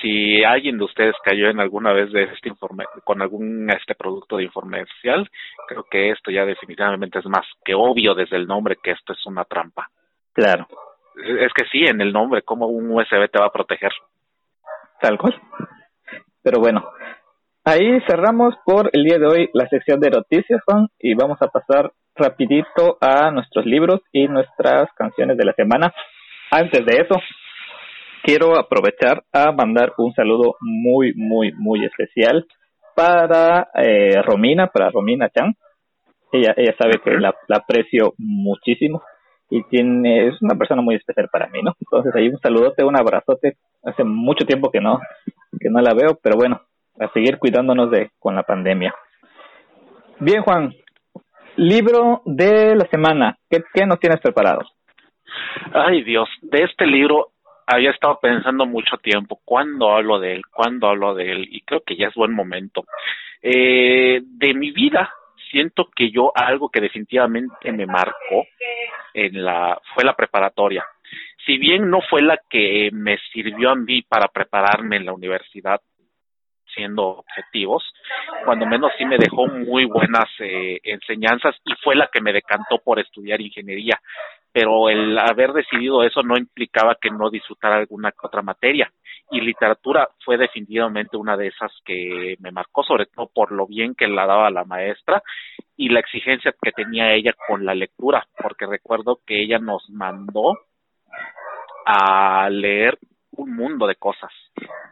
si 0.00 0.44
alguien 0.44 0.78
de 0.78 0.84
ustedes 0.84 1.16
cayó 1.24 1.48
en 1.48 1.60
alguna 1.60 1.92
vez 1.92 2.12
de 2.12 2.24
este 2.24 2.48
informe 2.48 2.84
con 3.02 3.20
algún 3.20 3.68
este 3.70 3.94
producto 3.94 4.36
de 4.36 4.44
informal, 4.44 4.86
creo 5.66 5.84
que 5.90 6.10
esto 6.10 6.30
ya 6.30 6.44
definitivamente 6.44 7.18
es 7.18 7.26
más 7.26 7.44
que 7.64 7.74
obvio 7.74 8.14
desde 8.14 8.36
el 8.36 8.46
nombre 8.46 8.76
que 8.82 8.92
esto 8.92 9.12
es 9.12 9.26
una 9.26 9.44
trampa. 9.44 9.88
Claro. 10.32 10.68
Es 11.16 11.52
que 11.52 11.64
sí, 11.70 11.84
en 11.84 12.00
el 12.00 12.12
nombre, 12.12 12.42
¿cómo 12.42 12.66
un 12.66 12.90
USB 12.90 13.30
te 13.30 13.38
va 13.38 13.46
a 13.46 13.52
proteger? 13.52 13.92
Tal 15.00 15.18
cual. 15.18 15.40
Pero 16.42 16.60
bueno, 16.60 16.84
ahí 17.64 18.00
cerramos 18.06 18.54
por 18.64 18.90
el 18.92 19.04
día 19.04 19.18
de 19.18 19.26
hoy 19.26 19.50
la 19.54 19.68
sección 19.68 20.00
de 20.00 20.10
noticias, 20.10 20.60
Juan, 20.64 20.88
y 20.98 21.14
vamos 21.14 21.38
a 21.40 21.48
pasar 21.48 21.92
rapidito 22.16 22.98
a 23.00 23.30
nuestros 23.30 23.64
libros 23.66 24.00
y 24.12 24.28
nuestras 24.28 24.92
canciones 24.94 25.36
de 25.36 25.44
la 25.44 25.52
semana. 25.52 25.92
Antes 26.50 26.84
de 26.84 27.00
eso, 27.00 27.16
quiero 28.24 28.58
aprovechar 28.58 29.22
a 29.32 29.52
mandar 29.52 29.92
un 29.98 30.12
saludo 30.14 30.56
muy, 30.60 31.12
muy, 31.14 31.52
muy 31.52 31.84
especial 31.84 32.46
para 32.96 33.68
eh, 33.74 34.20
Romina, 34.22 34.68
para 34.68 34.90
Romina 34.90 35.28
Chan. 35.28 35.54
Ella, 36.32 36.54
ella 36.56 36.74
sabe 36.78 36.94
que 37.04 37.10
la, 37.10 37.34
la, 37.46 37.58
aprecio 37.58 38.14
muchísimo 38.16 39.02
y 39.50 39.62
tiene, 39.64 40.28
es 40.28 40.42
una 40.42 40.56
persona 40.56 40.80
muy 40.82 40.96
especial 40.96 41.28
para 41.30 41.48
mí, 41.48 41.60
¿no? 41.62 41.74
Entonces 41.78 42.12
ahí 42.16 42.28
un 42.28 42.40
saludote, 42.40 42.82
un 42.82 42.98
abrazote. 42.98 43.56
Hace 43.84 44.02
mucho 44.02 44.46
tiempo 44.46 44.70
que 44.70 44.80
no, 44.80 44.98
que 45.60 45.68
no 45.68 45.80
la 45.80 45.92
veo, 45.92 46.18
pero 46.20 46.36
bueno, 46.36 46.62
a 46.98 47.12
seguir 47.12 47.38
cuidándonos 47.38 47.90
de 47.90 48.10
con 48.18 48.34
la 48.34 48.42
pandemia. 48.42 48.94
Bien, 50.18 50.42
Juan, 50.42 50.72
libro 51.56 52.22
de 52.24 52.74
la 52.74 52.86
semana, 52.86 53.36
¿qué, 53.50 53.62
qué 53.74 53.84
nos 53.84 54.00
tienes 54.00 54.20
preparado? 54.20 54.60
Ay 55.72 56.02
Dios, 56.04 56.28
de 56.42 56.62
este 56.62 56.86
libro 56.86 57.33
había 57.66 57.90
estado 57.90 58.18
pensando 58.20 58.66
mucho 58.66 58.96
tiempo, 58.98 59.40
¿cuándo 59.44 59.90
hablo 59.90 60.18
de 60.18 60.34
él? 60.34 60.42
¿Cuándo 60.50 60.88
hablo 60.88 61.14
de 61.14 61.32
él? 61.32 61.48
Y 61.50 61.60
creo 61.62 61.82
que 61.82 61.96
ya 61.96 62.08
es 62.08 62.14
buen 62.14 62.32
momento. 62.32 62.84
Eh, 63.42 64.20
de 64.22 64.54
mi 64.54 64.70
vida, 64.70 65.12
siento 65.50 65.88
que 65.94 66.10
yo 66.10 66.32
algo 66.34 66.68
que 66.68 66.80
definitivamente 66.80 67.72
me 67.72 67.86
marcó 67.86 68.46
en 69.12 69.44
la 69.44 69.80
fue 69.94 70.04
la 70.04 70.14
preparatoria. 70.14 70.84
Si 71.46 71.58
bien 71.58 71.90
no 71.90 72.00
fue 72.00 72.22
la 72.22 72.38
que 72.48 72.90
me 72.92 73.18
sirvió 73.32 73.70
a 73.70 73.76
mí 73.76 74.02
para 74.02 74.28
prepararme 74.28 74.96
en 74.96 75.06
la 75.06 75.12
universidad, 75.12 75.80
siendo 76.74 77.06
objetivos, 77.06 77.84
cuando 78.44 78.66
menos 78.66 78.92
sí 78.98 79.04
me 79.04 79.18
dejó 79.18 79.46
muy 79.46 79.84
buenas 79.84 80.28
eh, 80.40 80.80
enseñanzas 80.82 81.54
y 81.64 81.74
fue 81.82 81.94
la 81.94 82.08
que 82.12 82.20
me 82.20 82.32
decantó 82.32 82.78
por 82.78 82.98
estudiar 82.98 83.40
ingeniería 83.40 84.00
pero 84.54 84.88
el 84.88 85.18
haber 85.18 85.52
decidido 85.52 86.04
eso 86.04 86.22
no 86.22 86.38
implicaba 86.38 86.96
que 87.00 87.10
no 87.10 87.28
disfrutara 87.28 87.74
alguna 87.74 88.14
otra 88.22 88.40
materia. 88.40 88.88
Y 89.32 89.40
literatura 89.40 90.08
fue 90.24 90.38
definitivamente 90.38 91.16
una 91.16 91.36
de 91.36 91.48
esas 91.48 91.72
que 91.84 92.36
me 92.38 92.52
marcó, 92.52 92.84
sobre 92.84 93.06
todo 93.06 93.28
por 93.34 93.50
lo 93.50 93.66
bien 93.66 93.96
que 93.96 94.06
la 94.06 94.26
daba 94.26 94.52
la 94.52 94.64
maestra 94.64 95.24
y 95.76 95.88
la 95.88 95.98
exigencia 95.98 96.54
que 96.62 96.70
tenía 96.70 97.12
ella 97.14 97.34
con 97.48 97.64
la 97.64 97.74
lectura, 97.74 98.28
porque 98.38 98.66
recuerdo 98.66 99.18
que 99.26 99.42
ella 99.42 99.58
nos 99.58 99.90
mandó 99.90 100.56
a 101.84 102.48
leer 102.48 102.96
un 103.36 103.54
mundo 103.54 103.86
de 103.86 103.96
cosas 103.96 104.32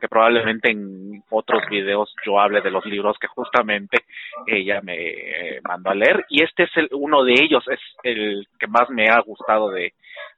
que 0.00 0.08
probablemente 0.08 0.70
en 0.70 1.22
otros 1.30 1.62
videos 1.70 2.14
yo 2.24 2.40
hable 2.40 2.60
de 2.60 2.70
los 2.70 2.84
libros 2.86 3.16
que 3.18 3.28
justamente 3.28 4.04
ella 4.46 4.80
me 4.82 5.60
mandó 5.66 5.90
a 5.90 5.94
leer. 5.94 6.24
Y 6.28 6.42
este 6.42 6.64
es 6.64 6.76
el, 6.76 6.88
uno 6.92 7.24
de 7.24 7.34
ellos 7.34 7.64
es 7.68 7.80
el 8.02 8.46
que 8.58 8.66
más 8.66 8.90
me 8.90 9.08
ha 9.08 9.20
gustado 9.20 9.70
de, 9.70 9.92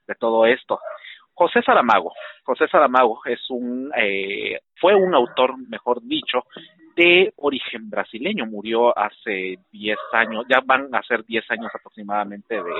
de 0.07 0.15
todo 0.15 0.45
esto 0.45 0.79
José 1.35 1.61
Saramago. 1.61 2.13
José 2.43 2.67
Saramago 2.67 3.19
es 3.25 3.39
un, 3.49 3.91
eh, 3.95 4.59
fue 4.79 4.95
un 4.95 5.13
autor, 5.13 5.57
mejor 5.69 6.01
dicho, 6.01 6.45
de 6.95 7.33
origen 7.35 7.89
brasileño. 7.89 8.45
Murió 8.45 8.97
hace 8.97 9.59
10 9.71 9.97
años, 10.13 10.45
ya 10.49 10.61
van 10.65 10.93
a 10.95 11.03
ser 11.03 11.25
10 11.25 11.51
años 11.51 11.71
aproximadamente 11.73 12.55
de, 12.55 12.73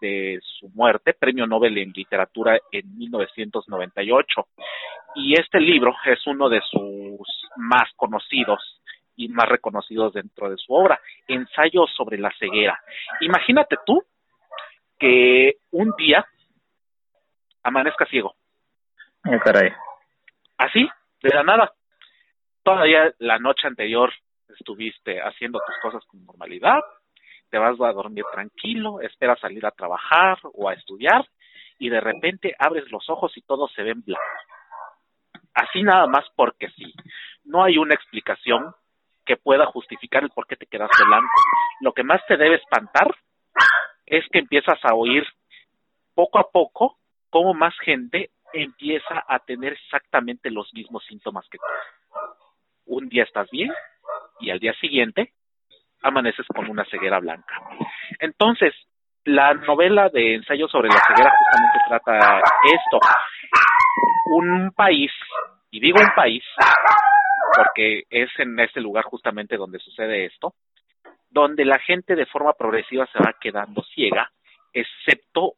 de 0.00 0.40
su 0.42 0.68
muerte, 0.68 1.14
premio 1.14 1.46
Nobel 1.46 1.78
en 1.78 1.92
literatura 1.92 2.58
en 2.70 2.96
1998. 2.96 4.46
Y 5.16 5.34
este 5.40 5.60
libro 5.60 5.94
es 6.04 6.26
uno 6.26 6.48
de 6.48 6.60
sus 6.70 7.26
más 7.56 7.90
conocidos 7.96 8.60
y 9.16 9.28
más 9.28 9.48
reconocidos 9.48 10.12
dentro 10.12 10.50
de 10.50 10.56
su 10.56 10.74
obra, 10.74 11.00
Ensayo 11.26 11.86
sobre 11.86 12.18
la 12.18 12.32
ceguera. 12.38 12.78
Imagínate 13.20 13.76
tú 13.86 14.02
que 14.98 15.54
un 15.70 15.92
día 15.96 16.26
amanezca 17.64 18.06
ciego. 18.06 18.36
Oh, 19.26 19.38
caray. 19.40 19.72
Así, 20.58 20.88
de 21.22 21.30
la 21.30 21.42
nada. 21.42 21.72
Todavía 22.62 23.12
la 23.18 23.38
noche 23.38 23.66
anterior 23.66 24.12
estuviste 24.48 25.20
haciendo 25.20 25.58
tus 25.66 25.76
cosas 25.82 26.04
con 26.06 26.24
normalidad, 26.24 26.80
te 27.50 27.58
vas 27.58 27.80
a 27.80 27.92
dormir 27.92 28.24
tranquilo, 28.32 29.00
esperas 29.00 29.40
salir 29.40 29.64
a 29.66 29.70
trabajar 29.70 30.38
o 30.54 30.68
a 30.68 30.74
estudiar 30.74 31.26
y 31.78 31.88
de 31.88 32.00
repente 32.00 32.54
abres 32.58 32.90
los 32.90 33.08
ojos 33.10 33.36
y 33.36 33.42
todo 33.42 33.68
se 33.68 33.82
ve 33.82 33.90
en 33.90 34.02
blanco. 34.02 34.22
Así 35.54 35.82
nada 35.82 36.06
más 36.06 36.24
porque 36.36 36.68
sí. 36.70 36.94
No 37.44 37.62
hay 37.62 37.78
una 37.78 37.94
explicación 37.94 38.74
que 39.24 39.36
pueda 39.36 39.66
justificar 39.66 40.22
el 40.22 40.30
por 40.30 40.46
qué 40.46 40.56
te 40.56 40.66
quedaste 40.66 41.04
blanco. 41.04 41.28
Lo 41.80 41.92
que 41.92 42.02
más 42.02 42.20
te 42.26 42.36
debe 42.36 42.56
espantar 42.56 43.14
es 44.06 44.24
que 44.30 44.40
empiezas 44.40 44.78
a 44.82 44.94
oír 44.94 45.24
poco 46.14 46.38
a 46.38 46.50
poco 46.50 46.98
cómo 47.34 47.52
más 47.52 47.74
gente 47.80 48.30
empieza 48.52 49.24
a 49.26 49.40
tener 49.40 49.72
exactamente 49.72 50.52
los 50.52 50.72
mismos 50.72 51.04
síntomas 51.04 51.44
que 51.50 51.58
tú. 51.58 51.64
Un 52.86 53.08
día 53.08 53.24
estás 53.24 53.50
bien 53.50 53.72
y 54.38 54.50
al 54.50 54.60
día 54.60 54.72
siguiente 54.74 55.32
amaneces 56.00 56.46
con 56.46 56.70
una 56.70 56.84
ceguera 56.84 57.18
blanca. 57.18 57.60
Entonces, 58.20 58.72
la 59.24 59.52
novela 59.52 60.10
de 60.10 60.36
ensayo 60.36 60.68
sobre 60.68 60.90
la 60.90 61.02
ceguera 61.08 61.34
justamente 61.36 61.78
trata 61.88 62.40
esto. 62.72 63.00
Un 64.26 64.70
país, 64.70 65.10
y 65.72 65.80
digo 65.80 65.98
un 66.00 66.14
país, 66.14 66.44
porque 67.56 68.04
es 68.10 68.30
en 68.38 68.60
este 68.60 68.80
lugar 68.80 69.06
justamente 69.06 69.56
donde 69.56 69.80
sucede 69.80 70.26
esto, 70.26 70.54
donde 71.30 71.64
la 71.64 71.80
gente 71.80 72.14
de 72.14 72.26
forma 72.26 72.52
progresiva 72.52 73.08
se 73.12 73.18
va 73.18 73.34
quedando 73.40 73.82
ciega, 73.92 74.30
excepto 74.72 75.54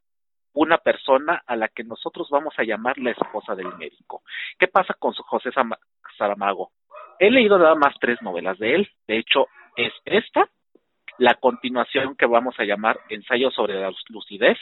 una 0.56 0.78
persona 0.78 1.42
a 1.46 1.54
la 1.54 1.68
que 1.68 1.84
nosotros 1.84 2.28
vamos 2.30 2.54
a 2.58 2.64
llamar 2.64 2.98
la 2.98 3.10
esposa 3.10 3.54
del 3.54 3.74
médico. 3.76 4.22
¿Qué 4.58 4.66
pasa 4.66 4.94
con 4.94 5.12
José 5.12 5.50
Saramago? 6.16 6.72
He 7.18 7.30
leído 7.30 7.58
nada 7.58 7.74
más 7.74 7.94
tres 8.00 8.20
novelas 8.22 8.58
de 8.58 8.74
él. 8.74 8.90
De 9.06 9.18
hecho, 9.18 9.48
es 9.76 9.92
esta, 10.06 10.48
la 11.18 11.34
continuación 11.34 12.16
que 12.16 12.24
vamos 12.24 12.54
a 12.58 12.64
llamar 12.64 12.98
Ensayo 13.10 13.50
sobre 13.50 13.78
la 13.78 13.92
lucidez. 14.08 14.58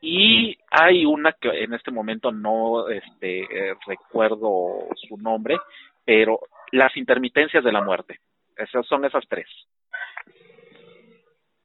Y 0.00 0.56
hay 0.70 1.04
una 1.04 1.32
que 1.32 1.64
en 1.64 1.74
este 1.74 1.90
momento 1.90 2.30
no 2.30 2.88
este, 2.88 3.40
eh, 3.40 3.74
recuerdo 3.86 4.86
su 5.08 5.16
nombre, 5.16 5.58
pero 6.04 6.38
Las 6.72 6.96
intermitencias 6.96 7.64
de 7.64 7.72
la 7.72 7.80
muerte. 7.80 8.20
Esas 8.56 8.86
son 8.86 9.04
esas 9.04 9.24
tres. 9.28 9.46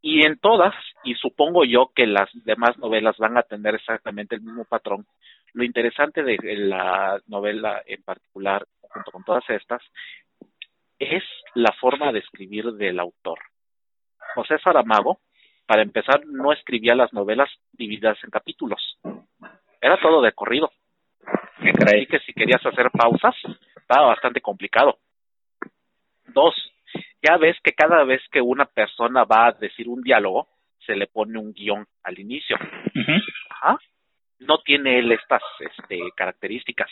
Y 0.02 0.26
en 0.26 0.40
todas, 0.40 0.74
y 1.04 1.14
supongo 1.16 1.64
yo 1.64 1.92
que 1.96 2.08
las 2.08 2.30
demás 2.34 2.78
novelas 2.80 3.18
van 3.18 3.38
a 3.38 3.44
tener 3.44 3.76
exactamente 3.76 4.36
el 4.36 4.42
mismo 4.42 4.66
patrón, 4.66 5.06
lo 5.54 5.64
interesante 5.64 6.24
de 6.24 6.38
la 6.58 7.22
novela 7.28 7.84
en 7.86 8.02
particular, 8.04 8.66
junto 8.82 9.12
con 9.12 9.24
todas 9.24 9.48
estas, 9.50 9.82
es 10.98 11.24
la 11.56 11.74
forma 11.80 12.12
de 12.12 12.20
escribir 12.20 12.74
del 12.74 13.00
autor. 13.00 13.40
José 14.36 14.58
Saramago, 14.60 15.20
para 15.66 15.82
empezar, 15.82 16.26
no 16.26 16.52
escribía 16.52 16.96
las 16.96 17.14
novelas 17.14 17.50
divididas 17.74 18.18
en 18.24 18.30
capítulos. 18.30 18.98
Era 19.82 20.00
todo 20.00 20.22
de 20.22 20.32
corrido. 20.32 20.72
Así 21.58 22.06
que 22.08 22.20
si 22.20 22.34
querías 22.34 22.66
hacer 22.66 22.90
pausas, 22.92 23.36
estaba 23.76 24.08
bastante 24.08 24.42
complicado. 24.42 25.00
Dos, 26.28 26.56
ya 27.22 27.38
ves 27.38 27.58
que 27.64 27.74
cada 27.74 28.04
vez 28.04 28.22
que 28.32 28.42
una 28.42 28.66
persona 28.66 29.24
va 29.24 29.48
a 29.48 29.52
decir 29.52 29.88
un 29.88 30.02
diálogo, 30.02 30.48
se 30.86 30.96
le 30.96 31.08
pone 31.08 31.38
un 31.38 31.54
guion 31.54 31.86
al 32.04 32.20
inicio. 32.20 32.58
Ajá. 33.50 33.78
No 34.40 34.60
tiene 34.60 35.00
él 35.00 35.12
estas 35.12 35.44
este, 35.60 36.00
características 36.16 36.90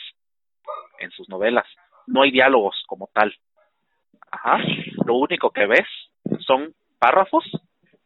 en 0.99 1.09
sus 1.11 1.27
novelas. 1.29 1.65
No 2.05 2.21
hay 2.21 2.31
diálogos 2.31 2.83
como 2.87 3.09
tal. 3.13 3.35
Ajá. 4.31 4.59
Lo 5.05 5.15
único 5.15 5.49
que 5.49 5.65
ves 5.65 5.87
son 6.45 6.73
párrafos 6.99 7.45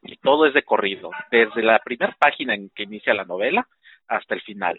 y 0.02 0.16
todo 0.18 0.46
es 0.46 0.54
de 0.54 0.64
corrido, 0.64 1.12
desde 1.32 1.62
la 1.62 1.80
primera 1.80 2.16
página 2.20 2.54
en 2.54 2.70
que 2.70 2.84
inicia 2.84 3.14
la 3.14 3.26
novela 3.26 3.68
hasta 4.08 4.36
el 4.36 4.42
final 4.42 4.78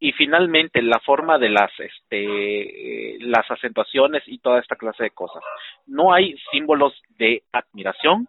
y 0.00 0.12
finalmente 0.12 0.80
la 0.80 0.98
forma 1.00 1.38
de 1.38 1.50
las 1.50 1.70
este 1.78 3.18
las 3.20 3.48
acentuaciones 3.50 4.22
y 4.26 4.38
toda 4.38 4.58
esta 4.58 4.76
clase 4.76 5.04
de 5.04 5.10
cosas. 5.10 5.42
No 5.86 6.12
hay 6.12 6.36
símbolos 6.50 6.94
de 7.18 7.42
admiración 7.52 8.26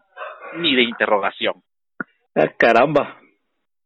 ni 0.57 0.75
de 0.75 0.83
interrogación. 0.83 1.63
Ah, 2.35 2.49
caramba. 2.57 3.17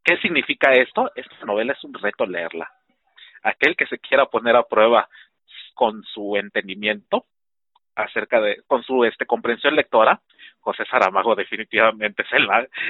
¿Qué 0.03 0.18
significa 0.18 0.74
esto? 0.74 1.12
Esta 1.16 1.45
novela 1.45 1.74
es 1.74 1.84
un 1.84 1.94
reto 1.94 2.26
leerla. 2.26 2.72
Aquel 3.44 3.76
que 3.76 3.86
se 3.86 3.99
quiera 3.99 4.26
poner 4.26 4.56
a 4.56 4.64
prueba 4.64 5.07
con 5.76 6.03
su 6.03 6.36
entendimiento 6.38 7.26
acerca 7.96 8.42
de 8.42 8.62
con 8.68 8.84
su 8.84 9.06
este 9.06 9.26
comprensión 9.26 9.76
lectora 9.76 10.20
José 10.66 10.84
Saramago 10.86 11.36
definitivamente 11.36 12.24
es 12.24 12.34
el 12.34 12.48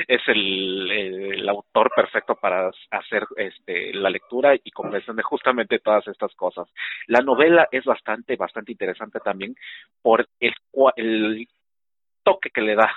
es 0.08 0.22
el, 0.28 0.92
el, 0.92 1.50
autor 1.50 1.92
perfecto 1.94 2.36
para 2.36 2.72
hacer 2.90 3.26
este 3.36 3.94
la 3.94 4.10
lectura 4.10 4.56
y 4.56 4.72
comprensión 4.72 5.18
de 5.18 5.24
justamente 5.24 5.80
todas 5.80 6.08
estas 6.08 6.34
cosas. 6.36 6.70
La 7.08 7.20
novela 7.20 7.68
es 7.70 7.84
bastante 7.84 8.38
bastante 8.38 8.72
interesante 8.72 9.20
también 9.20 9.56
por 10.02 10.26
el 10.40 10.56
el 10.96 11.48
toque 12.24 12.50
que 12.50 12.62
le 12.62 12.76
da 12.76 12.90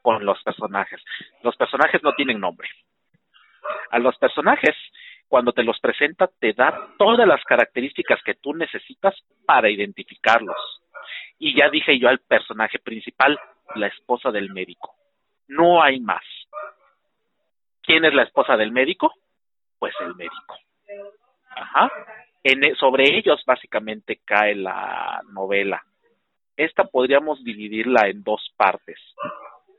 con 0.00 0.24
los 0.24 0.42
personajes. 0.42 1.02
Los 1.42 1.54
personajes 1.56 2.02
no 2.02 2.14
tienen 2.14 2.40
nombre. 2.40 2.70
A 3.90 3.98
los 3.98 4.16
personajes 4.16 4.74
cuando 5.28 5.52
te 5.52 5.62
los 5.62 5.78
presenta 5.78 6.30
te 6.40 6.54
da 6.54 6.94
todas 6.96 7.28
las 7.28 7.44
características 7.44 8.22
que 8.24 8.34
tú 8.34 8.54
necesitas 8.54 9.14
para 9.44 9.68
identificarlos. 9.68 10.56
Y 11.38 11.56
ya 11.56 11.70
dije 11.70 11.98
yo 11.98 12.08
al 12.08 12.18
personaje 12.18 12.78
principal, 12.78 13.38
la 13.74 13.86
esposa 13.86 14.30
del 14.30 14.52
médico. 14.52 14.94
No 15.46 15.82
hay 15.82 16.00
más. 16.00 16.24
¿Quién 17.82 18.04
es 18.04 18.14
la 18.14 18.24
esposa 18.24 18.56
del 18.56 18.72
médico? 18.72 19.12
Pues 19.78 19.94
el 20.00 20.14
médico. 20.14 20.56
Ajá. 21.50 21.90
E, 22.42 22.74
sobre 22.76 23.16
ellos 23.16 23.42
básicamente 23.46 24.20
cae 24.24 24.54
la 24.54 25.22
novela. 25.30 25.82
Esta 26.56 26.84
podríamos 26.84 27.42
dividirla 27.44 28.08
en 28.08 28.22
dos 28.22 28.52
partes. 28.56 28.98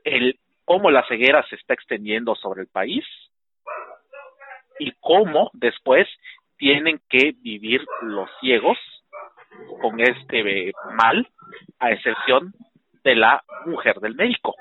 El 0.04 0.40
cómo 0.66 0.92
la 0.92 1.06
ceguera 1.08 1.46
se 1.50 1.56
está 1.56 1.74
extendiendo 1.74 2.36
sobre 2.36 2.62
el 2.62 2.68
país 2.68 3.04
y 4.80 4.92
cómo 5.00 5.50
después 5.54 6.08
tienen 6.58 7.02
que 7.10 7.34
vivir 7.42 7.86
los 8.02 8.30
ciegos 8.40 8.78
con 9.82 10.00
este 10.00 10.72
mal, 10.94 11.28
a 11.80 11.92
excepción 11.92 12.54
de 13.04 13.16
la 13.16 13.44
mujer 13.66 14.00
del 14.00 14.16
médico. 14.16 14.56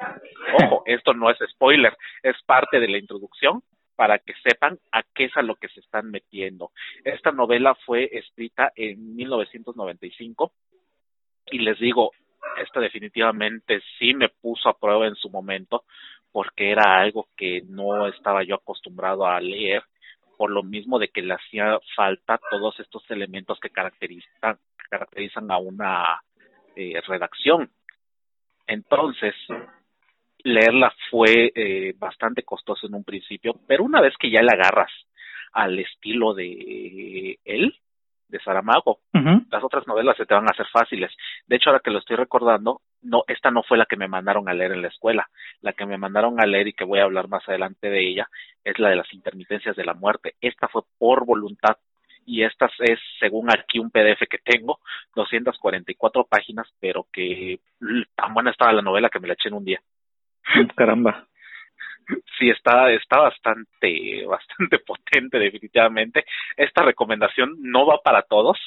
Ojo, 0.62 0.82
esto 0.86 1.14
no 1.14 1.30
es 1.30 1.38
spoiler, 1.50 1.96
es 2.22 2.36
parte 2.46 2.80
de 2.80 2.88
la 2.88 2.98
introducción 2.98 3.62
para 3.96 4.18
que 4.18 4.32
sepan 4.44 4.78
a 4.92 5.02
qué 5.02 5.24
es 5.24 5.36
a 5.36 5.42
lo 5.42 5.56
que 5.56 5.68
se 5.68 5.80
están 5.80 6.10
metiendo. 6.10 6.70
Esta 7.04 7.32
novela 7.32 7.74
fue 7.84 8.08
escrita 8.12 8.72
en 8.76 9.16
1995 9.16 10.52
y 11.50 11.58
les 11.58 11.78
digo, 11.80 12.12
esta 12.62 12.80
definitivamente 12.80 13.80
sí 13.98 14.14
me 14.14 14.28
puso 14.28 14.68
a 14.68 14.78
prueba 14.78 15.06
en 15.08 15.16
su 15.16 15.30
momento 15.30 15.84
porque 16.30 16.70
era 16.70 17.00
algo 17.00 17.28
que 17.36 17.62
no 17.66 18.06
estaba 18.06 18.44
yo 18.44 18.54
acostumbrado 18.54 19.26
a 19.26 19.40
leer 19.40 19.82
por 20.36 20.50
lo 20.50 20.62
mismo 20.62 21.00
de 21.00 21.08
que 21.08 21.22
le 21.22 21.34
hacía 21.34 21.78
falta 21.96 22.38
todos 22.50 22.78
estos 22.78 23.02
elementos 23.10 23.58
que 23.58 23.70
caracterizan, 23.70 24.58
caracterizan 24.88 25.50
a 25.50 25.58
una 25.58 26.20
eh, 26.76 27.00
redacción. 27.06 27.70
Entonces, 28.66 29.34
leerla 30.44 30.92
fue 31.10 31.52
eh, 31.54 31.94
bastante 31.98 32.42
costoso 32.42 32.86
en 32.86 32.94
un 32.94 33.04
principio, 33.04 33.54
pero 33.66 33.84
una 33.84 34.00
vez 34.00 34.14
que 34.18 34.30
ya 34.30 34.42
le 34.42 34.52
agarras 34.52 34.90
al 35.52 35.78
estilo 35.78 36.34
de 36.34 37.38
él, 37.44 37.74
de 38.28 38.38
Saramago, 38.40 38.98
las 39.50 39.64
otras 39.64 39.86
novelas 39.86 40.16
se 40.16 40.26
te 40.26 40.34
van 40.34 40.46
a 40.46 40.52
hacer 40.52 40.66
fáciles. 40.70 41.10
De 41.46 41.56
hecho, 41.56 41.70
ahora 41.70 41.80
que 41.82 41.90
lo 41.90 41.98
estoy 41.98 42.16
recordando, 42.16 42.82
no, 43.02 43.24
esta 43.26 43.50
no 43.50 43.62
fue 43.62 43.78
la 43.78 43.86
que 43.86 43.96
me 43.96 44.06
mandaron 44.06 44.48
a 44.48 44.54
leer 44.54 44.72
en 44.72 44.82
la 44.82 44.88
escuela. 44.88 45.28
La 45.60 45.72
que 45.72 45.86
me 45.86 45.98
mandaron 45.98 46.40
a 46.40 46.46
leer 46.46 46.68
y 46.68 46.72
que 46.74 46.84
voy 46.84 47.00
a 47.00 47.04
hablar 47.04 47.28
más 47.28 47.48
adelante 47.48 47.88
de 47.88 48.06
ella 48.06 48.28
es 48.64 48.78
la 48.78 48.90
de 48.90 48.96
las 48.96 49.12
intermitencias 49.14 49.76
de 49.76 49.84
la 49.84 49.94
muerte. 49.94 50.34
Esta 50.40 50.68
fue 50.68 50.82
por 50.98 51.24
voluntad 51.24 51.78
y 52.28 52.44
esta 52.44 52.70
es, 52.80 53.00
según 53.18 53.50
aquí 53.50 53.78
un 53.78 53.90
PDF 53.90 54.28
que 54.28 54.38
tengo, 54.44 54.80
244 55.16 56.24
páginas, 56.24 56.68
pero 56.78 57.06
que 57.10 57.58
tan 58.14 58.34
buena 58.34 58.50
estaba 58.50 58.74
la 58.74 58.82
novela 58.82 59.08
que 59.08 59.18
me 59.18 59.28
la 59.28 59.32
eché 59.32 59.48
en 59.48 59.54
un 59.54 59.64
día. 59.64 59.80
Caramba. 60.76 61.26
Sí, 62.38 62.50
está, 62.50 62.90
está 62.92 63.18
bastante, 63.20 64.26
bastante 64.26 64.78
potente 64.86 65.38
definitivamente. 65.38 66.26
Esta 66.56 66.82
recomendación 66.82 67.56
no 67.60 67.86
va 67.86 68.02
para 68.02 68.22
todos 68.22 68.58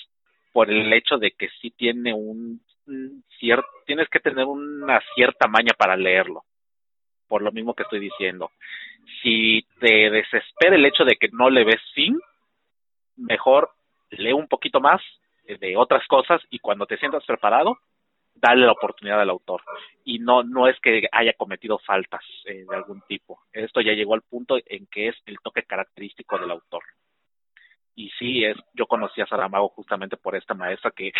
por 0.51 0.71
el 0.71 0.91
hecho 0.91 1.17
de 1.17 1.31
que 1.31 1.49
sí 1.61 1.69
tiene 1.69 2.13
un 2.13 2.61
cierto, 3.39 3.67
tienes 3.85 4.09
que 4.09 4.19
tener 4.19 4.45
una 4.45 4.99
cierta 5.13 5.47
maña 5.47 5.73
para 5.77 5.95
leerlo. 5.95 6.43
Por 7.27 7.43
lo 7.43 7.51
mismo 7.51 7.75
que 7.75 7.83
estoy 7.83 7.99
diciendo. 7.99 8.51
Si 9.21 9.65
te 9.79 10.09
desespera 10.09 10.75
el 10.75 10.85
hecho 10.85 11.05
de 11.05 11.15
que 11.15 11.29
no 11.31 11.49
le 11.49 11.63
ves 11.63 11.81
fin, 11.93 12.19
mejor 13.22 13.72
lee 14.10 14.34
un 14.34 14.48
poquito 14.48 14.80
más 14.80 15.02
de 15.48 15.76
otras 15.77 16.06
cosas 16.07 16.41
y 16.49 16.60
cuando 16.60 16.85
te 16.85 16.98
sientas 16.98 17.26
preparado, 17.26 17.77
dale 18.35 18.65
la 18.65 18.72
oportunidad 18.72 19.22
al 19.22 19.30
autor. 19.30 19.61
Y 20.03 20.19
no, 20.19 20.43
no 20.43 20.68
es 20.68 20.80
que 20.80 21.07
haya 21.11 21.34
cometido 21.34 21.77
faltas 21.80 22.23
eh, 22.45 22.65
de 22.68 22.76
algún 22.76 23.02
tipo. 23.07 23.39
Esto 23.52 23.81
ya 23.81 23.93
llegó 23.93 24.14
al 24.14 24.22
punto 24.22 24.57
en 24.65 24.88
que 24.88 25.10
es 25.10 25.15
el 25.26 25.38
toque 25.43 25.64
característico 25.64 26.38
del 26.38 26.52
autor 26.52 26.84
y 27.95 28.10
sí 28.18 28.43
es 28.43 28.57
yo 28.73 28.88
conocí 28.88 29.22
a 29.22 29.27
Saramago 29.27 29.69
justamente 29.69 30.18
por 30.18 30.35
esta 30.35 30.53
maestra 30.53 30.91
que 30.91 31.11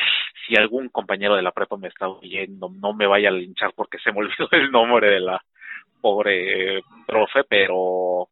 si 0.46 0.56
algún 0.56 0.90
compañero 0.90 1.36
de 1.36 1.42
la 1.42 1.52
prepa 1.52 1.78
me 1.78 1.88
está 1.88 2.08
oyendo 2.08 2.70
no 2.70 2.94
me 2.94 3.08
vaya 3.08 3.30
a 3.30 3.34
linchar 3.34 3.74
porque 3.76 4.00
se 4.00 4.12
me 4.12 4.20
olvidó 4.20 4.48
el 4.52 4.72
nombre 4.72 5.10
de 5.10 5.20
la 5.20 5.44
pobre 6.02 6.82
profe 7.06 7.44
pero 7.44 8.30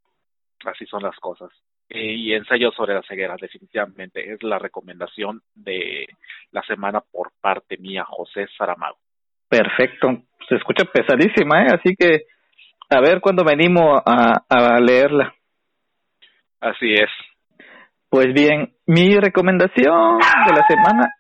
así 0.66 0.86
son 0.86 1.04
las 1.04 1.18
cosas 1.18 1.50
y 1.90 2.34
ensayo 2.34 2.72
sobre 2.72 2.94
la 2.94 3.02
ceguera 3.04 3.36
definitivamente 3.40 4.34
es 4.34 4.44
la 4.44 4.60
recomendación 4.60 5.42
de 5.56 6.08
la 6.52 6.62
semana 6.64 7.02
por 7.02 7.32
parte 7.42 7.78
mía 7.78 8.04
José 8.06 8.48
Saramago 8.58 8.98
perfecto 9.48 10.24
se 10.48 10.56
escucha 10.56 10.86
pesadísima 10.86 11.64
¿eh? 11.64 11.68
así 11.74 11.96
que 11.96 12.26
a 12.90 13.02
ver 13.02 13.22
cuándo 13.22 13.44
venimos 13.44 14.02
a, 14.06 14.44
a 14.48 14.80
leerla 14.80 15.34
así 16.62 16.94
es 16.94 17.10
pues 18.10 18.34
bien, 18.34 18.74
mi 18.88 19.16
recomendación 19.18 20.18
de 20.18 20.54
la 20.56 20.66
semana 20.68 21.14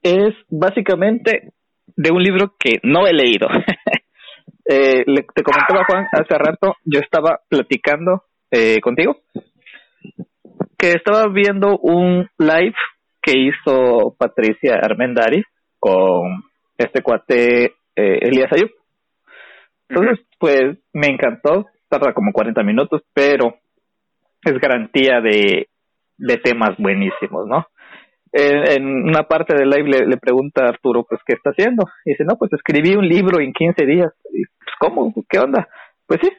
es 0.00 0.34
básicamente 0.48 1.52
de 1.96 2.10
un 2.12 2.22
libro 2.22 2.54
que 2.56 2.78
no 2.84 3.06
he 3.06 3.12
leído. 3.12 3.48
eh, 4.64 5.02
le, 5.04 5.26
te 5.34 5.42
comentaba 5.42 5.84
Juan 5.84 6.06
hace 6.12 6.38
rato, 6.38 6.76
yo 6.84 7.00
estaba 7.00 7.40
platicando 7.48 8.22
eh, 8.52 8.80
contigo 8.80 9.16
que 10.82 10.90
estaba 10.90 11.32
viendo 11.32 11.78
un 11.78 12.28
live 12.38 12.74
que 13.22 13.38
hizo 13.38 14.16
Patricia 14.18 14.80
Armendari 14.82 15.44
con 15.78 16.42
este 16.76 17.02
cuate 17.02 17.66
eh, 17.94 18.18
Elías 18.20 18.52
Ayub. 18.52 18.70
Entonces, 19.88 20.26
pues 20.40 20.78
me 20.92 21.06
encantó, 21.06 21.66
tarda 21.88 22.12
como 22.12 22.32
40 22.32 22.64
minutos, 22.64 23.02
pero 23.14 23.54
es 24.44 24.58
garantía 24.58 25.20
de 25.20 25.68
de 26.18 26.36
temas 26.38 26.76
buenísimos, 26.78 27.46
¿no? 27.46 27.66
En, 28.32 28.84
una 29.08 29.24
parte 29.24 29.54
del 29.56 29.68
live 29.68 30.06
le, 30.06 30.16
pregunta 30.16 30.64
a 30.64 30.70
Arturo, 30.70 31.04
pues, 31.08 31.20
¿qué 31.24 31.34
está 31.34 31.50
haciendo? 31.50 31.84
Y 32.04 32.10
dice, 32.10 32.24
no, 32.24 32.36
pues 32.36 32.52
escribí 32.52 32.96
un 32.96 33.06
libro 33.06 33.40
en 33.40 33.52
15 33.52 33.86
días. 33.86 34.12
Y, 34.32 34.42
pues, 34.44 34.74
¿cómo? 34.80 35.14
¿Qué 35.28 35.38
onda? 35.38 35.68
Pues 36.06 36.18
sí. 36.22 36.30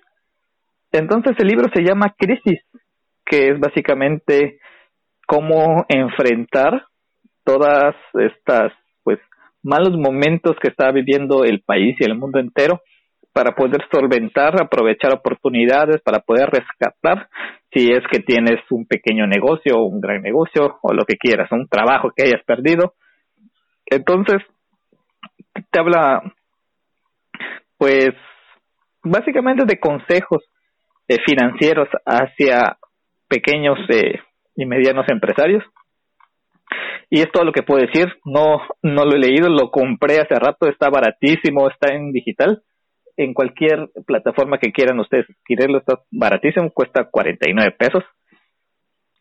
Entonces 0.91 1.33
el 1.39 1.47
libro 1.47 1.69
se 1.73 1.81
llama 1.81 2.13
Crisis, 2.17 2.61
que 3.25 3.49
es 3.49 3.59
básicamente 3.59 4.59
cómo 5.27 5.85
enfrentar 5.87 6.85
todas 7.43 7.95
estas, 8.13 8.71
pues, 9.03 9.19
malos 9.61 9.97
momentos 9.97 10.55
que 10.61 10.69
está 10.69 10.91
viviendo 10.91 11.43
el 11.43 11.61
país 11.61 11.95
y 11.99 12.03
el 12.03 12.17
mundo 12.17 12.39
entero 12.39 12.81
para 13.33 13.55
poder 13.55 13.81
solventar, 13.91 14.61
aprovechar 14.61 15.13
oportunidades, 15.13 16.01
para 16.01 16.19
poder 16.19 16.49
rescatar 16.49 17.27
si 17.71 17.91
es 17.91 18.01
que 18.11 18.19
tienes 18.19 18.59
un 18.69 18.85
pequeño 18.85 19.25
negocio, 19.25 19.83
un 19.83 19.99
gran 19.99 20.21
negocio 20.21 20.77
o 20.81 20.93
lo 20.93 21.03
que 21.05 21.17
quieras, 21.17 21.51
un 21.51 21.67
trabajo 21.67 22.11
que 22.15 22.23
hayas 22.23 22.43
perdido. 22.45 22.93
Entonces, 23.87 24.37
te 25.71 25.79
habla, 25.79 26.21
pues, 27.77 28.11
básicamente 29.03 29.65
de 29.65 29.79
consejos 29.79 30.43
eh, 31.07 31.17
financieros 31.25 31.87
hacia 32.05 32.77
pequeños 33.33 33.79
eh, 33.89 34.19
y 34.55 34.65
medianos 34.65 35.07
empresarios. 35.09 35.63
Y 37.09 37.21
es 37.21 37.31
todo 37.31 37.43
lo 37.43 37.51
que 37.51 37.63
puedo 37.63 37.81
decir. 37.81 38.07
No, 38.25 38.61
no 38.83 39.05
lo 39.05 39.15
he 39.15 39.19
leído, 39.19 39.49
lo 39.49 39.71
compré 39.71 40.19
hace 40.19 40.35
rato, 40.35 40.67
está 40.67 40.89
baratísimo, 40.89 41.67
está 41.69 41.93
en 41.93 42.11
digital 42.11 42.61
en 43.17 43.33
cualquier 43.33 43.89
plataforma 44.05 44.57
que 44.57 44.71
quieran 44.71 44.99
ustedes 44.99 45.27
adquirirlo, 45.29 45.79
está 45.79 45.99
baratísimo, 46.11 46.71
cuesta 46.71 47.05
49 47.09 47.75
pesos. 47.77 48.03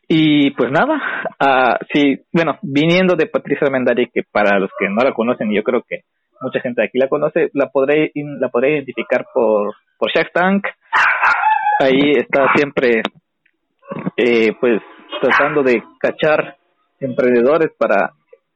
Y 0.07 0.51
pues 0.51 0.71
nada, 0.71 0.95
uh, 1.39 1.85
sí, 1.93 2.19
bueno, 2.31 2.57
viniendo 2.61 3.15
de 3.15 3.27
Patricia 3.27 3.69
Mendari, 3.69 4.09
que 4.09 4.21
para 4.23 4.59
los 4.59 4.69
que 4.77 4.89
no 4.89 5.03
la 5.03 5.13
conocen, 5.13 5.51
yo 5.53 5.63
creo 5.63 5.83
que 5.87 6.01
mucha 6.41 6.59
gente 6.59 6.83
aquí 6.83 6.97
la 6.97 7.07
conoce, 7.07 7.49
la 7.53 7.69
podré, 7.69 8.11
la 8.13 8.49
podré 8.49 8.73
identificar 8.73 9.25
por, 9.33 9.73
por 9.97 10.11
Shark 10.11 10.31
Tank. 10.33 10.65
Ahí 11.79 12.11
está 12.11 12.51
siempre, 12.55 13.01
eh, 14.17 14.53
pues, 14.59 14.81
tratando 15.21 15.63
de 15.63 15.83
cachar 15.99 16.57
emprendedores 16.99 17.71
para 17.77 18.11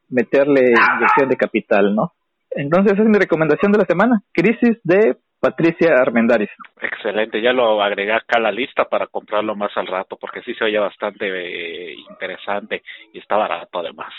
meterle 0.09 0.71
inyección 0.71 1.29
de 1.29 1.35
capital, 1.35 1.95
¿no? 1.95 2.13
Entonces, 2.51 2.93
esa 2.93 3.03
es 3.03 3.09
mi 3.09 3.19
recomendación 3.19 3.71
de 3.71 3.79
la 3.79 3.85
semana, 3.85 4.21
Crisis 4.33 4.79
de 4.83 5.17
Patricia 5.39 5.93
Armendáriz. 5.99 6.49
Excelente, 6.81 7.41
ya 7.41 7.53
lo 7.53 7.81
agregué 7.81 8.13
acá 8.13 8.37
a 8.37 8.41
la 8.41 8.51
lista 8.51 8.85
para 8.85 9.07
comprarlo 9.07 9.55
más 9.55 9.71
al 9.75 9.87
rato, 9.87 10.17
porque 10.19 10.41
sí 10.41 10.53
se 10.55 10.65
oye 10.65 10.79
bastante 10.79 11.27
eh, 11.27 11.95
interesante 12.09 12.81
y 13.13 13.19
está 13.19 13.35
barato 13.35 13.79
además. 13.79 14.13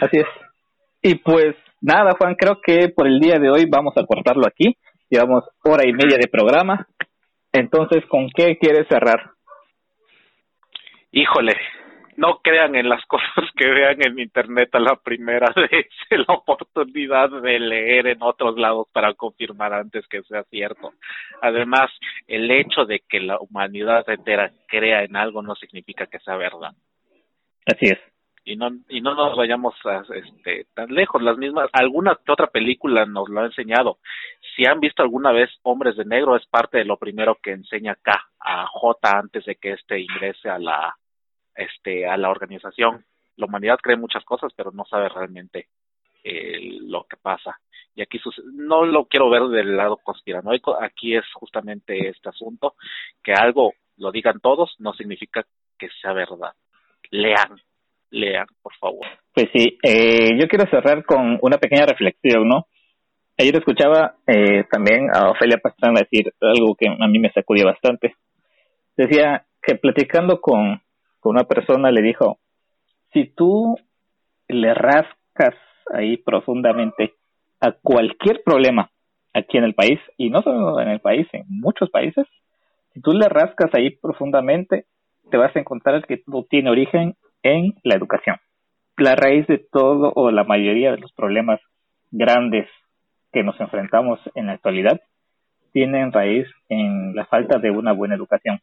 Así 0.00 0.18
es. 0.18 0.26
Y 1.02 1.16
pues 1.16 1.54
nada, 1.80 2.14
Juan, 2.18 2.34
creo 2.34 2.60
que 2.62 2.88
por 2.88 3.06
el 3.06 3.20
día 3.20 3.38
de 3.38 3.50
hoy 3.50 3.66
vamos 3.68 3.94
a 3.96 4.04
cortarlo 4.04 4.46
aquí. 4.46 4.76
Llevamos 5.10 5.44
hora 5.64 5.86
y 5.86 5.92
media 5.92 6.16
de 6.18 6.28
programa. 6.28 6.86
Entonces, 7.52 8.04
¿con 8.06 8.28
qué 8.34 8.56
quieres 8.58 8.86
cerrar? 8.88 9.35
Híjole, 11.12 11.54
no 12.16 12.40
crean 12.42 12.74
en 12.74 12.88
las 12.88 13.04
cosas 13.06 13.44
que 13.56 13.68
vean 13.68 14.04
en 14.04 14.18
internet 14.18 14.70
a 14.72 14.80
la 14.80 14.96
primera 14.96 15.52
vez, 15.70 15.86
la 16.10 16.34
oportunidad 16.34 17.30
de 17.30 17.58
leer 17.58 18.08
en 18.08 18.22
otros 18.22 18.56
lados 18.58 18.88
para 18.92 19.14
confirmar 19.14 19.72
antes 19.72 20.06
que 20.08 20.22
sea 20.22 20.42
cierto. 20.44 20.92
Además, 21.42 21.90
el 22.26 22.50
hecho 22.50 22.84
de 22.84 23.00
que 23.08 23.20
la 23.20 23.38
humanidad 23.38 24.08
entera 24.08 24.50
crea 24.66 25.04
en 25.04 25.16
algo 25.16 25.42
no 25.42 25.54
significa 25.54 26.06
que 26.06 26.18
sea 26.20 26.36
verdad. 26.36 26.72
Así 27.66 27.86
es. 27.86 27.98
Y 28.48 28.54
no, 28.54 28.68
y 28.88 29.00
no 29.00 29.16
nos 29.16 29.36
vayamos 29.36 29.74
a, 29.84 30.04
este, 30.14 30.68
tan 30.72 30.94
lejos. 30.94 31.20
Las 31.20 31.36
mismas, 31.36 31.68
alguna 31.72 32.16
que 32.24 32.30
otra 32.30 32.46
película 32.46 33.04
nos 33.04 33.28
lo 33.28 33.40
ha 33.40 33.46
enseñado. 33.46 33.98
Si 34.54 34.64
han 34.64 34.78
visto 34.78 35.02
alguna 35.02 35.32
vez 35.32 35.50
Hombres 35.62 35.96
de 35.96 36.04
Negro, 36.04 36.36
es 36.36 36.46
parte 36.46 36.78
de 36.78 36.84
lo 36.84 36.96
primero 36.96 37.38
que 37.42 37.50
enseña 37.50 37.92
acá 37.92 38.30
a 38.38 38.66
J 38.68 39.18
antes 39.18 39.44
de 39.46 39.56
que 39.56 39.72
éste 39.72 40.00
ingrese 40.00 40.48
a 40.48 40.60
la, 40.60 40.94
este, 41.56 42.06
a 42.06 42.16
la 42.16 42.30
organización. 42.30 43.04
La 43.34 43.46
humanidad 43.46 43.80
cree 43.82 43.96
muchas 43.96 44.24
cosas, 44.24 44.52
pero 44.56 44.70
no 44.70 44.84
sabe 44.84 45.08
realmente 45.08 45.66
eh, 46.22 46.78
lo 46.82 47.04
que 47.04 47.16
pasa. 47.16 47.58
Y 47.96 48.02
aquí 48.02 48.20
no 48.52 48.84
lo 48.84 49.06
quiero 49.06 49.28
ver 49.28 49.42
del 49.48 49.76
lado 49.76 49.96
conspiranoico, 49.96 50.80
aquí 50.80 51.16
es 51.16 51.24
justamente 51.34 52.10
este 52.10 52.28
asunto, 52.28 52.74
que 53.24 53.32
algo 53.32 53.72
lo 53.96 54.12
digan 54.12 54.38
todos 54.38 54.76
no 54.78 54.92
significa 54.92 55.44
que 55.78 55.88
sea 56.00 56.12
verdad. 56.12 56.52
Lean, 57.10 57.60
lean, 58.10 58.46
por 58.62 58.74
favor. 58.76 59.06
Pues 59.34 59.48
sí, 59.52 59.78
eh, 59.82 60.38
yo 60.38 60.48
quiero 60.48 60.68
cerrar 60.70 61.04
con 61.04 61.38
una 61.42 61.58
pequeña 61.58 61.86
reflexión, 61.86 62.48
¿no? 62.48 62.66
Ayer 63.38 63.56
escuchaba 63.56 64.14
eh, 64.26 64.64
también 64.70 65.08
a 65.14 65.30
Ofelia 65.30 65.58
Pastrana 65.58 66.00
decir 66.00 66.32
algo 66.40 66.74
que 66.74 66.88
a 66.88 67.06
mí 67.06 67.18
me 67.18 67.30
sacudió 67.32 67.66
bastante. 67.66 68.14
Decía 68.96 69.44
que 69.62 69.74
platicando 69.74 70.40
con, 70.40 70.80
una 71.22 71.44
persona 71.44 71.90
le 71.90 72.02
dijo, 72.02 72.38
si 73.12 73.24
tú 73.24 73.76
le 74.46 74.72
rascas 74.74 75.54
ahí 75.92 76.16
profundamente 76.18 77.14
a 77.60 77.72
cualquier 77.72 78.42
problema 78.44 78.90
aquí 79.34 79.58
en 79.58 79.64
el 79.64 79.74
país, 79.74 79.98
y 80.16 80.30
no 80.30 80.40
solo 80.42 80.80
en 80.80 80.88
el 80.88 81.00
país, 81.00 81.26
en 81.32 81.44
muchos 81.48 81.90
países, 81.90 82.26
si 82.94 83.00
tú 83.00 83.12
le 83.12 83.28
rascas 83.28 83.74
ahí 83.74 83.90
profundamente, 83.90 84.86
te 85.30 85.36
vas 85.36 85.54
a 85.54 85.58
encontrar 85.58 86.06
que 86.06 86.18
todo 86.18 86.46
tiene 86.48 86.70
origen 86.70 87.16
en 87.54 87.74
la 87.82 87.94
educación. 87.94 88.36
La 88.96 89.14
raíz 89.14 89.46
de 89.46 89.58
todo 89.58 90.12
o 90.14 90.30
la 90.30 90.44
mayoría 90.44 90.92
de 90.92 90.98
los 90.98 91.12
problemas 91.12 91.60
grandes 92.10 92.66
que 93.32 93.42
nos 93.42 93.60
enfrentamos 93.60 94.18
en 94.34 94.46
la 94.46 94.52
actualidad 94.54 95.00
tienen 95.72 96.12
raíz 96.12 96.46
en 96.68 97.14
la 97.14 97.26
falta 97.26 97.58
de 97.58 97.70
una 97.70 97.92
buena 97.92 98.14
educación. 98.14 98.60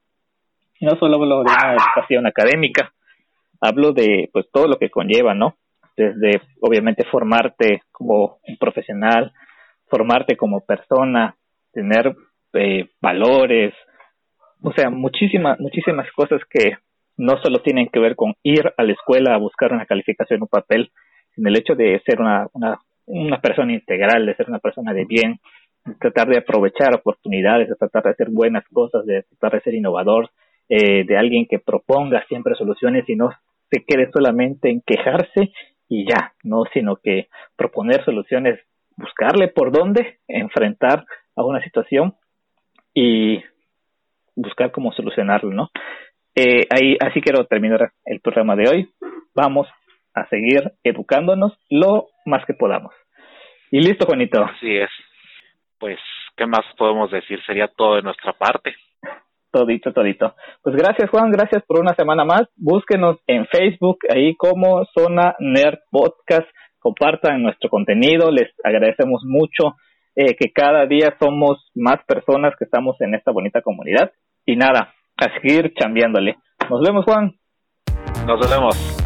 Y 0.80 0.86
no 0.86 0.96
solo 0.98 1.16
hablo 1.18 1.44
de 1.44 1.52
una 1.52 1.74
educación 1.74 2.26
académica, 2.26 2.92
hablo 3.62 3.94
de 3.94 4.30
pues 4.34 4.48
todo 4.52 4.68
lo 4.68 4.78
que 4.78 4.90
conlleva, 4.90 5.36
¿no? 5.36 5.56
Desde 5.96 6.42
obviamente 6.60 7.06
formarte 7.12 7.84
como 7.92 8.40
un 8.48 8.58
profesional, 8.58 9.32
formarte 9.88 10.36
como 10.36 10.62
persona, 10.62 11.36
tener 11.72 12.16
eh, 12.54 12.90
valores, 13.00 13.74
o 14.64 14.72
sea, 14.74 14.90
muchísimas, 14.90 15.60
muchísimas 15.60 16.12
cosas 16.14 16.42
que 16.50 16.78
no 17.18 17.42
solo 17.42 17.62
tienen 17.62 17.90
que 17.90 18.00
ver 18.00 18.16
con 18.16 18.34
ir 18.44 18.74
a 18.76 18.84
la 18.84 18.94
escuela 18.94 19.34
a 19.34 19.40
buscar 19.40 19.74
una 19.74 19.86
calificación, 19.86 20.42
un 20.42 20.48
papel, 20.48 20.92
sino 21.36 21.50
el 21.50 21.58
hecho 21.58 21.76
de 21.76 22.02
ser 22.06 22.22
una, 22.22 22.48
una, 22.54 22.80
una 23.06 23.40
persona 23.40 23.74
integral, 23.74 24.26
de 24.26 24.36
ser 24.36 24.50
una 24.50 24.60
persona 24.60 24.94
de 24.94 25.06
bien, 25.06 25.40
de 25.86 25.96
tratar 25.96 26.28
de 26.28 26.38
aprovechar 26.38 26.96
oportunidades, 26.96 27.70
de 27.70 27.76
tratar 27.76 28.04
de 28.04 28.10
hacer 28.12 28.30
buenas 28.30 28.64
cosas, 28.70 29.06
de 29.06 29.24
tratar 29.24 29.60
de 29.60 29.64
ser 29.64 29.74
innovador, 29.76 30.30
eh, 30.70 31.04
de 31.06 31.18
alguien 31.18 31.46
que 31.46 31.60
proponga 31.60 32.26
siempre 32.28 32.56
soluciones 32.56 33.08
y 33.10 33.16
no 33.16 33.32
se 33.70 33.84
quede 33.86 34.10
solamente 34.12 34.70
en 34.70 34.82
quejarse 34.82 35.52
y 35.90 36.08
ya, 36.08 36.34
no, 36.44 36.64
sino 36.74 36.96
que 36.96 37.28
proponer 37.56 38.04
soluciones, 38.06 38.60
buscarle 38.96 39.50
por 39.50 39.72
dónde 39.72 40.20
enfrentar 40.28 41.06
a 41.36 41.44
una 41.44 41.62
situación 41.64 42.16
y 42.94 43.44
buscar 44.36 44.72
cómo 44.72 44.92
solucionarlo, 44.94 45.52
¿no? 45.52 45.70
Eh, 46.36 46.62
ahí, 46.70 46.98
así 47.00 47.22
quiero 47.22 47.46
terminar 47.46 47.92
el 48.06 48.20
programa 48.20 48.56
de 48.56 48.70
hoy. 48.70 48.90
Vamos 49.36 49.68
a 50.14 50.28
seguir 50.30 50.72
educándonos 50.84 51.54
lo 51.70 52.08
más 52.26 52.46
que 52.46 52.54
podamos. 52.54 52.94
Y 53.72 53.80
listo, 53.80 54.06
Juanito. 54.06 54.44
Así 54.44 54.78
es. 54.78 54.90
Pues, 55.80 56.00
¿qué 56.38 56.46
más 56.46 56.62
podemos 56.78 57.12
decir? 57.12 57.40
Sería 57.46 57.68
todo 57.68 57.96
de 57.96 58.02
nuestra 58.02 58.34
parte. 58.34 58.76
Todito, 59.52 59.94
todito. 59.94 60.34
Pues 60.64 60.76
gracias, 60.76 61.10
Juan. 61.12 61.30
Gracias 61.30 61.64
por 61.68 61.80
una 61.80 61.94
semana 61.94 62.26
más. 62.26 62.44
Búsquenos 62.56 63.18
en 63.28 63.46
Facebook, 63.46 64.00
ahí 64.10 64.36
como 64.36 64.84
Zona 64.98 65.36
Nerd 65.40 65.80
Podcast. 65.92 66.48
Compartan 66.80 67.44
nuestro 67.44 67.70
contenido. 67.70 68.32
Les 68.32 68.52
agradecemos 68.64 69.24
mucho 69.26 69.76
eh, 70.16 70.36
que 70.36 70.52
cada 70.52 70.88
día 70.88 71.16
somos 71.20 71.70
más 71.76 72.04
personas 72.08 72.56
que 72.58 72.66
estamos 72.66 73.00
en 73.02 73.14
esta 73.14 73.32
bonita 73.32 73.62
comunidad. 73.62 74.12
Y 74.46 74.56
nada, 74.56 74.94
a 75.24 75.34
seguir 75.40 75.74
chambeándole. 75.80 76.38
Nos 76.70 76.82
vemos, 76.82 77.06
Juan. 77.06 77.32
Nos 78.26 78.50
vemos. 78.50 79.03